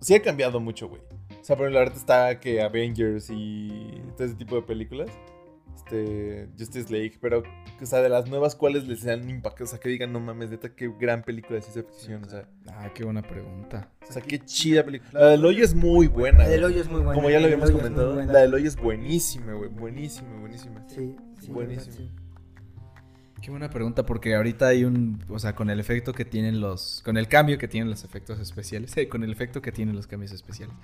sí 0.00 0.14
ha 0.14 0.22
cambiado 0.22 0.60
mucho, 0.60 0.88
güey. 0.88 1.02
O 1.40 1.44
sea, 1.44 1.56
por 1.56 1.66
ejemplo, 1.66 1.78
ahorita 1.80 1.96
está 1.96 2.40
que 2.40 2.60
Avengers 2.62 3.28
y 3.30 4.02
todo 4.16 4.26
ese 4.26 4.34
tipo 4.36 4.56
de 4.56 4.62
películas. 4.62 5.10
Este, 5.76 6.48
Justice 6.58 6.90
League, 6.90 7.18
pero, 7.20 7.42
o 7.80 7.86
sea, 7.86 8.00
de 8.00 8.08
las 8.08 8.28
nuevas, 8.28 8.56
¿cuáles 8.56 8.88
les 8.88 9.06
han 9.06 9.28
impactado? 9.28 9.64
O 9.66 9.68
sea, 9.68 9.78
que 9.78 9.88
digan, 9.90 10.12
no 10.12 10.20
mames, 10.20 10.50
neta, 10.50 10.74
qué 10.74 10.90
gran 10.98 11.22
película 11.22 11.56
de 11.56 11.62
ciencia 11.62 11.82
ficción. 11.84 12.24
O 12.24 12.28
sea, 12.28 12.48
Ah, 12.68 12.90
qué 12.94 13.04
buena 13.04 13.22
pregunta. 13.22 13.90
o 14.08 14.12
sea 14.12 14.22
qué 14.22 14.38
chida 14.38 14.84
película. 14.84 15.20
La 15.20 15.26
del 15.28 15.44
hoyo 15.44 15.62
es 15.64 15.74
muy 15.74 16.06
buena. 16.08 16.38
La 16.38 16.48
del 16.48 16.64
hoyo 16.64 16.80
es 16.80 16.88
muy 16.88 17.00
buena. 17.02 17.14
Como 17.14 17.30
ya 17.30 17.38
lo 17.40 17.44
habíamos 17.46 17.70
comentado, 17.70 18.14
la 18.16 18.40
del 18.40 18.54
hoyo 18.54 18.66
es 18.68 18.76
buenísima, 18.76 19.52
güey. 19.52 19.68
Buenísima, 19.70 20.38
buenísima. 20.40 20.84
Sí, 20.88 21.14
sí. 21.38 22.10
Qué 23.42 23.50
buena 23.50 23.68
pregunta, 23.70 24.04
porque 24.06 24.34
ahorita 24.34 24.68
hay 24.68 24.84
un. 24.84 25.22
O 25.28 25.38
sea, 25.38 25.54
con 25.54 25.68
el 25.70 25.78
efecto 25.78 26.12
que 26.12 26.24
tienen 26.24 26.60
los. 26.60 27.02
Con 27.04 27.16
el 27.18 27.28
cambio 27.28 27.58
que 27.58 27.68
tienen 27.68 27.90
los 27.90 28.02
efectos 28.02 28.40
especiales. 28.40 28.96
eh, 28.96 29.08
con 29.10 29.22
el 29.22 29.30
efecto 29.30 29.60
que 29.62 29.72
tienen 29.72 29.94
los 29.94 30.06
cambios 30.06 30.32
especiales. 30.32 30.74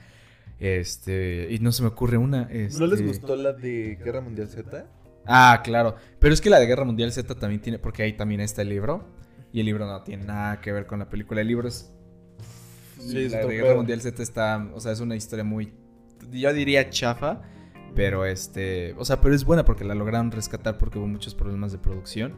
Este. 0.59 1.49
Y 1.51 1.59
no 1.59 1.73
se 1.73 1.83
me 1.83 1.89
ocurre 1.89 2.17
una. 2.17 2.43
¿No 2.45 2.87
les 2.87 3.01
este, 3.01 3.07
gustó 3.07 3.37
la 3.37 3.53
de 3.53 3.99
Guerra 4.03 4.21
Mundial 4.21 4.49
Z? 4.49 4.87
Ah, 5.27 5.61
claro. 5.65 5.97
Pero 6.19 6.35
es 6.35 6.41
que 6.41 6.51
la 6.51 6.59
de 6.59 6.67
Guerra 6.67 6.85
Mundial 6.85 7.13
Z 7.13 7.35
también 7.35 7.61
tiene, 7.61 7.79
porque 7.79 8.03
ahí 8.03 8.13
también 8.15 8.41
está 8.41 8.63
el 8.63 8.69
libro. 8.69 9.05
Y 9.53 9.61
el 9.61 9.67
libro 9.67 9.87
no 9.87 10.03
tiene 10.03 10.25
nada 10.25 10.61
que 10.61 10.73
ver 10.73 10.87
con 10.87 10.99
la 10.99 11.09
película. 11.09 11.41
El 11.41 11.49
libro 11.49 11.69
es. 11.69 11.93
Sí, 12.99 13.29
la 13.29 13.39
de 13.39 13.55
Guerra. 13.55 13.75
Mundial 13.75 14.01
Z 14.01 14.23
está. 14.23 14.71
O 14.75 14.81
sea, 14.81 14.93
es 14.93 15.01
una 15.01 15.17
historia 15.17 15.45
muy. 15.45 15.73
Yo 16.31 16.53
diría 16.53 16.91
chafa. 16.91 17.43
Pero 17.95 18.25
este. 18.25 18.95
O 18.97 19.05
sea, 19.05 19.21
pero 19.21 19.35
es 19.35 19.45
buena 19.45 19.65
porque 19.65 19.85
la 19.85 19.95
lograron 19.95 20.31
rescatar 20.31 20.79
porque 20.79 20.99
hubo 20.99 21.07
muchos 21.07 21.35
problemas 21.35 21.73
de 21.73 21.79
producción. 21.79 22.37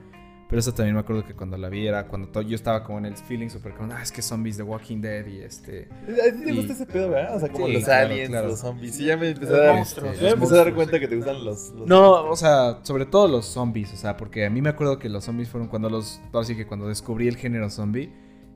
Pero 0.55 0.61
eso 0.61 0.73
también 0.73 0.95
me 0.95 1.01
acuerdo 1.01 1.27
que 1.27 1.35
cuando 1.35 1.57
la 1.57 1.69
vi 1.69 1.85
era 1.89 2.07
cuando 2.07 2.29
to- 2.29 2.41
yo 2.43 2.55
estaba 2.55 2.85
como 2.85 2.99
en 2.99 3.07
el 3.07 3.17
feeling 3.17 3.49
super 3.49 3.75
como, 3.75 3.93
ah, 3.93 4.01
es 4.05 4.13
que 4.13 4.23
zombies 4.23 4.57
de 4.57 4.63
Walking 4.63 5.01
Dead 5.01 5.27
y 5.27 5.41
este. 5.41 5.89
¿A 5.91 6.33
ti 6.33 6.45
te 6.45 6.53
Y- 6.53 6.57
gusta 6.57 6.75
ese 6.75 6.87
pedo, 6.87 7.11
verdad? 7.11 7.35
O 7.35 7.41
sea, 7.41 7.49
como 7.49 7.67
Sí, 7.67 7.73
los 7.73 7.83
claro, 7.83 8.07
aliens, 8.07 8.29
claro. 8.31 8.47
los 8.47 8.61
zombies. 8.61 8.95
Sí, 8.95 9.05
ya 9.07 9.17
me 9.17 9.31
empecé 9.31 9.53
a 9.53 9.59
dar, 9.59 9.75
monstruos. 9.75 10.17
ya 10.17 10.23
me 10.23 10.31
empecé 10.35 10.55
a 10.55 10.59
dar 10.59 10.73
cuenta 10.75 11.01
que 11.01 11.09
te 11.09 11.17
gustan 11.17 11.45
los... 11.45 11.71
los- 11.73 11.89
No, 11.89 12.31
o 12.31 12.37
sea, 12.37 12.79
sobre 12.85 13.05
todo 13.05 13.27
los 13.27 13.47
zombies, 13.47 13.93
o 13.95 13.97
sea, 13.97 14.17
porque 14.17 14.47
a 14.47 14.51
mí 14.51 14.63
me 14.63 14.69
acuerdo 14.69 15.01
que 15.01 15.09
los 15.09 15.25
zombies 15.25 15.49
fueron 15.49 15.67
cuando 15.69 15.91
los, 15.91 16.21
ahora 16.33 16.47
sí 16.47 16.55
que 16.55 16.67
cuando 16.69 16.87
descubrí 16.87 17.27
el 17.27 17.37
género 17.37 17.69
zombie, 17.69 18.13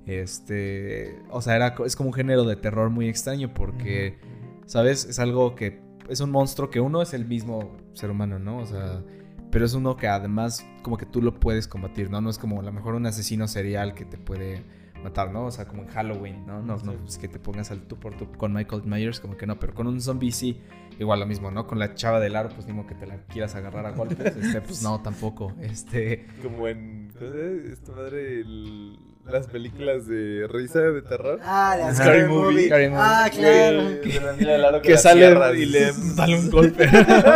este, 0.07 1.19
o 1.31 1.43
sea, 1.43 1.57
era, 1.57 1.75
es 1.85 1.97
como 1.97 2.11
un 2.11 2.15
género 2.15 2.45
de 2.45 2.55
terror 2.55 2.91
muy 2.91 3.09
extraño 3.09 3.53
porque, 3.55 4.19
¿sabes? 4.67 5.05
Es 5.05 5.19
algo 5.19 5.55
que, 5.57 5.81
es 6.09 6.21
un 6.21 6.31
monstruo 6.31 6.71
que 6.71 6.81
uno 6.81 7.03
es 7.03 7.13
el 7.13 7.27
mismo 7.27 7.77
ser 7.93 8.11
humano, 8.11 8.39
¿no? 8.39 8.59
O 8.59 8.67
sea, 8.67 9.03
pero 9.51 9.65
es 9.65 9.75
uno 9.75 9.97
que 9.97 10.09
además 10.09 10.67
como 10.83 10.97
que 10.97 11.07
tú 11.07 11.23
lo 11.23 11.39
puedes 11.39 11.69
combatir, 11.69 12.11
¿no? 12.11 12.21
No 12.21 12.31
es 12.31 12.39
como 12.39 12.61
a 12.61 12.63
lo 12.63 12.73
mejor 12.73 12.95
un 12.95 13.07
asesino 13.07 13.49
serial 13.49 13.95
que 13.95 14.05
te 14.05 14.19
puede 14.19 14.63
matar, 15.03 15.31
¿no? 15.31 15.47
O 15.47 15.51
sea, 15.51 15.67
como 15.67 15.83
en 15.83 15.89
Halloween, 15.89 16.47
¿no? 16.47 16.61
No, 16.63 16.77
no, 16.79 16.93
es 17.07 17.19
que 17.19 17.29
te 17.29 17.39
pongas 17.39 17.71
al 17.71 17.83
tú 17.83 17.99
por 17.99 18.17
tú 18.17 18.31
con 18.33 18.53
Michael 18.53 18.83
Myers, 18.85 19.21
como 19.21 19.37
que 19.37 19.47
no, 19.47 19.59
pero 19.59 19.75
con 19.75 19.87
un 19.87 20.01
zombie 20.01 20.33
sí, 20.33 20.61
igual 20.99 21.21
lo 21.21 21.27
mismo, 21.27 21.51
¿no? 21.51 21.67
Con 21.67 21.79
la 21.79 21.95
chava 21.95 22.21
del 22.21 22.37
aro, 22.37 22.49
pues 22.49 22.67
mismo 22.67 22.87
que 22.87 22.95
te 22.95 23.07
la 23.07 23.19
quieras 23.27 23.55
agarrar 23.55 23.87
a 23.87 23.93
golpes, 23.93 24.37
este, 24.37 24.61
pues 24.61 24.83
no, 24.83 25.01
tampoco, 25.01 25.55
este... 25.61 26.27
Como 26.43 26.69
en... 26.69 27.11
¿Cómo 27.19 27.31
se 27.31 27.39
llama 27.39 27.73
esta 27.73 27.93
madre? 27.93 28.41
El- 28.41 28.99
las 29.31 29.47
películas 29.47 30.07
de 30.07 30.49
risa 30.49 30.81
de 30.81 31.03
terror. 31.03 31.39
Ah, 31.43 31.77
la 31.79 31.95
Scary 31.95 32.21
Scary 32.21 32.29
Movie. 32.29 32.45
Movie. 32.45 32.67
Scary 32.67 32.89
Movie. 32.89 33.03
Ah, 33.03 33.31
claro. 33.31 34.69
Aro 34.69 34.83
que 34.83 34.91
la 34.93 34.99
sale 34.99 35.59
y 35.59 35.67
le 35.67 35.93
dale 36.17 36.39
un 36.39 36.51
golpe. 36.51 36.89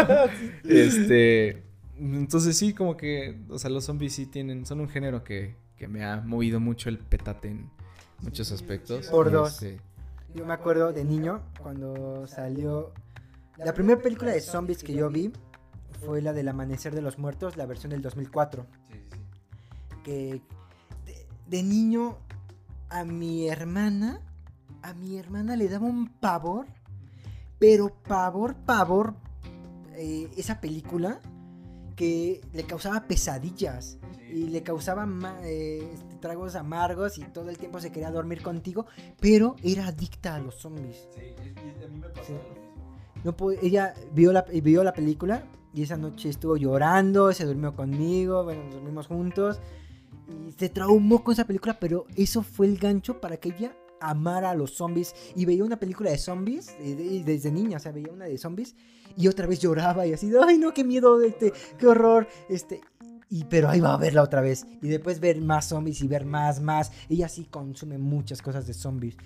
este, 0.65 1.63
entonces 2.03 2.57
sí, 2.57 2.75
como 2.75 2.97
que, 2.97 3.41
o 3.49 3.59
sea, 3.59 3.71
los 3.71 3.85
zombies 3.85 4.15
sí 4.15 4.27
tienen, 4.27 4.67
son 4.67 4.81
un 4.81 4.89
género 4.89 5.23
que, 5.23 5.55
que 5.77 5.87
me 5.87 6.05
ha 6.05 6.21
movido 6.21 6.59
mucho 6.59 6.89
el 6.89 6.99
petate 6.99 7.49
en 7.49 7.71
muchos 8.23 8.51
aspectos. 8.51 9.07
Por 9.07 9.31
dos. 9.31 9.63
Este, 9.63 9.81
Yo 10.35 10.45
me 10.45 10.53
acuerdo 10.53 10.93
de 10.93 11.05
niño 11.05 11.43
cuando 11.61 12.27
salió. 12.27 12.93
La 13.57 13.73
primera 13.73 14.01
película 14.01 14.33
de 14.33 14.41
zombies 14.41 14.83
que 14.83 14.95
yo 14.95 15.11
vi 15.11 15.33
fue 16.05 16.21
la 16.23 16.33
del 16.33 16.49
Amanecer 16.49 16.95
de 16.95 17.03
los 17.03 17.19
Muertos, 17.19 17.57
la 17.57 17.67
versión 17.67 17.91
del 17.91 18.03
2004. 18.03 18.67
Que 20.03 20.43
de, 21.07 21.27
de 21.47 21.63
niño 21.63 22.19
a 22.89 23.05
mi 23.05 23.49
hermana, 23.49 24.21
a 24.83 24.95
mi 24.95 25.19
hermana 25.19 25.55
le 25.55 25.69
daba 25.69 25.87
un 25.87 26.09
pavor, 26.09 26.67
pero 27.61 27.91
pavor, 28.03 28.57
pavor, 28.57 29.15
eh, 29.95 30.29
esa 30.37 30.61
película 30.61 31.21
que 31.95 32.41
le 32.53 32.65
causaba 32.65 33.07
pesadillas 33.07 33.99
y 34.31 34.49
le 34.49 34.63
causaba 34.63 35.07
eh, 35.45 35.89
este, 35.93 36.17
tragos 36.17 36.55
amargos 36.57 37.19
y 37.19 37.23
todo 37.23 37.51
el 37.51 37.59
tiempo 37.59 37.81
se 37.81 37.93
quería 37.93 38.11
dormir 38.11 38.43
contigo, 38.43 38.87
pero 39.21 39.57
era 39.63 39.87
adicta 39.89 40.35
a 40.37 40.41
los 40.41 40.55
zombies. 40.57 41.09
Sí. 42.27 42.35
No 43.25 43.37
po- 43.37 43.53
ella 43.53 43.95
vio 44.13 44.33
la, 44.33 44.43
vio 44.43 44.83
la 44.83 44.93
película 44.93 45.45
y 45.75 45.83
esa 45.83 45.97
noche 45.97 46.29
estuvo 46.29 46.57
llorando, 46.57 47.33
se 47.33 47.45
durmió 47.45 47.75
conmigo, 47.75 48.43
bueno, 48.45 48.65
nos 48.65 48.75
dormimos 48.75 49.07
juntos 49.07 49.61
y 50.29 50.53
se 50.53 50.69
traumó 50.69 51.23
con 51.23 51.33
esa 51.33 51.45
película, 51.45 51.79
pero 51.79 52.07
eso 52.17 52.43
fue 52.43 52.67
el 52.67 52.79
gancho 52.79 53.21
para 53.21 53.37
que 53.37 53.51
ella 53.51 53.77
amara 54.11 54.51
a 54.51 54.55
los 54.55 54.73
zombies 54.75 55.15
y 55.35 55.45
veía 55.45 55.65
una 55.65 55.79
película 55.79 56.11
de 56.11 56.19
zombies 56.19 56.71
eh, 56.81 56.95
de- 56.97 57.23
desde 57.25 57.51
niña, 57.51 57.77
o 57.77 57.81
sea, 57.81 57.93
veía 57.93 58.13
una 58.13 58.25
de 58.27 58.37
zombies 58.39 58.75
y 59.17 59.29
otra 59.29 59.47
vez 59.47 59.61
lloraba 59.61 60.07
y 60.07 60.13
así, 60.13 60.31
ay 60.47 60.59
no, 60.59 60.73
qué 60.75 60.85
miedo, 60.85 61.23
este, 61.23 61.53
qué 61.79 61.87
horror, 61.87 62.27
este, 62.49 62.81
y 63.31 63.45
pero 63.45 63.69
ahí 63.69 63.81
va 63.81 63.95
a 63.95 63.97
verla 63.97 64.23
otra 64.23 64.41
vez 64.41 64.67
y 64.83 64.89
después 64.89 65.21
ver 65.21 65.41
más 65.41 65.67
zombies 65.69 66.01
y 66.03 66.09
ver 66.09 66.25
más, 66.27 66.61
más, 66.61 66.93
ella 67.09 67.29
sí 67.29 67.45
consume 67.51 67.99
muchas 67.99 68.43
cosas 68.43 68.67
de 68.67 68.75
zombies 68.75 69.17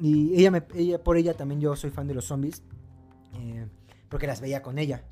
y 0.00 0.34
ella, 0.38 0.50
me, 0.50 0.62
ella 0.74 1.02
por 1.02 1.16
ella 1.16 1.34
también 1.34 1.60
yo 1.60 1.74
soy 1.76 1.90
fan 1.90 2.06
de 2.06 2.14
los 2.14 2.24
zombies 2.26 2.62
eh, 3.40 3.66
porque 4.08 4.26
las 4.26 4.40
veía 4.40 4.62
con 4.62 4.78
ella. 4.78 5.04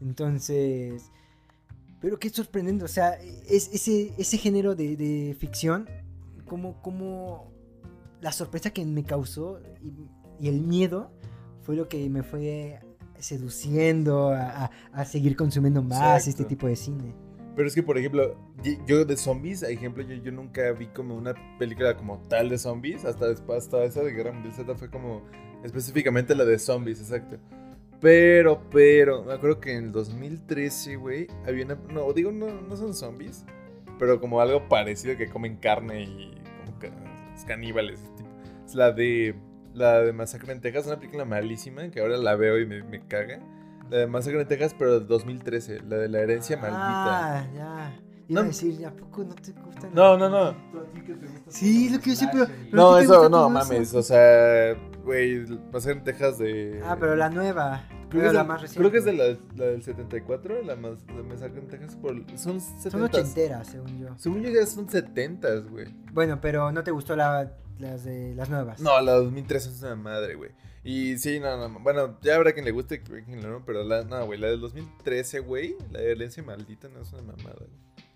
Entonces, 0.00 1.10
pero 2.00 2.18
qué 2.18 2.30
sorprendente, 2.30 2.84
o 2.84 2.88
sea, 2.88 3.14
es, 3.48 3.68
ese, 3.72 4.12
ese 4.16 4.38
género 4.38 4.74
de, 4.74 4.96
de 4.96 5.36
ficción, 5.38 5.88
como, 6.46 6.80
como 6.80 7.50
la 8.20 8.32
sorpresa 8.32 8.70
que 8.70 8.84
me 8.84 9.04
causó 9.04 9.60
y, 9.82 10.44
y 10.44 10.48
el 10.48 10.60
miedo 10.60 11.10
fue 11.62 11.76
lo 11.76 11.88
que 11.88 12.08
me 12.08 12.22
fue 12.22 12.80
seduciendo 13.18 14.30
a, 14.30 14.64
a- 14.64 14.70
a 14.92 15.04
seguir 15.04 15.36
consumiendo 15.36 15.82
más 15.82 15.98
Exacto. 16.26 16.30
este 16.30 16.44
tipo 16.44 16.66
de 16.66 16.76
cine. 16.76 17.14
Pero 17.56 17.66
es 17.68 17.74
que, 17.74 17.82
por 17.82 17.98
ejemplo, 17.98 18.36
yo 18.86 19.04
de 19.04 19.16
zombies, 19.16 19.60
por 19.62 19.70
ejemplo, 19.70 20.02
yo, 20.04 20.14
yo 20.22 20.30
nunca 20.30 20.70
vi 20.72 20.86
como 20.88 21.16
una 21.16 21.34
película 21.58 21.96
como 21.96 22.18
tal 22.28 22.48
de 22.48 22.56
zombies. 22.58 23.04
Hasta 23.04 23.26
después, 23.26 23.64
hasta 23.64 23.82
esa 23.84 24.02
de 24.02 24.12
Guerra 24.12 24.30
Mundial 24.32 24.54
Z 24.54 24.74
fue 24.76 24.88
como 24.90 25.22
específicamente 25.64 26.36
la 26.36 26.44
de 26.44 26.56
zombies, 26.58 27.00
exacto. 27.00 27.36
Pero, 28.00 28.62
pero, 28.70 29.24
me 29.24 29.32
acuerdo 29.32 29.58
que 29.58 29.72
en 29.74 29.86
el 29.86 29.92
2013, 29.92 30.94
güey, 30.96 31.26
había 31.44 31.64
una. 31.64 31.74
No, 31.92 32.12
digo, 32.12 32.30
no, 32.30 32.46
no 32.62 32.76
son 32.76 32.94
zombies, 32.94 33.44
pero 33.98 34.20
como 34.20 34.40
algo 34.40 34.68
parecido 34.68 35.16
que 35.16 35.28
comen 35.28 35.56
carne 35.56 36.02
y 36.02 36.40
como 36.64 36.78
que 36.78 36.92
es 37.38 37.44
caníbales. 37.44 38.00
tipo. 38.16 38.28
Es 38.66 38.74
la 38.74 38.92
de. 38.92 39.34
La 39.74 40.00
de 40.00 40.12
Masacre 40.12 40.52
en 40.52 40.60
Texas, 40.60 40.86
una 40.86 40.96
película 40.98 41.24
malísima 41.24 41.88
que 41.90 42.00
ahora 42.00 42.16
la 42.16 42.34
veo 42.34 42.58
y 42.58 42.66
me, 42.66 42.82
me 42.82 43.06
caga. 43.06 43.38
La 43.90 43.98
de 43.98 44.06
Masacre 44.06 44.40
en 44.40 44.48
Texas, 44.48 44.74
pero 44.78 44.98
de 45.00 45.06
2013, 45.06 45.80
la 45.88 45.96
de 45.98 46.08
la 46.08 46.18
herencia 46.20 46.56
maldita. 46.56 47.38
Ah, 47.38 47.46
ya. 47.54 48.00
Iba 48.28 48.40
No. 48.40 48.44
a 48.46 48.48
decir, 48.48 48.84
¿a 48.86 48.90
poco 48.90 49.24
no 49.24 49.34
te 49.34 49.52
gustan? 49.52 49.90
No, 49.94 50.16
no, 50.18 50.28
no. 50.28 50.54
Sí, 51.48 51.88
lo 51.90 52.00
que 52.00 52.10
yo 52.10 52.16
sé, 52.16 52.28
pero- 52.32 52.46
pero- 52.46 52.76
No, 52.76 52.94
¿a 52.94 53.00
ti 53.00 53.06
te 53.06 53.12
eso, 53.12 53.20
gusta 53.22 53.28
no, 53.36 53.50
mames. 53.50 53.70
eso? 53.70 53.98
O 53.98 54.02
sea, 54.02 54.74
güey, 55.04 55.46
Masacre 55.72 55.98
en 55.98 56.04
Texas 56.04 56.38
de. 56.38 56.80
Ah, 56.84 56.96
pero 56.98 57.14
la 57.16 57.30
nueva. 57.30 57.84
Creo 58.08 58.22
que, 58.22 58.28
es 58.28 58.32
la 58.34 58.42
de- 58.42 58.48
más 58.48 58.62
reciente. 58.62 58.78
creo 58.80 58.90
que 58.90 58.98
es 58.98 59.04
de 59.04 59.12
la, 59.12 59.38
la 59.56 59.70
del 59.72 59.82
74, 59.82 60.62
la 60.62 60.76
más 60.76 60.98
la 61.14 61.22
Masacre 61.22 61.60
en 61.60 61.68
Texas. 61.68 61.96
Por, 61.96 62.14
son 62.38 62.60
70. 62.60 62.90
Son 62.90 63.02
ochenteras, 63.02 63.66
según 63.68 63.98
yo. 63.98 64.08
Según 64.18 64.42
yo 64.42 64.50
ya 64.50 64.66
son 64.66 64.88
70, 64.88 65.56
güey. 65.70 65.86
Bueno, 66.12 66.40
pero 66.40 66.72
no 66.72 66.82
te 66.82 66.90
gustó 66.90 67.16
la, 67.16 67.52
las 67.78 68.04
de 68.04 68.34
las 68.34 68.48
nuevas. 68.50 68.80
No, 68.80 69.00
la 69.00 69.12
2013 69.12 69.70
es 69.70 69.82
una 69.82 69.94
madre, 69.96 70.34
güey. 70.36 70.50
Y 70.84 71.18
sí, 71.18 71.38
no, 71.40 71.68
no, 71.68 71.80
bueno, 71.80 72.18
ya 72.22 72.36
habrá 72.36 72.52
quien 72.52 72.64
le 72.64 72.70
guste, 72.70 73.02
quien 73.02 73.40
no, 73.40 73.62
pero 73.66 73.84
la, 73.84 74.04
no, 74.04 74.24
güey, 74.24 74.38
la 74.38 74.46
del 74.46 74.60
2013, 74.60 75.40
güey, 75.40 75.76
la 75.90 76.00
de 76.00 76.12
herencia 76.12 76.42
maldita 76.42 76.88
no 76.88 77.00
es 77.02 77.12
una 77.12 77.22
mamada, 77.22 77.56
güey. 77.58 77.70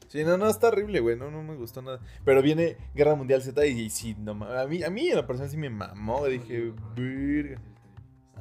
Sí, 0.09 0.24
no, 0.24 0.36
no, 0.38 0.49
está 0.49 0.68
horrible, 0.68 1.01
güey, 1.01 1.16
no, 1.16 1.30
no 1.30 1.43
me 1.43 1.55
gustó 1.57 1.82
nada. 1.82 1.99
Pero 2.24 2.40
viene 2.40 2.76
Guerra 2.95 3.14
Mundial 3.14 3.43
Z 3.43 3.66
y, 3.66 3.80
y 3.80 3.90
sí, 3.90 4.14
no, 4.18 4.32
a 4.45 4.66
mí, 4.66 4.82
a 4.84 4.90
mí 4.90 5.09
en 5.09 5.16
la 5.16 5.26
persona 5.26 5.49
sí 5.49 5.57
me 5.57 5.70
mamó, 5.70 6.26
dije, 6.26 6.72
verga. 6.97 7.61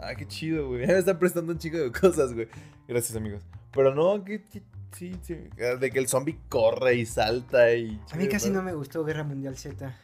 Ah, 0.02 0.16
qué 0.16 0.28
chido, 0.28 0.68
güey. 0.68 0.80
Me 0.88 0.97
están 0.97 1.20
prestando 1.20 1.54
un 1.54 1.60
chico 1.60 1.78
de 1.78 1.91
cosas, 1.91 2.34
güey. 2.34 2.47
Gracias, 2.88 3.16
amigos. 3.16 3.43
Pero 3.72 3.93
no, 3.93 4.24
que, 4.26 4.43
que- 4.43 4.64
sí, 4.91 5.16
sí. 5.22 5.36
De 5.80 5.91
que 5.91 5.99
el 5.99 6.08
zombie 6.08 6.38
corre 6.49 6.95
y 6.95 7.06
salta 7.06 7.74
y... 7.74 7.99
A 8.12 8.16
mí 8.16 8.28
casi 8.28 8.49
no 8.49 8.62
me 8.64 8.74
gustó 8.74 9.06
Guerra 9.06 9.24
Mundial 9.24 9.56
Z. 9.56 9.95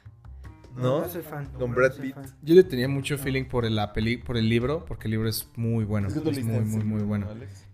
¿No? 0.75 1.01
No 1.01 1.09
soy 1.09 1.23
fan. 1.23 1.47
Con 1.57 1.71
no 1.71 1.75
Brad 1.75 1.93
Pitt. 1.95 2.15
Yo 2.43 2.53
le 2.53 2.63
tenía 2.63 2.87
mucho 2.87 3.17
feeling 3.17 3.45
por 3.45 3.65
el, 3.65 3.75
la 3.75 3.93
peli, 3.93 4.17
por 4.17 4.37
el 4.37 4.47
libro, 4.47 4.85
porque 4.85 5.07
el 5.07 5.11
libro 5.11 5.27
es 5.27 5.49
muy 5.55 5.83
bueno. 5.83 6.07
Es 6.07 6.13
que 6.13 6.19
tú 6.19 6.29
Es 6.29 6.43
muy, 6.43 6.59
muy, 6.59 6.83
muy 6.83 7.01
bueno. 7.01 7.27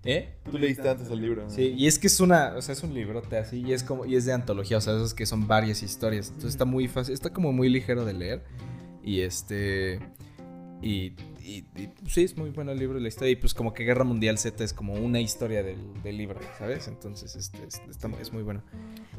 ¿Eh? 0.06 0.36
Tú 0.50 0.58
leíste 0.58 0.88
antes 0.88 1.10
el 1.10 1.22
libro. 1.22 1.44
¿no? 1.44 1.50
Sí, 1.50 1.74
y 1.78 1.88
es 1.88 2.00
que 2.00 2.08
es 2.08 2.20
una, 2.22 2.56
o 2.56 2.62
sea, 2.62 2.74
es 2.74 2.84
un 2.84 2.94
librote 2.94 3.38
así, 3.38 3.62
y 3.62 3.74
es 3.74 3.84
como, 3.84 4.06
y 4.06 4.16
es 4.16 4.26
de 4.26 4.34
antología, 4.34 4.78
o 4.78 4.82
sea, 4.82 4.96
esos 4.96 5.14
que 5.14 5.26
son 5.26 5.48
varias 5.48 5.84
historias. 5.84 6.28
Entonces 6.28 6.52
está 6.52 6.66
muy 6.66 6.88
fácil, 6.88 7.14
está 7.14 7.32
como 7.32 7.52
muy 7.52 7.68
ligero 7.68 8.06
de 8.06 8.14
leer. 8.14 8.44
Y 9.04 9.20
este. 9.22 10.00
Y, 10.82 11.14
y- 11.44 11.66
y, 11.76 11.88
pues, 11.88 12.14
sí, 12.14 12.24
es 12.24 12.38
muy 12.38 12.50
bueno 12.52 12.72
el 12.72 12.80
libro 12.80 13.00
la 13.00 13.08
historia. 13.08 13.32
Y 13.32 13.36
pues 13.36 13.54
como 13.54 13.74
que 13.74 13.84
Guerra 13.84 14.04
Mundial 14.04 14.38
Z 14.38 14.64
es 14.64 14.74
como 14.74 14.94
una 14.94 15.20
historia 15.20 15.62
del, 15.64 15.78
del 16.02 16.18
libro, 16.18 16.40
¿sabes? 16.58 16.88
Entonces, 16.88 17.36
este, 17.36 17.58
es, 17.68 17.82
está- 17.90 18.10
es 18.22 18.32
muy 18.34 18.44
bueno. 18.44 18.64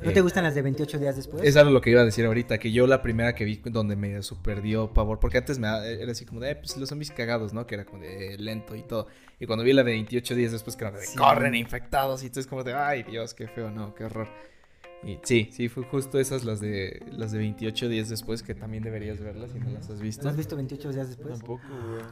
¿No 0.02 0.10
Eh, 0.10 0.14
te 0.14 0.20
gustan 0.20 0.44
las 0.44 0.54
de 0.54 0.62
28 0.62 0.98
días 0.98 1.16
después? 1.16 1.42
Es 1.44 1.56
algo 1.56 1.70
lo 1.70 1.80
que 1.80 1.90
iba 1.90 2.00
a 2.00 2.04
decir 2.04 2.24
ahorita, 2.26 2.58
que 2.58 2.72
yo 2.72 2.86
la 2.86 3.02
primera 3.02 3.34
que 3.34 3.44
vi 3.44 3.60
donde 3.64 3.96
me 3.96 4.22
super 4.22 4.62
dio 4.62 4.92
pavor, 4.92 5.20
porque 5.20 5.38
antes 5.38 5.58
me 5.58 5.66
da- 5.66 5.86
era 5.86 6.12
así 6.12 6.24
como 6.24 6.40
de, 6.40 6.50
eh, 6.52 6.56
pues 6.56 6.76
los 6.76 6.88
zombies 6.88 7.10
cagados, 7.10 7.52
¿no? 7.52 7.66
Que 7.66 7.74
era 7.76 7.84
como 7.84 8.02
de 8.02 8.34
eh, 8.34 8.38
lento 8.38 8.74
y 8.76 8.82
todo. 8.82 9.06
Y 9.38 9.46
cuando 9.46 9.64
vi 9.64 9.72
la 9.72 9.82
de 9.84 9.92
28 9.92 10.34
días 10.34 10.52
después, 10.52 10.76
que 10.76 10.84
era 10.84 10.98
de 10.98 11.06
Sí. 11.06 11.16
corren 11.16 11.54
infectados, 11.54 12.22
y 12.22 12.26
entonces 12.26 12.48
como 12.48 12.64
de, 12.64 12.72
ay 12.74 13.02
Dios, 13.02 13.34
qué 13.34 13.48
feo, 13.48 13.70
no, 13.70 13.94
qué 13.94 14.04
horror. 14.04 14.28
Y 15.06 15.18
sí, 15.22 15.48
sí, 15.52 15.68
fue 15.68 15.84
justo 15.84 16.18
esas 16.18 16.44
las 16.44 16.60
de 16.60 17.02
las 17.12 17.30
de 17.32 17.38
28 17.38 17.88
días 17.88 18.08
después, 18.08 18.42
que 18.42 18.54
también 18.54 18.82
deberías 18.82 19.20
verlas 19.20 19.50
si 19.52 19.58
no 19.60 19.70
las 19.70 19.90
has 19.90 20.00
visto. 20.00 20.22
¿No 20.24 20.30
has 20.30 20.36
visto 20.36 20.56
28 20.56 20.92
días 20.92 21.08
después? 21.08 21.38
Tampoco, 21.38 21.62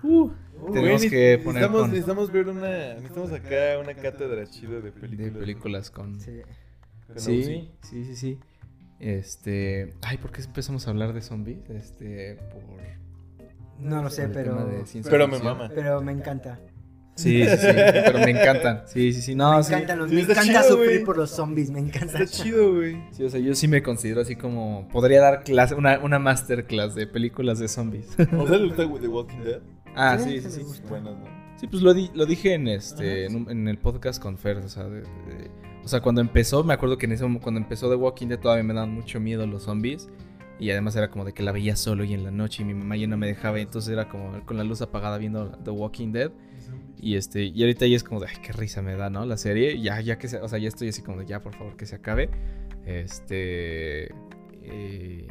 güey. 0.03 0.14
Uh, 0.14 0.30
Tenemos 0.72 1.01
Güey, 1.01 1.11
que 1.11 1.36
ne- 1.38 1.45
poner 1.45 1.62
necesitamos, 1.62 1.80
con- 1.80 1.90
necesitamos 1.90 2.32
ver 2.32 2.49
una. 2.49 2.95
Necesitamos 2.95 3.32
acá 3.32 3.78
una 3.80 3.95
cátedra 3.95 4.47
chida 4.47 4.74
de 4.76 4.82
de 4.82 4.93
películas. 4.93 5.32
películas 5.38 5.90
con... 5.90 6.20
Sí. 6.20 6.40
Con 7.07 7.18
Sí, 7.18 7.70
sí, 7.82 8.05
sí, 8.05 8.16
sí. 8.16 8.38
Este... 9.01 9.95
Ay, 10.03 10.18
¿por 10.18 10.30
qué 10.30 10.43
empezamos 10.43 10.86
a 10.86 10.90
hablar 10.90 11.12
de 11.12 11.22
zombies? 11.22 11.59
Este, 11.70 12.36
por... 12.53 12.62
No 13.78 14.03
lo 14.03 14.11
sé, 14.11 14.28
pero. 14.28 14.64
de 14.66 14.84
Pero 15.11 15.26
me 15.28 15.38
mama. 15.40 15.68
Pero 15.74 16.01
me 16.03 16.12
encanta. 16.12 16.61
Sí, 17.14 17.44
sí, 17.44 17.56
sí, 17.56 17.66
pero 17.66 18.18
me 18.20 18.30
encantan. 18.30 18.82
Sí, 18.86 19.12
sí, 19.12 19.20
sí. 19.22 19.34
No, 19.34 19.58
me 19.58 19.62
sí. 19.64 19.72
encantan 19.72 19.98
los, 19.98 20.08
Sí, 20.08 20.14
me 20.16 20.22
encanta 20.22 20.42
chido, 20.42 20.62
sufrir 20.62 21.04
por 21.04 21.16
los 21.18 21.30
zombies, 21.30 21.70
me 21.70 21.80
encanta. 21.80 22.18
Está 22.22 22.26
chido, 22.26 22.74
güey. 22.74 22.96
Sí, 23.12 23.22
o 23.24 23.28
sea, 23.30 23.38
yo 23.40 23.54
sí 23.54 23.68
me 23.68 23.82
considero 23.82 24.22
así 24.22 24.34
como... 24.34 24.88
Podría 24.90 25.20
dar 25.20 25.44
clase, 25.44 25.74
una, 25.74 25.98
una 25.98 26.18
masterclass 26.18 26.94
de 26.94 27.06
películas 27.06 27.58
de 27.58 27.68
zombies. 27.68 28.16
¿O 28.38 28.46
sea, 28.48 28.56
le 28.58 28.66
gusta 28.68 28.88
The 29.00 29.08
Walking 29.08 29.38
Dead? 29.44 29.60
ah, 29.94 30.18
Sí, 30.18 30.40
sí, 30.40 30.50
sí. 30.50 30.62
Buenas, 30.88 31.12
¿no? 31.18 31.42
Sí, 31.58 31.66
pues 31.68 31.82
lo, 31.82 31.92
di- 31.94 32.10
lo 32.14 32.24
dije 32.26 32.54
en 32.54 32.66
este 32.66 33.26
Ajá, 33.26 33.32
en, 33.32 33.36
un- 33.36 33.50
en 33.50 33.68
el 33.68 33.78
podcast 33.78 34.20
con 34.20 34.36
Fer, 34.38 34.56
o 34.56 34.68
sea, 34.68 34.84
de- 34.84 35.02
de- 35.02 35.50
o 35.84 35.88
sea, 35.88 36.00
cuando 36.00 36.20
empezó, 36.20 36.64
me 36.64 36.72
acuerdo 36.74 36.96
que 36.98 37.06
en 37.06 37.12
ese 37.12 37.24
mom- 37.24 37.40
cuando 37.40 37.60
empezó 37.60 37.88
The 37.90 37.96
Walking 37.96 38.28
Dead 38.28 38.38
todavía 38.40 38.64
me 38.64 38.72
daban 38.74 38.92
mucho 38.94 39.20
miedo 39.20 39.46
los 39.46 39.64
zombies 39.64 40.08
y 40.58 40.70
además 40.70 40.96
era 40.96 41.10
como 41.10 41.24
de 41.24 41.32
que 41.34 41.42
la 41.42 41.52
veía 41.52 41.76
solo 41.76 42.04
y 42.04 42.14
en 42.14 42.24
la 42.24 42.30
noche 42.30 42.62
y 42.62 42.64
mi 42.64 42.74
mamá 42.74 42.96
ya 42.96 43.06
no 43.06 43.16
me 43.16 43.26
dejaba, 43.26 43.58
y 43.58 43.62
entonces 43.62 43.92
era 43.92 44.08
como 44.08 44.44
con 44.46 44.56
la 44.56 44.64
luz 44.64 44.80
apagada 44.82 45.18
viendo 45.18 45.50
The 45.62 45.70
Walking 45.70 46.12
Dead 46.12 46.30
y 47.03 47.16
este 47.16 47.42
y 47.44 47.61
ahorita 47.62 47.86
ya 47.86 47.96
es 47.96 48.05
como 48.05 48.20
de 48.20 48.28
qué 48.42 48.53
risa 48.53 48.80
me 48.80 48.94
da, 48.96 49.11
¿no? 49.11 49.26
La 49.26 49.36
serie, 49.36 49.78
ya 49.80 50.00
ya 50.00 50.16
que 50.18 50.28
se, 50.28 50.38
o 50.38 50.48
sea, 50.48 50.59
ya 50.59 50.68
estoy 50.68 50.88
así 50.88 51.03
como 51.03 51.18
de 51.18 51.26
ya, 51.26 51.40
por 51.42 51.55
favor, 51.55 51.76
que 51.76 51.84
se 51.84 51.96
acabe. 51.96 52.30
Este 52.86 54.05
eh, 54.62 55.26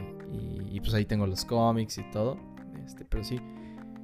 y, 0.71 0.79
pues 0.79 0.93
ahí 0.93 1.05
tengo 1.05 1.27
los 1.27 1.45
cómics 1.45 1.97
y 1.97 2.03
todo. 2.11 2.37
Este, 2.85 3.05
pero 3.05 3.23
sí. 3.23 3.39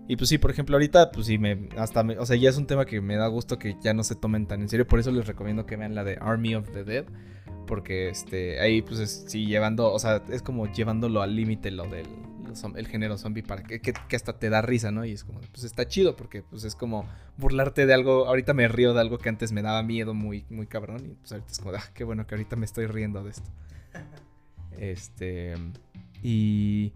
Y 0.07 0.15
pues 0.15 0.29
sí, 0.29 0.37
por 0.37 0.51
ejemplo, 0.51 0.75
ahorita, 0.75 1.11
pues 1.11 1.27
sí, 1.27 1.37
me, 1.37 1.67
hasta 1.77 2.03
me, 2.03 2.17
o 2.17 2.25
sea, 2.25 2.35
ya 2.37 2.49
es 2.49 2.57
un 2.57 2.65
tema 2.65 2.85
que 2.85 3.01
me 3.01 3.15
da 3.17 3.27
gusto 3.27 3.57
que 3.59 3.75
ya 3.81 3.93
no 3.93 4.03
se 4.03 4.15
tomen 4.15 4.47
tan 4.47 4.61
en 4.61 4.69
serio. 4.69 4.87
Por 4.87 4.99
eso 4.99 5.11
les 5.11 5.27
recomiendo 5.27 5.65
que 5.65 5.75
vean 5.75 5.95
la 5.95 6.03
de 6.05 6.17
Army 6.21 6.55
of 6.55 6.69
the 6.71 6.83
Dead. 6.83 7.05
Porque 7.65 8.07
este, 8.09 8.59
ahí, 8.61 8.81
pues 8.81 8.99
es- 8.99 9.25
sí, 9.27 9.45
llevando, 9.45 9.91
o 9.91 9.99
sea, 9.99 10.23
es 10.31 10.41
como 10.41 10.71
llevándolo 10.71 11.21
al 11.21 11.35
límite 11.35 11.71
lo 11.71 11.83
del 11.87 12.05
el 12.75 12.87
género 12.87 13.17
zombie 13.17 13.43
para 13.43 13.63
que, 13.63 13.79
que, 13.81 13.93
que 14.07 14.15
hasta 14.15 14.37
te 14.39 14.49
da 14.49 14.61
risa, 14.61 14.91
¿no? 14.91 15.05
Y 15.05 15.11
es 15.11 15.23
como, 15.23 15.39
pues 15.51 15.63
está 15.63 15.87
chido 15.87 16.15
porque 16.15 16.41
pues 16.43 16.63
es 16.63 16.75
como 16.75 17.05
burlarte 17.37 17.85
de 17.85 17.93
algo. 17.93 18.25
Ahorita 18.27 18.53
me 18.53 18.67
río 18.67 18.93
de 18.93 19.01
algo 19.01 19.17
que 19.17 19.29
antes 19.29 19.51
me 19.51 19.61
daba 19.61 19.83
miedo 19.83 20.13
muy, 20.13 20.45
muy 20.49 20.67
cabrón. 20.67 21.05
Y 21.05 21.13
pues 21.15 21.31
ahorita 21.31 21.51
es 21.51 21.59
como, 21.59 21.75
ah, 21.75 21.83
qué 21.93 22.03
bueno 22.03 22.25
que 22.27 22.35
ahorita 22.35 22.55
me 22.55 22.65
estoy 22.65 22.87
riendo 22.87 23.23
de 23.23 23.31
esto. 23.31 23.49
Este. 24.77 25.55
Y. 26.23 26.93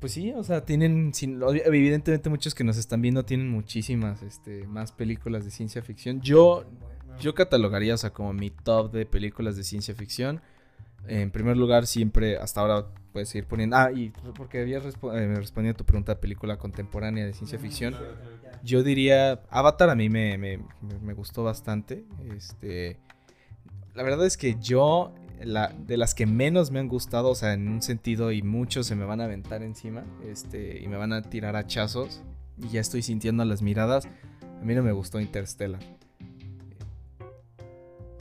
Pues 0.00 0.12
sí, 0.12 0.32
o 0.32 0.44
sea, 0.44 0.64
tienen, 0.64 1.12
sin- 1.12 1.40
evidentemente 1.42 2.30
muchos 2.30 2.54
que 2.54 2.62
nos 2.62 2.76
están 2.76 3.02
viendo 3.02 3.24
tienen 3.24 3.50
muchísimas 3.50 4.22
este, 4.22 4.64
más 4.68 4.92
películas 4.92 5.44
de 5.44 5.50
ciencia 5.50 5.82
ficción. 5.82 6.20
Yo, 6.20 6.64
yo 7.20 7.34
catalogaría, 7.34 7.94
o 7.94 7.98
sea, 7.98 8.10
como 8.10 8.32
mi 8.32 8.50
top 8.50 8.92
de 8.92 9.06
películas 9.06 9.56
de 9.56 9.64
ciencia 9.64 9.94
ficción. 9.96 10.40
En 11.08 11.32
primer 11.32 11.56
lugar, 11.56 11.86
siempre, 11.88 12.36
hasta 12.36 12.60
ahora 12.60 12.86
puedes 13.12 13.34
ir 13.34 13.46
poniendo... 13.46 13.76
Ah, 13.76 13.90
y 13.92 14.10
porque 14.36 14.60
habías 14.60 14.84
respo- 14.84 15.14
eh, 15.14 15.34
respondido 15.34 15.72
a 15.72 15.76
tu 15.76 15.84
pregunta 15.84 16.14
de 16.14 16.20
película 16.20 16.56
contemporánea 16.58 17.24
de 17.26 17.32
ciencia 17.32 17.58
ficción. 17.58 17.94
Yo 18.62 18.82
diría, 18.82 19.42
Avatar 19.50 19.90
a 19.90 19.94
mí 19.94 20.08
me, 20.08 20.36
me- 20.38 20.58
me- 20.58 20.98
me 21.02 21.12
gustó 21.14 21.44
bastante. 21.44 22.04
Este, 22.36 22.98
la 23.94 24.02
verdad 24.02 24.26
es 24.26 24.36
que 24.36 24.56
yo, 24.60 25.14
la, 25.40 25.68
de 25.68 25.96
las 25.96 26.14
que 26.14 26.26
menos 26.26 26.70
me 26.70 26.78
han 26.80 26.88
gustado, 26.88 27.30
o 27.30 27.34
sea, 27.34 27.52
en 27.54 27.68
un 27.68 27.82
sentido 27.82 28.32
y 28.32 28.42
muchos 28.42 28.86
se 28.86 28.94
me 28.96 29.04
van 29.04 29.20
a 29.20 29.24
aventar 29.24 29.62
encima, 29.62 30.04
este, 30.26 30.80
y 30.82 30.88
me 30.88 30.96
van 30.96 31.12
a 31.12 31.22
tirar 31.22 31.56
hachazos, 31.56 32.22
y 32.56 32.68
ya 32.68 32.80
estoy 32.80 33.02
sintiendo 33.02 33.44
las 33.44 33.62
miradas, 33.62 34.06
a 34.60 34.64
mí 34.64 34.74
no 34.74 34.82
me 34.82 34.90
gustó 34.92 35.20
Interstellar, 35.20 35.80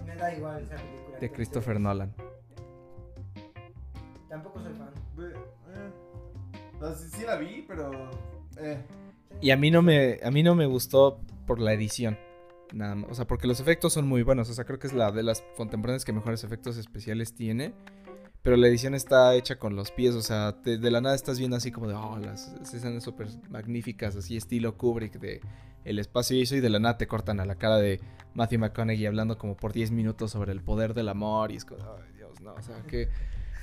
Me 0.05 0.15
da 0.15 0.33
igual 0.35 0.61
esa 0.63 0.75
película. 0.75 1.19
de 1.19 1.31
Christopher 1.31 1.79
Nolan. 1.79 2.13
Tampoco 4.37 4.61
soy 4.61 4.73
fan. 4.73 4.89
No, 6.79 6.93
sí, 6.93 7.09
sí 7.09 7.25
la 7.25 7.37
vi, 7.37 7.65
pero. 7.67 7.91
Eh. 8.59 8.83
Y 9.41 9.49
a 9.49 9.57
mí 9.57 9.71
no 9.71 9.81
me, 9.81 10.19
a 10.23 10.29
mí 10.29 10.43
no 10.43 10.53
me 10.53 10.67
gustó 10.67 11.19
por 11.47 11.59
la 11.59 11.73
edición. 11.73 12.19
Nada 12.71 12.93
más. 12.93 13.09
O 13.09 13.15
sea, 13.15 13.25
porque 13.25 13.47
los 13.47 13.59
efectos 13.59 13.93
son 13.93 14.07
muy 14.07 14.21
buenos. 14.21 14.47
O 14.51 14.53
sea, 14.53 14.63
creo 14.63 14.77
que 14.77 14.85
es 14.85 14.93
la 14.93 15.11
de 15.11 15.23
las 15.23 15.41
contemporáneas 15.55 16.05
que 16.05 16.13
mejores 16.13 16.43
efectos 16.43 16.77
especiales 16.77 17.33
tiene. 17.33 17.73
Pero 18.43 18.57
la 18.57 18.67
edición 18.67 18.93
está 18.93 19.33
hecha 19.33 19.57
con 19.57 19.75
los 19.75 19.89
pies. 19.89 20.13
O 20.13 20.21
sea, 20.21 20.51
de, 20.51 20.77
de 20.77 20.91
la 20.91 21.01
nada 21.01 21.15
estás 21.15 21.39
viendo 21.39 21.57
así 21.57 21.71
como 21.71 21.87
de, 21.87 21.95
oh, 21.95 22.19
las 22.19 22.53
escenas 22.61 23.03
súper 23.03 23.29
magníficas, 23.49 24.15
así 24.15 24.37
estilo 24.37 24.77
Kubrick 24.77 25.19
de 25.19 25.41
el 25.83 25.97
espacio 25.97 26.37
y 26.37 26.43
eso. 26.43 26.55
Y 26.55 26.59
de 26.59 26.69
la 26.69 26.77
nada 26.77 26.99
te 26.99 27.07
cortan 27.07 27.39
a 27.39 27.45
la 27.45 27.55
cara 27.55 27.77
de 27.77 28.01
Matthew 28.35 28.59
McConaughey 28.59 29.07
hablando 29.07 29.39
como 29.39 29.57
por 29.57 29.73
10 29.73 29.89
minutos 29.89 30.29
sobre 30.29 30.51
el 30.51 30.61
poder 30.61 30.93
del 30.93 31.09
amor. 31.09 31.51
Y 31.51 31.55
es 31.55 31.65
como, 31.65 31.81
ay, 31.81 32.13
Dios, 32.15 32.39
no. 32.39 32.53
O 32.53 32.61
sea, 32.61 32.83
que. 32.83 33.09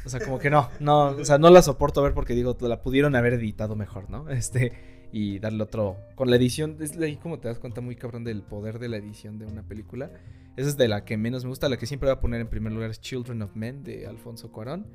O 0.04 0.08
sea, 0.08 0.20
como 0.20 0.38
que 0.38 0.50
no, 0.50 0.68
no, 0.80 1.08
o 1.08 1.24
sea, 1.24 1.38
no 1.38 1.50
la 1.50 1.62
soporto 1.62 2.02
ver 2.02 2.14
porque 2.14 2.34
digo, 2.34 2.56
la 2.60 2.82
pudieron 2.82 3.16
haber 3.16 3.34
editado 3.34 3.74
mejor, 3.76 4.10
¿no? 4.10 4.28
Este, 4.30 4.72
y 5.12 5.38
darle 5.38 5.62
otro. 5.62 5.96
Con 6.14 6.30
la 6.30 6.36
edición, 6.36 6.76
es 6.80 6.98
ahí 6.98 7.16
como 7.16 7.38
te 7.38 7.48
das 7.48 7.58
cuenta 7.58 7.80
muy 7.80 7.96
cabrón 7.96 8.24
del 8.24 8.42
poder 8.42 8.78
de 8.78 8.88
la 8.88 8.96
edición 8.96 9.38
de 9.38 9.46
una 9.46 9.62
película. 9.62 10.10
Esa 10.56 10.68
es 10.68 10.76
de 10.76 10.88
la 10.88 11.04
que 11.04 11.16
menos 11.16 11.44
me 11.44 11.50
gusta. 11.50 11.68
La 11.68 11.76
que 11.76 11.86
siempre 11.86 12.08
voy 12.08 12.16
a 12.16 12.20
poner 12.20 12.40
en 12.40 12.48
primer 12.48 12.72
lugar 12.72 12.90
es 12.90 13.00
Children 13.00 13.42
of 13.42 13.56
Men 13.56 13.82
de 13.82 14.06
Alfonso 14.06 14.52
Cuarón. 14.52 14.86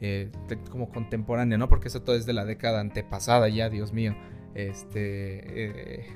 Eh, 0.00 0.30
como 0.70 0.90
contemporánea, 0.90 1.56
¿no? 1.56 1.68
Porque 1.68 1.88
eso 1.88 2.02
todo 2.02 2.16
es 2.16 2.26
de 2.26 2.32
la 2.32 2.44
década 2.44 2.80
antepasada 2.80 3.48
ya, 3.48 3.70
Dios 3.70 3.92
mío. 3.92 4.14
Este. 4.54 6.00
eh, 6.00 6.06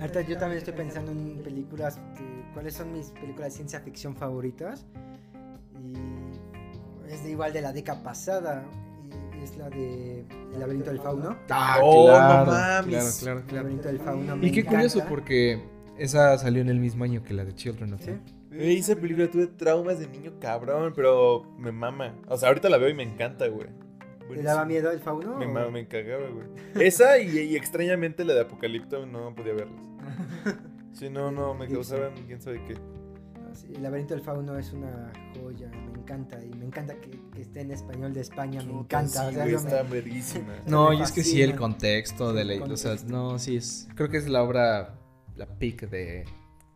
Ahorita 0.00 0.22
yo 0.22 0.36
también 0.38 0.58
estoy 0.58 0.74
pensando 0.74 1.12
en 1.12 1.38
películas, 1.42 2.00
cuáles 2.52 2.74
son 2.74 2.92
mis 2.92 3.10
películas 3.10 3.52
de 3.52 3.56
ciencia 3.56 3.80
ficción 3.80 4.16
favoritas. 4.16 4.86
Y 5.80 5.94
es 7.08 7.22
de 7.24 7.30
igual 7.30 7.52
de 7.52 7.60
la 7.62 7.72
década 7.72 8.02
pasada. 8.02 8.64
Y 9.38 9.42
es 9.44 9.56
la 9.56 9.68
de 9.70 10.20
El 10.54 10.60
laberinto 10.60 10.90
del 10.90 11.00
fauno. 11.00 11.36
Ah, 11.50 11.78
Oh, 11.82 12.06
claro, 12.06 12.44
no 12.46 12.52
mames. 12.52 13.18
Claro, 13.22 13.40
claro, 13.42 13.48
El 13.48 13.54
laberinto 13.56 13.88
del 13.88 13.98
fauno. 14.00 14.36
Y 14.36 14.50
qué 14.52 14.60
encanta. 14.60 14.70
curioso 14.78 15.02
porque 15.08 15.62
esa 15.98 16.36
salió 16.38 16.62
en 16.62 16.68
el 16.68 16.80
mismo 16.80 17.04
año 17.04 17.22
que 17.22 17.34
la 17.34 17.44
de 17.44 17.54
Children 17.54 17.94
of 17.94 18.00
Sí. 18.02 18.12
Güey, 18.50 18.78
esa 18.78 18.94
película 18.94 19.28
tuve 19.30 19.48
traumas 19.48 19.98
de 19.98 20.06
niño 20.06 20.32
cabrón, 20.40 20.92
pero 20.94 21.42
me 21.58 21.72
mama. 21.72 22.14
O 22.28 22.36
sea, 22.36 22.48
ahorita 22.50 22.68
la 22.68 22.78
veo 22.78 22.88
y 22.88 22.94
me 22.94 23.02
encanta, 23.02 23.48
güey. 23.48 23.66
¿Te 24.32 24.42
daba 24.42 24.64
miedo 24.64 24.90
el 24.90 25.00
fauno? 25.00 25.36
Me, 25.36 25.46
o- 25.46 25.50
ma- 25.50 25.68
me 25.70 25.86
cagaba, 25.88 26.28
güey. 26.28 26.46
Esa 26.86 27.18
y, 27.18 27.36
y 27.36 27.56
extrañamente 27.56 28.24
la 28.24 28.32
de 28.34 28.40
Apocalipto 28.42 29.04
no 29.06 29.34
podía 29.34 29.52
verlas. 29.54 29.84
Sí, 30.94 31.10
no, 31.10 31.32
no, 31.32 31.54
me 31.54 31.66
causaban 31.66 32.12
quién 32.28 32.40
sabe 32.40 32.62
qué. 32.68 32.74
Sí, 33.52 33.66
el 33.74 33.82
laberinto 33.82 34.14
del 34.14 34.22
fauno 34.22 34.56
es 34.56 34.72
una 34.72 35.12
joya, 35.34 35.68
encanta. 36.04 36.44
Y 36.44 36.50
me 36.54 36.66
encanta 36.66 36.94
que, 37.00 37.10
que 37.32 37.40
esté 37.42 37.60
en 37.62 37.70
español 37.72 38.12
de 38.12 38.20
España, 38.20 38.62
me 38.62 38.72
encanta. 38.72 39.22
Sí, 39.22 39.28
o 39.28 39.32
sea, 39.32 39.42
güey, 39.44 39.54
está 39.54 39.82
verguísima. 39.82 40.54
No, 40.66 40.92
y 40.92 41.02
es 41.02 41.10
que 41.12 41.22
sí, 41.24 41.42
el 41.42 41.56
contexto 41.56 42.32
de 42.32 42.44
la... 42.44 42.64
O 42.64 42.76
sea, 42.76 42.96
no, 43.06 43.38
sí 43.38 43.56
es... 43.56 43.88
Creo 43.94 44.08
que 44.08 44.18
es 44.18 44.28
la 44.28 44.42
obra, 44.42 44.98
la 45.36 45.46
pic 45.58 45.88
de, 45.88 46.24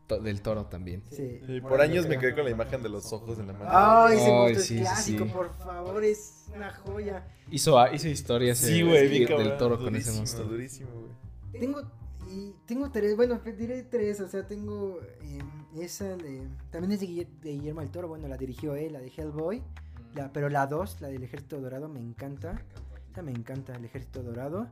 to- 0.06 0.20
del 0.20 0.40
toro 0.42 0.66
también. 0.66 1.02
Sí. 1.10 1.40
Sí, 1.46 1.60
por 1.60 1.80
años 1.80 2.06
me 2.08 2.18
quedé 2.18 2.34
con 2.34 2.44
la 2.44 2.50
imagen 2.50 2.82
de 2.82 2.88
los 2.88 3.12
ojos 3.12 3.38
en 3.38 3.46
la 3.48 3.52
mano. 3.52 3.70
Ay, 3.70 4.16
ese 4.16 4.24
Ay, 4.26 4.32
monstruo 4.32 4.62
sí, 4.62 4.68
sí, 4.68 4.74
es 4.76 4.80
clásico, 4.88 5.24
sí. 5.24 5.30
por 5.30 5.58
favor, 5.58 6.04
es 6.04 6.46
una 6.54 6.70
joya. 6.72 7.26
Hizo, 7.50 7.94
hizo 7.94 8.08
historias 8.08 8.58
Sí, 8.58 8.82
del 8.82 9.56
toro 9.58 9.78
con 9.78 9.94
ese 9.96 10.12
monstruo. 10.12 10.46
Durísimo, 10.48 10.90
güey. 10.90 11.60
Tengo 11.60 11.82
y 12.30 12.54
tengo 12.66 12.90
tres, 12.90 13.16
bueno, 13.16 13.38
diré 13.58 13.82
tres, 13.82 14.20
o 14.20 14.28
sea, 14.28 14.46
tengo 14.46 14.98
eh, 15.22 15.38
esa 15.80 16.16
de 16.16 16.46
también 16.70 16.92
es 16.92 17.00
de, 17.00 17.06
Guille- 17.08 17.40
de 17.40 17.52
Guillermo 17.52 17.80
del 17.80 17.90
Toro, 17.90 18.08
bueno, 18.08 18.28
la 18.28 18.36
dirigió 18.36 18.74
él, 18.74 18.92
la 18.94 19.00
de 19.00 19.12
Hellboy, 19.16 19.62
la, 20.14 20.32
pero 20.32 20.48
la 20.48 20.66
dos, 20.66 21.00
la 21.00 21.08
del 21.08 21.22
Ejército 21.22 21.60
Dorado 21.60 21.88
me 21.88 22.00
encanta. 22.00 22.62
Esa 23.12 23.22
me 23.22 23.30
encanta, 23.32 23.74
el 23.76 23.84
Ejército 23.84 24.22
Dorado. 24.22 24.68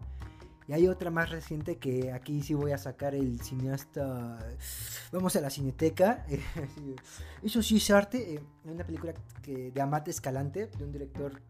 Y 0.69 0.73
hay 0.73 0.89
otra 0.89 1.11
más 1.11 1.31
reciente 1.31 1.77
que 1.77 2.11
aquí 2.13 2.43
sí 2.43 2.53
voy 2.55 2.73
a 2.73 2.79
sacar 2.79 3.15
el 3.15 3.41
cineasta. 3.41 4.39
Vamos 5.13 5.37
a 5.37 5.41
la 5.41 5.49
cineteca. 5.51 6.27
Eso 7.43 7.63
sí 7.63 7.77
es 7.77 7.91
arte. 7.91 8.35
eh, 8.35 8.41
Una 8.65 8.85
película 8.85 9.15
que, 9.43 9.71
de 9.71 9.81
Amate 9.81 10.11
Escalante, 10.11 10.67
de 10.67 10.85
un 10.85 10.91
director 10.93 11.41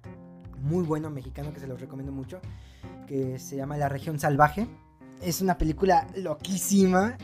muy 0.60 0.84
bueno 0.84 1.10
mexicano 1.10 1.52
que 1.52 1.60
se 1.60 1.66
los 1.66 1.80
recomiendo 1.80 2.12
mucho. 2.12 2.40
Que 3.06 3.38
se 3.38 3.56
llama 3.56 3.76
La 3.78 3.88
Región 3.88 4.18
Salvaje. 4.18 4.66
Es 5.22 5.40
una 5.40 5.58
película 5.58 6.06
loquísima. 6.16 7.16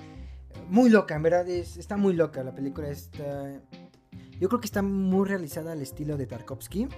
Muy 0.69 0.91
loca, 0.91 1.15
en 1.17 1.23
verdad. 1.23 1.49
es- 1.49 1.77
está 1.77 1.97
muy 1.97 2.15
loca 2.15 2.43
la 2.43 2.55
película. 2.55 2.89
Está, 2.89 3.53
yo 4.41 4.49
creo 4.49 4.61
que 4.61 4.67
está 4.67 4.83
muy 4.83 5.29
realizada 5.29 5.73
al 5.73 5.83
estilo 5.83 6.17
de 6.17 6.27
Tarkovsky. 6.27 6.89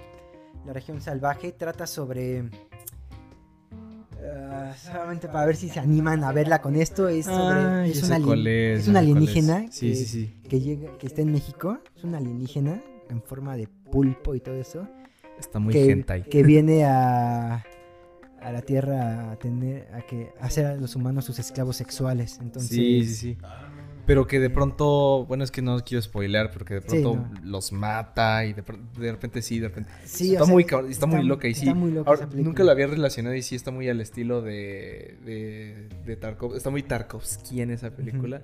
La 0.65 0.73
Región 0.73 1.01
Salvaje 1.01 1.51
trata 1.51 1.85
sobre. 1.85 2.49
ah, 4.23 4.73
solamente 4.77 5.27
para 5.27 5.45
ver 5.45 5.55
si 5.55 5.69
se 5.69 5.79
animan 5.79 6.23
a 6.23 6.31
verla 6.31 6.61
con 6.61 6.75
esto. 6.75 7.07
Es 7.07 7.25
sobre. 7.25 7.59
Ah, 7.59 7.85
es, 7.85 8.01
una 8.03 8.15
alien- 8.17 8.47
es, 8.77 8.87
una 8.87 8.99
alienígena. 8.99 9.65
Sí, 9.71 9.89
que, 9.89 9.95
sí, 9.95 10.05
sí. 10.05 10.39
Que, 10.49 10.59
llega, 10.59 10.97
que 10.97 11.07
está 11.07 11.21
en 11.21 11.31
México. 11.31 11.79
Es 11.95 12.03
una 12.03 12.17
alienígena 12.17 12.81
en 13.09 13.21
forma 13.21 13.55
de 13.55 13.67
pulpo 13.67 14.33
y 14.33 14.39
todo 14.39 14.55
eso 14.55 14.87
Está 15.37 15.59
muy 15.59 15.73
que, 15.73 15.91
hentai. 15.91 16.23
que 16.23 16.41
viene 16.41 16.85
a, 16.85 17.63
a 18.45 18.51
la 18.51 18.61
Tierra 18.61 19.31
a 19.31 19.35
tener 19.37 19.87
a 19.93 20.01
que 20.01 20.31
hacer 20.39 20.65
a 20.65 20.75
los 20.75 20.95
humanos 20.95 21.25
sus 21.25 21.39
esclavos 21.39 21.75
sexuales. 21.77 22.39
Entonces, 22.41 22.69
Sí, 22.71 23.03
sí, 23.05 23.13
sí. 23.15 23.37
Pero 24.05 24.27
que 24.27 24.39
de 24.39 24.51
pronto, 24.51 25.25
bueno, 25.25 25.43
es 25.43 25.49
que 25.49 25.63
no 25.63 25.79
quiero 25.83 25.99
spoiler, 25.99 26.51
pero 26.53 26.63
que 26.63 26.75
de 26.75 26.81
Sí, 26.81 26.99
pronto 27.01 27.15
no. 27.15 27.41
los 27.43 27.71
mata 27.71 28.45
y 28.45 28.53
de, 28.53 28.63
de 28.99 29.11
repente 29.11 29.41
sí, 29.41 29.57
de 29.59 29.69
repente. 29.69 29.91
Sí, 30.03 30.33
está 30.33 30.43
o 30.43 30.45
sea, 30.45 30.53
muy 30.53 30.65
está, 30.89 31.07
muy 31.07 31.23
loca 31.23 31.47
y 31.47 31.55
sí. 31.55 31.61
está 31.61 31.73
muy 31.73 31.89
loca 31.91 32.11
Ahora, 32.11 32.29
nunca 32.35 32.63
la 32.63 32.73
había 32.73 32.85
relacionado 32.85 33.33
y 33.35 33.41
sí 33.41 33.55
está 33.55 33.71
muy 33.71 33.89
al 33.89 33.99
estilo 34.01 34.43
de, 34.43 35.17
de, 35.25 35.89
de 36.05 36.15
Tarkov. 36.17 36.55
Está 36.55 36.69
muy 36.69 36.83
Tarkovsky 36.83 37.61
en 37.61 37.71
esa 37.71 37.89
película. 37.95 38.43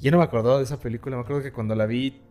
Yo 0.00 0.10
no 0.12 0.16
me 0.16 0.24
acordaba 0.24 0.56
de 0.56 0.64
esa 0.64 0.80
película. 0.80 1.16
Me 1.16 1.22
acuerdo 1.24 1.42
que 1.42 1.52
cuando 1.52 1.74
la 1.74 1.84
vi, 1.84 2.22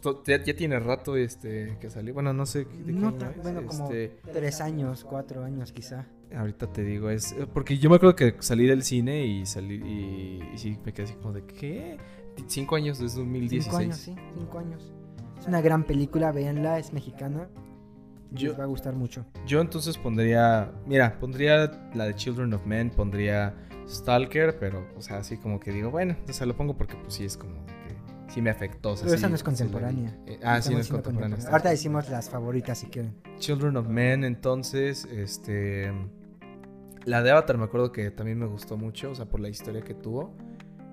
pues, 0.00 0.16
ya, 0.26 0.40
ya 0.44 0.54
tiene 0.54 0.78
rato 0.78 1.16
este 1.16 1.76
que 1.80 1.90
salió. 1.90 2.14
Bueno, 2.14 2.32
no 2.32 2.46
sé 2.46 2.60
de 2.60 2.66
qué 2.66 2.92
No 2.92 3.08
es, 3.08 3.42
bueno, 3.42 3.66
como 3.66 3.84
este, 3.90 4.20
tres 4.32 4.60
años, 4.60 5.02
cuatro 5.02 5.42
años 5.42 5.72
quizá. 5.72 6.06
Ahorita 6.34 6.66
te 6.72 6.82
digo, 6.82 7.10
es. 7.10 7.32
eh, 7.32 7.46
Porque 7.52 7.78
yo 7.78 7.88
me 7.90 7.96
acuerdo 7.96 8.16
que 8.16 8.34
salí 8.40 8.66
del 8.66 8.82
cine 8.82 9.24
y 9.26 9.46
salí. 9.46 9.76
Y, 9.76 10.40
y 10.54 10.58
sí, 10.58 10.78
me 10.84 10.92
quedé 10.92 11.04
así 11.04 11.14
como 11.14 11.32
de, 11.32 11.44
¿qué? 11.44 11.96
Cinco 12.46 12.76
años 12.76 12.98
desde 12.98 13.18
2016. 13.20 13.64
Cinco 13.64 13.76
años, 13.78 13.96
sí, 13.96 14.14
cinco 14.34 14.58
años. 14.58 14.92
Es 15.38 15.46
una 15.46 15.60
gran 15.60 15.84
película, 15.84 16.32
véanla, 16.32 16.78
es 16.78 16.92
mexicana. 16.92 17.48
Yo- 18.32 18.50
Les 18.50 18.58
va 18.60 18.64
a 18.64 18.66
gustar 18.66 18.94
mucho. 18.94 19.24
Yo 19.46 19.60
entonces 19.60 19.96
pondría. 19.98 20.72
Mira, 20.86 21.18
pondría 21.20 21.88
la 21.94 22.04
de 22.06 22.14
Children 22.14 22.52
of 22.54 22.66
Men, 22.66 22.90
pondría 22.90 23.54
Stalker, 23.88 24.58
pero, 24.58 24.84
o 24.96 25.00
sea, 25.02 25.18
así 25.18 25.36
como 25.36 25.60
que 25.60 25.70
digo, 25.70 25.90
bueno, 25.90 26.16
o 26.28 26.32
sea, 26.32 26.46
lo 26.46 26.56
pongo 26.56 26.76
porque, 26.76 26.96
pues 26.96 27.14
sí, 27.14 27.24
es 27.24 27.36
como 27.36 27.54
sí 28.28 28.42
me 28.42 28.50
afectó. 28.50 28.90
o 28.92 28.96
sea, 28.96 29.04
Pero 29.06 29.16
sí- 29.16 29.20
esa 29.20 29.28
no 29.28 29.34
es 29.36 29.42
contemporánea. 29.42 30.16
Eh, 30.26 30.38
ah, 30.42 30.60
sí, 30.60 30.72
no 30.74 30.80
es 30.80 30.88
contemporánea. 30.88 31.38
Ahorita 31.50 31.70
decimos 31.70 32.08
las 32.08 32.28
favoritas 32.30 32.78
si 32.78 32.86
quieren. 32.86 33.14
Children 33.38 33.76
of 33.76 33.88
Men, 33.88 34.24
entonces, 34.24 35.04
este. 35.06 35.92
La 37.04 37.22
de 37.22 37.30
Avatar 37.30 37.56
me 37.56 37.64
acuerdo 37.64 37.92
que 37.92 38.10
también 38.10 38.38
me 38.38 38.46
gustó 38.46 38.76
mucho, 38.76 39.12
o 39.12 39.14
sea, 39.14 39.26
por 39.26 39.38
la 39.40 39.48
historia 39.48 39.82
que 39.82 39.94
tuvo. 39.94 40.32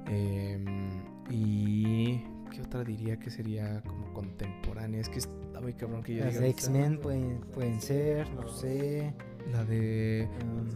Em, 0.07 1.01
y. 1.29 2.23
¿Qué 2.51 2.61
otra 2.61 2.83
diría 2.83 3.17
que 3.17 3.31
sería 3.31 3.81
como 3.81 4.13
contemporánea? 4.13 5.01
Es 5.01 5.09
que 5.09 5.17
está 5.17 5.59
muy 5.59 5.73
cabrón 5.73 6.03
que 6.03 6.13
yo 6.15 6.23
Las 6.25 6.33
diga 6.33 6.43
de. 6.43 6.49
X-Men 6.51 6.99
pueden, 6.99 7.39
pueden 7.51 7.81
ser, 7.81 8.29
no 8.31 8.47
sé. 8.47 9.11
La 9.51 9.63
de. 9.65 10.29
um, 10.43 10.67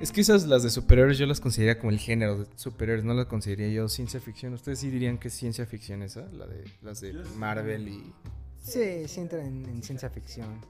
Es 0.00 0.12
que 0.12 0.20
esas, 0.20 0.46
las 0.46 0.62
de 0.62 0.70
superhéroes, 0.70 1.16
yo 1.16 1.26
las 1.26 1.40
consideraría 1.40 1.80
como 1.80 1.90
el 1.90 1.98
género 1.98 2.38
de 2.38 2.46
superhéroes, 2.56 3.04
no 3.04 3.14
las 3.14 3.26
consideraría 3.26 3.72
yo 3.72 3.88
ciencia 3.88 4.20
ficción. 4.20 4.52
¿Ustedes 4.52 4.80
sí 4.80 4.90
dirían 4.90 5.16
que 5.16 5.28
es 5.28 5.34
ciencia 5.34 5.64
ficción 5.64 6.02
esa? 6.02 6.28
La 6.32 6.46
de, 6.46 6.64
las 6.82 7.00
de 7.00 7.14
Marvel 7.36 7.88
y... 7.88 8.12
sí, 8.62 9.08
sí 9.08 9.20
entra 9.20 9.42
en, 9.42 9.64
en 9.64 9.82
ciencia 9.82 10.10
ficción. 10.10 10.60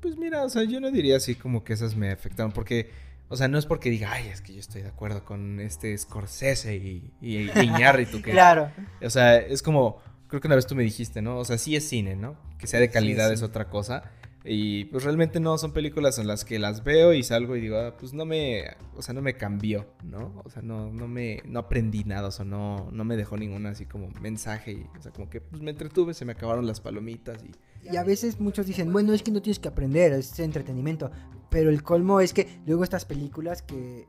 Pues 0.00 0.16
mira, 0.16 0.42
o 0.42 0.48
sea, 0.48 0.64
yo 0.64 0.80
no 0.80 0.90
diría 0.90 1.16
así 1.16 1.36
como 1.36 1.62
que 1.62 1.72
esas 1.72 1.96
me 1.96 2.10
afectaron, 2.10 2.52
porque... 2.52 2.90
O 3.28 3.36
sea, 3.36 3.48
no 3.48 3.58
es 3.58 3.66
porque 3.66 3.90
diga, 3.90 4.12
ay, 4.12 4.28
es 4.28 4.40
que 4.40 4.52
yo 4.52 4.60
estoy 4.60 4.82
de 4.82 4.88
acuerdo 4.88 5.24
con 5.24 5.58
este 5.58 5.96
Scorsese 5.98 6.76
y, 6.76 7.10
y, 7.20 7.38
y 7.38 7.50
Iñárritu, 7.62 8.22
que... 8.22 8.30
Claro. 8.30 8.70
O 9.02 9.10
sea, 9.10 9.36
es 9.38 9.62
como, 9.62 10.00
creo 10.28 10.40
que 10.40 10.46
una 10.46 10.56
vez 10.56 10.66
tú 10.66 10.74
me 10.74 10.84
dijiste, 10.84 11.22
¿no? 11.22 11.38
O 11.38 11.44
sea, 11.44 11.58
sí 11.58 11.74
es 11.74 11.88
cine, 11.88 12.14
¿no? 12.14 12.36
Que 12.58 12.66
sea 12.66 12.80
de 12.80 12.90
calidad 12.90 13.28
Sí, 13.28 13.34
es 13.34 13.42
otra 13.42 13.68
cosa. 13.68 14.10
Y 14.48 14.84
pues 14.86 15.02
realmente 15.02 15.40
no 15.40 15.58
son 15.58 15.72
películas 15.72 16.18
en 16.18 16.28
las 16.28 16.44
que 16.44 16.58
las 16.58 16.84
veo 16.84 17.12
y 17.12 17.22
salgo 17.22 17.56
y 17.56 17.60
digo, 17.60 17.78
ah, 17.78 17.96
pues 17.98 18.12
no 18.12 18.24
me, 18.24 18.64
o 18.94 19.02
sea, 19.02 19.12
no 19.12 19.20
me 19.20 19.34
cambió, 19.34 19.86
¿no? 20.04 20.40
O 20.44 20.50
sea, 20.50 20.62
no, 20.62 20.92
no 20.92 21.08
me, 21.08 21.42
no 21.46 21.58
aprendí 21.58 22.04
nada, 22.04 22.28
o 22.28 22.30
sea, 22.30 22.44
no, 22.44 22.88
no 22.92 23.04
me 23.04 23.16
dejó 23.16 23.36
ningún 23.36 23.66
así 23.66 23.86
como 23.86 24.08
mensaje 24.20 24.72
y, 24.72 24.86
o 24.96 25.02
sea, 25.02 25.12
como 25.12 25.28
que 25.28 25.40
pues 25.40 25.60
me 25.62 25.72
entretuve, 25.72 26.14
se 26.14 26.24
me 26.24 26.32
acabaron 26.32 26.66
las 26.66 26.80
palomitas 26.80 27.42
y... 27.42 27.50
Y 27.92 27.96
a 27.96 28.04
veces 28.04 28.40
muchos 28.40 28.66
dicen, 28.66 28.92
bueno, 28.92 29.12
es 29.12 29.22
que 29.22 29.30
no 29.30 29.40
tienes 29.40 29.60
que 29.60 29.68
aprender, 29.68 30.12
es 30.12 30.38
entretenimiento. 30.40 31.10
Pero 31.50 31.70
el 31.70 31.84
colmo 31.84 32.20
es 32.20 32.32
que 32.32 32.48
luego 32.66 32.82
estas 32.82 33.04
películas 33.04 33.62
que 33.62 34.06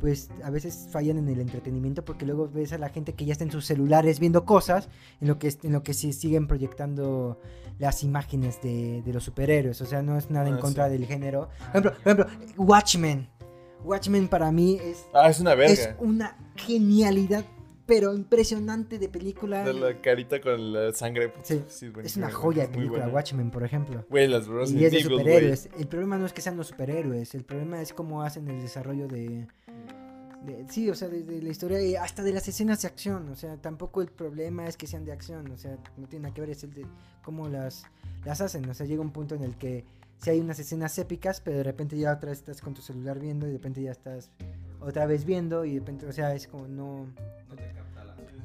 pues 0.00 0.28
a 0.44 0.50
veces 0.50 0.88
fallan 0.90 1.18
en 1.18 1.28
el 1.28 1.40
entretenimiento 1.40 2.04
porque 2.04 2.26
luego 2.26 2.48
ves 2.52 2.72
a 2.72 2.78
la 2.78 2.88
gente 2.90 3.14
que 3.14 3.24
ya 3.24 3.32
está 3.32 3.44
en 3.44 3.50
sus 3.50 3.64
celulares 3.66 4.20
viendo 4.20 4.44
cosas 4.44 4.88
en 5.20 5.28
lo 5.28 5.38
que, 5.38 5.54
en 5.62 5.72
lo 5.72 5.82
que 5.82 5.94
se 5.94 6.12
siguen 6.12 6.46
proyectando 6.46 7.40
las 7.78 8.02
imágenes 8.02 8.60
de, 8.62 9.02
de 9.02 9.12
los 9.12 9.24
superhéroes. 9.24 9.80
O 9.80 9.86
sea, 9.86 10.02
no 10.02 10.16
es 10.18 10.30
nada 10.30 10.48
en 10.48 10.54
Ah, 10.54 10.60
contra 10.60 10.86
sí. 10.86 10.92
del 10.92 11.06
género. 11.06 11.48
Por 11.58 11.68
ejemplo, 11.68 11.92
por 11.92 12.00
ejemplo, 12.12 12.26
Watchmen. 12.56 13.28
Watchmen 13.84 14.28
para 14.28 14.50
mí 14.50 14.78
es, 14.82 15.04
Ah, 15.14 15.28
es 15.28 15.40
una 15.40 15.52
es 15.52 15.58
verga. 15.86 15.96
una 16.00 16.36
genialidad, 16.56 17.44
pero 17.86 18.12
impresionante 18.14 18.98
de 18.98 19.08
película. 19.08 19.64
De 19.64 19.72
la 19.72 20.00
carita 20.00 20.40
con 20.40 20.72
la 20.72 20.92
sangre. 20.92 21.32
Sí, 21.42 21.62
es, 21.66 21.82
Es 22.04 22.16
una 22.16 22.30
joya 22.30 22.66
de 22.66 22.68
película, 22.74 23.04
buena. 23.04 23.14
Watchmen, 23.14 23.50
por 23.50 23.62
ejemplo. 23.64 24.04
Güey, 24.10 24.28
las 24.28 24.46
Y 24.70 24.84
es 24.84 24.92
de 24.92 25.02
superhéroes. 25.02 25.68
El 25.78 25.86
problema 25.86 26.18
no 26.18 26.26
es 26.26 26.32
que 26.32 26.42
sean 26.42 26.56
los 26.56 26.66
superhéroes, 26.68 27.34
el 27.34 27.44
problema 27.44 27.80
es 27.80 27.92
cómo 27.92 28.22
hacen 28.22 28.48
el 28.48 28.60
desarrollo 28.60 29.06
de... 29.06 29.46
de- 30.44 30.66
sí, 30.68 30.90
o 30.90 30.94
sea, 30.94 31.08
desde 31.08 31.40
la 31.40 31.48
historia 31.48 31.80
y 31.80 31.94
hasta 31.96 32.22
de 32.22 32.32
las 32.32 32.46
escenas 32.48 32.82
de 32.82 32.88
acción. 32.88 33.28
O 33.28 33.36
sea, 33.36 33.56
tampoco 33.56 34.02
el 34.02 34.08
problema 34.08 34.66
es 34.66 34.76
que 34.76 34.86
sean 34.86 35.04
de 35.04 35.12
acción. 35.12 35.50
O 35.52 35.56
sea, 35.56 35.78
no 35.96 36.08
tiene 36.08 36.24
nada 36.24 36.34
que 36.34 36.40
ver, 36.40 36.50
es 36.50 36.64
el 36.64 36.74
de 36.74 36.86
cómo 37.22 37.48
las, 37.48 37.84
las 38.24 38.40
hacen. 38.40 38.68
O 38.68 38.74
sea, 38.74 38.86
llega 38.86 39.00
un 39.00 39.12
punto 39.12 39.34
en 39.36 39.44
el 39.44 39.56
que 39.56 39.84
si 40.18 40.30
hay 40.30 40.40
unas 40.40 40.58
escenas 40.58 40.98
épicas, 40.98 41.40
pero 41.40 41.58
de 41.58 41.62
repente 41.62 41.96
ya 41.96 42.12
otra 42.14 42.30
vez 42.30 42.38
estás 42.38 42.60
con 42.60 42.74
tu 42.74 42.80
celular 42.82 43.18
viendo 43.20 43.46
y 43.46 43.50
de 43.50 43.56
repente 43.58 43.82
ya 43.82 43.90
estás 43.92 44.30
otra 44.80 45.04
vez 45.06 45.24
viendo 45.24 45.64
y 45.64 45.74
de 45.74 45.78
repente, 45.80 46.06
o 46.06 46.12
sea, 46.12 46.34
es 46.34 46.46
como 46.48 46.66
no... 46.68 47.06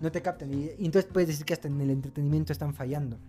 No 0.01 0.11
te 0.11 0.21
captan. 0.21 0.53
Y, 0.53 0.71
y 0.79 0.85
entonces 0.85 1.05
puedes 1.11 1.27
decir 1.29 1.45
que 1.45 1.53
hasta 1.53 1.67
en 1.67 1.79
el 1.79 1.89
entretenimiento 1.91 2.51
están 2.53 2.73
fallando. 2.73 3.19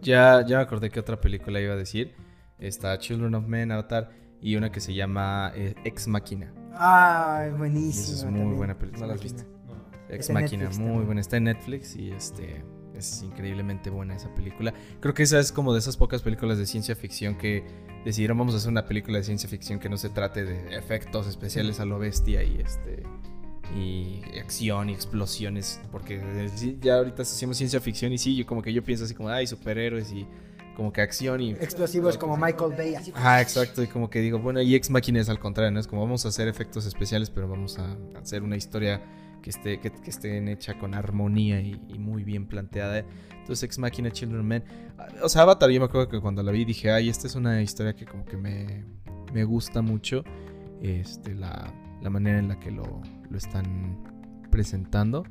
Ya, 0.00 0.44
ya 0.46 0.56
me 0.58 0.62
acordé 0.62 0.90
que 0.90 1.00
otra 1.00 1.20
película 1.20 1.60
iba 1.60 1.74
a 1.74 1.76
decir. 1.76 2.14
Está 2.58 2.98
Children 2.98 3.34
of 3.34 3.46
Men, 3.46 3.72
Avatar 3.72 4.10
y 4.40 4.56
una 4.56 4.72
que 4.72 4.80
se 4.80 4.94
llama 4.94 5.52
eh, 5.54 5.74
Ex 5.84 6.08
Machina. 6.08 6.52
Ah, 6.74 7.48
buenísimo. 7.56 8.02
esa 8.04 8.12
es 8.14 8.24
muy 8.24 8.32
también. 8.40 8.56
buena 8.56 8.78
película. 8.78 9.02
¿No 9.02 9.06
la 9.08 9.14
has 9.14 9.22
visto? 9.22 9.44
No. 9.66 10.14
Ex 10.14 10.30
Machina, 10.30 10.64
muy 10.64 10.72
también. 10.76 11.06
buena. 11.06 11.20
Está 11.20 11.36
en 11.36 11.44
Netflix 11.44 11.94
y 11.96 12.10
este 12.10 12.64
es 12.94 13.22
increíblemente 13.22 13.90
buena 13.90 14.14
esa 14.16 14.34
película. 14.34 14.72
Creo 15.00 15.14
que 15.14 15.22
esa 15.24 15.38
es 15.38 15.52
como 15.52 15.72
de 15.72 15.78
esas 15.80 15.96
pocas 15.96 16.22
películas 16.22 16.58
de 16.58 16.66
ciencia 16.66 16.96
ficción 16.96 17.36
que 17.36 17.64
decidieron 18.04 18.36
vamos 18.38 18.54
a 18.54 18.56
hacer 18.58 18.70
una 18.70 18.84
película 18.86 19.18
de 19.18 19.24
ciencia 19.24 19.48
ficción 19.48 19.78
que 19.78 19.88
no 19.88 19.96
se 19.96 20.08
trate 20.08 20.44
de 20.44 20.76
efectos 20.76 21.26
especiales 21.28 21.78
a 21.80 21.84
lo 21.84 21.98
bestia 21.98 22.42
y 22.42 22.58
este 22.60 23.04
y 23.76 24.20
acción 24.38 24.90
y 24.90 24.92
explosiones 24.92 25.80
porque 25.90 26.20
ya 26.80 26.96
ahorita 26.96 27.22
hacemos 27.22 27.56
ciencia 27.56 27.80
ficción 27.80 28.12
y 28.12 28.18
sí, 28.18 28.36
yo 28.36 28.46
como 28.46 28.62
que 28.62 28.72
yo 28.72 28.82
pienso 28.82 29.04
así 29.04 29.14
como 29.14 29.28
ay 29.28 29.46
superhéroes 29.46 30.12
y 30.12 30.26
como 30.76 30.92
que 30.92 31.00
acción 31.00 31.40
y 31.40 31.50
Explosivos 31.52 32.16
como 32.16 32.36
Michael 32.36 32.74
Bay. 32.76 32.94
Así. 32.94 33.12
Ah, 33.14 33.40
exacto, 33.40 33.82
y 33.82 33.86
como 33.86 34.08
que 34.08 34.20
digo, 34.20 34.38
bueno, 34.38 34.60
y 34.62 34.74
Ex 34.74 34.90
Machina 34.90 35.20
es 35.20 35.28
al 35.28 35.38
contrario, 35.38 35.70
¿no? 35.70 35.80
Es 35.80 35.86
como 35.86 36.02
vamos 36.02 36.24
a 36.24 36.28
hacer 36.28 36.48
efectos 36.48 36.86
especiales, 36.86 37.30
pero 37.30 37.48
vamos 37.48 37.78
a 37.78 37.96
hacer 38.18 38.42
una 38.42 38.56
historia 38.56 39.02
que 39.42 39.50
esté, 39.50 39.80
que, 39.80 39.90
que 39.90 40.10
esté 40.10 40.50
hecha 40.50 40.78
con 40.78 40.94
armonía 40.94 41.60
y, 41.60 41.80
y 41.88 41.98
muy 41.98 42.24
bien 42.24 42.46
planteada. 42.46 43.04
Entonces, 43.30 43.64
Ex 43.64 43.78
Machina, 43.78 44.10
Children 44.10 44.64
ah, 44.98 45.06
O 45.22 45.28
sea, 45.28 45.42
Avatar, 45.42 45.70
yo 45.70 45.80
me 45.80 45.86
acuerdo 45.86 46.08
que 46.08 46.20
cuando 46.20 46.42
la 46.42 46.52
vi 46.52 46.64
dije, 46.64 46.90
ay, 46.90 47.08
esta 47.08 47.26
es 47.26 47.34
una 47.34 47.60
historia 47.60 47.94
que 47.94 48.06
como 48.06 48.24
que 48.24 48.36
me, 48.36 48.84
me 49.32 49.44
gusta 49.44 49.82
mucho. 49.82 50.24
Este, 50.80 51.34
la, 51.34 51.72
la 52.00 52.10
manera 52.10 52.38
en 52.38 52.48
la 52.48 52.58
que 52.58 52.70
lo, 52.70 53.02
lo 53.32 53.38
están 53.38 53.98
presentando. 54.50 55.24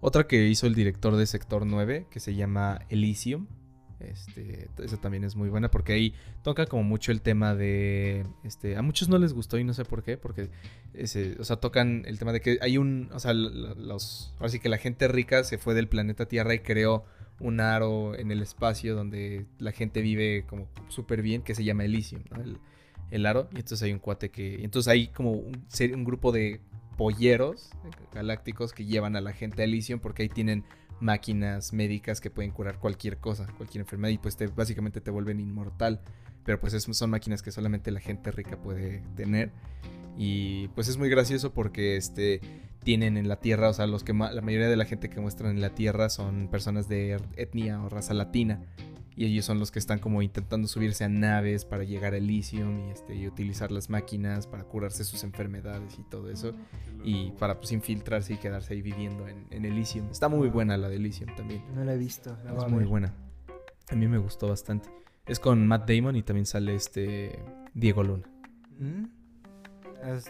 Otra 0.00 0.26
que 0.26 0.46
hizo 0.46 0.66
el 0.66 0.74
director 0.74 1.16
de 1.16 1.26
Sector 1.26 1.66
9, 1.66 2.06
que 2.10 2.20
se 2.20 2.34
llama 2.34 2.80
Elysium. 2.88 3.46
Este, 3.98 4.68
esa 4.82 4.96
también 4.96 5.24
es 5.24 5.36
muy 5.36 5.50
buena 5.50 5.70
porque 5.70 5.92
ahí 5.92 6.14
toca 6.42 6.64
como 6.64 6.82
mucho 6.84 7.12
el 7.12 7.20
tema 7.20 7.54
de 7.54 8.24
este 8.44 8.78
a 8.78 8.80
muchos 8.80 9.10
no 9.10 9.18
les 9.18 9.34
gustó 9.34 9.58
y 9.58 9.64
no 9.64 9.74
sé 9.74 9.84
por 9.84 10.02
qué 10.02 10.16
porque 10.16 10.48
ese, 10.94 11.36
o 11.38 11.44
sea 11.44 11.56
tocan 11.56 12.04
el 12.06 12.18
tema 12.18 12.32
de 12.32 12.40
que 12.40 12.58
hay 12.62 12.78
un 12.78 13.10
o 13.12 13.20
sea 13.20 13.34
los 13.34 14.32
ahora 14.38 14.48
sí 14.48 14.58
que 14.58 14.70
la 14.70 14.78
gente 14.78 15.06
rica 15.06 15.44
se 15.44 15.58
fue 15.58 15.74
del 15.74 15.86
planeta 15.86 16.24
Tierra 16.24 16.54
y 16.54 16.60
creó 16.60 17.04
un 17.40 17.60
aro 17.60 18.14
en 18.18 18.30
el 18.30 18.40
espacio 18.40 18.94
donde 18.94 19.44
la 19.58 19.72
gente 19.72 20.00
vive 20.00 20.46
como 20.48 20.66
súper 20.88 21.20
bien 21.20 21.42
que 21.42 21.54
se 21.54 21.64
llama 21.64 21.84
Elysium 21.84 22.22
el, 22.42 22.56
el 23.10 23.26
aro 23.26 23.50
y 23.52 23.56
entonces 23.56 23.82
hay 23.82 23.92
un 23.92 23.98
cuate 23.98 24.30
que 24.30 24.60
y 24.60 24.64
entonces 24.64 24.90
hay 24.90 25.08
como 25.08 25.32
un, 25.32 25.66
un 25.94 26.04
grupo 26.04 26.32
de 26.32 26.62
polleros 27.00 27.70
galácticos 28.12 28.74
que 28.74 28.84
llevan 28.84 29.16
a 29.16 29.22
la 29.22 29.32
gente 29.32 29.62
a 29.62 29.64
Elysium 29.64 30.00
porque 30.00 30.24
ahí 30.24 30.28
tienen 30.28 30.64
máquinas 31.00 31.72
médicas 31.72 32.20
que 32.20 32.28
pueden 32.28 32.50
curar 32.50 32.78
cualquier 32.78 33.16
cosa, 33.16 33.46
cualquier 33.56 33.80
enfermedad 33.80 34.12
y 34.12 34.18
pues 34.18 34.36
te, 34.36 34.48
básicamente 34.48 35.00
te 35.00 35.10
vuelven 35.10 35.40
inmortal. 35.40 36.02
Pero 36.44 36.60
pues 36.60 36.74
es- 36.74 36.84
son 36.84 37.08
máquinas 37.08 37.40
que 37.40 37.52
solamente 37.52 37.90
la 37.90 38.00
gente 38.00 38.30
rica 38.32 38.58
puede 38.58 39.02
tener. 39.16 39.50
Y 40.18 40.68
pues 40.68 40.88
es 40.88 40.98
muy 40.98 41.08
gracioso 41.08 41.54
porque 41.54 41.96
este 41.96 42.42
tienen 42.84 43.16
en 43.16 43.28
la 43.28 43.36
Tierra, 43.36 43.70
o 43.70 43.72
sea, 43.72 43.86
los 43.86 44.04
que 44.04 44.12
la 44.12 44.42
mayoría 44.42 44.68
de 44.68 44.76
la 44.76 44.84
gente 44.84 45.08
que 45.08 45.20
muestran 45.20 45.52
en 45.52 45.62
la 45.62 45.70
Tierra 45.74 46.10
son 46.10 46.48
personas 46.48 46.86
de 46.86 47.18
etnia 47.36 47.82
o 47.82 47.88
raza 47.88 48.12
latina. 48.12 48.60
Y 49.16 49.26
ellos 49.26 49.44
son 49.44 49.58
los 49.58 49.70
que 49.70 49.78
están 49.78 49.98
como 49.98 50.22
intentando 50.22 50.66
subirse 50.68 51.04
a 51.04 51.08
naves 51.08 51.64
para 51.64 51.84
llegar 51.84 52.14
a 52.14 52.16
Elysium 52.16 52.88
y, 52.88 52.90
este, 52.90 53.14
y 53.14 53.26
utilizar 53.26 53.70
las 53.72 53.90
máquinas 53.90 54.46
para 54.46 54.64
curarse 54.64 55.04
sus 55.04 55.24
enfermedades 55.24 55.98
y 55.98 56.02
todo 56.04 56.30
eso. 56.30 56.54
Y 57.04 57.32
para 57.32 57.58
pues 57.58 57.72
infiltrarse 57.72 58.34
y 58.34 58.36
quedarse 58.36 58.74
ahí 58.74 58.82
viviendo 58.82 59.26
en, 59.28 59.46
en 59.50 59.64
Elysium. 59.64 60.08
Está 60.10 60.28
muy 60.28 60.48
buena 60.48 60.76
la 60.76 60.88
de 60.88 60.96
Elysium 60.96 61.34
también. 61.36 61.62
No 61.74 61.84
la 61.84 61.94
he 61.94 61.98
visto. 61.98 62.36
la 62.44 62.56
Es 62.56 62.68
muy 62.70 62.84
buena. 62.84 63.12
A 63.90 63.94
mí 63.96 64.06
me 64.06 64.18
gustó 64.18 64.48
bastante. 64.48 64.88
Es 65.26 65.38
con 65.40 65.66
Matt 65.66 65.90
Damon 65.90 66.16
y 66.16 66.22
también 66.22 66.46
sale 66.46 66.74
este 66.74 67.38
Diego 67.74 68.02
Luna. 68.02 68.26
¿Mm? 68.78 69.04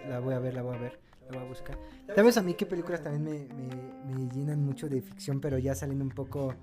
La 0.08 0.18
voy 0.20 0.34
a 0.34 0.38
ver, 0.40 0.54
la 0.54 0.62
voy 0.62 0.76
a 0.76 0.78
ver, 0.80 1.00
la 1.30 1.36
voy 1.38 1.46
a 1.46 1.48
buscar. 1.48 1.78
¿Sabes 2.14 2.36
a 2.36 2.42
mí 2.42 2.54
qué 2.54 2.66
películas 2.66 3.02
también 3.02 3.22
me, 3.24 3.54
me- 3.54 4.14
me 4.24 4.34
llenan 4.34 4.64
mucho 4.64 4.88
de 4.88 5.00
ficción, 5.00 5.40
pero 5.40 5.58
ya 5.58 5.74
saliendo 5.74 6.04
un 6.04 6.10
poco, 6.10 6.54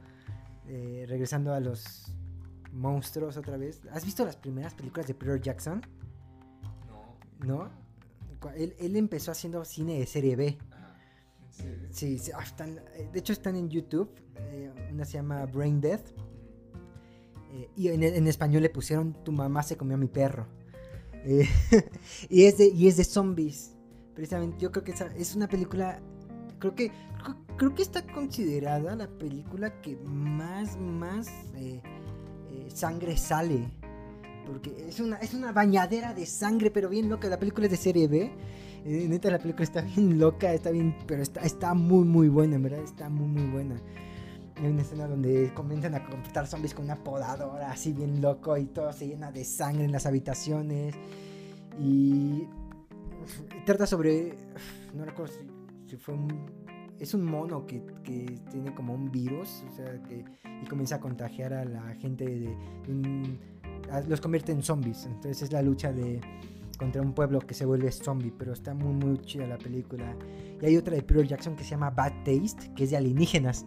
eh, 0.68 1.06
regresando 1.07 1.53
a 1.53 1.60
los 1.60 2.11
monstruos 2.72 3.38
otra 3.38 3.57
vez? 3.57 3.81
¿Has 3.91 4.06
visto 4.06 4.23
las 4.26 4.35
primeras 4.35 4.73
películas 4.73 5.07
de 5.07 5.14
Peter 5.14 5.41
Jackson? 5.41 5.81
¿No? 7.45 7.69
Cu- 8.39 8.49
Él, 8.56 8.76
él 8.80 8.95
empezó 8.95 9.31
haciendo 9.31 9.64
cine 9.65 9.99
de 9.99 10.06
serie 10.06 10.35
B. 10.35 10.57
Sí, 11.91 12.19
sí, 12.19 12.31
ah, 12.35 12.44
están- 12.44 12.80
eh, 12.95 13.10
de 13.11 13.19
hecho 13.19 13.34
están 13.34 13.56
en 13.56 13.69
YouTube. 13.69 14.10
eh, 14.35 14.72
una 14.91 15.03
se 15.06 15.14
llama 15.14 15.45
Brain 15.48 15.81
Death. 15.81 16.10
eh, 17.53 17.69
y 17.76 17.88
en, 17.88 18.03
en 18.03 18.27
español 18.27 18.61
le 18.61 18.69
pusieron 18.69 19.14
Tu 19.23 19.31
mamá 19.31 19.64
se 19.64 19.76
comió 19.77 19.95
a 19.95 19.98
mi 19.99 20.07
perro. 20.07 20.45
Eh, 21.14 21.48
y, 22.30 22.44
es 22.44 22.57
de, 22.60 22.68
y 22.68 22.88
es 22.88 22.98
de 22.98 23.03
zombies. 23.03 23.73
Precisamente, 24.14 24.57
yo 24.60 24.72
creo 24.72 24.84
que 24.84 24.94
es 25.15 25.35
una 25.35 25.48
película. 25.48 25.99
Creo 26.59 26.75
que. 26.75 26.91
Creo, 27.57 27.73
que 27.73 27.81
está 27.81 28.03
considerada 28.03 28.95
la 28.95 29.07
película 29.07 29.81
que 29.81 29.97
más, 30.05 30.77
más 30.77 31.27
eh, 31.55 31.81
eh, 32.51 32.67
sangre 32.73 33.17
sale. 33.17 33.71
Porque 34.45 34.85
es 34.88 34.99
una, 34.99 35.17
es 35.17 35.34
una 35.34 35.51
bañadera 35.51 36.13
de 36.13 36.25
sangre, 36.25 36.71
pero 36.71 36.88
bien 36.88 37.09
loca. 37.09 37.27
La 37.27 37.39
película 37.39 37.65
es 37.65 37.71
de 37.71 37.77
serie 37.77 38.07
B. 38.07 38.31
Eh, 38.85 39.07
neta, 39.09 39.29
la 39.31 39.39
película 39.39 39.63
está 39.63 39.81
bien 39.81 40.19
loca, 40.19 40.53
está 40.53 40.69
bien. 40.69 40.95
Pero 41.07 41.23
está, 41.23 41.41
está 41.41 41.73
muy, 41.73 42.05
muy 42.05 42.29
buena, 42.29 42.55
en 42.55 42.63
verdad. 42.63 42.84
Está 42.84 43.09
muy, 43.09 43.27
muy 43.27 43.49
buena. 43.51 43.81
Hay 44.57 44.67
una 44.67 44.81
escena 44.81 45.07
donde 45.07 45.51
comienzan 45.53 45.95
a 45.95 46.05
completar 46.05 46.47
zombies 46.47 46.73
con 46.73 46.85
una 46.85 47.03
podadora, 47.03 47.71
así 47.71 47.93
bien 47.93 48.21
loco, 48.21 48.57
y 48.57 48.65
todo 48.65 48.91
se 48.93 49.07
llena 49.07 49.31
de 49.31 49.43
sangre 49.43 49.84
en 49.84 49.91
las 49.91 50.05
habitaciones. 50.05 50.95
Y 51.79 52.47
trata 53.65 53.85
sobre. 53.85 54.35
No 54.95 55.05
recuerdo 55.05 55.34
si, 55.34 55.56
fue 55.95 56.15
un. 56.15 56.45
Es 56.99 57.14
un 57.14 57.23
mono 57.23 57.68
que, 57.68 57.85
que 58.03 58.26
tiene 58.49 58.73
como 58.73 58.95
un 58.95 59.11
virus, 59.11 59.64
o 59.69 59.72
sea, 59.72 60.01
que, 60.03 60.26
y 60.64 60.65
comienza 60.65 60.95
a 60.95 60.99
contagiar 60.99 61.53
a 61.53 61.64
la 61.64 61.93
gente 61.93 62.26
de, 62.26 62.57
los 64.07 64.19
convierte 64.19 64.51
en 64.51 64.64
zombies. 64.64 65.05
Entonces 65.05 65.43
es 65.43 65.51
la 65.51 65.61
lucha 65.61 65.93
de 65.93 66.19
contra 66.80 67.01
un 67.01 67.14
pueblo 67.14 67.39
que 67.39 67.53
se 67.53 67.65
vuelve 67.65 67.91
zombie, 67.91 68.34
pero 68.35 68.53
está 68.53 68.73
muy 68.73 68.93
muy 68.93 69.19
chida 69.19 69.45
la 69.45 69.59
película. 69.59 70.15
Y 70.59 70.65
hay 70.65 70.76
otra 70.76 70.95
de 70.95 71.03
Peter 71.03 71.27
Jackson 71.27 71.55
que 71.55 71.64
se 71.64 71.72
llama 71.72 71.91
Bad 71.91 72.23
Taste, 72.23 72.73
que 72.76 72.85
es 72.85 72.89
de 72.89 72.97
alienígenas. 72.97 73.65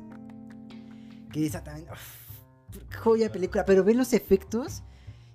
Que 1.33 1.47
esa 1.47 1.63
también 1.63 1.87
uf, 1.93 2.97
joya 3.01 3.31
película, 3.31 3.65
pero 3.65 3.85
ven 3.85 3.97
los 3.97 4.13
efectos 4.13 4.83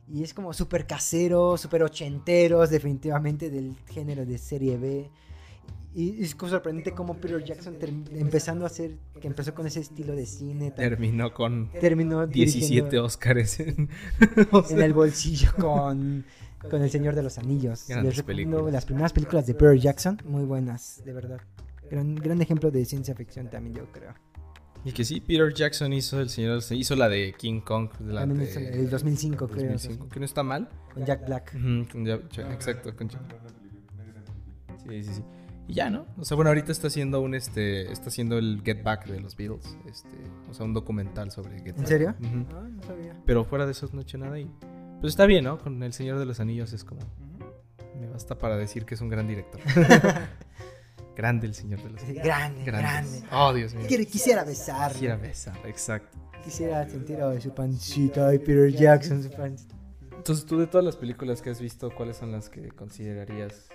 y 0.07 0.23
es 0.23 0.33
como 0.33 0.53
súper 0.53 0.85
casero, 0.85 1.57
súper 1.57 1.83
ochenteros, 1.83 2.69
definitivamente 2.69 3.49
del 3.49 3.75
género 3.87 4.25
de 4.25 4.37
serie 4.37 4.77
B. 4.77 5.09
Y 5.97 6.21
es 6.21 6.35
como 6.35 6.49
sorprendente 6.51 6.91
cómo 6.91 7.15
Peter 7.15 7.41
Jackson 7.41 7.77
empezando 8.11 8.65
a 8.65 8.67
hacer, 8.67 8.97
que 9.21 9.27
empezó 9.27 9.55
con 9.55 9.65
ese 9.65 9.79
estilo 9.79 10.13
de 10.13 10.25
cine, 10.25 10.71
Terminó 10.71 11.33
con 11.33 11.69
terminó 11.79 12.27
17 12.27 12.59
dirigiendo 12.67 13.05
Oscars 13.05 13.61
en, 13.61 13.89
en 14.71 14.81
el 14.81 14.93
bolsillo 14.93 15.53
con, 15.57 16.25
con 16.69 16.81
El 16.81 16.89
Señor 16.91 17.15
de 17.15 17.23
los 17.23 17.37
Anillos. 17.37 17.87
Les 17.87 18.21
películas. 18.23 18.73
las 18.73 18.85
primeras 18.85 19.13
películas 19.13 19.47
de 19.47 19.53
Peter 19.53 19.77
Jackson, 19.77 20.21
muy 20.25 20.43
buenas, 20.43 21.01
de 21.05 21.13
verdad. 21.13 21.39
Gran, 21.89 22.15
gran 22.15 22.41
ejemplo 22.41 22.71
de 22.71 22.83
ciencia 22.83 23.15
ficción 23.15 23.49
también, 23.49 23.77
yo 23.77 23.89
creo. 23.93 24.13
Y 24.83 24.91
que 24.91 25.05
sí, 25.05 25.21
Peter 25.21 25.53
Jackson 25.53 25.93
hizo 25.93 26.19
el 26.19 26.29
señor 26.29 26.61
hizo 26.71 26.95
la 26.97 27.07
de 27.07 27.33
King 27.37 27.61
Kong 27.61 27.89
la 28.01 28.25
de- 28.25 28.43
hizo 28.43 28.59
el 28.59 28.89
2005, 28.89 29.47
creo. 29.47 29.71
2005, 29.71 30.09
que 30.09 30.19
no 30.19 30.25
está 30.25 30.43
mal. 30.43 30.67
Con 30.93 31.05
Jack 31.05 31.25
Black. 31.25 31.53
Ujú, 31.55 31.89
con 31.89 32.05
Jack- 32.05 32.37
exacto, 32.51 32.93
con 32.95 33.07
Jack- 33.07 33.21
Sí, 34.87 35.03
sí, 35.05 35.13
sí. 35.15 35.23
Y 35.67 35.73
ya, 35.73 35.89
¿no? 35.89 36.05
O 36.19 36.25
sea, 36.25 36.35
bueno, 36.35 36.49
ahorita 36.49 36.71
está 36.71 36.87
haciendo 36.87 37.21
un 37.21 37.33
este 37.33 37.91
está 37.91 38.09
haciendo 38.09 38.37
el 38.37 38.61
Get 38.63 38.83
Back 38.83 39.07
de 39.07 39.19
los 39.19 39.35
Beatles, 39.35 39.77
este, 39.87 40.09
o 40.49 40.53
sea, 40.53 40.65
un 40.65 40.73
documental 40.73 41.31
sobre 41.31 41.57
Get 41.59 41.69
¿En 41.69 41.75
Back. 41.77 41.87
serio? 41.87 42.15
Ujú. 42.19 42.45
Ah, 42.55 42.67
no 42.69 42.83
sabía. 42.83 43.19
Pero 43.25 43.43
fuera 43.45 43.65
de 43.65 43.71
eso 43.71 43.89
no 43.91 43.99
he 43.99 44.03
hecho 44.03 44.17
nada 44.19 44.39
y 44.39 44.49
pues 45.01 45.13
está 45.13 45.25
bien, 45.25 45.43
¿no? 45.45 45.57
Con 45.57 45.81
El 45.83 45.93
Señor 45.93 46.19
de 46.19 46.25
los 46.25 46.39
Anillos 46.39 46.71
es 46.73 46.83
como 46.83 47.01
me 47.99 48.07
basta 48.07 48.37
para 48.37 48.57
decir 48.57 48.85
que 48.85 48.93
es 48.95 49.01
un 49.01 49.09
gran 49.09 49.27
director. 49.27 49.59
grande 51.15 51.47
el 51.47 51.53
Señor 51.55 51.81
de 51.81 51.89
los 51.91 52.03
Anillos. 52.03 52.23
grande, 52.23 52.63
Grandes. 52.65 53.21
grande. 53.21 53.27
Oh, 53.31 53.53
Dios 53.53 53.73
mío. 53.73 53.85
Quiere- 53.87 54.05
quisiera 54.05 54.43
besar. 54.43 54.91
Quisiera 54.91 55.15
besar, 55.15 55.57
exacto. 55.65 56.17
Quisiera 56.43 56.87
sentir 56.87 57.21
oh, 57.23 57.39
su 57.41 57.53
pancita. 57.55 58.27
Ay, 58.27 58.39
Peter 58.39 58.69
Jackson, 58.71 59.23
su 59.23 59.31
pancita. 59.31 59.73
Entonces, 60.15 60.45
tú 60.45 60.57
de 60.59 60.67
todas 60.67 60.83
las 60.85 60.95
películas 60.97 61.41
que 61.41 61.49
has 61.51 61.59
visto, 61.61 61.89
¿cuáles 61.95 62.17
son 62.17 62.31
las 62.31 62.49
que 62.49 62.67
considerarías? 62.69 63.67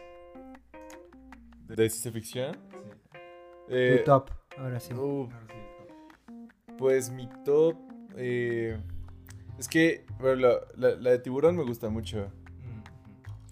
¿De 1.77 1.89
ciencia 1.91 2.13
ficción? 2.13 2.57
Tu 3.69 3.75
Eh, 3.75 4.03
top, 4.05 4.31
ahora 4.59 4.81
sí. 4.81 4.93
uh, 4.95 5.29
pues 6.79 7.11
mi 7.11 7.29
top. 7.45 7.77
eh, 8.17 8.77
es 9.59 9.69
que 9.69 10.05
bueno, 10.19 10.37
la, 10.37 10.61
la- 10.77 10.97
la 10.97 11.11
de 11.11 11.19
tiburón 11.21 11.57
me 11.57 11.63
gusta 11.65 11.89
mucho. 11.89 12.31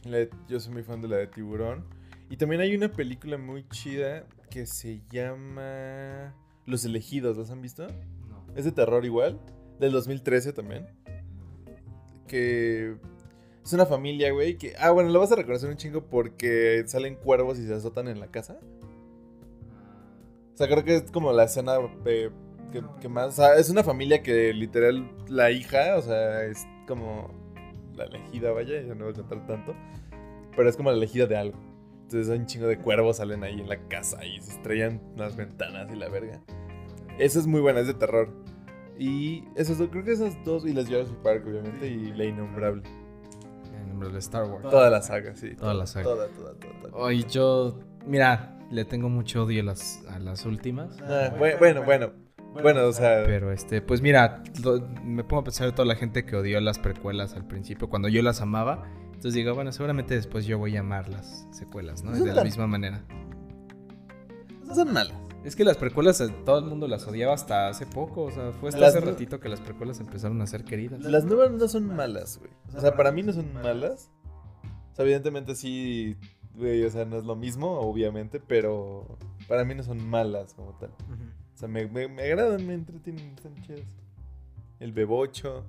La 0.05 0.19
de- 0.19 0.31
yo 0.49 0.59
soy 0.59 0.73
muy 0.73 0.83
fan 0.83 1.01
de 1.01 1.09
la 1.09 1.17
de 1.17 1.27
tiburón. 1.29 1.85
Y 2.31 2.37
también 2.37 2.61
hay 2.61 2.75
una 2.75 2.89
película 2.91 3.39
muy 3.39 3.67
chida 3.69 4.27
que 4.51 4.67
se 4.67 5.01
llama 5.11 6.35
Los 6.67 6.85
elegidos. 6.85 7.37
¿Las 7.37 7.51
han 7.51 7.63
visto? 7.63 7.87
No. 8.29 8.45
Es 8.57 8.65
de 8.65 8.73
terror 8.73 9.05
igual. 9.05 9.39
Del 9.79 9.93
2013 9.93 10.53
también. 10.53 10.87
Que 12.27 12.97
es 13.69 13.75
una 13.75 13.85
familia, 13.85 14.33
güey. 14.33 14.57
Que, 14.57 14.73
ah, 14.79 14.91
bueno, 14.91 15.11
lo 15.11 15.21
vas 15.21 15.31
a 15.31 15.37
reconocer 15.37 15.69
un 15.69 15.77
chingo 15.77 16.03
porque 16.03 16.83
salen 16.87 17.17
cuervos 17.17 17.59
y 17.59 17.67
se 17.67 17.75
azotan 17.75 18.09
en 18.09 18.19
la 18.19 18.29
casa. 18.29 18.59
O 20.55 20.57
sea, 20.57 20.67
creo 20.67 20.85
que 20.85 20.97
es 20.97 21.11
como 21.11 21.33
la 21.33 21.45
escena 21.45 21.75
eh, 22.07 22.31
que, 22.73 22.83
que 23.01 23.09
más... 23.09 23.29
O 23.29 23.33
sea, 23.33 23.57
es 23.57 23.69
una 23.69 23.85
familia 23.85 24.23
que 24.23 24.55
literal 24.55 25.11
la 25.29 25.51
hija, 25.51 25.97
o 25.99 26.03
sea, 26.03 26.45
es 26.45 26.67
como 26.87 27.31
la 27.95 28.05
elegida, 28.05 28.53
vaya, 28.53 28.81
ya 28.81 28.95
no 28.95 29.05
voy 29.05 29.13
a 29.13 29.17
contar 29.17 29.47
tanto. 29.47 29.75
Pero 30.57 30.69
es 30.69 30.77
como 30.77 30.91
la 30.91 30.97
elegida 30.97 31.27
de 31.27 31.37
algo. 31.37 31.59
Entonces 32.05 32.39
un 32.39 32.47
chingo 32.47 32.69
de 32.69 32.79
cuervos 32.79 33.19
salen 33.19 33.45
ahí 33.45 33.61
en 33.61 33.69
la 33.69 33.87
casa 33.89 34.25
y 34.25 34.41
se 34.41 34.53
estrellan 34.53 34.99
las 35.15 35.37
ventanas 35.37 35.93
y 35.93 35.97
la 35.97 36.09
verga. 36.09 36.41
Esa 37.19 37.39
es 37.39 37.47
muy 37.47 37.61
buena, 37.61 37.81
es 37.81 37.87
de 37.87 37.95
terror. 37.95 38.33
Y 38.99 39.45
esos 39.57 39.77
dos, 39.77 39.91
creo 39.91 40.05
que 40.05 40.13
esas 40.13 40.43
dos, 40.43 40.65
y 40.65 40.73
las 40.73 40.87
Jurassic 40.89 41.17
Park, 41.17 41.45
obviamente, 41.47 41.87
y 41.87 42.13
La 42.15 42.25
Innombrable. 42.25 42.83
De 43.99 44.19
Star 44.19 44.45
Wars. 44.45 44.63
Toda 44.63 44.91
la 44.91 45.03
saga, 45.03 45.35
sí. 45.35 45.55
Toda 45.57 45.75
la 45.75 45.87
saga. 45.87 46.05
Toda, 46.05 46.29
toda, 46.29 46.53
toda. 46.55 47.07
Ay, 47.09 47.25
yo, 47.29 47.79
mira, 48.07 48.57
le 48.71 48.85
tengo 48.85 49.09
mucho 49.09 49.45
odio 49.45 49.63
a 49.63 49.65
las, 49.65 50.03
a 50.09 50.19
las 50.19 50.45
últimas. 50.47 50.97
Ah, 51.03 51.31
bu- 51.39 51.59
bueno, 51.59 51.83
bueno. 51.85 52.11
Bueno, 52.63 52.87
o 52.87 52.93
sea. 52.93 53.25
Pero 53.27 53.53
este, 53.53 53.83
pues 53.83 54.01
mira, 54.03 54.43
lo- 54.65 54.81
me 55.05 55.23
pongo 55.25 55.43
a 55.43 55.45
pensar 55.45 55.69
en 55.69 55.75
toda 55.75 55.87
la 55.87 55.95
gente 55.97 56.25
que 56.25 56.35
odió 56.37 56.61
las 56.61 56.79
precuelas 56.79 57.35
al 57.35 57.47
principio, 57.47 57.89
cuando 57.89 58.09
yo 58.09 58.23
las 58.23 58.41
amaba. 58.41 58.85
Entonces 59.07 59.35
digo, 59.35 59.55
bueno, 59.55 59.73
seguramente 59.73 60.15
después 60.15 60.47
yo 60.47 60.59
voy 60.59 60.77
a 60.77 60.81
amar 60.81 61.09
las 61.09 61.47
secuelas, 61.51 62.03
¿no? 62.05 62.13
De 62.13 62.33
la 62.33 62.45
misma 62.45 62.67
manera. 62.69 63.03
no 64.65 64.75
son 64.75 64.93
malas. 64.93 65.17
Es 65.45 65.57
que 65.57 65.65
las 65.65 65.77
precuelas, 65.77 66.21
eh, 66.21 66.29
todo 66.45 66.59
el 66.59 66.65
mundo 66.65 66.89
las 66.89 67.07
odiaba 67.07 67.33
hasta 67.35 67.69
hace 67.69 67.87
poco. 67.87 68.25
O 68.25 68.31
sea, 68.31 68.53
fue 68.53 68.69
hasta 68.71 68.81
Las 68.81 68.97
hace 68.97 69.05
ratito 69.05 69.41
que 69.41 69.49
las 69.49 69.61
precuelas 69.61 70.01
empezaron 70.01 70.41
a 70.43 70.47
ser 70.47 70.65
queridas. 70.65 71.01
Las 71.01 71.25
nuevas 71.25 71.53
no 71.53 71.69
son 71.69 71.87
malas, 71.87 72.39
güey. 72.39 72.51
O 72.77 72.81
sea, 72.81 72.95
para 72.97 73.13
mí 73.13 73.23
no 73.23 73.33
son 73.33 73.53
malas. 73.55 74.11
O 74.93 74.95
sea, 74.97 75.05
evidentemente 75.05 75.55
sí, 75.55 76.17
güey, 76.55 76.85
o 76.85 76.91
sea, 76.91 77.05
no 77.05 77.19
es 77.19 77.25
lo 77.25 77.37
mismo, 77.37 77.79
obviamente, 77.81 78.41
pero 78.41 79.19
para 79.47 79.65
mí 79.65 79.75
no 79.75 79.83
son 79.83 80.05
malas 80.09 80.55
como 80.55 80.73
tal. 80.79 80.91
O 80.91 81.59
sea, 81.59 81.69
me, 81.69 81.87
me, 81.87 82.09
me 82.09 82.23
agradan, 82.23 82.67
me 82.67 82.75
entretienen, 82.75 83.35
están 83.37 83.55
chidas. 83.63 83.97
El 84.81 84.93
bebocho. 84.93 85.65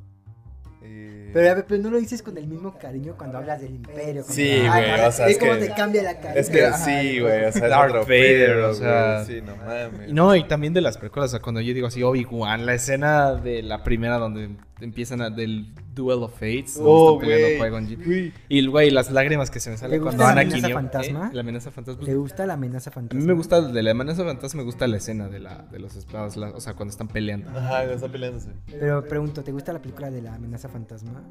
Eh, 0.81 1.30
Pero, 1.34 1.51
a 1.51 1.53
ver, 1.56 1.65
pero 1.68 1.81
no 1.84 1.89
lo 1.91 1.99
dices 1.99 2.22
con 2.23 2.38
el 2.38 2.47
mismo 2.47 2.77
cariño 2.80 3.15
cuando 3.18 3.38
hablas 3.38 3.61
del 3.61 3.76
imperio. 3.76 4.23
Sí, 4.23 4.60
güey, 4.68 5.01
o 5.01 5.11
sea, 5.11 5.27
es 5.27 5.34
es 5.34 5.38
como 5.38 5.53
que- 5.53 5.60
te 5.68 5.73
cambia 5.73 6.03
la 6.03 6.19
cara. 6.19 6.34
es 6.34 6.49
que 6.49 6.65
Ajá, 6.65 6.77
sí, 6.77 7.19
güey, 7.19 7.45
o 7.45 7.51
sea, 7.51 7.64
es 7.65 7.69
Darth 7.69 8.07
Vader, 8.07 8.57
o 8.57 8.73
sea- 8.73 9.26
Sí, 9.26 9.41
no 9.41 9.56
mames. 9.57 10.10
Y 10.10 10.14
no, 10.14 10.35
y 10.35 10.43
también 10.47 10.73
de 10.73 10.81
las 10.81 10.97
precuelas, 10.97 11.30
o 11.30 11.34
sea, 11.38 11.39
cuando 11.41 11.61
yo 11.61 11.73
digo 11.73 11.88
así, 11.88 12.01
Obi-Wan, 12.03 12.65
la 12.65 12.73
escena 12.73 13.34
de 13.35 13.61
la 13.64 13.84
primera 13.84 14.18
donde 14.18 14.49
empiezan 14.81 15.22
a, 15.22 15.30
del 15.30 15.73
Duel 15.93 16.23
of 16.23 16.34
Fates, 16.34 16.76
donde 16.76 16.89
Oh, 16.91 17.22
están 17.22 17.30
peleando 17.30 18.06
güey. 18.06 18.34
Y, 18.47 18.68
güey, 18.68 18.89
las 18.91 19.11
lágrimas 19.11 19.51
que 19.51 19.60
se 19.60 19.69
me 19.69 19.77
salen 19.77 19.99
¿Te 19.99 20.03
gusta 20.06 20.18
cuando 20.18 20.23
la 20.35 20.41
Anakin... 20.41 20.53
amenaza 20.53 20.69
¿eh? 20.69 20.73
fantasma? 20.73 21.31
La 21.34 21.41
amenaza 21.41 21.72
fantasma. 21.72 22.06
¿Te 22.06 22.15
gusta 22.15 22.45
la 22.45 22.53
amenaza 22.53 22.89
A 22.89 22.93
fantasma? 22.93 23.19
mí 23.22 23.27
me 23.27 23.34
gusta, 23.34 23.61
de 23.61 23.84
la 23.84 23.91
amenaza 23.91 24.23
fantasma 24.23 24.60
me 24.60 24.65
gusta 24.65 24.88
la 24.88 24.97
escena 24.97 25.27
de, 25.30 25.39
la, 25.39 25.64
de 25.72 25.80
los 25.80 25.95
espadas, 25.95 26.38
la- 26.38 26.49
o 26.51 26.60
sea, 26.60 26.73
cuando 26.76 26.91
están 26.91 27.07
peleando. 27.07 27.49
Ajá, 27.51 27.84
está 27.85 28.07
peleándose. 28.10 28.49
Pero 28.68 29.03
pregunto, 29.06 29.43
¿te 29.43 29.51
gusta 29.51 29.73
la 29.73 29.81
película 29.81 30.10
de 30.11 30.22
la 30.22 30.35
amenaza 30.35 30.69
fantasma? 30.69 31.23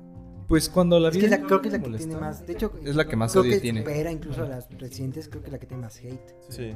Pues 0.47 0.69
cuando 0.71 0.99
la 0.99 1.09
Es 1.09 1.15
vi... 1.15 1.21
que 1.21 1.27
es 1.27 1.31
la- 1.33 1.41
creo 1.43 1.61
que 1.61 1.69
es 1.69 1.75
la 1.75 1.81
que 1.83 1.91
tiene 1.99 2.17
más. 2.17 2.47
De 2.47 2.53
hecho, 2.55 2.73
Es 2.85 2.97
la 2.97 3.07
que 3.07 3.17
más 3.17 3.33
creo 3.33 3.43
odio 3.43 3.53
que 3.53 3.61
tiene. 3.61 3.81
supera 3.81 4.11
incluso 4.11 4.43
a 4.45 4.49
las 4.49 4.69
recientes. 4.79 5.29
Creo 5.29 5.43
que 5.43 5.51
la 5.51 5.59
que 5.59 5.67
tiene 5.67 5.83
más 5.83 5.99
hate. 5.99 6.35
Sí. 6.49 6.75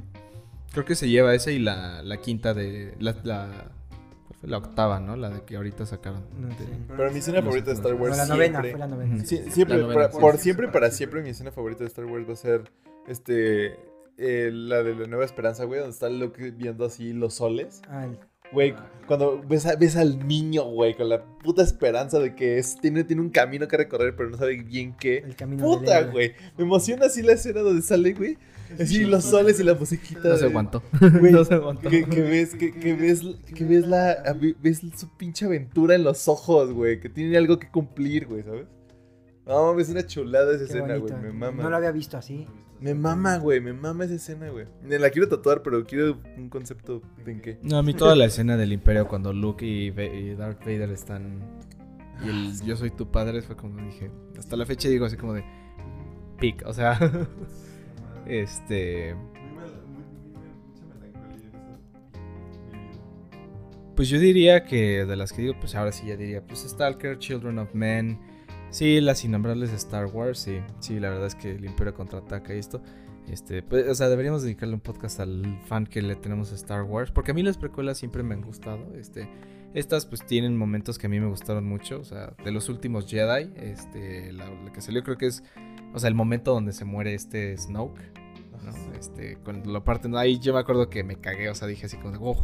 Creo 0.72 0.84
que 0.84 0.94
se 0.94 1.08
lleva 1.08 1.34
esa 1.34 1.50
y 1.50 1.58
la, 1.58 2.02
la 2.02 2.16
quinta 2.18 2.52
de... 2.54 2.94
La, 2.98 3.14
la- 3.24 3.48
¿Cuál 3.48 3.72
Fue 4.42 4.50
la 4.50 4.58
octava, 4.58 5.00
¿no? 5.00 5.16
La 5.16 5.30
de 5.30 5.42
que 5.44 5.56
ahorita 5.56 5.86
sacaron. 5.86 6.24
No 6.38 6.48
De-. 6.48 6.54
Pero 6.94 7.10
mi 7.10 7.20
escena 7.20 7.40
favorita 7.42 7.70
de 7.70 7.76
Star 7.76 7.94
Wars 7.94 8.16
la 8.18 8.26
novena, 8.26 8.60
siempre... 8.60 8.70
fue 8.72 8.78
la 8.80 8.86
novena. 8.88 9.24
Sí, 9.24 9.38
siempre, 9.50 9.76
La 9.78 9.82
novena, 9.84 10.00
para- 10.02 10.12
sí. 10.12 10.18
por 10.20 10.36
siempre, 10.38 10.68
para 10.68 10.90
siempre, 10.90 11.22
mi 11.22 11.30
escena 11.30 11.50
favorita 11.52 11.80
de 11.84 11.86
Star 11.88 12.04
Wars 12.04 12.28
va 12.28 12.32
a 12.34 12.36
ser 12.36 12.70
este. 13.08 13.78
eh, 14.18 14.50
la 14.52 14.82
de 14.82 14.94
la 14.94 15.06
Nueva 15.06 15.24
Esperanza, 15.24 15.64
güey, 15.64 15.80
donde 15.80 15.94
está 15.94 16.10
Luke 16.10 16.50
viendo 16.50 16.84
así 16.84 17.12
los 17.14 17.34
soles. 17.34 17.80
El- 17.90 18.18
Güey, 18.52 18.74
cuando 19.06 19.40
ves, 19.48 19.64
a- 19.64 19.76
ves 19.76 19.96
al 19.96 20.28
niño, 20.28 20.64
güey, 20.64 20.94
con 20.94 21.08
la 21.08 21.24
puta 21.24 21.62
esperanza 21.62 22.18
de 22.18 22.34
que 22.34 22.58
es, 22.58 22.76
tiene, 22.82 23.02
tiene 23.02 23.22
un 23.22 23.30
camino 23.30 23.66
que 23.66 23.78
recorrer, 23.78 24.14
pero 24.14 24.28
no 24.28 24.36
sabe 24.36 24.62
bien 24.62 24.94
qué. 25.00 25.18
el 25.24 25.34
camino 25.36 25.62
de 25.62 25.78
Puta, 25.78 26.02
güey. 26.02 26.34
Me 26.58 26.64
emociona 26.64 27.06
así 27.06 27.22
la 27.22 27.32
escena 27.32 27.60
donde 27.62 27.80
sale, 27.80 28.12
güey. 28.12 28.36
Así 28.80 29.04
los 29.04 29.24
soles 29.24 29.58
y 29.60 29.64
la 29.64 29.74
musiquita. 29.74 30.28
No 30.28 30.36
se 30.36 30.44
de- 30.44 30.50
aguantó. 30.50 30.82
Güey, 31.20 31.32
no 31.32 31.44
se 31.44 31.54
aguantó. 31.54 31.88
que, 31.90 32.04
que 32.04 32.20
ves, 32.22 32.54
que, 32.54 32.72
que 32.72 32.94
ves, 32.94 33.22
que 33.54 33.64
ves 33.64 33.86
la, 33.86 34.36
ves 34.60 34.80
su 34.96 35.08
pinche 35.16 35.44
aventura 35.46 35.94
en 35.94 36.04
los 36.04 36.28
ojos, 36.28 36.72
güey, 36.72 37.00
que 37.00 37.08
tiene 37.08 37.36
algo 37.36 37.58
que 37.58 37.68
cumplir, 37.70 38.26
güey, 38.26 38.42
¿sabes? 38.42 38.66
No, 39.46 39.78
es 39.78 39.88
una 39.88 40.06
chulada 40.06 40.50
esa 40.54 40.58
Qué 40.58 40.64
escena, 40.64 40.96
bonito. 40.98 41.14
güey, 41.18 41.22
me 41.22 41.32
mama. 41.32 41.62
No 41.64 41.70
lo 41.70 41.76
había 41.76 41.90
visto 41.92 42.16
así. 42.16 42.46
Me 42.80 42.94
mama, 42.94 43.38
güey, 43.38 43.60
me 43.60 43.72
mama 43.72 44.04
esa 44.04 44.14
escena, 44.14 44.48
güey. 44.50 44.66
Me 44.82 44.98
la 44.98 45.10
quiero 45.10 45.28
tatuar, 45.28 45.62
pero 45.62 45.84
quiero 45.84 46.18
un 46.36 46.48
concepto 46.48 47.00
en 47.26 47.40
qué. 47.40 47.58
No, 47.62 47.76
a 47.78 47.82
mí 47.82 47.94
toda 47.94 48.16
la 48.16 48.24
escena 48.24 48.56
del 48.56 48.72
Imperio 48.72 49.06
cuando 49.06 49.32
Luke 49.32 49.64
y, 49.64 49.88
y 49.88 50.34
Darth 50.34 50.60
Vader 50.60 50.90
están. 50.90 51.40
Y 52.24 52.28
el 52.28 52.60
Yo 52.62 52.76
soy 52.76 52.90
tu 52.90 53.10
padre 53.10 53.42
fue 53.42 53.56
como 53.56 53.80
dije. 53.84 54.10
Hasta 54.38 54.56
la 54.56 54.66
fecha 54.66 54.88
digo 54.88 55.04
así 55.06 55.16
como 55.16 55.32
de. 55.34 55.44
Pic, 56.40 56.62
o 56.66 56.72
sea. 56.72 56.98
este. 58.40 59.14
Pues 63.94 64.08
yo 64.08 64.18
diría 64.18 64.64
que 64.64 65.04
de 65.04 65.16
las 65.16 65.32
que 65.32 65.42
digo, 65.42 65.54
pues 65.60 65.74
ahora 65.74 65.92
sí 65.92 66.06
ya 66.06 66.16
diría, 66.16 66.44
pues 66.44 66.60
Stalker, 66.60 67.18
Children 67.18 67.58
of 67.58 67.74
Men, 67.74 68.18
sí, 68.70 69.00
las 69.00 69.22
innombrables 69.24 69.70
Star 69.72 70.06
Wars, 70.06 70.38
sí, 70.38 70.60
sí, 70.80 70.98
la 70.98 71.10
verdad 71.10 71.26
es 71.26 71.34
que 71.34 71.52
el 71.52 71.64
Imperio 71.64 71.94
contraataca 71.94 72.54
y 72.54 72.58
esto, 72.58 72.82
este, 73.28 73.62
pues, 73.62 73.86
o 73.88 73.94
sea, 73.94 74.08
deberíamos 74.08 74.42
dedicarle 74.42 74.74
un 74.74 74.80
podcast 74.80 75.20
al 75.20 75.60
fan 75.66 75.86
que 75.86 76.00
le 76.00 76.16
tenemos 76.16 76.52
a 76.52 76.54
Star 76.54 76.82
Wars, 76.84 77.10
porque 77.10 77.32
a 77.32 77.34
mí 77.34 77.42
las 77.42 77.58
precuelas 77.58 77.98
siempre 77.98 78.22
me 78.22 78.34
han 78.34 78.40
gustado, 78.40 78.94
este, 78.96 79.28
estas 79.74 80.06
pues 80.06 80.24
tienen 80.26 80.56
momentos 80.56 80.98
que 80.98 81.06
a 81.06 81.10
mí 81.10 81.20
me 81.20 81.28
gustaron 81.28 81.66
mucho, 81.66 82.00
o 82.00 82.04
sea, 82.04 82.34
de 82.42 82.50
los 82.50 82.70
últimos 82.70 83.06
Jedi, 83.06 83.52
este, 83.56 84.32
la, 84.32 84.50
la 84.50 84.72
que 84.72 84.80
salió 84.80 85.02
creo 85.02 85.18
que 85.18 85.26
es, 85.26 85.44
o 85.92 85.98
sea, 85.98 86.08
el 86.08 86.14
momento 86.14 86.52
donde 86.52 86.72
se 86.72 86.86
muere 86.86 87.14
este 87.14 87.56
Snoke, 87.58 88.00
¿no? 88.62 88.72
Este, 88.98 89.36
cuando 89.44 89.70
lo 89.70 89.84
parten, 89.84 90.16
ahí 90.16 90.38
yo 90.38 90.52
me 90.54 90.60
acuerdo 90.60 90.88
que 90.90 91.02
me 91.04 91.16
cagué, 91.16 91.48
o 91.48 91.54
sea, 91.54 91.68
dije 91.68 91.86
así 91.86 91.96
como 91.96 92.12
de, 92.12 92.18
wow, 92.18 92.36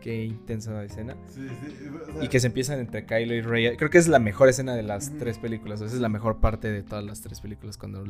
qué 0.00 0.24
intensa 0.24 0.82
escena. 0.84 1.16
Y 2.20 2.28
que 2.28 2.40
se 2.40 2.46
empiezan 2.46 2.78
entre 2.80 3.04
Kylo 3.06 3.34
y 3.34 3.40
Rey. 3.42 3.76
Creo 3.76 3.90
que 3.90 3.98
es 3.98 4.08
la 4.08 4.18
mejor 4.18 4.48
escena 4.48 4.74
de 4.74 4.82
las 4.82 5.12
tres 5.18 5.38
películas. 5.38 5.80
o 5.80 5.86
sea, 5.88 5.94
es 5.94 6.00
la 6.00 6.08
mejor 6.08 6.40
parte 6.40 6.70
de 6.72 6.82
todas 6.82 7.04
las 7.04 7.20
tres 7.20 7.40
películas. 7.40 7.76
Cuando. 7.76 8.04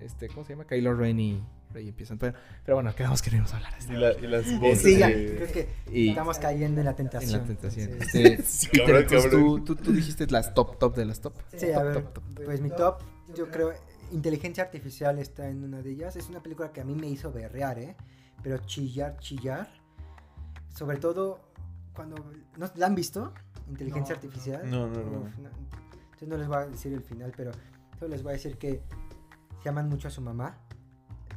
Este, 0.00 0.28
¿Cómo 0.28 0.44
se 0.44 0.52
llama? 0.52 0.66
Kylo 0.66 0.94
Ren 0.94 1.18
y 1.18 1.42
Rey 1.72 1.88
empiezan. 1.88 2.18
Pero, 2.18 2.38
pero 2.64 2.76
bueno, 2.76 2.94
quedamos 2.94 3.20
que 3.22 3.30
no 3.30 3.36
íbamos 3.38 3.52
a 3.54 3.56
hablar 3.56 3.72
de 3.82 3.92
Y, 3.92 3.96
la- 3.96 4.12
y 4.12 4.26
las 4.28 4.60
voces 4.60 4.82
Sí, 4.82 4.98
ya, 4.98 5.10
creo 5.10 5.52
que 5.52 5.68
Y 5.90 6.10
estamos 6.10 6.38
cayendo 6.38 6.80
en 6.80 6.84
la 6.84 6.90
en 6.92 6.96
tentación. 6.96 7.40
la 7.40 7.46
tentación. 7.46 7.90
Entonces, 7.90 8.14
Este, 8.14 8.42
Sí, 8.46 8.68
Peter, 8.70 8.86
cabrón, 8.86 9.02
entonces, 9.02 9.30
cabrón. 9.32 9.64
tú, 9.64 9.74
tú, 9.74 9.82
tú 9.82 9.92
dijiste 9.92 10.26
las 10.28 10.54
top, 10.54 10.78
top 10.78 10.94
de 10.94 11.04
las 11.06 11.20
top. 11.20 11.34
Sí, 11.56 11.66
Top, 11.66 11.76
a 11.78 11.82
ver, 11.82 11.94
top, 11.94 12.12
top. 12.12 12.24
pues 12.44 12.60
mi 12.60 12.70
top, 12.70 12.98
yo 13.34 13.50
creo, 13.50 13.72
inteligencia 14.12 14.64
artificial 14.64 15.18
está 15.18 15.48
en 15.48 15.64
una 15.64 15.82
de 15.82 15.90
ellas. 15.90 16.16
Es 16.16 16.28
una 16.28 16.42
película 16.42 16.72
que 16.72 16.80
a 16.80 16.84
mí 16.84 16.94
me 16.94 17.08
hizo 17.08 17.32
berrear, 17.32 17.78
¿eh? 17.78 17.96
Pero 18.42 18.58
chillar, 18.58 19.18
chillar. 19.18 19.68
Sobre 20.74 20.98
todo 20.98 21.40
cuando... 21.94 22.16
¿no, 22.58 22.70
¿La 22.76 22.86
han 22.86 22.94
visto? 22.94 23.32
Inteligencia 23.68 24.14
artificial. 24.14 24.68
No, 24.70 24.86
no, 24.88 25.02
no. 25.02 25.26
Entonces 26.04 26.28
no 26.28 26.36
les 26.36 26.46
voy 26.48 26.56
a 26.58 26.66
decir 26.66 26.92
el 26.92 27.02
final, 27.02 27.32
pero 27.36 27.50
solo 27.98 28.08
les 28.10 28.22
voy 28.22 28.30
a 28.30 28.32
decir 28.34 28.56
que 28.58 28.82
se 29.62 29.68
aman 29.68 29.88
mucho 29.88 30.08
a 30.08 30.10
su 30.10 30.20
mamá. 30.20 30.58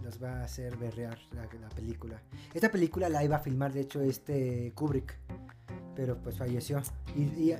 Los 0.03 0.21
va 0.23 0.39
a 0.41 0.43
hacer 0.43 0.77
berrear 0.77 1.17
la, 1.31 1.43
la 1.59 1.69
película. 1.69 2.21
Esta 2.53 2.69
película 2.71 3.09
la 3.09 3.23
iba 3.23 3.35
a 3.35 3.39
filmar, 3.39 3.73
de 3.73 3.81
hecho, 3.81 3.99
este 4.01 4.71
Kubrick. 4.73 5.17
Pero 5.95 6.17
pues 6.21 6.37
falleció. 6.37 6.81
Y, 7.15 7.23
y- 7.23 7.55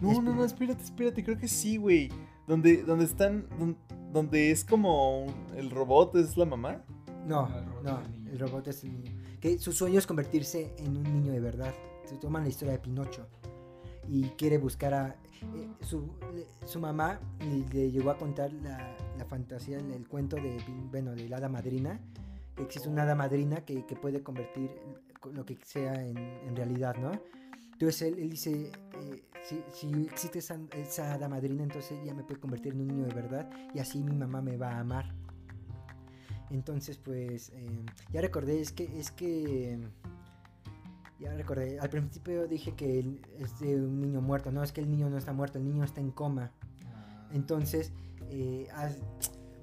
No, 0.00 0.22
no, 0.22 0.34
no, 0.34 0.44
espérate, 0.44 0.82
espérate, 0.82 1.22
creo 1.24 1.36
que 1.38 1.48
sí, 1.48 1.76
güey. 1.76 2.10
Donde, 2.46 2.82
donde 2.82 3.04
están, 3.04 3.46
don- 3.58 3.76
donde 4.12 4.50
es 4.50 4.64
como 4.64 5.24
un- 5.24 5.34
el 5.56 5.70
robot 5.70 6.16
es 6.16 6.36
la 6.36 6.44
mamá. 6.44 6.82
No, 7.26 7.48
no, 7.82 8.00
el 8.30 8.38
robot 8.38 8.68
es 8.68 8.84
el 8.84 8.92
niño. 8.92 9.12
Que 9.40 9.58
su 9.58 9.72
sueño 9.72 9.98
es 9.98 10.06
convertirse 10.06 10.74
en 10.78 10.96
un 10.96 11.02
niño 11.04 11.32
de 11.32 11.40
verdad. 11.40 11.72
Se 12.04 12.16
toman 12.16 12.42
la 12.42 12.48
historia 12.50 12.72
de 12.72 12.78
Pinocho 12.80 13.26
y 14.08 14.24
quiere 14.36 14.58
buscar 14.58 14.92
a. 14.94 15.08
eh, 15.08 15.68
su, 15.80 16.10
su 16.66 16.80
mamá 16.80 17.18
le, 17.40 17.66
le 17.72 17.90
llegó 17.90 18.10
a 18.10 18.18
contar 18.18 18.52
la, 18.52 18.94
la 19.18 19.24
fantasía, 19.24 19.78
el, 19.78 19.90
el 19.92 20.06
cuento 20.06 20.36
de, 20.36 20.58
bueno, 20.90 21.12
de 21.14 21.28
la 21.28 21.38
hada 21.38 21.48
madrina. 21.48 21.98
Que 22.54 22.62
existe 22.62 22.88
una 22.88 23.02
hada 23.02 23.14
madrina 23.14 23.64
que, 23.64 23.84
que 23.86 23.96
puede 23.96 24.22
convertir 24.22 24.70
lo 25.32 25.44
que 25.44 25.58
sea 25.64 25.94
en, 26.06 26.16
en 26.18 26.54
realidad, 26.54 26.94
¿no? 27.00 27.10
Entonces 27.84 28.02
él, 28.08 28.18
él 28.18 28.30
dice: 28.30 28.72
eh, 28.94 29.22
si, 29.42 29.62
si 29.72 30.04
existe 30.04 30.38
esa, 30.38 30.58
esa 30.74 31.12
hada 31.12 31.28
madrina, 31.28 31.62
entonces 31.62 31.98
ella 32.02 32.14
me 32.14 32.24
puede 32.24 32.40
convertir 32.40 32.72
en 32.72 32.80
un 32.80 32.88
niño 32.88 33.04
de 33.06 33.14
verdad 33.14 33.50
y 33.74 33.78
así 33.78 34.02
mi 34.02 34.14
mamá 34.16 34.40
me 34.40 34.56
va 34.56 34.70
a 34.70 34.80
amar. 34.80 35.14
Entonces, 36.50 36.96
pues, 36.96 37.50
eh, 37.50 37.84
ya 38.12 38.20
recordé, 38.22 38.60
es 38.60 38.72
que, 38.72 38.84
es 38.98 39.10
que, 39.10 39.78
ya 41.18 41.34
recordé, 41.34 41.78
al 41.80 41.90
principio 41.90 42.46
dije 42.46 42.74
que 42.74 43.00
él 43.00 43.20
es 43.38 43.58
de 43.60 43.76
un 43.76 44.00
niño 44.00 44.20
muerto, 44.22 44.50
no, 44.50 44.62
es 44.62 44.72
que 44.72 44.80
el 44.80 44.90
niño 44.90 45.10
no 45.10 45.18
está 45.18 45.32
muerto, 45.32 45.58
el 45.58 45.64
niño 45.64 45.84
está 45.84 46.00
en 46.00 46.10
coma. 46.10 46.52
Entonces, 47.32 47.92
eh, 48.30 48.68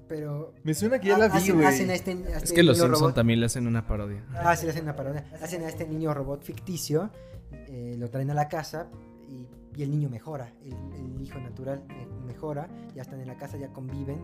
pero... 0.06 0.54
Me 0.62 0.74
suena 0.74 1.00
que 1.00 1.08
ya 1.08 1.18
la 1.18 1.28
vi, 1.28 1.50
güey. 1.50 1.66
este, 1.66 1.90
a 1.90 1.94
Es 1.94 2.42
este 2.42 2.54
que 2.54 2.62
los 2.62 2.78
Simpson 2.78 3.10
robot- 3.10 3.14
también 3.14 3.40
le 3.40 3.46
hacen 3.46 3.66
una 3.66 3.86
parodia. 3.86 4.24
Ah, 4.34 4.54
sí, 4.54 4.66
le 4.66 4.72
hacen 4.72 4.84
una 4.84 4.94
parodia. 4.94 5.24
Hacen 5.40 5.62
a 5.62 5.68
este 5.68 5.88
niño 5.88 6.12
robot 6.12 6.42
ficticio, 6.42 7.10
eh, 7.68 7.94
lo 7.98 8.08
traen 8.10 8.30
a 8.30 8.34
la 8.34 8.48
casa 8.48 8.88
y, 9.28 9.46
y 9.78 9.82
el 9.82 9.90
niño 9.90 10.08
mejora. 10.08 10.52
El, 10.64 10.74
el 10.94 11.20
hijo 11.22 11.38
natural 11.40 11.82
me- 11.88 12.26
mejora, 12.26 12.68
ya 12.94 13.02
están 13.02 13.20
en 13.20 13.26
la 13.28 13.36
casa, 13.36 13.56
ya 13.56 13.68
conviven. 13.68 14.18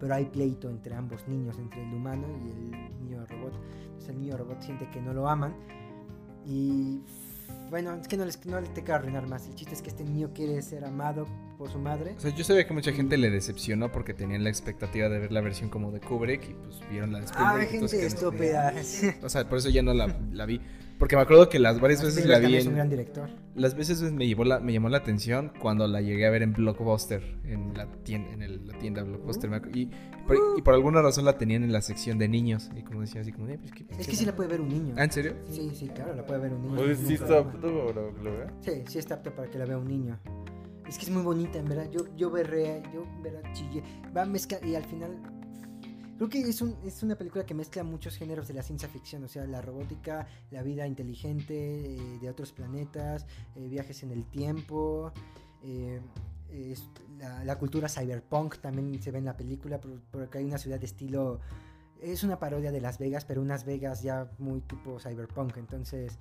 Pero 0.00 0.14
hay 0.14 0.26
pleito 0.26 0.70
entre 0.70 0.94
ambos 0.94 1.26
niños, 1.26 1.58
entre 1.58 1.82
el 1.82 1.92
humano 1.92 2.26
y 2.44 2.50
el 2.50 3.00
niño 3.00 3.26
robot. 3.26 3.52
Entonces 3.84 4.08
el 4.10 4.20
niño 4.20 4.36
robot 4.36 4.62
siente 4.62 4.88
que 4.90 5.00
no 5.00 5.12
lo 5.12 5.28
aman. 5.28 5.54
Y 6.46 7.00
bueno, 7.70 7.94
es 7.94 8.06
que 8.08 8.16
no, 8.16 8.24
les, 8.24 8.44
no 8.46 8.60
les 8.60 8.72
te 8.72 8.82
quiero 8.82 8.96
arruinar 9.00 9.26
más. 9.28 9.46
El 9.48 9.54
chiste 9.56 9.74
es 9.74 9.82
que 9.82 9.88
este 9.90 10.04
niño 10.04 10.30
quiere 10.32 10.62
ser 10.62 10.84
amado 10.84 11.26
por 11.58 11.68
su 11.70 11.78
madre. 11.78 12.14
O 12.16 12.20
sea, 12.20 12.34
yo 12.34 12.44
sabía 12.44 12.66
que 12.66 12.72
mucha 12.72 12.92
gente 12.92 13.16
le 13.18 13.28
decepcionó 13.30 13.90
porque 13.90 14.14
tenían 14.14 14.44
la 14.44 14.50
expectativa 14.50 15.08
de 15.08 15.18
ver 15.18 15.32
la 15.32 15.40
versión 15.40 15.68
como 15.68 15.90
de 15.90 16.00
Kubrick 16.00 16.48
y 16.48 16.54
pues 16.54 16.80
vieron 16.90 17.12
la 17.12 17.18
de 17.18 17.24
Ah, 17.24 17.58
Spielberg. 17.60 17.74
entonces 17.74 18.00
gente 18.00 18.14
estúpida. 18.14 18.74
O 19.24 19.28
sea, 19.28 19.48
por 19.48 19.58
eso 19.58 19.68
ya 19.68 19.82
no 19.82 19.92
la, 19.94 20.16
la 20.32 20.46
vi. 20.46 20.60
Porque 20.98 21.14
me 21.14 21.22
acuerdo 21.22 21.48
que 21.48 21.58
las 21.60 21.80
varias 21.80 22.02
veces 22.02 22.26
la 22.26 22.38
vi 22.40 22.56
es 22.56 22.66
un 22.66 22.74
gran 22.74 22.88
director. 22.90 23.28
Las 23.54 23.76
veces 23.76 24.02
me, 24.12 24.26
llevó 24.26 24.44
la, 24.44 24.58
me 24.58 24.72
llamó 24.72 24.88
la 24.88 24.98
atención 24.98 25.52
cuando 25.60 25.86
la 25.86 26.00
llegué 26.00 26.26
a 26.26 26.30
ver 26.30 26.42
en 26.42 26.52
Blockbuster, 26.52 27.22
en 27.44 27.72
la 27.74 27.86
tienda, 28.02 28.32
en 28.32 28.42
el- 28.42 28.66
la 28.66 28.76
tienda 28.78 29.02
Blockbuster. 29.04 29.48
me 29.48 29.62
acu- 29.62 29.70
y, 29.76 29.86
por, 30.26 30.36
y 30.56 30.62
por 30.62 30.74
alguna 30.74 31.00
razón 31.00 31.24
la 31.24 31.38
tenían 31.38 31.62
en 31.62 31.72
la 31.72 31.80
sección 31.82 32.18
de 32.18 32.28
niños. 32.28 32.68
Y 32.76 32.82
como 32.82 33.00
decía 33.02 33.20
así 33.20 33.30
como, 33.32 33.48
eh, 33.48 33.58
pues, 33.60 33.70
¿qué- 33.72 33.86
Es 33.90 33.98
qué 33.98 34.04
que 34.10 34.16
sí 34.16 34.24
la 34.26 34.34
puede 34.34 34.48
ver 34.50 34.60
un 34.60 34.68
niño. 34.68 34.94
Ah, 34.98 35.04
¿en 35.04 35.12
serio? 35.12 35.34
Sí, 35.48 35.70
sí, 35.74 35.88
claro, 35.88 36.14
la 36.16 36.26
puede 36.26 36.40
ver 36.40 36.52
un 36.52 36.62
niño. 36.62 36.76
Pues 36.76 36.98
sí 36.98 37.14
está 37.14 37.38
apto 37.38 37.60
para 37.60 38.12
que 38.12 38.22
lo 38.24 38.32
vea. 38.36 38.52
Sí, 38.60 38.72
sí 38.88 38.98
está 38.98 39.14
apto 39.14 39.32
para 39.34 39.48
que 39.48 39.58
la 39.58 39.66
vea 39.66 39.78
un 39.78 39.86
niño. 39.88 40.18
Es 40.88 40.98
que 40.98 41.04
es 41.04 41.10
muy 41.10 41.22
bonita, 41.22 41.58
en 41.58 41.66
verdad. 41.68 41.88
Yo, 41.92 42.06
yo 42.16 42.30
berré, 42.30 42.82
yo 42.92 43.04
verá 43.22 43.40
chille. 43.52 43.82
Va 44.16 44.22
a 44.22 44.26
mezclar 44.26 44.64
y 44.64 44.74
al 44.74 44.84
final. 44.84 45.10
Creo 46.18 46.28
que 46.28 46.40
es, 46.40 46.60
un, 46.62 46.76
una 47.02 47.14
película 47.16 47.46
que 47.46 47.54
mezcla 47.54 47.84
muchos 47.84 48.16
géneros 48.16 48.48
de 48.48 48.54
la 48.54 48.64
ciencia 48.64 48.88
ficción, 48.88 49.22
o 49.22 49.28
sea, 49.28 49.46
la 49.46 49.62
robótica, 49.62 50.26
la 50.50 50.64
vida 50.64 50.84
inteligente 50.84 51.94
eh, 51.94 52.18
de 52.20 52.28
otros 52.28 52.50
planetas, 52.50 53.24
eh, 53.54 53.68
viajes 53.68 54.02
en 54.02 54.10
el 54.10 54.24
tiempo, 54.24 55.12
eh, 55.62 56.00
la, 57.44 57.56
cultura 57.56 57.88
cyberpunk 57.88 58.58
también 58.58 59.00
se 59.00 59.12
ve 59.12 59.18
en 59.18 59.26
la 59.26 59.36
película, 59.36 59.80
por- 59.80 60.00
porque 60.10 60.38
hay 60.38 60.44
una 60.44 60.58
ciudad 60.58 60.80
de 60.80 60.86
estilo... 60.86 61.38
Es 62.00 62.24
una 62.24 62.40
parodia 62.40 62.72
de 62.72 62.80
Las 62.80 62.98
Vegas, 62.98 63.24
pero 63.24 63.40
unas 63.40 63.64
Vegas 63.64 64.02
ya 64.02 64.28
muy 64.38 64.60
tipo 64.62 64.98
cyberpunk, 64.98 65.56
entonces 65.56 66.18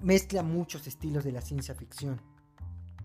mezcla 0.00 0.44
muchos 0.44 0.86
estilos 0.86 1.24
de 1.24 1.32
la 1.32 1.40
ciencia 1.40 1.74
ficción. 1.74 2.20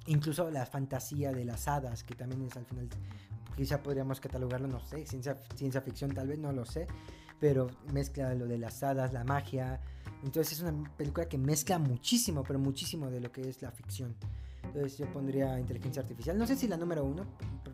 Incluso 0.07 0.51
la 0.51 0.67
fantasía 0.67 1.31
de 1.31 1.43
las 1.45 1.67
hadas, 1.67 2.03
que 2.03 2.13
también 2.13 2.43
es 2.43 2.55
al 2.55 2.65
final, 2.65 2.87
quizá 3.55 3.81
podríamos 3.81 4.19
catalogarlo, 4.19 4.67
no 4.67 4.79
sé, 4.79 5.05
ciencia, 5.05 5.39
ciencia 5.55 5.81
ficción 5.81 6.13
tal 6.13 6.27
vez, 6.27 6.39
no 6.39 6.51
lo 6.51 6.65
sé, 6.65 6.87
pero 7.39 7.67
mezcla 7.93 8.33
lo 8.33 8.45
de 8.47 8.57
las 8.57 8.83
hadas, 8.83 9.13
la 9.13 9.23
magia. 9.23 9.79
Entonces 10.23 10.53
es 10.53 10.63
una 10.63 10.95
película 10.95 11.27
que 11.27 11.37
mezcla 11.37 11.79
muchísimo, 11.79 12.43
pero 12.43 12.59
muchísimo 12.59 13.09
de 13.09 13.19
lo 13.19 13.31
que 13.31 13.47
es 13.49 13.61
la 13.61 13.71
ficción. 13.71 14.15
Entonces 14.63 14.97
yo 14.97 15.11
pondría 15.11 15.59
inteligencia 15.59 16.01
artificial. 16.01 16.37
No 16.37 16.47
sé 16.47 16.55
si 16.55 16.67
la 16.67 16.77
número 16.77 17.03
uno, 17.03 17.25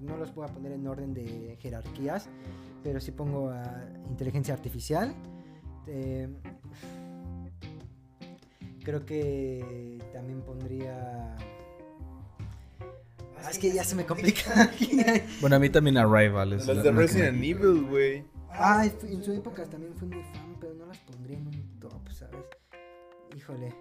no 0.02 0.18
los 0.18 0.34
voy 0.36 0.48
a 0.50 0.54
poner 0.54 0.74
en 0.74 0.86
orden 0.88 1.14
de 1.14 1.58
jerarquías, 1.62 2.28
pero 2.84 3.00
sí 3.00 3.12
pongo 3.12 3.50
a 3.50 3.84
inteligencia 4.10 4.54
artificial. 4.54 5.16
Eh, 5.88 6.28
Creo 8.84 9.06
que 9.06 10.00
también 10.12 10.42
pondría. 10.42 11.36
Ah, 13.44 13.50
es 13.52 13.58
que 13.60 13.72
ya 13.74 13.84
se 13.84 13.96
me 13.96 14.06
complica. 14.06 14.72
Bueno, 15.42 15.56
a 15.56 15.60
mí 15.60 15.70
también 15.70 15.98
Arrival 15.98 16.54
es 16.54 16.68
Las 16.68 16.78
la- 16.78 16.84
de 16.84 16.92
Resident 16.92 17.38
Evil, 17.44 17.86
güey. 17.90 18.24
ah, 18.52 18.86
en 18.86 19.24
su 19.24 19.32
época 19.34 19.66
también 19.66 19.96
fui 19.96 20.08
muy 20.08 20.24
fan, 20.24 20.56
pero 20.60 20.74
no 20.76 20.86
las 20.86 20.98
pondría 21.00 21.38
en 21.38 21.48
un 21.48 21.80
top, 21.80 22.10
¿sabes? 22.12 22.36
Híjole. 23.36 23.74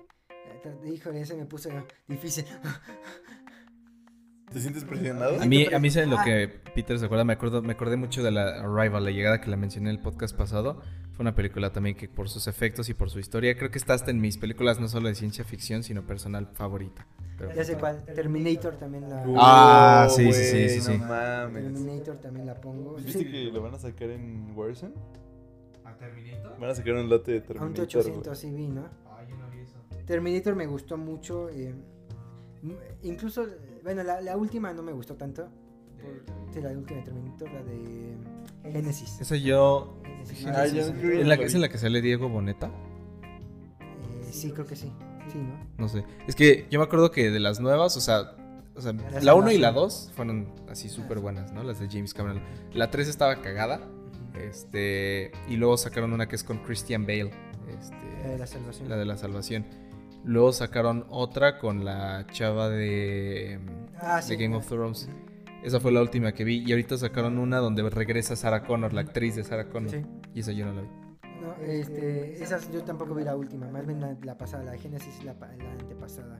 Híjole, 0.87 1.23
ese 1.23 1.35
me 1.37 1.47
puso 1.47 1.71
difícil. 2.07 2.45
¿Te 4.53 4.61
sientes 4.61 4.85
presionado? 4.85 5.41
A 5.41 5.47
mí, 5.47 5.67
a 5.73 5.79
mí 5.79 5.91
¿saben 5.91 6.11
lo 6.11 6.17
que 6.25 6.49
Peter 6.75 6.99
se 6.99 7.05
acuerda? 7.05 7.25
Me 7.25 7.33
acuerdo, 7.35 7.63
me 7.63 7.73
acordé 7.73 7.97
mucho 7.97 8.23
de 8.23 8.31
la 8.33 8.61
Arrival, 8.63 9.05
la 9.05 9.11
llegada 9.13 9.41
que 9.41 9.49
la 9.49 9.57
mencioné 9.57 9.91
en 9.91 9.97
el 9.97 10.03
podcast 10.03 10.37
pasado. 10.37 10.81
Fue 11.13 11.23
una 11.23 11.35
película 11.35 11.71
también 11.73 11.97
que 11.97 12.09
por 12.09 12.29
sus 12.29 12.47
efectos 12.49 12.89
y 12.89 12.95
por 12.95 13.11
su 13.11 13.21
historia, 13.21 13.57
creo 13.57 13.71
que 13.71 13.79
está 13.79 13.95
hasta 13.95 14.11
en 14.11 14.21
mis 14.21 14.39
películas 14.39 14.81
no 14.81 14.89
solo 14.89 15.09
de 15.09 15.15
ciencia 15.15 15.45
ficción, 15.45 15.83
sino 15.85 16.05
personal 16.05 16.49
favorita. 16.55 17.07
Pero- 17.39 17.55
Ya 17.55 17.65
sé 17.65 17.77
cuál. 17.77 18.05
Terminator 18.07 18.75
también 18.77 19.09
la. 19.09 19.25
Ah, 19.37 20.07
Oh, 20.09 20.11
sí, 20.15 20.33
sí, 20.33 20.43
sí, 20.45 20.69
sí, 20.69 20.81
sí. 20.81 20.99
No 20.99 21.07
mames. 21.07 21.63
Terminator 21.73 22.17
también 22.17 22.47
la 22.47 22.55
pongo. 22.61 22.95
¿Viste 22.97 23.31
que 23.31 23.45
lo 23.53 23.63
van 23.63 23.75
a 23.75 23.79
sacar 23.79 24.11
en 24.11 24.51
Warzone? 24.57 24.95
¿A 25.85 25.95
Terminator? 25.97 26.59
Van 26.59 26.71
a 26.71 26.75
sacar 26.75 26.95
un 26.95 27.09
lote 27.09 27.33
de 27.33 27.39
a 27.39 27.41
un 27.63 27.73
Terminator. 27.73 27.87
T800 28.05 28.23
güey. 28.25 28.37
sí 28.37 28.51
vi, 28.51 28.67
¿no? 28.67 28.89
Ah, 29.07 29.23
yo 29.29 29.37
no 29.37 29.49
vi 29.51 29.59
eso. 29.61 29.77
Terminator 30.07 30.57
me 30.57 30.67
gustó 30.67 30.97
mucho. 30.97 31.49
eh, 31.51 31.73
incluso, 33.03 33.47
bueno, 33.83 34.03
la, 34.03 34.21
la 34.21 34.37
última 34.37 34.73
no 34.73 34.83
me 34.83 34.93
gustó 34.93 35.15
tanto. 35.17 35.49
por- 36.01 36.55
sí, 36.55 36.61
la 36.61 36.71
última 36.71 36.99
de 37.01 37.05
Terminator, 37.07 37.51
la 37.53 37.63
de 37.63 38.17
Genesis. 38.73 39.21
Esa 39.21 39.37
yo... 39.37 39.99
Genesis, 40.05 40.47
Ah, 40.47 40.53
Genesis, 40.67 40.75
yo 40.75 40.85
sí. 40.87 40.93
creo- 41.01 41.21
¿Es 41.21 41.27
la, 41.27 41.35
¿Es 41.35 41.55
en 41.55 41.61
la 41.61 41.69
que 41.69 41.79
sale 41.79 42.01
Diego 42.03 42.29
Boneta? 42.29 42.71
Eh, 43.81 44.29
sí, 44.33 44.51
creo 44.53 44.67
que 44.67 44.77
sí. 44.77 44.93
Sí, 45.31 45.39
¿no? 45.39 45.59
No 45.79 45.89
sé. 45.89 46.05
Es 46.27 46.35
que 46.35 46.67
yo 46.71 46.79
me 46.81 46.85
acuerdo 46.85 47.11
que 47.11 47.31
de 47.31 47.41
las 47.41 47.61
nuevas, 47.61 47.97
o 47.97 48.01
sea, 48.01 48.35
o 48.75 48.81
sea 48.81 48.93
La 48.93 49.21
la 49.21 49.35
1 49.35 49.53
y 49.53 49.59
la 49.59 49.69
salvación. 49.69 49.75
2 49.75 50.13
fueron 50.15 50.53
así 50.69 50.89
súper 50.89 51.19
buenas, 51.21 51.53
¿no? 51.53 51.63
Las 51.63 51.79
de 51.79 51.89
James 51.89 52.15
Cameron. 52.15 52.43
La 52.73 52.91
3 52.91 53.07
estaba 53.09 53.41
cagada. 53.43 53.81
Este, 54.35 55.33
y 55.49 55.57
luego 55.57 55.77
sacaron 55.77 56.13
una 56.13 56.27
que 56.29 56.37
es 56.37 56.45
con 56.45 56.59
Christian 56.59 57.03
Bale. 57.03 57.31
Este, 57.79 57.97
La 58.23 58.29
de 58.31 58.39
la 58.39 58.47
salvación. 58.47 58.89
la 58.89 58.97
de 58.97 59.05
la 59.05 59.17
salvación. 59.17 59.67
Luego 60.25 60.53
sacaron 60.53 61.07
otra 61.09 61.59
con 61.59 61.85
la 61.85 62.27
chava 62.31 62.69
de, 62.69 63.59
Ah, 64.01 64.17
de 64.17 64.23
sí. 64.23 64.37
Game 64.37 64.55
of 64.57 64.67
Thrones. 64.67 65.09
Esa 65.63 65.81
fue 65.81 65.93
la 65.93 66.01
última 66.03 66.33
que 66.33 66.45
vi. 66.45 66.59
Y 66.67 66.73
ahorita 66.73 66.97
sacaron 66.99 67.39
una 67.39 67.59
donde 67.59 67.89
regresa 67.89 68.37
Sarah 68.37 68.63
Connor, 68.65 68.93
la 68.93 69.03
actriz 69.03 69.37
de 69.37 69.45
Sarah 69.45 69.69
Connor. 69.69 69.91
Sí. 69.91 70.03
Y 70.35 70.41
esa 70.41 70.53
yo 70.53 70.67
no 70.67 70.73
la 70.75 70.83
vi. 70.83 70.89
No, 71.43 71.55
este, 71.65 72.43
esas 72.43 72.71
yo 72.71 72.83
tampoco 72.85 73.15
vi 73.15 73.25
la 73.25 73.35
última, 73.35 73.67
más 73.69 73.87
bien 73.87 73.99
la, 74.01 74.15
la 74.23 74.37
pasada, 74.37 74.63
la 74.63 74.73
de 74.73 74.79
Genesis 74.79 75.19
y 75.23 75.25
la, 75.25 75.33
la 75.35 75.73
antepasada. 75.73 76.37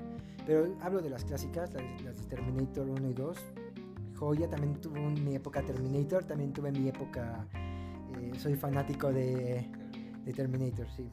Pero 0.47 0.77
hablo 0.83 1.01
de 1.01 1.09
las 1.09 1.25
clásicas, 1.25 1.73
las, 1.73 2.03
las 2.03 2.17
de 2.19 2.25
Terminator 2.37 2.87
1 2.87 3.09
y 3.11 3.15
2. 3.15 3.37
Joya 4.19 4.51
también 4.51 4.75
tuvo 4.75 5.01
un- 5.01 5.25
mi 5.25 5.35
época 5.37 5.63
Terminator, 5.63 6.25
también 6.25 6.53
tuve 6.53 6.71
mi 6.71 6.87
época. 6.89 7.47
eh, 8.21 8.33
soy 8.39 8.57
fanático 8.57 9.11
de, 9.11 9.67
de 10.25 10.33
Terminator, 10.35 10.87
sí. 10.95 11.09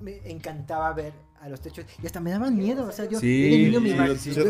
Me, 0.00 0.18
encantaba 0.30 0.92
ver 0.92 1.12
a 1.40 1.48
los 1.48 1.60
techos 1.60 1.84
y 2.02 2.06
hasta 2.06 2.20
me 2.20 2.30
daban 2.30 2.56
miedo. 2.56 2.86
O 2.86 2.92
sea, 2.92 3.04
yo, 3.06 3.18
Sí, 3.20 3.42
de, 3.42 3.58
niño 3.58 3.80
me 3.80 3.90
imag- 3.90 4.32
yo 4.34 4.44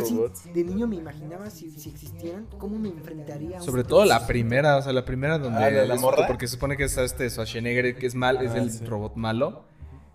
de 0.53 0.65
niño 0.65 0.87
imaginaba 0.97 1.51
si, 1.51 1.71
si 1.71 1.91
existieran, 1.91 2.47
cómo 2.59 2.79
me 2.79 2.89
enfrentaría 2.89 3.57
a 3.59 3.61
un 3.61 3.67
Sobre 3.67 3.85
todo 3.85 4.05
la 4.05 4.27
primera, 4.27 4.77
o 4.77 4.83
sea, 4.83 4.93
la 4.93 5.05
primera 5.05 5.39
donde... 5.39 5.59
Ah, 5.65 5.71
¿la 5.71 5.85
la 5.87 5.95
es- 5.95 6.01
morra? 6.01 6.27
Porque 6.27 6.47
se 6.47 6.55
supone 6.55 6.77
que 6.77 6.85
está 6.85 7.05
este 7.05 7.29
Schwarzenegger, 7.31 7.97
que 7.97 8.07
es 8.07 8.15
mal, 8.15 8.43
es 8.45 8.53
Ah, 8.53 8.59
el 8.59 8.71
sí. 8.71 8.85
robot 8.85 9.17
malo. 9.17 9.65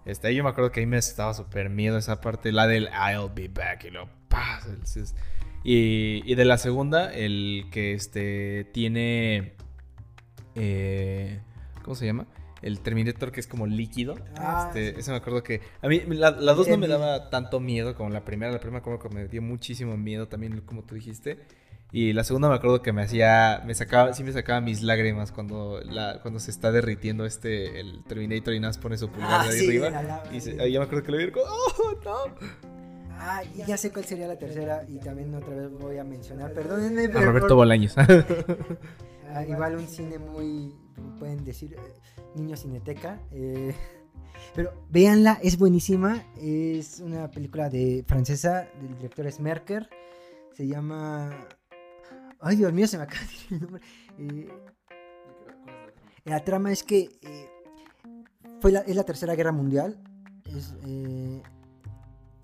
Este, 0.05 0.33
yo 0.35 0.43
me 0.43 0.49
acuerdo 0.49 0.71
que 0.71 0.81
ahí 0.81 0.85
me 0.85 0.97
estaba 0.97 1.33
súper 1.33 1.69
miedo 1.69 1.97
esa 1.97 2.19
parte, 2.21 2.51
la 2.51 2.67
del 2.67 2.89
I'll 2.89 3.31
be 3.33 3.47
back 3.47 3.85
y 3.85 3.91
lo 3.91 4.09
es- 4.83 5.15
Y, 5.63 6.21
y 6.29 6.35
de 6.35 6.43
la 6.45 6.57
segunda, 6.57 7.13
el 7.13 7.67
que 7.71 7.93
este 7.93 8.65
tiene... 8.73 9.53
eh, 10.55 11.39
¿Cómo 11.83 11.95
se 11.95 12.05
llama? 12.05 12.27
El 12.63 12.79
Terminator 12.79 13.31
que 13.31 13.39
es 13.39 13.47
como 13.47 13.67
líquido. 13.67 14.15
Ah, 14.37 14.65
Este, 14.67 14.93
sí. 14.93 14.99
Ese 15.01 15.11
me 15.11 15.17
acuerdo 15.17 15.43
que... 15.43 15.61
A 15.81 15.87
mí 15.87 16.01
la, 16.07 16.31
la 16.31 16.53
dos 16.53 16.67
no 16.67 16.77
me 16.77 16.87
daba 16.87 17.29
tanto 17.29 17.59
miedo 17.59 17.95
como 17.95 18.09
la 18.09 18.23
primera. 18.25 18.51
La 18.51 18.59
primera 18.59 18.81
como 18.81 18.99
que 18.99 19.09
me 19.09 19.27
dio 19.27 19.41
muchísimo 19.41 19.95
miedo 19.97 20.27
también, 20.27 20.61
como 20.61 20.83
tú 20.83 20.95
dijiste. 20.95 21.39
Y 21.91 22.13
la 22.13 22.23
segunda 22.23 22.49
me 22.49 22.55
acuerdo 22.55 22.81
que 22.81 22.91
me 22.93 23.03
hacía... 23.03 23.61
Me 23.65 23.75
sacaba... 23.75 24.13
Sí 24.13 24.23
me 24.23 24.31
sacaba 24.31 24.61
mis 24.61 24.81
lágrimas 24.81 25.31
cuando, 25.31 25.79
la, 25.81 26.19
cuando 26.21 26.39
se 26.39 26.49
está 26.51 26.71
derritiendo 26.71 27.25
este... 27.25 27.79
El 27.79 28.03
Terminator 28.05 28.53
y 28.53 28.59
nada 28.59 28.79
pone 28.81 28.97
su 28.97 29.09
pulgar 29.09 29.41
Ah, 29.41 29.43
de 29.43 29.49
ahí 29.51 29.59
sí, 29.59 29.67
arriba. 29.67 29.89
la 29.91 30.23
Y 30.33 30.41
se- 30.41 30.59
ahí 30.61 30.71
ya 30.71 30.79
me 30.79 30.85
acuerdo 30.85 31.03
que 31.05 31.11
lo 31.11 31.17
vi 31.19 31.31
como... 31.31 31.45
¡Oh, 31.45 31.99
no! 32.03 32.63
Ah, 33.25 33.41
y 33.55 33.63
ya 33.65 33.77
sé 33.77 33.91
cuál 33.91 34.03
sería 34.05 34.27
la 34.27 34.37
tercera 34.37 34.83
y 34.89 34.97
también 34.99 35.33
otra 35.35 35.55
vez 35.55 35.71
voy 35.71 35.97
a 35.97 36.03
mencionar, 36.03 36.51
perdónenme, 36.51 37.05
A 37.05 37.21
Roberto 37.21 37.55
Bolaños. 37.55 37.95
ah, 37.97 39.45
igual 39.47 39.75
un 39.77 39.87
cine 39.87 40.17
muy, 40.19 40.73
pueden 41.19 41.43
decir, 41.45 41.73
eh, 41.73 41.77
niño 42.35 42.55
cineteca. 42.57 43.19
eh, 43.31 43.75
pero 44.55 44.73
véanla, 44.89 45.39
es 45.41 45.57
buenísima, 45.57 46.23
es 46.37 46.99
una 46.99 47.29
película 47.31 47.69
de 47.69 48.03
francesa, 48.07 48.67
del 48.81 48.95
director 48.97 49.25
es 49.27 49.39
Merker, 49.39 49.89
se 50.51 50.67
llama... 50.67 51.47
Ay, 52.39 52.57
Dios 52.57 52.73
mío, 52.73 52.87
se 52.87 52.97
me 52.97 53.03
acaba 53.05 53.21
de 53.21 53.27
decir 53.27 53.53
el 53.53 53.61
nombre. 53.61 53.81
eh, 54.19 54.49
la 56.25 56.43
trama 56.43 56.71
es 56.71 56.83
que 56.83 57.09
eh, 57.21 57.49
fue 58.59 58.71
la, 58.71 58.79
es 58.81 58.95
la 58.95 59.03
tercera 59.03 59.35
guerra 59.35 59.51
mundial. 59.51 59.97
Es, 60.45 60.73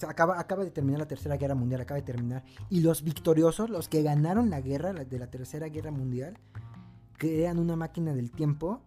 acaba, 0.07 0.40
acaba 0.40 0.64
de 0.64 0.72
terminar 0.72 0.99
la 0.99 1.07
tercera 1.07 1.38
guerra 1.38 1.56
mundial, 1.56 1.82
acaba 1.82 1.99
de 1.99 2.06
terminar. 2.06 2.44
Y 2.70 2.82
los 2.82 3.03
victoriosos, 3.03 3.70
los 3.70 3.90
que 3.90 4.02
ganaron 4.02 4.49
la 4.49 4.61
guerra 4.61 4.94
de 4.94 5.20
la 5.20 5.28
tercera 5.28 5.68
guerra 5.68 5.91
mundial, 5.91 6.38
crean 7.18 7.60
una 7.60 7.76
máquina 7.76 8.14
del 8.14 8.32
tiempo 8.32 8.82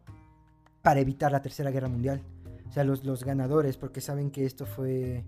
para 0.83 1.01
evitar 1.01 1.33
la 1.33 1.41
tercera 1.43 1.71
guerra 1.71 1.89
mundial. 1.89 2.21
O 2.69 2.73
sea, 2.73 2.85
los, 2.85 3.05
los 3.05 3.25
ganadores, 3.25 3.77
porque 3.77 4.01
saben 4.01 4.31
que 4.31 4.45
esto 4.47 4.65
fue, 4.67 5.25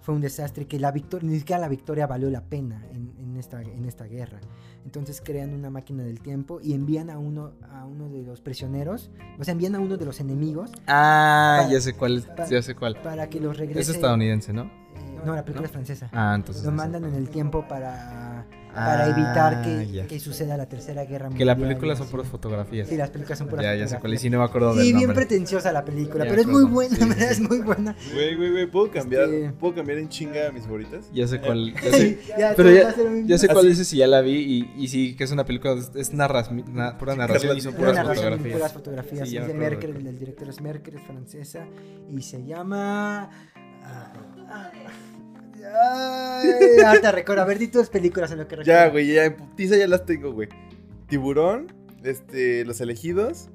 fue 0.00 0.14
un 0.14 0.20
desastre, 0.20 0.66
que 0.66 0.78
la 0.80 0.90
victoria, 0.90 1.30
ni 1.30 1.38
siquiera 1.38 1.60
la 1.60 1.68
victoria 1.68 2.06
valió 2.06 2.28
la 2.30 2.42
pena 2.42 2.84
en, 2.92 3.12
en 3.18 3.36
esta, 3.36 3.62
en 3.62 3.84
esta 3.84 4.04
guerra. 4.06 4.40
Entonces 4.84 5.22
crean 5.24 5.54
una 5.54 5.70
máquina 5.70 6.02
del 6.02 6.20
tiempo 6.20 6.60
y 6.60 6.74
envían 6.74 7.10
a 7.10 7.18
uno, 7.18 7.52
a 7.72 7.86
uno 7.86 8.08
de 8.08 8.22
los 8.22 8.40
prisioneros, 8.40 9.10
o 9.38 9.44
sea, 9.44 9.52
envían 9.52 9.74
a 9.76 9.80
uno 9.80 9.96
de 9.96 10.04
los 10.04 10.20
enemigos 10.20 10.72
ah, 10.88 11.66
ya 11.70 11.80
sé 11.80 11.94
cuál. 11.94 12.22
Pa- 12.36 12.46
Ya 12.46 12.60
sé 12.60 12.74
cuál. 12.74 12.96
para 13.02 13.30
que 13.30 13.40
los 13.40 13.56
regrese. 13.56 13.80
Es 13.92 13.96
estadounidense, 13.96 14.52
¿no? 14.52 14.64
Eh, 14.64 15.20
no, 15.24 15.34
la 15.34 15.42
película 15.44 15.62
¿No? 15.62 15.66
es 15.66 15.72
francesa. 15.72 16.10
Ah, 16.12 16.34
entonces... 16.36 16.64
Lo 16.64 16.72
mandan 16.72 17.04
en 17.04 17.14
el 17.14 17.30
tiempo 17.30 17.66
para, 17.66 18.33
Ah, 18.76 18.86
para 18.86 19.06
evitar 19.08 19.62
que, 19.62 19.86
ya. 19.92 20.06
que 20.06 20.18
suceda 20.20 20.56
la 20.56 20.66
tercera 20.66 21.04
guerra 21.04 21.28
mundial. 21.30 21.38
Que 21.38 21.44
la 21.44 21.56
película 21.56 21.96
son 21.96 22.08
puras 22.08 22.26
fotografías. 22.28 22.88
Sí, 22.88 22.96
las 22.96 23.10
películas 23.10 23.38
son 23.38 23.48
puras 23.48 23.64
Ya, 23.64 23.74
ya 23.74 23.86
sé 23.86 23.98
cuál. 23.98 24.12
Y 24.14 24.16
fotografías. 24.16 24.20
sí, 24.22 24.30
no 24.30 24.38
me 24.38 24.44
acuerdo 24.44 24.74
del 24.74 24.84
Sí, 24.84 24.92
bien 24.92 25.06
nombre. 25.06 25.14
pretenciosa 25.26 25.72
la 25.72 25.84
película, 25.84 26.24
Ya 26.24 26.30
pero 26.30 26.40
es 26.42 26.46
muy 26.48 26.64
buena, 26.64 26.96
Sí, 26.96 27.08
es 27.24 27.40
muy 27.40 27.58
buena. 27.60 27.96
Güey, 28.12 28.34
güey, 28.36 28.50
güey, 28.50 28.66
¿puedo 28.70 28.90
cambiar, 28.90 29.24
Este- 29.28 29.52
¿puedo 29.58 29.74
cambiar 29.74 29.98
en 29.98 30.08
chinga 30.08 30.50
mis 30.52 30.64
favoritas? 30.64 31.06
Ya 31.12 31.26
sé 31.28 31.40
cuál. 31.40 31.72
Ya 31.74 31.80
sé, 31.90 32.18
Ya, 32.38 32.54
Pero 32.56 32.70
ya- 32.72 32.90
a 32.90 33.02
un- 33.02 33.26
Ya 33.28 33.38
sé 33.38 33.48
cuál 33.48 33.68
dices 33.68 33.86
si 33.88 33.98
ya 33.98 34.06
la 34.06 34.20
vi 34.20 34.32
y, 34.76 34.82
y 34.82 34.88
sí, 34.88 35.14
que 35.16 35.24
es 35.24 35.30
una 35.30 35.44
película, 35.44 35.74
es- 35.74 35.92
es 35.94 36.12
narras, 36.12 36.50
na- 36.50 36.98
pura 36.98 37.14
narración 37.14 37.56
y 37.56 37.60
son 37.60 37.74
Pura 37.74 37.90
puras 37.92 38.06
fotografías. 38.08 38.52
puras 38.56 38.72
fotografías. 38.72 39.28
Sí, 39.28 39.36
es 39.36 39.46
de 39.46 39.54
me 39.54 39.66
acuerdo. 39.66 39.88
Merker, 39.88 40.06
el 40.08 40.18
director 40.18 40.48
es 40.48 40.60
Merker, 40.60 40.94
es 40.96 41.02
francesa 41.02 41.66
y 42.10 42.22
se 42.22 42.44
llama... 42.44 43.30
ah, 43.84 44.12
ah, 44.48 44.70
Ay, 45.64 46.98
recuerdo, 47.12 47.42
a 47.42 47.44
ver, 47.46 47.58
di 47.58 47.68
tus 47.68 47.88
películas 47.88 48.30
en 48.32 48.38
lo 48.38 48.48
que 48.48 48.56
recuerdo. 48.56 48.80
Ya, 48.80 48.88
güey, 48.88 49.12
ya 49.12 49.24
en 49.24 49.36
putiza 49.36 49.76
ya 49.76 49.86
las 49.88 50.04
tengo, 50.04 50.32
güey. 50.32 50.48
Tiburón, 51.08 51.72
este, 52.02 52.64
Los 52.64 52.80
Elegidos, 52.80 53.48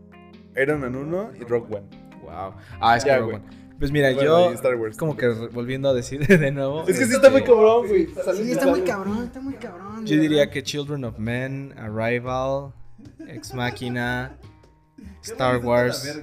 Iron 0.61 0.81
Man 0.81 0.95
1 0.95 1.31
y 1.39 1.43
Rock 1.43 1.71
One. 1.71 1.85
Wow. 2.23 2.53
Ah, 2.81 2.97
es 2.97 3.03
que 3.03 3.09
Ya, 3.09 3.19
güey. 3.19 3.35
One. 3.37 3.45
Pues 3.79 3.91
mira, 3.91 4.11
Bueno, 4.13 4.49
yo 4.49 4.53
Star 4.55 4.75
Wars. 4.75 4.97
como 4.97 5.15
que 5.15 5.27
volviendo 5.29 5.87
a 5.87 5.93
decir 5.93 6.25
de 6.27 6.51
nuevo. 6.51 6.81
Es 6.81 6.87
que 6.87 6.93
sí 6.95 7.03
este, 7.03 7.15
está 7.15 7.29
muy 7.29 7.43
cabrón, 7.43 7.87
güey. 7.87 8.07
Sí, 8.35 8.51
está 8.51 8.67
muy 8.67 8.81
cabrón, 8.81 9.23
está 9.23 9.39
muy 9.39 9.53
cabrón. 9.53 10.05
Yo 10.05 10.19
diría 10.19 10.49
que 10.49 10.61
Children 10.63 11.05
of 11.05 11.17
Men, 11.17 11.73
Arrival, 11.77 12.73
Ex 13.27 13.53
Machina, 13.53 14.35
Star 15.23 15.57
Wars, 15.65 16.19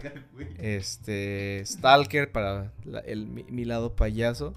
este, 0.58 1.62
Stalker 1.64 2.30
para 2.30 2.72
la- 2.84 3.00
el, 3.00 3.26
mi, 3.26 3.44
mi 3.44 3.64
lado 3.64 3.96
payaso. 3.96 4.52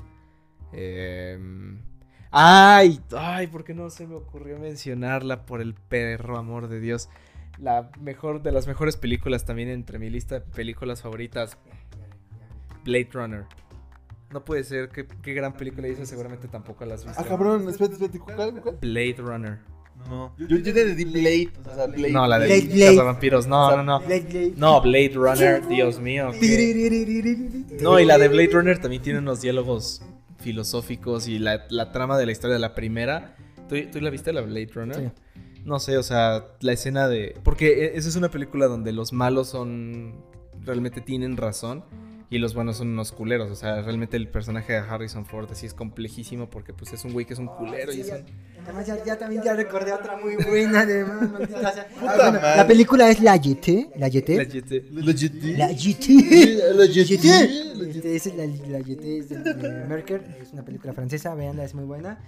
Em, 0.73 1.79
ay, 2.31 2.99
ay, 3.15 3.47
¿por 3.47 3.63
qué 3.63 3.73
no 3.73 3.89
se 3.89 4.07
me 4.07 4.15
ocurrió 4.15 4.57
mencionarla 4.59 5.45
por 5.45 5.61
el 5.61 5.73
perro 5.73 6.37
amor 6.37 6.67
de 6.67 6.79
Dios? 6.79 7.09
La 7.57 7.91
mejor 7.99 8.41
de 8.41 8.51
las 8.51 8.67
mejores 8.67 8.95
películas 8.97 9.45
también 9.45 9.69
entre 9.69 9.99
mi 9.99 10.09
lista 10.09 10.35
de 10.35 10.41
películas 10.41 11.01
favoritas, 11.01 11.57
Blade 12.85 13.09
Runner. 13.11 13.45
No 14.31 14.45
puede 14.45 14.63
ser, 14.63 14.89
qué, 14.89 15.07
qué 15.23 15.33
gran 15.33 15.53
película 15.53 15.87
hizo, 15.87 16.05
seguramente 16.05 16.47
tampoco 16.47 16.85
la 16.85 16.93
has 16.95 17.03
visto. 17.03 17.19
Ah, 17.19 17.25
cabrón, 17.25 17.67
espérate, 17.67 17.95
espérate, 17.95 18.19
¿cuál, 18.19 18.61
cuál? 18.61 18.77
Blade 18.79 19.15
Runner. 19.17 19.59
No. 20.07 20.33
Yo, 20.37 20.47
yo 20.47 20.73
te 20.73 20.95
di 20.95 21.05
Blade, 21.05 21.51
o 21.69 21.75
sea, 21.75 21.87
Blade. 21.87 22.11
No, 22.11 22.25
la 22.25 22.39
de 22.39 22.45
Blade, 22.45 22.73
Blade. 22.73 22.95
Cazavampiros. 22.95 23.47
No, 23.47 23.75
no, 23.75 23.83
no. 23.83 23.99
Blade, 23.99 24.21
Blade. 24.21 24.53
No, 24.55 24.81
Blade 24.81 25.11
Runner, 25.13 25.67
Dios 25.67 25.99
mío. 25.99 26.31
No, 27.81 27.99
y 27.99 28.05
la 28.05 28.17
de 28.17 28.27
Blade 28.27 28.49
Runner 28.51 28.79
también 28.79 29.01
tiene 29.01 29.19
unos 29.19 29.41
diálogos 29.41 30.01
filosóficos 30.39 31.27
y 31.27 31.39
la, 31.39 31.65
la 31.69 31.91
trama 31.91 32.17
de 32.17 32.25
la 32.25 32.31
historia 32.31 32.53
de 32.55 32.59
la 32.59 32.75
primera. 32.75 33.35
¿Tú, 33.67 33.75
tú 33.91 34.01
la 34.01 34.09
viste, 34.09 34.33
la 34.33 34.41
Blade 34.41 34.69
Runner? 34.73 34.97
Sí. 34.97 35.41
No 35.65 35.79
sé, 35.79 35.97
o 35.97 36.03
sea, 36.03 36.47
la 36.61 36.71
escena 36.71 37.07
de... 37.07 37.35
Porque 37.43 37.85
e- 37.85 37.97
esa 37.97 38.09
es 38.09 38.15
una 38.15 38.29
película 38.29 38.67
donde 38.67 38.91
los 38.91 39.13
malos 39.13 39.49
son... 39.49 40.23
Realmente 40.61 41.01
tienen 41.01 41.37
razón 41.37 41.83
y 42.31 42.37
los 42.37 42.53
buenos 42.53 42.77
son 42.77 42.89
unos 42.89 43.11
culeros. 43.11 43.49
O 43.49 43.55
sea, 43.55 43.81
realmente 43.81 44.15
el 44.15 44.27
personaje 44.27 44.73
de 44.73 44.79
Harrison 44.79 45.25
Ford 45.25 45.49
así 45.51 45.65
es 45.65 45.73
complejísimo 45.73 46.49
porque 46.49 46.73
pues 46.73 46.93
es 46.93 47.03
un 47.03 47.13
güey 47.13 47.25
que 47.25 47.33
es 47.33 47.39
un 47.39 47.47
culero 47.47 47.91
y 47.91 48.01
es 48.01 48.09
un... 48.09 48.23
Además, 48.63 48.85
ya, 48.85 49.03
ya 49.03 49.17
también 49.17 49.41
ya 49.41 49.53
recordé 49.53 49.93
otra 49.93 50.17
muy 50.17 50.35
buena, 50.35 50.85
maldita 50.85 51.71
sea. 51.73 51.87
Ah, 52.01 52.15
bueno, 52.15 52.39
la 52.39 52.67
película 52.67 53.09
es 53.09 53.19
La 53.21 53.35
Yete, 53.35 53.89
La 53.95 54.07
Yete. 54.09 54.35
La 54.35 54.43
Yete. 54.43 54.85
La 54.91 55.11
Yete. 55.13 55.53
La 55.57 55.67
La 55.67 56.85
Yete. 56.85 57.03
Yete. 57.03 57.89
Este, 57.89 58.15
es 58.15 58.25
la, 58.35 58.45
la 58.45 58.79
Yete 58.79 59.17
es 59.17 59.29
de, 59.29 59.39
de 59.39 59.85
Merker, 59.85 60.23
es 60.41 60.53
una 60.53 60.63
película 60.63 60.93
francesa, 60.93 61.33
veanla, 61.33 61.63
es 61.63 61.73
muy 61.73 61.85
buena. 61.85 62.19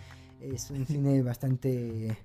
Es 0.41 0.71
un 0.71 0.87
cine 0.87 1.21
bastante 1.21 2.17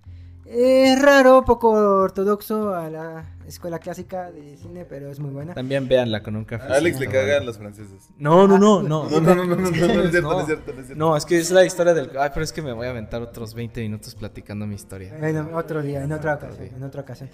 eh, 0.48 0.96
raro, 1.00 1.44
poco 1.44 1.70
ortodoxo 1.70 2.74
a 2.74 2.88
la 2.90 3.24
escuela 3.46 3.78
clásica 3.78 4.30
de 4.32 4.56
cine, 4.56 4.84
pero 4.84 5.08
es 5.10 5.20
muy 5.20 5.30
buena. 5.30 5.54
También 5.54 5.86
véanla 5.86 6.22
con 6.22 6.34
un 6.34 6.44
café. 6.44 6.72
A 6.72 6.76
Alex 6.76 6.98
le 6.98 7.06
cagan 7.06 7.46
los 7.46 7.58
franceses. 7.58 8.08
No, 8.18 8.46
no, 8.48 8.58
no, 8.58 8.82
no. 8.88 9.08
No, 9.08 9.20
no, 9.20 9.34
no, 9.34 9.44
no, 9.44 9.56
no, 9.56 9.56
no, 9.56 9.60
no 9.60 9.68
es 9.68 10.10
cierto, 10.10 10.30
no 10.32 10.40
es 10.40 10.46
cierto, 10.46 10.72
no 10.72 10.80
es 10.80 10.86
cierto. 10.86 10.94
No, 10.96 11.16
es 11.16 11.24
que 11.26 11.38
es 11.38 11.50
la 11.52 11.64
historia 11.64 11.94
del... 11.94 12.10
Ay, 12.18 12.30
pero 12.34 12.42
es 12.42 12.52
que 12.52 12.60
me 12.62 12.72
voy 12.72 12.86
a 12.86 12.90
aventar 12.90 13.22
otros 13.22 13.54
20 13.54 13.80
minutos 13.82 14.14
platicando 14.16 14.66
mi 14.66 14.74
historia. 14.74 15.14
Bueno, 15.18 15.48
otro 15.54 15.80
día, 15.82 16.02
en 16.02 16.12
otra 16.12 16.34
ocasión, 16.34 16.68
en 16.76 16.82
otra 16.82 17.02
ocasión. 17.02 17.28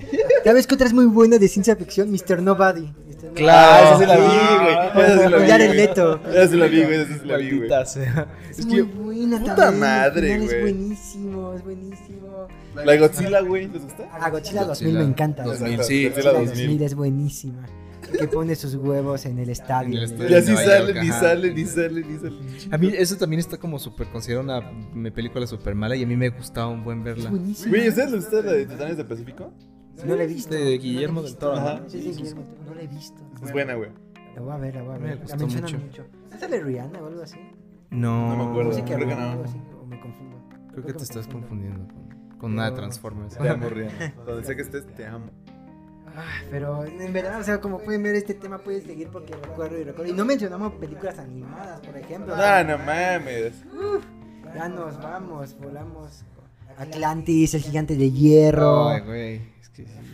¿Sabes 0.45 0.67
qué 0.67 0.75
otra 0.75 0.87
es 0.87 0.93
muy 0.93 1.07
buena 1.07 1.39
de 1.39 1.49
ciencia 1.49 1.77
ficción? 1.77 2.11
Mr. 2.11 2.43
Nobody. 2.43 2.83
Nobody. 2.83 3.29
Claro. 3.35 3.87
Ah, 3.87 3.95
esa 3.95 3.99
sí 3.99 4.07
la 4.07 4.17
vi, 4.17 4.23
güey. 4.63 5.07
Esa 5.07 5.25
sí 5.25 5.29
la 5.31 5.37
vi, 5.39 5.49
Jared 5.51 5.67
güey. 5.69 5.77
Leto. 5.79 6.21
Esa 6.31 6.49
sí 6.49 6.57
la 6.57 6.67
vi, 6.67 6.83
güey. 6.85 6.95
Esa 7.01 7.15
sí 7.19 7.27
la 7.27 7.37
vi, 7.39 7.57
güey. 7.59 7.71
Es, 7.73 8.59
Es 8.59 8.67
muy 8.67 8.77
que- 8.77 8.83
buena 8.83 9.39
puta 9.39 9.55
también, 9.57 9.75
el 9.75 9.81
madre, 9.81 10.39
güey. 10.39 10.45
Es 10.57 10.61
buenísimo, 10.61 11.55
es 11.55 11.65
buenísimo. 11.65 12.22
La 12.75 12.93
de 12.93 12.99
Godzilla, 12.99 13.41
güey, 13.43 13.69
¿les 13.69 13.83
gusta? 13.83 14.09
Ah, 14.13 14.31
Godzilla 14.31 14.65
2000 14.65 14.67
Godzilla 14.89 14.99
me 14.99 15.05
encanta. 15.05 15.43
2000, 15.45 15.63
Exacto, 15.73 15.85
sí. 15.85 16.05
Godzilla 16.09 16.33
Godzilla 16.33 16.33
2000. 16.51 16.67
2000 16.67 16.83
es 16.83 16.95
buenísima. 16.95 17.67
Que 18.19 18.27
pone 18.29 18.55
sus 18.57 18.75
huevos 18.75 19.25
en 19.27 19.39
el 19.39 19.49
estadio. 19.49 19.97
En 19.97 20.05
el 20.21 20.31
Y 20.31 20.35
así 20.35 20.53
Nueva 20.53 20.65
sale, 20.71 20.87
York, 20.93 20.99
ni 21.03 21.09
ajá. 21.11 21.21
sale, 21.21 21.55
ni 21.55 21.65
sale, 21.65 22.05
ni 22.05 22.19
sale. 22.19 22.37
A 22.75 22.79
mí 22.79 22.91
eso 22.95 23.17
también 23.17 23.41
está 23.41 23.57
como 23.57 23.79
súper 23.79 24.09
considerado 24.09 24.45
una 24.45 24.61
me- 24.93 25.11
película 25.13 25.47
súper 25.47 25.75
mala 25.75 25.97
y 25.97 26.03
a 26.03 26.07
mí 26.07 26.17
me 26.17 26.29
gustaba 26.31 26.69
un 26.69 26.83
buen 26.85 27.03
verla. 27.05 27.31
Güey, 27.31 27.87
¿a 27.87 27.89
ustedes 27.89 28.11
les 28.11 28.25
gusta 28.25 28.43
la 28.43 28.53
de 28.53 28.67
Titanes 28.67 28.97
del 28.97 29.07
Pacífico? 29.07 29.53
No 30.05 30.17
la 30.17 30.25
he 30.25 30.27
visto. 30.27 30.53
De 30.55 30.77
Guillermo 30.79 31.21
No 31.21 31.23
la 31.23 31.29
he 31.29 31.31
del 31.31 31.39
Toro, 31.39 31.53
visto. 31.55 31.69
ajá. 31.69 31.83
Sí, 31.89 32.03
sí, 32.03 32.09
Guillermo 32.11 32.41
del 32.43 32.55
Toro, 32.55 32.65
No 32.71 32.75
la 32.75 32.83
he 32.83 32.87
visto. 32.89 33.23
Es 33.45 33.53
buena, 33.53 33.75
güey. 33.75 33.91
La 34.35 34.43
voy 34.43 34.53
a 34.53 34.57
ver, 34.57 34.75
la 34.75 34.83
voy 34.83 34.95
a 34.95 34.99
Me 34.99 35.09
ver. 35.09 35.19
gustó 35.19 35.37
La 35.37 35.41
mencionan 35.43 35.73
mucho. 35.73 35.87
mucho. 35.87 36.05
¿No 36.33 36.39
sale 36.41 36.61
Rihanna 36.61 37.03
o 37.03 37.07
algo 37.07 37.23
así? 37.23 37.39
No, 37.91 38.37
No 38.37 38.45
me 38.45 38.51
acuerdo. 38.51 38.85
Creo 38.85 38.99
que 39.09 39.15
no. 39.15 39.33
o 39.81 39.87
me 39.87 40.01
confundo. 40.01 40.37
Creo 40.73 40.83
que 40.85 40.93
me 40.93 40.99
te 40.99 41.05
estás 41.05 41.27
confundiendo 41.29 41.87
con, 42.43 42.53
una 42.53 42.71
de 42.71 42.77
Transformers. 42.77 43.39
Te 43.39 43.49
amo, 43.49 43.69
Rihanna. 43.71 44.15
Donde 44.27 44.45
sea 44.45 44.57
que 44.57 44.63
estés, 44.63 44.85
te 44.95 45.07
amo. 45.07 45.31
Ah, 46.15 46.43
pero 46.51 46.85
en 46.85 47.13
verdad, 47.13 47.41
o 47.41 47.45
sea, 47.45 47.61
como 47.61 47.79
pueden 47.79 48.03
ver, 48.03 48.17
este 48.17 48.35
tema 48.35 48.59
puede 48.59 48.83
seguir 48.83 49.09
porque 49.09 49.33
recuerdo 49.35 49.79
y 49.79 49.85
recuerdo. 49.85 50.13
Y 50.13 50.15
no 50.15 50.25
mencionamos 50.25 50.73
películas 50.75 51.19
animadas, 51.19 51.81
por 51.81 51.97
ejemplo. 51.97 52.37
No, 52.37 52.65
no 52.65 52.79
mames. 52.79 53.55
Ya 54.55 54.69
nos 54.69 55.01
vamos, 55.01 55.57
volamos. 55.59 56.25
Atlantis, 56.77 57.55
el 57.55 57.63
gigante 57.63 57.97
de 57.97 58.11
hierro. 58.11 58.89
Ay, 58.89 59.01
güey. 59.03 59.35
Es 59.61 59.69
que 59.71 59.87
sí. 59.87 60.12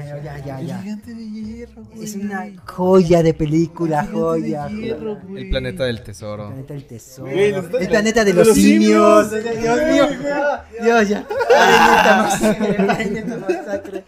Eh, 0.00 0.20
ya, 0.24 0.38
ya, 0.44 0.60
El 0.60 0.66
ya. 0.68 0.78
gigante 0.82 1.14
de 1.14 1.30
hierro, 1.30 1.84
güey. 1.84 2.04
Es 2.04 2.14
una 2.14 2.46
joya 2.66 3.22
de 3.22 3.34
película, 3.34 4.00
El 4.00 4.06
gigante 4.06 4.16
de 4.16 4.22
joya. 4.22 4.68
hierro, 4.68 5.16
güey. 5.26 5.42
El 5.44 5.50
planeta 5.50 5.84
del 5.84 5.96
El 5.96 6.02
tesoro. 6.04 6.46
planeta 6.48 6.74
del 6.74 6.84
tesoro. 6.86 7.30
Güey, 7.32 7.52
el 7.54 7.88
planeta 7.88 8.24
de 8.24 8.32
de 8.32 8.38
los, 8.38 8.46
los 8.48 8.56
simios. 8.56 9.28
simios. 9.28 9.60
Dios 9.60 9.78
mío. 9.92 10.06
Dios, 10.82 11.08
ya. 11.08 11.26
Masacre. 13.40 14.04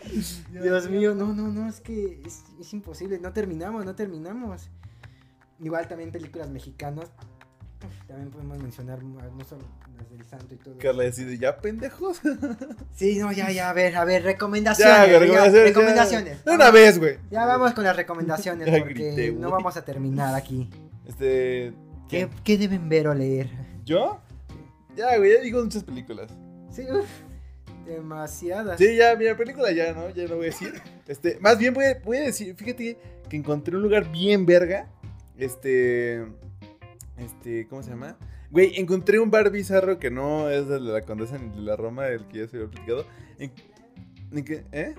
Dios 0.63 0.91
mío, 0.91 1.15
no, 1.15 1.33
no, 1.35 1.49
no, 1.49 1.69
es 1.69 1.81
que 1.81 2.21
es, 2.25 2.43
es 2.61 2.73
imposible. 2.73 3.19
No 3.19 3.33
terminamos, 3.33 3.85
no 3.85 3.95
terminamos. 3.95 4.69
Igual 5.61 5.89
también 5.89 6.11
películas 6.13 6.49
mexicanas. 6.51 7.11
También 8.07 8.31
podemos 8.31 8.59
mencionar 8.59 9.03
no 9.03 9.45
solo 9.45 9.63
las 9.97 10.11
del 10.11 10.25
santo 10.27 10.55
y 10.55 10.59
todo. 10.59 10.79
Carla 10.79 11.05
decide, 11.05 11.39
ya 11.39 11.57
pendejos. 11.57 12.21
Sí, 12.95 13.19
no, 13.19 13.33
ya, 13.33 13.51
ya, 13.51 13.71
a 13.71 13.73
ver, 13.73 13.97
a 13.97 14.05
ver, 14.05 14.23
recomendaciones. 14.23 14.95
Ya, 14.95 15.19
recomendaciones. 15.19 15.55
ya. 15.55 15.65
recomendaciones. 15.65 16.45
De 16.45 16.53
una 16.53 16.71
vez, 16.71 16.99
güey. 16.99 17.19
Ya 17.31 17.47
vamos 17.47 17.73
con 17.73 17.85
las 17.85 17.97
recomendaciones 17.97 18.67
Ya 18.67 18.79
porque 18.79 18.95
grité, 18.95 19.33
no 19.33 19.51
vamos 19.51 19.77
a 19.77 19.85
terminar 19.85 20.35
aquí. 20.35 20.69
Este. 21.07 21.73
¿Qué, 22.09 22.29
qué 22.45 22.59
deben 22.59 22.89
ver 22.89 23.09
o 23.09 23.15
leer? 23.15 23.49
¿Yo? 23.85 24.21
Ya, 24.97 25.17
güey, 25.17 25.33
ya 25.33 25.41
digo 25.41 25.63
muchas 25.63 25.85
películas. 25.85 26.31
Sí, 26.71 26.83
uf, 26.91 27.07
demasiadas. 27.87 28.79
Sí, 28.79 28.97
ya, 28.97 29.17
mira, 29.17 29.37
película 29.37 29.73
ya, 29.73 29.93
¿no? 29.93 30.11
Ya 30.11 30.25
no 30.25 30.37
voy 30.37 30.47
a 30.47 30.51
decir. 30.51 30.75
Este, 31.07 31.39
más 31.41 31.59
bien 31.59 31.73
voy 31.73 31.87
a, 31.87 31.99
voy 32.05 32.19
a 32.19 32.23
decir, 32.23 32.55
fíjate 32.55 32.99
que 33.29 33.37
encontré 33.37 33.77
un 33.77 33.83
lugar 33.83 34.11
bien 34.11 34.45
verga. 34.45 34.89
Este. 35.39 36.27
Este, 37.21 37.67
¿cómo 37.69 37.83
se 37.83 37.91
llama? 37.91 38.17
Güey, 38.51 38.79
encontré 38.81 39.19
un 39.21 39.31
bar 39.31 39.51
bizarro 39.51 39.99
que 39.99 40.11
no 40.11 40.49
es 40.51 40.67
de 40.69 40.81
la 40.81 41.03
Condesa 41.03 41.39
ni 41.39 41.51
de 41.51 41.61
la 41.63 41.77
Roma, 41.77 42.09
el 42.09 42.27
que 42.27 42.39
ya 42.41 42.49
se 42.49 42.57
había 42.57 42.69
platicado. 42.71 43.05
En- 43.39 43.53
en 44.33 44.45
que- 44.45 44.65
¿Eh? 44.73 44.95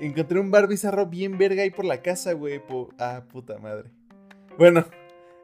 Encontré 0.00 0.38
un 0.38 0.50
bar 0.50 0.68
bizarro 0.68 1.06
bien 1.06 1.38
verga 1.38 1.62
ahí 1.62 1.70
por 1.70 1.84
la 1.84 2.02
casa, 2.02 2.32
güey. 2.32 2.64
po- 2.64 2.90
Ah, 2.98 3.24
puta 3.30 3.58
madre. 3.58 3.90
Bueno, 4.56 4.84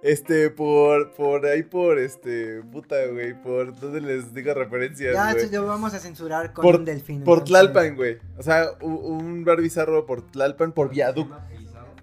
este, 0.03 0.51
por, 0.51 1.13
por 1.15 1.45
ahí 1.47 1.63
por, 1.65 1.99
este, 1.99 2.63
puta, 2.63 2.97
güey. 3.07 3.41
Por 3.41 3.79
donde 3.79 4.01
les 4.01 4.33
digo 4.33 4.55
referencias, 4.55 5.13
Ya, 5.15 5.33
güey. 5.33 5.45
esto 5.45 5.61
lo 5.61 5.67
vamos 5.67 5.93
a 5.95 5.99
censurar 5.99 6.53
con 6.53 6.63
Por- 6.63 6.77
un 6.77 6.85
delfín. 6.85 7.25
Por. 7.25 7.43
Tlalpan, 7.45 7.97
güey. 7.97 8.19
O 8.39 8.43
sea, 8.43 8.67
un 8.81 9.45
bar 9.45 9.61
bizarro 9.61 10.07
por 10.07 10.23
Tlalpan, 10.31 10.73
por 10.73 10.91
viaducto. 10.91 11.37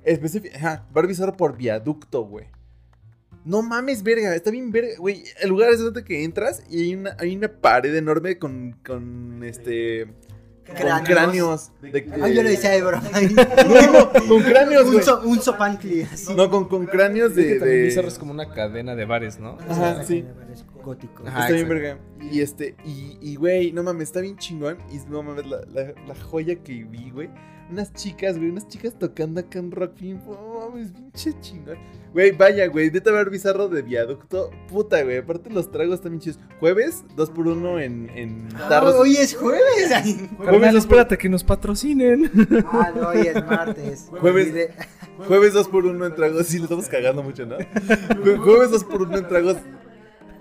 Específico, 0.04 0.56
ajá, 0.58 0.86
bar 0.92 1.08
bizarro 1.08 1.38
por 1.38 1.56
viaducto, 1.56 2.24
güey. 2.24 2.48
No 3.44 3.62
mames, 3.62 4.04
verga, 4.04 4.36
está 4.36 4.52
bien 4.52 4.72
verga, 4.72 4.94
güey. 5.00 5.24
El 5.42 5.50
lugar 5.50 5.72
es 5.72 5.80
donde 5.80 6.04
que 6.04 6.24
entras 6.24 6.64
y 6.70 6.82
hay 6.84 6.96
una, 6.96 7.16
hay 7.20 7.36
una 7.36 7.48
pared 7.48 7.94
enorme 7.96 8.38
con, 8.38 8.78
con 8.86 9.44
este... 9.44 10.08
Con 10.68 10.76
Cráneos. 10.76 11.10
cráneos. 11.10 11.72
de- 11.82 11.92
de- 11.92 12.24
Ay, 12.24 12.36
yo 12.36 12.44
le 12.44 12.52
decía 12.52 12.70
de 12.70 12.82
broma. 12.84 13.04
No, 13.68 13.92
no, 13.92 14.28
con 14.28 14.44
cráneos, 14.44 14.86
un, 14.86 14.92
güey. 14.94 15.04
so- 15.04 15.22
un 15.24 15.42
sopantli. 15.42 16.04
así. 16.04 16.34
No, 16.36 16.50
con, 16.50 16.70
con 16.70 16.86
cráneos 16.86 17.32
Es 17.32 17.36
de... 17.36 17.44
que 17.48 17.56
también 17.60 17.78
de- 17.80 17.84
Bizarro 17.86 18.08
es 18.08 18.20
como 18.20 18.32
una 18.32 18.54
cadena 18.54 18.96
de 18.96 19.06
bares, 19.06 19.40
¿no? 19.40 19.58
Ajá, 19.68 20.04
sí. 20.04 20.24
Es 20.54 20.64
gótico. 20.84 21.24
Ajá. 21.28 21.42
Está 21.42 21.54
bien 21.56 21.68
verga. 21.68 21.98
Y 22.22 22.40
este, 22.42 22.76
y, 22.86 23.18
y 23.22 23.36
güey, 23.36 23.72
no 23.74 23.84
mames, 23.84 24.10
está 24.10 24.22
bien 24.22 24.38
chingón. 24.38 24.78
Y 24.94 24.98
no 25.10 25.24
mames, 25.24 25.46
la, 25.48 25.62
la, 25.74 25.94
la 26.08 26.16
joya 26.16 26.56
que 26.56 26.84
vi, 26.86 27.10
güey. 27.10 27.30
Unas 27.72 27.94
chicas, 27.94 28.38
güey, 28.38 28.50
unas 28.50 28.68
chicas 28.68 28.94
tocando 29.00 29.40
acá 29.40 29.60
en 29.60 29.72
rock. 29.72 29.94
bien, 30.00 30.22
No 30.28 30.60
mames, 30.70 30.92
pinche 30.92 31.34
chingón. 31.40 31.78
Güey, 32.14 32.32
vaya, 32.32 32.68
güey, 32.68 32.92
neta 32.92 33.12
ver 33.12 33.30
bizarro 33.30 33.70
de 33.70 33.82
viaducto. 33.82 34.52
Puta, 34.68 35.02
güey. 35.04 35.18
Aparte 35.20 35.50
los 35.50 35.72
tragos 35.72 35.96
están 35.96 36.12
bien 36.12 36.20
chidos. 36.22 36.40
Jueves, 36.60 37.06
dos 37.16 37.30
por 37.30 37.48
uno 37.48 37.80
en, 37.80 38.10
en 38.10 38.50
Ah, 38.58 38.68
tarros. 38.68 38.96
hoy 38.96 39.16
es 39.16 39.34
jueves. 39.36 39.92
Ay. 39.96 40.30
Carnal, 40.44 40.76
espérate 40.76 41.18
que 41.18 41.30
nos 41.30 41.46
patrocinen. 41.46 42.30
Ah, 42.70 42.92
no, 42.94 43.08
hoy 43.08 43.28
es 43.28 43.36
martes. 43.46 44.08
Jueves. 44.20 44.48
Olvidé. 44.48 44.74
Jueves 45.28 45.54
dos 45.54 45.68
por 45.70 45.86
uno 45.86 46.06
en 46.06 46.14
tragos. 46.16 46.48
Sí, 46.48 46.58
lo 46.58 46.64
estamos 46.66 46.90
cagando 46.90 47.24
mucho, 47.24 47.46
¿no? 47.46 47.58
Jue- 47.58 48.38
Jueves 48.40 48.72
dos 48.72 48.84
por 48.84 49.04
uno 49.04 49.18
en 49.18 49.28
tragos. 49.28 49.56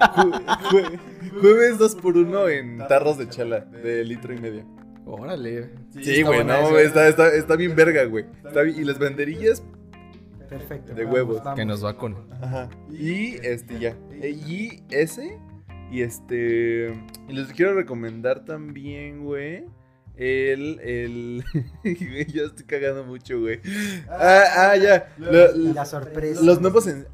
Jue- 0.00 0.44
jue- 0.70 0.98
Jueves 1.40 1.78
dos 1.78 1.94
por 1.94 2.16
uno 2.16 2.48
en 2.48 2.78
tarros 2.88 3.18
de 3.18 3.28
chala 3.28 3.60
de 3.60 4.02
litro 4.04 4.32
y 4.34 4.38
medio. 4.40 4.64
Órale. 5.14 5.70
Sí, 6.00 6.22
güey, 6.22 6.44
no, 6.44 6.78
está, 6.78 7.08
está, 7.08 7.34
está 7.34 7.56
bien 7.56 7.74
verga, 7.76 8.04
güey. 8.04 8.24
Está 8.44 8.62
bien- 8.62 8.78
Y 8.80 8.84
las 8.84 8.98
banderillas, 8.98 9.62
Perfecto. 10.48 10.94
De 10.94 11.04
vamos, 11.04 11.14
huevos. 11.14 11.44
vamos. 11.44 11.58
Que 11.58 11.64
nos 11.64 11.80
vacunen. 11.82 12.18
ajá. 12.40 12.68
Y 12.90 13.34
este, 13.46 13.78
ya. 13.78 13.96
E- 14.20 14.30
Y 14.30 14.82
ese, 14.90 15.38
y 15.92 16.02
este. 16.02 16.92
Y 17.28 17.32
les 17.32 17.52
quiero 17.52 17.74
recomendar 17.74 18.44
también, 18.44 19.24
güey. 19.24 19.64
El, 20.16 20.80
el. 20.80 21.44
Ya 22.32 22.42
estoy 22.42 22.66
cagando 22.66 23.04
mucho, 23.04 23.38
güey. 23.40 23.60
Ah, 24.08 24.42
ah, 24.72 24.76
ya. 24.76 25.08
Lo- 25.18 25.56
Y 25.56 25.72
la 25.72 25.84
sorpresa. 25.84 26.42
los 26.42 26.60
nuevos 26.60 26.86
en. 26.88 27.06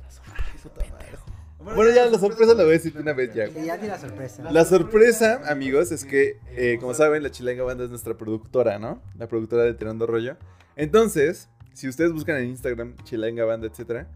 Bueno, 1.75 1.93
ya 1.93 2.07
la 2.07 2.19
sorpresa 2.19 2.55
la 2.55 2.63
voy 2.63 2.71
a 2.71 2.73
decir 2.75 2.93
de 2.93 3.01
una 3.01 3.13
vez 3.13 3.35
ya. 3.35 3.49
Sí, 3.49 3.65
ya 3.65 3.77
di 3.77 3.87
la 3.87 3.99
sorpresa. 3.99 4.51
La 4.51 4.65
sorpresa, 4.65 5.41
amigos, 5.51 5.91
es 5.91 6.05
que, 6.05 6.39
eh, 6.51 6.79
como 6.81 6.95
saben, 6.95 7.23
la 7.23 7.31
Chilanga 7.31 7.65
Banda 7.65 7.85
es 7.85 7.91
nuestra 7.91 8.17
productora, 8.17 8.79
¿no? 8.79 9.03
La 9.19 9.27
productora 9.27 9.65
de 9.65 9.75
Tirando 9.75 10.07
Rollo. 10.07 10.37
Entonces, 10.77 11.49
si 11.73 11.89
ustedes 11.89 12.13
buscan 12.13 12.37
en 12.37 12.49
Instagram 12.49 12.97
Chilanga 13.05 13.45
Banda, 13.45 13.67
etcétera, 13.67 14.09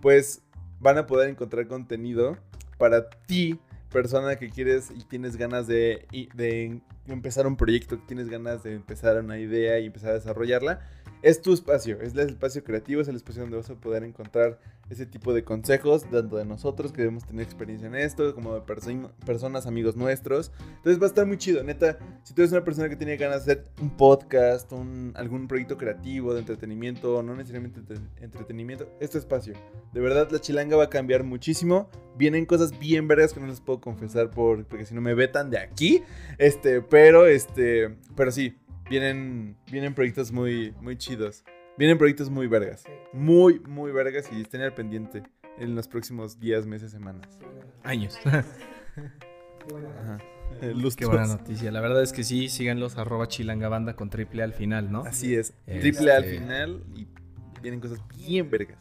pues 0.00 0.42
van 0.80 0.98
a 0.98 1.06
poder 1.06 1.28
encontrar 1.28 1.66
contenido 1.66 2.38
para 2.78 3.10
ti, 3.10 3.58
persona 3.90 4.36
que 4.36 4.50
quieres 4.50 4.90
y 4.90 5.04
tienes 5.04 5.36
ganas 5.36 5.66
de, 5.66 6.06
de 6.34 6.80
empezar 7.08 7.46
un 7.46 7.56
proyecto, 7.56 7.98
que 7.98 8.06
tienes 8.06 8.28
ganas 8.28 8.62
de 8.62 8.74
empezar 8.74 9.18
una 9.18 9.38
idea 9.38 9.78
y 9.80 9.86
empezar 9.86 10.10
a 10.10 10.14
desarrollarla. 10.14 10.80
Es 11.22 11.40
tu 11.40 11.52
espacio, 11.52 12.00
es 12.02 12.14
el 12.14 12.30
espacio 12.30 12.62
creativo, 12.64 13.00
es 13.00 13.08
el 13.08 13.16
espacio 13.16 13.42
donde 13.42 13.56
vas 13.56 13.70
a 13.70 13.74
poder 13.74 14.04
encontrar 14.04 14.58
ese 14.90 15.06
tipo 15.06 15.32
de 15.32 15.42
consejos, 15.44 16.04
tanto 16.10 16.36
de 16.36 16.44
nosotros 16.44 16.92
que 16.92 16.98
debemos 17.02 17.24
tener 17.24 17.44
experiencia 17.44 17.86
en 17.88 17.94
esto, 17.94 18.34
como 18.34 18.54
de 18.54 18.60
perso- 18.60 19.10
personas, 19.24 19.66
amigos 19.66 19.96
nuestros. 19.96 20.52
Entonces 20.76 21.00
va 21.00 21.04
a 21.04 21.08
estar 21.08 21.24
muy 21.24 21.38
chido, 21.38 21.62
neta. 21.62 21.98
Si 22.24 22.34
tú 22.34 22.42
eres 22.42 22.52
una 22.52 22.62
persona 22.64 22.88
que 22.88 22.96
tiene 22.96 23.16
ganas 23.16 23.46
de 23.46 23.52
hacer 23.52 23.66
un 23.80 23.96
podcast, 23.96 24.70
un, 24.72 25.12
algún 25.16 25.48
proyecto 25.48 25.78
creativo 25.78 26.34
de 26.34 26.40
entretenimiento, 26.40 27.22
no 27.22 27.34
necesariamente 27.34 27.80
entre- 27.80 27.96
entretenimiento, 28.20 28.88
este 29.00 29.16
espacio. 29.18 29.54
De 29.92 30.00
verdad, 30.00 30.28
la 30.30 30.40
chilanga 30.40 30.76
va 30.76 30.84
a 30.84 30.90
cambiar 30.90 31.22
muchísimo. 31.24 31.88
Vienen 32.18 32.44
cosas 32.44 32.78
bien 32.78 33.08
vergas 33.08 33.32
que 33.32 33.40
no 33.40 33.46
les 33.46 33.60
puedo 33.60 33.80
confesar 33.80 34.30
por, 34.30 34.66
porque 34.66 34.84
si 34.84 34.94
no 34.94 35.00
me 35.00 35.14
vetan 35.14 35.48
de 35.50 35.58
aquí. 35.58 36.02
Este, 36.36 36.82
pero 36.82 37.26
este, 37.26 37.96
pero 38.14 38.30
sí, 38.30 38.56
vienen, 38.88 39.56
vienen 39.70 39.94
proyectos 39.94 40.32
muy, 40.32 40.74
muy 40.80 40.96
chidos. 40.96 41.44
Vienen 41.78 41.98
proyectos 41.98 42.30
muy 42.30 42.46
vergas. 42.46 42.84
Muy, 43.12 43.60
muy 43.60 43.92
vergas 43.92 44.28
y 44.32 44.40
estén 44.40 44.60
al 44.60 44.74
pendiente 44.74 45.22
en 45.58 45.74
los 45.74 45.88
próximos 45.88 46.38
días, 46.38 46.66
meses, 46.66 46.90
semanas. 46.90 47.38
Años. 47.82 48.18
Ajá. 48.24 50.18
Eh. 50.60 50.74
Qué 50.96 51.06
buena 51.06 51.26
noticia. 51.26 51.70
La 51.70 51.80
verdad 51.80 52.02
es 52.02 52.12
que 52.12 52.24
sí, 52.24 52.48
síganlos 52.48 52.98
arroba 52.98 53.26
chilangabanda 53.26 53.96
con 53.96 54.10
triple 54.10 54.42
al 54.42 54.52
final, 54.52 54.92
¿no? 54.92 55.02
Así 55.02 55.34
es. 55.34 55.54
Este- 55.66 55.80
Triple 55.80 56.12
al 56.12 56.24
final 56.24 56.84
y 56.94 57.06
vienen 57.62 57.80
cosas 57.80 58.00
bien 58.16 58.50
vergas. 58.50 58.78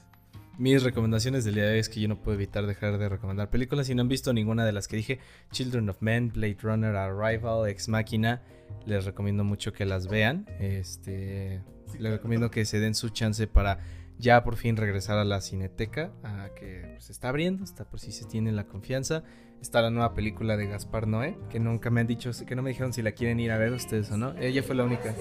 Mis 0.57 0.83
recomendaciones 0.83 1.43
del 1.45 1.55
día 1.55 1.63
de 1.65 1.73
hoy 1.73 1.79
es 1.79 1.89
que 1.89 2.01
yo 2.01 2.07
no 2.07 2.21
puedo 2.21 2.35
evitar 2.35 2.67
dejar 2.67 2.97
de 2.97 3.09
recomendar 3.09 3.49
películas. 3.49 3.87
Si 3.87 3.95
no 3.95 4.01
han 4.01 4.09
visto 4.09 4.31
ninguna 4.33 4.65
de 4.65 4.73
las 4.73 4.87
que 4.87 4.97
dije, 4.97 5.19
Children 5.51 5.89
of 5.89 6.01
Men, 6.01 6.31
Blade 6.31 6.57
Runner, 6.61 6.95
Arrival, 6.95 7.67
Ex 7.67 7.87
Machina, 7.87 8.41
les 8.85 9.05
recomiendo 9.05 9.43
mucho 9.43 9.73
que 9.73 9.85
las 9.85 10.07
vean. 10.07 10.45
Este, 10.59 11.61
les 11.99 12.11
recomiendo 12.11 12.49
que 12.51 12.65
se 12.65 12.79
den 12.79 12.95
su 12.95 13.09
chance 13.09 13.47
para 13.47 13.79
ya 14.17 14.43
por 14.43 14.55
fin 14.55 14.77
regresar 14.77 15.17
a 15.17 15.25
la 15.25 15.41
cineteca, 15.41 16.11
a 16.23 16.49
que 16.55 16.95
se 16.99 17.11
está 17.11 17.29
abriendo, 17.29 17.63
está 17.63 17.85
por 17.89 17.99
si 17.99 18.11
se 18.11 18.25
tienen 18.25 18.55
la 18.55 18.65
confianza. 18.67 19.23
Está 19.61 19.81
la 19.83 19.91
nueva 19.91 20.15
película 20.15 20.57
de 20.57 20.65
Gaspar 20.65 21.05
Noé, 21.07 21.37
que 21.51 21.59
nunca 21.59 21.91
me 21.91 22.01
han 22.01 22.07
dicho, 22.07 22.31
que 22.47 22.55
no 22.55 22.63
me 22.63 22.71
dijeron 22.71 22.93
si 22.93 23.03
la 23.03 23.11
quieren 23.11 23.39
ir 23.39 23.51
a 23.51 23.59
ver 23.59 23.71
ustedes 23.73 24.09
o 24.11 24.17
no. 24.17 24.33
Ella 24.39 24.63
fue 24.63 24.73
la 24.75 24.83
única. 24.85 25.13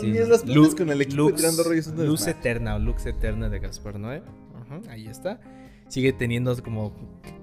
Sí. 0.00 0.12
Los 0.12 0.44
Lu- 0.46 0.76
con 0.76 0.90
el 0.90 1.00
equipo 1.02 1.22
Lux- 1.30 1.36
tirando 1.36 1.62
rollos. 1.64 1.84
son 1.86 1.96
de 1.96 2.04
Luz. 2.06 2.26
Eterna 2.26 2.76
o 2.76 2.78
Lux 2.78 3.06
Eterna 3.06 3.48
de 3.48 3.58
Gaspar 3.58 3.98
Noé. 3.98 4.22
Ajá, 4.60 4.80
ahí 4.90 5.06
está. 5.08 5.40
Sigue 5.94 6.12
teniendo 6.12 6.60
como 6.60 6.92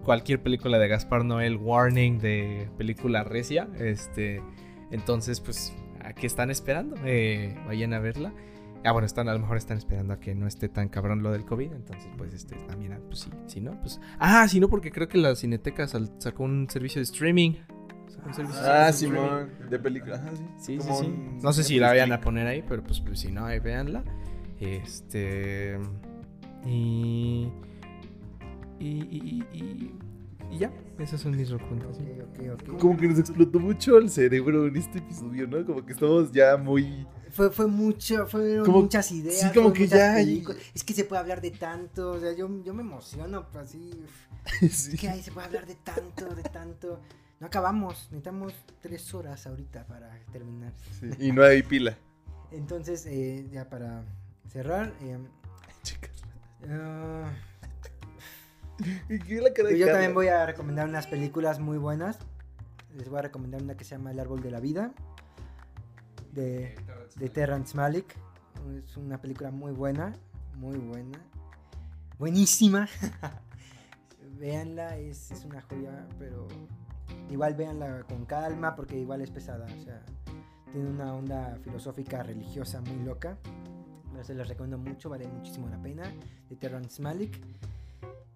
cualquier 0.03 0.43
película 0.43 0.77
de 0.77 0.89
Gaspar 0.89 1.23
Noé 1.23 1.47
el 1.47 1.55
warning 1.55 2.19
de 2.19 2.67
película 2.77 3.23
recia. 3.23 3.69
Este, 3.79 4.41
entonces, 4.91 5.39
pues, 5.39 5.73
¿a 6.03 6.11
qué 6.11 6.27
están 6.27 6.51
esperando? 6.51 6.97
Eh, 7.05 7.55
vayan 7.65 7.93
a 7.93 7.99
verla. 7.99 8.33
Ah, 8.83 8.91
bueno, 8.91 9.05
están, 9.05 9.29
a 9.29 9.33
lo 9.33 9.39
mejor 9.39 9.55
están 9.55 9.77
esperando 9.77 10.11
a 10.11 10.19
que 10.19 10.35
no 10.35 10.47
esté 10.47 10.67
tan 10.67 10.89
cabrón 10.89 11.23
lo 11.23 11.31
del 11.31 11.45
COVID. 11.45 11.71
Entonces, 11.71 12.09
pues, 12.17 12.33
este, 12.33 12.57
también, 12.67 12.91
ah, 12.91 12.99
pues 13.07 13.19
sí, 13.21 13.29
si 13.47 13.61
no, 13.61 13.79
pues. 13.79 14.01
Ah, 14.19 14.45
si 14.49 14.59
no, 14.59 14.67
porque 14.67 14.91
creo 14.91 15.07
que 15.07 15.17
la 15.17 15.33
Cineteca 15.35 15.87
sal- 15.87 16.11
sacó 16.17 16.43
un 16.43 16.67
servicio 16.69 16.99
de 16.99 17.03
streaming. 17.03 17.53
Sacó 18.09 18.27
un 18.27 18.33
servicio 18.33 18.61
Ah, 18.65 18.83
de 18.87 18.89
streaming. 18.91 19.17
Simón, 19.17 19.49
de 19.69 19.79
película. 19.79 20.15
Ajá, 20.17 20.29
sí. 20.35 20.43
Sí, 20.57 20.81
sí, 20.81 20.89
sí. 20.99 21.05
un- 21.05 21.39
No 21.41 21.53
sé 21.53 21.63
si 21.63 21.79
la 21.79 21.87
vayan 21.87 22.11
a 22.11 22.19
poner 22.19 22.47
ahí, 22.47 22.65
pero 22.67 22.83
pues, 22.83 22.99
pues, 22.99 23.17
si 23.17 23.31
no, 23.31 23.45
ahí 23.45 23.59
véanla. 23.59 24.03
Este. 24.59 25.79
Y. 26.65 27.47
Y, 28.81 28.87
y, 28.87 29.45
y, 29.53 29.57
y- 29.61 29.95
y 30.51 30.57
ya, 30.57 30.69
esas 30.99 31.21
son 31.21 31.37
mis 31.37 31.49
recomendaciones. 31.49 32.23
Ok, 32.23 32.39
ok, 32.53 32.69
ok. 32.73 32.79
Como 32.79 32.97
que 32.97 33.07
nos 33.07 33.19
explotó 33.19 33.57
mucho 33.59 33.97
el 33.97 34.09
cerebro 34.09 34.67
en 34.67 34.75
este 34.75 34.97
episodio, 34.97 35.47
¿no? 35.47 35.65
Como 35.65 35.85
que 35.85 35.93
estamos 35.93 36.31
ya 36.33 36.57
muy. 36.57 37.07
Fue, 37.29 37.49
fue 37.51 37.67
mucho, 37.67 38.25
fueron 38.27 38.65
Como- 38.65 38.81
muchas 38.81 39.09
ideas. 39.13 39.39
sí, 39.39 39.47
como 39.57 39.71
que 39.71 39.87
ya- 39.87 40.15
películas. 40.15 40.59
Es 40.73 40.83
que 40.83 40.93
se 40.93 41.05
puede 41.05 41.21
hablar 41.21 41.39
de 41.39 41.51
tanto, 41.51 42.11
o 42.11 42.19
sea, 42.19 42.33
yo, 42.35 42.49
yo 42.65 42.73
me 42.73 42.81
emociono, 42.81 43.47
pues, 43.49 43.67
así. 43.67 43.91
sí. 44.59 44.95
Es 44.95 44.99
que 44.99 45.07
ahí 45.07 45.21
se 45.23 45.31
puede 45.31 45.47
hablar 45.47 45.65
de 45.67 45.75
tanto, 45.75 46.35
de 46.35 46.43
tanto. 46.43 46.99
No 47.39 47.47
acabamos, 47.47 48.07
necesitamos 48.11 48.53
tres 48.81 49.13
horas 49.13 49.47
ahorita 49.47 49.85
para 49.87 50.19
terminar. 50.33 50.73
Sí, 50.99 51.07
Y 51.27 51.31
no 51.31 51.43
hay 51.43 51.63
pila. 51.63 51.97
Entonces, 52.51 53.05
eh, 53.05 53.47
ya 53.53 53.69
para 53.69 54.03
cerrar, 54.51 54.93
eh, 55.01 55.17
Chicas. 55.83 56.11
ah, 56.69 57.31
¿Y 59.09 59.19
qué 59.19 59.37
es 59.37 59.43
la 59.43 59.53
cara 59.53 59.69
de 59.69 59.73
Pues 59.73 59.79
yo 59.79 59.85
Carla? 59.85 59.93
también 59.93 60.13
voy 60.13 60.27
a 60.27 60.45
recomendar 60.45 60.87
unas 60.87 61.07
películas 61.07 61.59
muy 61.59 61.77
buenas. 61.77 62.19
Les 62.95 63.09
voy 63.09 63.19
a 63.19 63.21
recomendar 63.23 63.61
una 63.61 63.75
que 63.75 63.83
se 63.83 63.95
llama 63.95 64.11
El 64.11 64.19
Árbol 64.19 64.41
de 64.41 64.51
la 64.51 64.59
Vida. 64.59 64.91
De, 66.33 66.75
de 67.15 67.29
Terrence 67.29 67.75
Malick. 67.75 68.15
Es 68.83 68.97
una 68.97 69.19
película 69.21 69.51
muy 69.51 69.71
buena. 69.71 70.15
Muy 70.55 70.77
buena. 70.77 71.19
Buenísima. 72.19 72.87
véanla, 74.39 74.97
es, 74.97 75.31
es 75.31 75.45
una 75.45 75.61
joya, 75.61 76.07
pero 76.17 76.47
igual 77.29 77.53
véanla 77.55 78.03
con 78.07 78.25
calma 78.25 78.75
porque 78.75 78.97
igual 78.97 79.21
es 79.21 79.31
pesada. 79.31 79.65
O 79.65 79.83
sea, 79.83 80.03
tiene 80.71 80.89
una 80.89 81.13
onda 81.13 81.57
filosófica 81.63 82.23
religiosa 82.23 82.81
muy 82.81 83.03
loca. 83.05 83.37
Pero 84.11 84.23
se 84.23 84.33
los 84.33 84.47
recomiendo 84.47 84.77
mucho, 84.77 85.09
vale 85.09 85.27
muchísimo 85.27 85.69
la 85.69 85.81
pena. 85.81 86.03
De 86.49 86.55
Terrence 86.55 87.01
Malick. 87.01 87.39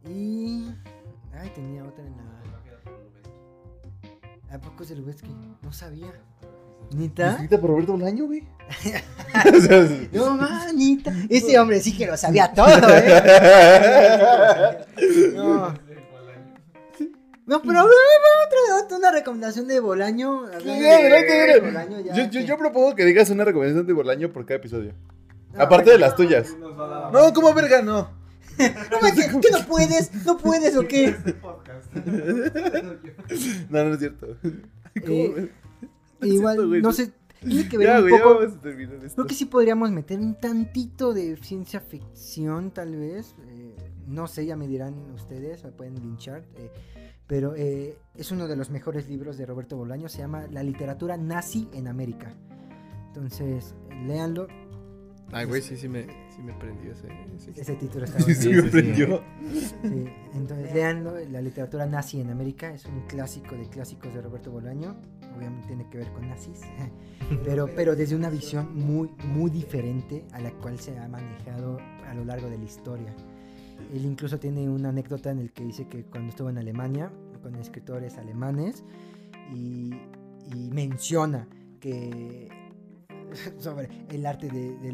Y. 0.07 0.71
Ay, 1.33 1.49
tenía 1.53 1.83
otra 1.83 2.03
en 2.05 2.15
la. 2.17 2.23
¿A 4.55 4.59
poco 4.59 4.83
es 4.83 4.89
de 4.89 4.95
Lubetzky? 4.95 5.29
No 5.61 5.73
sabía. 5.73 6.13
¿Nita? 6.91 7.31
Escrita 7.31 7.59
por 7.59 7.71
Roberto 7.71 7.93
Bolaño, 7.93 8.25
güey. 8.25 8.43
No, 10.13 10.35
manita. 10.35 11.13
Este 11.29 11.59
hombre 11.59 11.79
sí 11.81 11.95
que 11.97 12.07
lo 12.07 12.15
sabía 12.15 12.53
todo, 12.53 12.67
¿eh? 12.89 13.23
No. 15.35 15.73
No, 17.47 17.61
pero 17.61 17.79
a 17.79 17.83
ver, 17.83 17.93
otra, 18.47 18.83
otra, 18.83 18.97
una 18.97 19.11
recomendación 19.11 19.67
de 19.67 19.79
Bolaño. 19.79 20.45
A 20.45 20.57
ver, 20.57 20.63
de. 20.63 21.59
Bolaño 21.59 21.99
ya 21.99 22.15
Yo, 22.15 22.23
yo, 22.31 22.41
yo 22.41 22.57
propongo 22.57 22.95
que 22.95 23.05
digas 23.05 23.29
una 23.29 23.43
recomendación 23.45 23.85
de 23.85 23.93
Bolaño 23.93 24.31
por 24.31 24.45
cada 24.45 24.57
episodio. 24.57 24.93
No, 25.53 25.63
Aparte 25.63 25.91
de 25.91 25.99
las 25.99 26.15
tuyas. 26.15 26.55
No, 27.11 27.33
¿cómo 27.33 27.53
verga 27.53 27.81
no? 27.81 28.24
No, 28.91 29.01
manches, 29.01 29.27
¿qué 29.41 29.49
no 29.51 29.65
puedes? 29.67 30.25
¿No 30.25 30.37
puedes 30.37 30.75
o 30.77 30.87
qué? 30.87 31.15
No, 33.69 33.83
no 33.85 33.93
es 33.93 33.99
cierto. 33.99 34.27
¿Cómo 34.41 35.13
Eh, 35.13 35.33
ves? 35.35 35.49
No 36.19 36.27
es 36.27 36.33
Igual, 36.33 36.55
cierto, 36.57 36.75
no 36.81 36.93
sé. 36.93 37.11
Tiene 37.41 37.69
que 37.69 37.77
ver 37.77 37.87
Ya, 37.87 37.95
un 37.97 38.01
güey, 38.01 38.13
ya 38.13 38.23
poco. 38.23 38.35
vamos 38.39 38.55
a 38.57 38.61
terminar 38.61 38.95
esto. 39.03 39.15
Creo 39.15 39.27
que 39.27 39.35
sí 39.35 39.45
podríamos 39.45 39.91
meter 39.91 40.19
un 40.19 40.35
tantito 40.39 41.13
de 41.13 41.35
ciencia 41.37 41.79
ficción, 41.81 42.71
tal 42.71 42.95
vez. 42.95 43.35
eh, 43.49 43.75
no 44.07 44.27
sé, 44.27 44.45
ya 44.45 44.55
me 44.55 44.67
dirán 44.67 44.93
ustedes, 45.13 45.63
me 45.63 45.71
pueden 45.71 45.95
linchar. 45.95 46.43
eh, 46.57 46.71
pero 47.27 47.55
eh, 47.55 47.97
es 48.15 48.31
uno 48.31 48.47
de 48.47 48.55
los 48.55 48.69
mejores 48.69 49.09
libros 49.09 49.35
de 49.37 49.45
Roberto 49.47 49.75
Bolaño. 49.77 50.07
Se 50.09 50.19
llama 50.19 50.45
La 50.51 50.61
literatura 50.63 51.17
nazi 51.17 51.67
en 51.73 51.87
América. 51.87 52.33
Entonces, 53.07 53.73
léanlo. 54.05 54.47
Ay, 55.31 55.45
güey, 55.47 55.61
sí, 55.63 55.75
sí 55.75 55.87
me, 55.89 56.05
sí 56.35 56.41
me 56.43 56.53
prendió 56.53 56.91
ese. 56.91 57.07
ese- 57.35 57.61
Ese 57.61 57.75
título 57.75 58.05
está 58.05 58.19
Sí, 58.19 58.25
bueno. 58.25 58.41
sí, 58.41 58.49
Sí, 58.49 58.55
me 58.55 58.63
prendió. 58.69 59.21
Sí, 59.83 60.05
entonces, 60.33 60.73
léanlo. 60.73 61.13
La 61.31 61.41
literatura 61.41 61.85
nazi 61.85 62.19
en 62.21 62.29
América 62.29 62.71
es 62.73 62.85
un 62.85 63.01
clásico 63.07 63.55
de 63.55 63.67
clásicos 63.69 64.13
de 64.13 64.21
Roberto 64.21 64.51
Bolaño. 64.51 64.95
Obviamente 65.37 65.67
tiene 65.67 65.89
que 65.89 65.97
ver 65.97 66.11
con 66.13 66.27
nazis. 66.27 66.61
pero, 67.43 67.67
pero 67.75 67.95
desde 67.95 68.15
una 68.15 68.29
visión 68.29 68.69
muy, 68.75 69.09
muy 69.27 69.49
diferente 69.51 70.25
a 70.31 70.39
la 70.39 70.51
cual 70.51 70.79
se 70.79 70.97
ha 70.97 71.07
manejado 71.07 71.77
a 72.07 72.13
lo 72.13 72.23
largo 72.25 72.49
de 72.49 72.57
la 72.57 72.63
historia. 72.63 73.13
Él 73.93 74.05
incluso 74.05 74.39
tiene 74.39 74.69
una 74.69 74.89
anécdota 74.89 75.31
en 75.31 75.39
el 75.39 75.51
que 75.51 75.63
dice 75.65 75.87
que 75.87 76.03
cuando 76.05 76.29
estuvo 76.29 76.49
en 76.49 76.57
Alemania 76.57 77.11
con 77.43 77.55
escritores 77.55 78.17
alemanes 78.17 78.83
y, 79.53 79.93
y 80.53 80.69
menciona 80.71 81.47
que 81.79 82.47
sobre 83.59 83.89
el 84.09 84.25
arte 84.25 84.47
de, 84.47 84.77
de- 84.77 84.91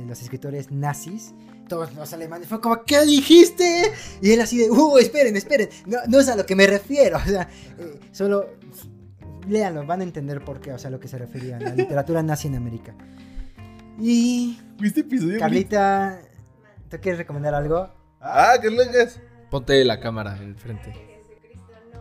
de 0.00 0.06
los 0.06 0.20
escritores 0.22 0.70
nazis, 0.70 1.34
todos 1.68 1.94
los 1.94 2.12
alemanes 2.12 2.46
fue 2.48 2.60
como, 2.60 2.82
¿qué 2.84 3.00
dijiste? 3.04 3.90
Y 4.20 4.32
él 4.32 4.40
así 4.40 4.58
de, 4.58 4.70
uh, 4.70 4.98
esperen, 4.98 5.36
esperen, 5.36 5.68
no, 5.86 5.98
no 6.08 6.20
es 6.20 6.28
a 6.28 6.36
lo 6.36 6.44
que 6.46 6.54
me 6.56 6.66
refiero, 6.66 7.16
o 7.24 7.28
sea, 7.28 7.48
eh, 7.78 8.00
solo 8.12 8.50
léanlo, 9.48 9.84
van 9.86 10.00
a 10.00 10.04
entender 10.04 10.44
por 10.44 10.60
qué, 10.60 10.72
o 10.72 10.78
sea, 10.78 10.88
a 10.88 10.90
lo 10.90 11.00
que 11.00 11.08
se 11.08 11.18
refería 11.18 11.56
a 11.56 11.60
la 11.60 11.74
literatura 11.74 12.22
nazi 12.22 12.48
en 12.48 12.56
América. 12.56 12.94
Y 13.98 14.58
¿Viste 14.80 15.00
episodio? 15.00 15.38
Carlita, 15.38 16.20
¿te 16.88 16.98
quieres 17.00 17.18
recomendar 17.18 17.54
algo? 17.54 17.88
Ah, 18.20 18.54
Carlangas. 18.60 19.20
Ponte 19.50 19.84
la 19.84 20.00
cámara 20.00 20.36
enfrente. 20.42 20.92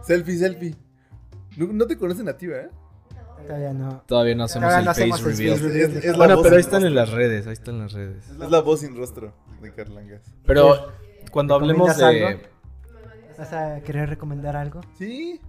Selfie, 0.02 0.38
selfie. 0.38 0.76
No, 1.56 1.68
no 1.68 1.86
te 1.86 1.98
conocen 1.98 2.28
a 2.30 2.36
ti, 2.36 2.48
¿eh? 2.48 2.68
Todavía 3.46 3.74
no. 3.74 4.04
Todavía 4.08 4.36
no 4.36 4.44
hacemos 4.46 4.68
Todavía 4.70 4.80
el 4.80 4.86
no 4.86 4.92
face 4.92 5.02
hacemos 5.04 5.20
el 5.20 5.26
reveal. 5.38 5.58
face 5.60 5.68
reveal. 5.68 5.98
Es- 5.98 6.06
es 6.06 6.18
bueno, 6.18 6.42
pero 6.42 6.56
ahí 6.56 6.62
están 6.62 6.84
en 6.86 6.96
las 6.96 7.10
redes, 7.12 7.48
ahí 7.48 7.54
están 7.54 7.76
en 7.76 7.82
las 7.82 7.94
redes. 7.94 8.30
Es 8.30 8.38
la 8.50 8.60
voz 8.62 8.80
sin 8.82 8.96
rostro 8.96 9.34
de 9.62 9.74
Carlangas. 9.74 10.22
Pero 10.46 10.92
cuando 11.32 11.56
hablemos 11.56 11.90
¿Recomiendas 11.90 12.14
de... 12.14 12.26
algo? 12.28 12.54
¿Vas 13.38 13.54
a 13.54 13.82
querer 13.82 14.10
recomendar 14.10 14.56
algo? 14.56 14.82
Sí. 14.98 15.40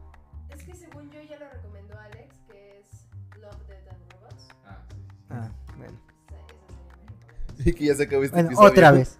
Es 0.50 0.62
que 0.64 0.74
según 0.74 1.10
yo 1.10 1.20
ya 1.22 1.38
lo 1.38 1.48
recomendó 1.50 1.98
Alex, 1.98 2.34
que 2.50 2.78
es 2.80 3.38
Love, 3.40 3.66
Death 3.68 3.88
and 3.90 4.12
Robots. 4.12 4.48
Ah, 5.30 5.50
bueno. 5.76 5.98
Esa 6.28 7.56
serie 7.56 7.70
Y 7.70 7.74
que 7.74 7.84
ya 7.84 7.94
se 7.94 8.02
acabe 8.04 8.24
este 8.24 8.34
Bueno, 8.36 8.48
episodio. 8.48 8.70
otra 8.72 8.90
vez. 8.92 9.18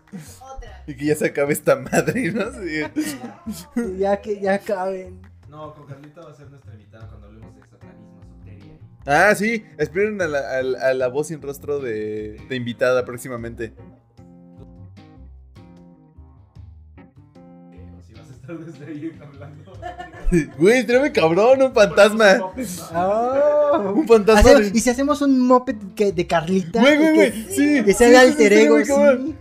Y 0.86 0.96
que 0.96 1.04
ya 1.06 1.14
se 1.14 1.26
acabe 1.26 1.52
esta 1.52 1.76
madre, 1.76 2.32
¿no? 2.32 2.44
Sí. 2.52 3.94
Ya 3.98 4.20
que 4.20 4.40
ya 4.40 4.54
acaben. 4.54 5.20
No, 5.48 5.72
con 5.74 5.86
Carlita 5.86 6.22
va 6.22 6.30
a 6.30 6.34
ser 6.34 6.50
nuestra 6.50 6.72
invitada 6.72 7.06
cuando 7.08 7.28
Ah, 9.06 9.34
sí. 9.34 9.64
Esperen 9.78 10.20
a 10.22 10.26
la, 10.26 10.38
a 10.58 10.62
la- 10.62 10.78
a 10.80 10.94
la 10.94 11.08
voz 11.08 11.28
sin 11.28 11.42
rostro 11.42 11.78
de, 11.80 12.40
de 12.48 12.56
invitada 12.56 13.04
próximamente. 13.04 13.72
Desde 18.46 18.84
ahí 18.86 19.18
hablando. 19.22 19.72
Güey, 20.58 20.84
tráeme 20.86 21.12
cabrón, 21.12 21.62
un 21.62 21.72
fantasma. 21.72 22.52
Oh. 22.94 23.92
Un 23.94 24.06
fantasma. 24.06 24.40
Hacemos- 24.50 24.72
de- 24.72 24.78
y 24.78 24.80
si 24.80 24.90
hacemos 24.90 25.20
un 25.22 25.40
moped 25.40 25.76
que- 25.96 26.12
de 26.12 26.26
Carlita. 26.26 26.80
Güey, 26.80 26.96
güey, 26.96 27.10
y 27.10 27.14
güey. 27.14 27.32
que- 27.32 27.52
Sí. 27.54 27.84
Que 27.84 27.92
sí, 27.92 27.98
sea 27.98 28.08
el 28.08 28.16
alter 28.16 28.52
ego, 28.52 28.78
sí. 28.84 29.34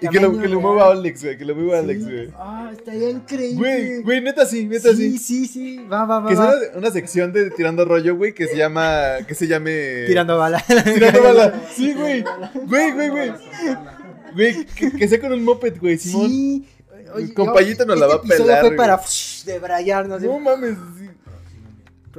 Y 0.00 0.08
que, 0.08 0.20
lo, 0.20 0.38
que 0.38 0.48
lo 0.48 0.60
mueva 0.60 0.92
Alex, 0.92 1.24
güey. 1.24 1.38
Que 1.38 1.44
lo 1.44 1.54
mueva. 1.54 1.78
Alex, 1.78 2.04
güey. 2.04 2.28
Ah, 2.36 2.70
estaría 2.72 3.10
increíble. 3.10 3.56
Güey, 3.56 4.02
güey, 4.02 4.20
neta 4.20 4.46
sí, 4.46 4.66
neta 4.66 4.90
sí. 4.94 5.18
Sí, 5.18 5.18
sí, 5.18 5.46
sí. 5.46 5.86
Va, 5.90 6.04
va, 6.04 6.20
va. 6.20 6.28
Que 6.28 6.36
sea 6.36 6.44
va. 6.46 6.52
una, 6.56 6.78
una 6.78 6.90
sección 6.90 7.32
de 7.32 7.50
tirando 7.50 7.84
rollo, 7.84 8.16
güey, 8.16 8.34
que 8.34 8.46
se 8.46 8.56
llama. 8.56 9.18
Que 9.26 9.34
se 9.34 9.46
llame. 9.46 10.04
Tirando 10.06 10.38
bala. 10.38 10.62
Tirando 10.84 11.22
bala. 11.22 11.60
Sí, 11.74 11.92
güey. 11.94 12.24
Güey, 12.66 12.92
güey, 12.92 13.08
güey. 13.08 13.32
Güey, 14.34 14.66
que, 14.66 14.92
que 14.92 15.08
sea 15.08 15.20
con 15.20 15.32
un 15.32 15.44
moped, 15.44 15.78
güey. 15.80 15.98
Sí. 15.98 16.66
El 17.16 17.34
compayito 17.34 17.84
nos 17.86 17.98
la 17.98 18.06
va 18.06 18.14
a 18.14 18.16
este 18.16 18.28
pelar, 18.36 18.60
fue 18.60 18.68
güey. 18.68 18.76
para 18.76 19.00
debrayarnos 19.46 20.20
No 20.22 20.38
mames. 20.38 20.76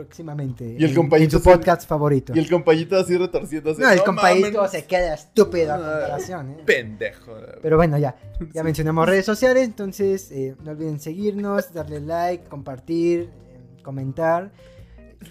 Próximamente. 0.04 0.76
Y 0.80 0.84
el 0.86 0.96
compayito 0.96 1.38
En 1.38 1.44
su 1.44 1.50
se- 1.50 1.56
podcast 1.58 1.88
favorito. 1.88 2.34
Y 2.36 2.40
el 2.40 2.50
compayito 2.50 2.98
así 2.98 3.18
retorciéndose. 3.18 3.82
No, 3.82 3.90
el 3.90 4.00
mames, 4.14 4.72
se 4.72 4.86
queda 4.86 5.14
estúpido 5.14 5.74
a 5.74 5.76
Ah, 5.76 5.78
comparación, 5.80 6.52
¿eh? 6.52 6.58
Pendejo. 6.66 7.34
Pero 7.62 7.76
bueno, 7.78 7.98
ya. 7.98 8.16
Ya 8.54 8.64
mencionamos 8.64 9.08
redes 9.08 9.26
sociales, 9.26 9.64
entonces 9.66 10.32
eh, 10.32 10.56
no 10.64 10.72
olviden 10.72 11.00
seguirnos, 11.00 11.74
darle 11.74 12.00
like, 12.00 12.46
compartir, 12.46 13.30
eh, 13.50 13.82
comentar. 13.84 14.52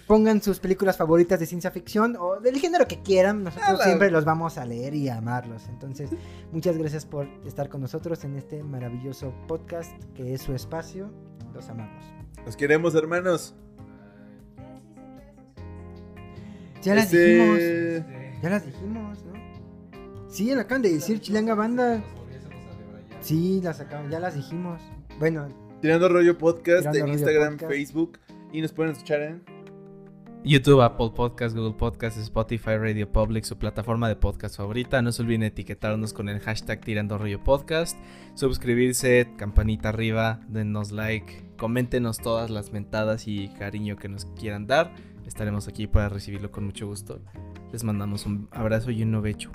Pongan 0.05 0.39
sus 0.43 0.59
películas 0.59 0.97
favoritas 0.97 1.39
de 1.39 1.47
ciencia 1.47 1.71
ficción 1.71 2.15
o 2.19 2.39
del 2.39 2.59
género 2.59 2.87
que 2.87 3.01
quieran. 3.01 3.43
Nosotros 3.43 3.81
siempre 3.83 4.11
los 4.11 4.23
vamos 4.23 4.59
a 4.59 4.65
leer 4.65 4.93
y 4.93 5.09
a 5.09 5.17
amarlos. 5.17 5.67
Entonces, 5.67 6.11
muchas 6.51 6.77
gracias 6.77 7.07
por 7.07 7.27
estar 7.47 7.69
con 7.69 7.81
nosotros 7.81 8.23
en 8.23 8.35
este 8.35 8.61
maravilloso 8.63 9.33
podcast 9.47 9.91
que 10.13 10.35
es 10.35 10.43
su 10.43 10.53
espacio. 10.53 11.09
Los 11.55 11.69
amamos. 11.69 12.03
Nos 12.45 12.55
queremos, 12.55 12.93
hermanos. 12.93 13.55
Ya 16.81 16.95
las 16.95 17.05
Este, 17.05 17.25
dijimos. 17.25 18.41
Ya 18.41 18.49
las 18.49 18.65
dijimos, 18.65 19.17
¿no? 19.25 20.29
Sí, 20.29 20.53
la 20.55 20.61
acaban 20.61 20.81
de 20.81 20.93
decir 20.93 21.19
Chilanga 21.19 21.55
Banda. 21.55 22.01
Sí, 23.21 23.59
las 23.61 23.79
acaban, 23.81 24.09
ya 24.09 24.19
las 24.19 24.35
dijimos. 24.35 24.81
Bueno, 25.19 25.47
Tirando 25.81 26.09
rollo 26.09 26.37
podcast 26.37 26.79
Tirando 26.79 26.97
en 26.97 27.03
Rollo 27.05 27.13
Instagram, 27.13 27.53
Podcast. 27.53 27.71
Facebook. 27.71 28.19
Y 28.51 28.61
nos 28.61 28.71
pueden 28.73 28.91
escuchar 28.93 29.21
en. 29.21 29.43
YouTube, 30.43 30.81
Apple 30.81 31.11
Podcast, 31.13 31.53
Google 31.53 31.75
Podcast, 31.77 32.17
Spotify, 32.17 32.77
Radio 32.77 33.11
Public, 33.11 33.43
su 33.43 33.57
plataforma 33.57 34.07
de 34.07 34.15
podcast 34.15 34.55
favorita. 34.55 35.01
No 35.01 35.11
se 35.11 35.21
olviden 35.21 35.43
etiquetarnos 35.43 36.13
con 36.13 36.29
el 36.29 36.39
hashtag 36.39 36.79
Tirando 36.79 37.17
Rollo 37.17 37.43
Podcast. 37.43 37.97
Suscribirse, 38.35 39.27
campanita 39.37 39.89
arriba, 39.89 40.39
denos 40.47 40.91
like, 40.91 41.43
coméntenos 41.57 42.19
todas 42.19 42.49
las 42.49 42.71
mentadas 42.71 43.27
y 43.27 43.49
cariño 43.49 43.97
que 43.97 44.07
nos 44.07 44.25
quieran 44.27 44.65
dar. 44.65 44.93
Estaremos 45.29 45.67
aquí 45.67 45.85
para 45.85 46.09
recibirlo 46.09 46.49
con 46.51 46.65
mucho 46.65 46.87
gusto. 46.87 47.21
Les 47.71 47.83
mandamos 47.83 48.25
un 48.25 48.49
abrazo 48.51 48.89
y 48.89 49.03
un 49.03 49.11
novecho. 49.11 49.51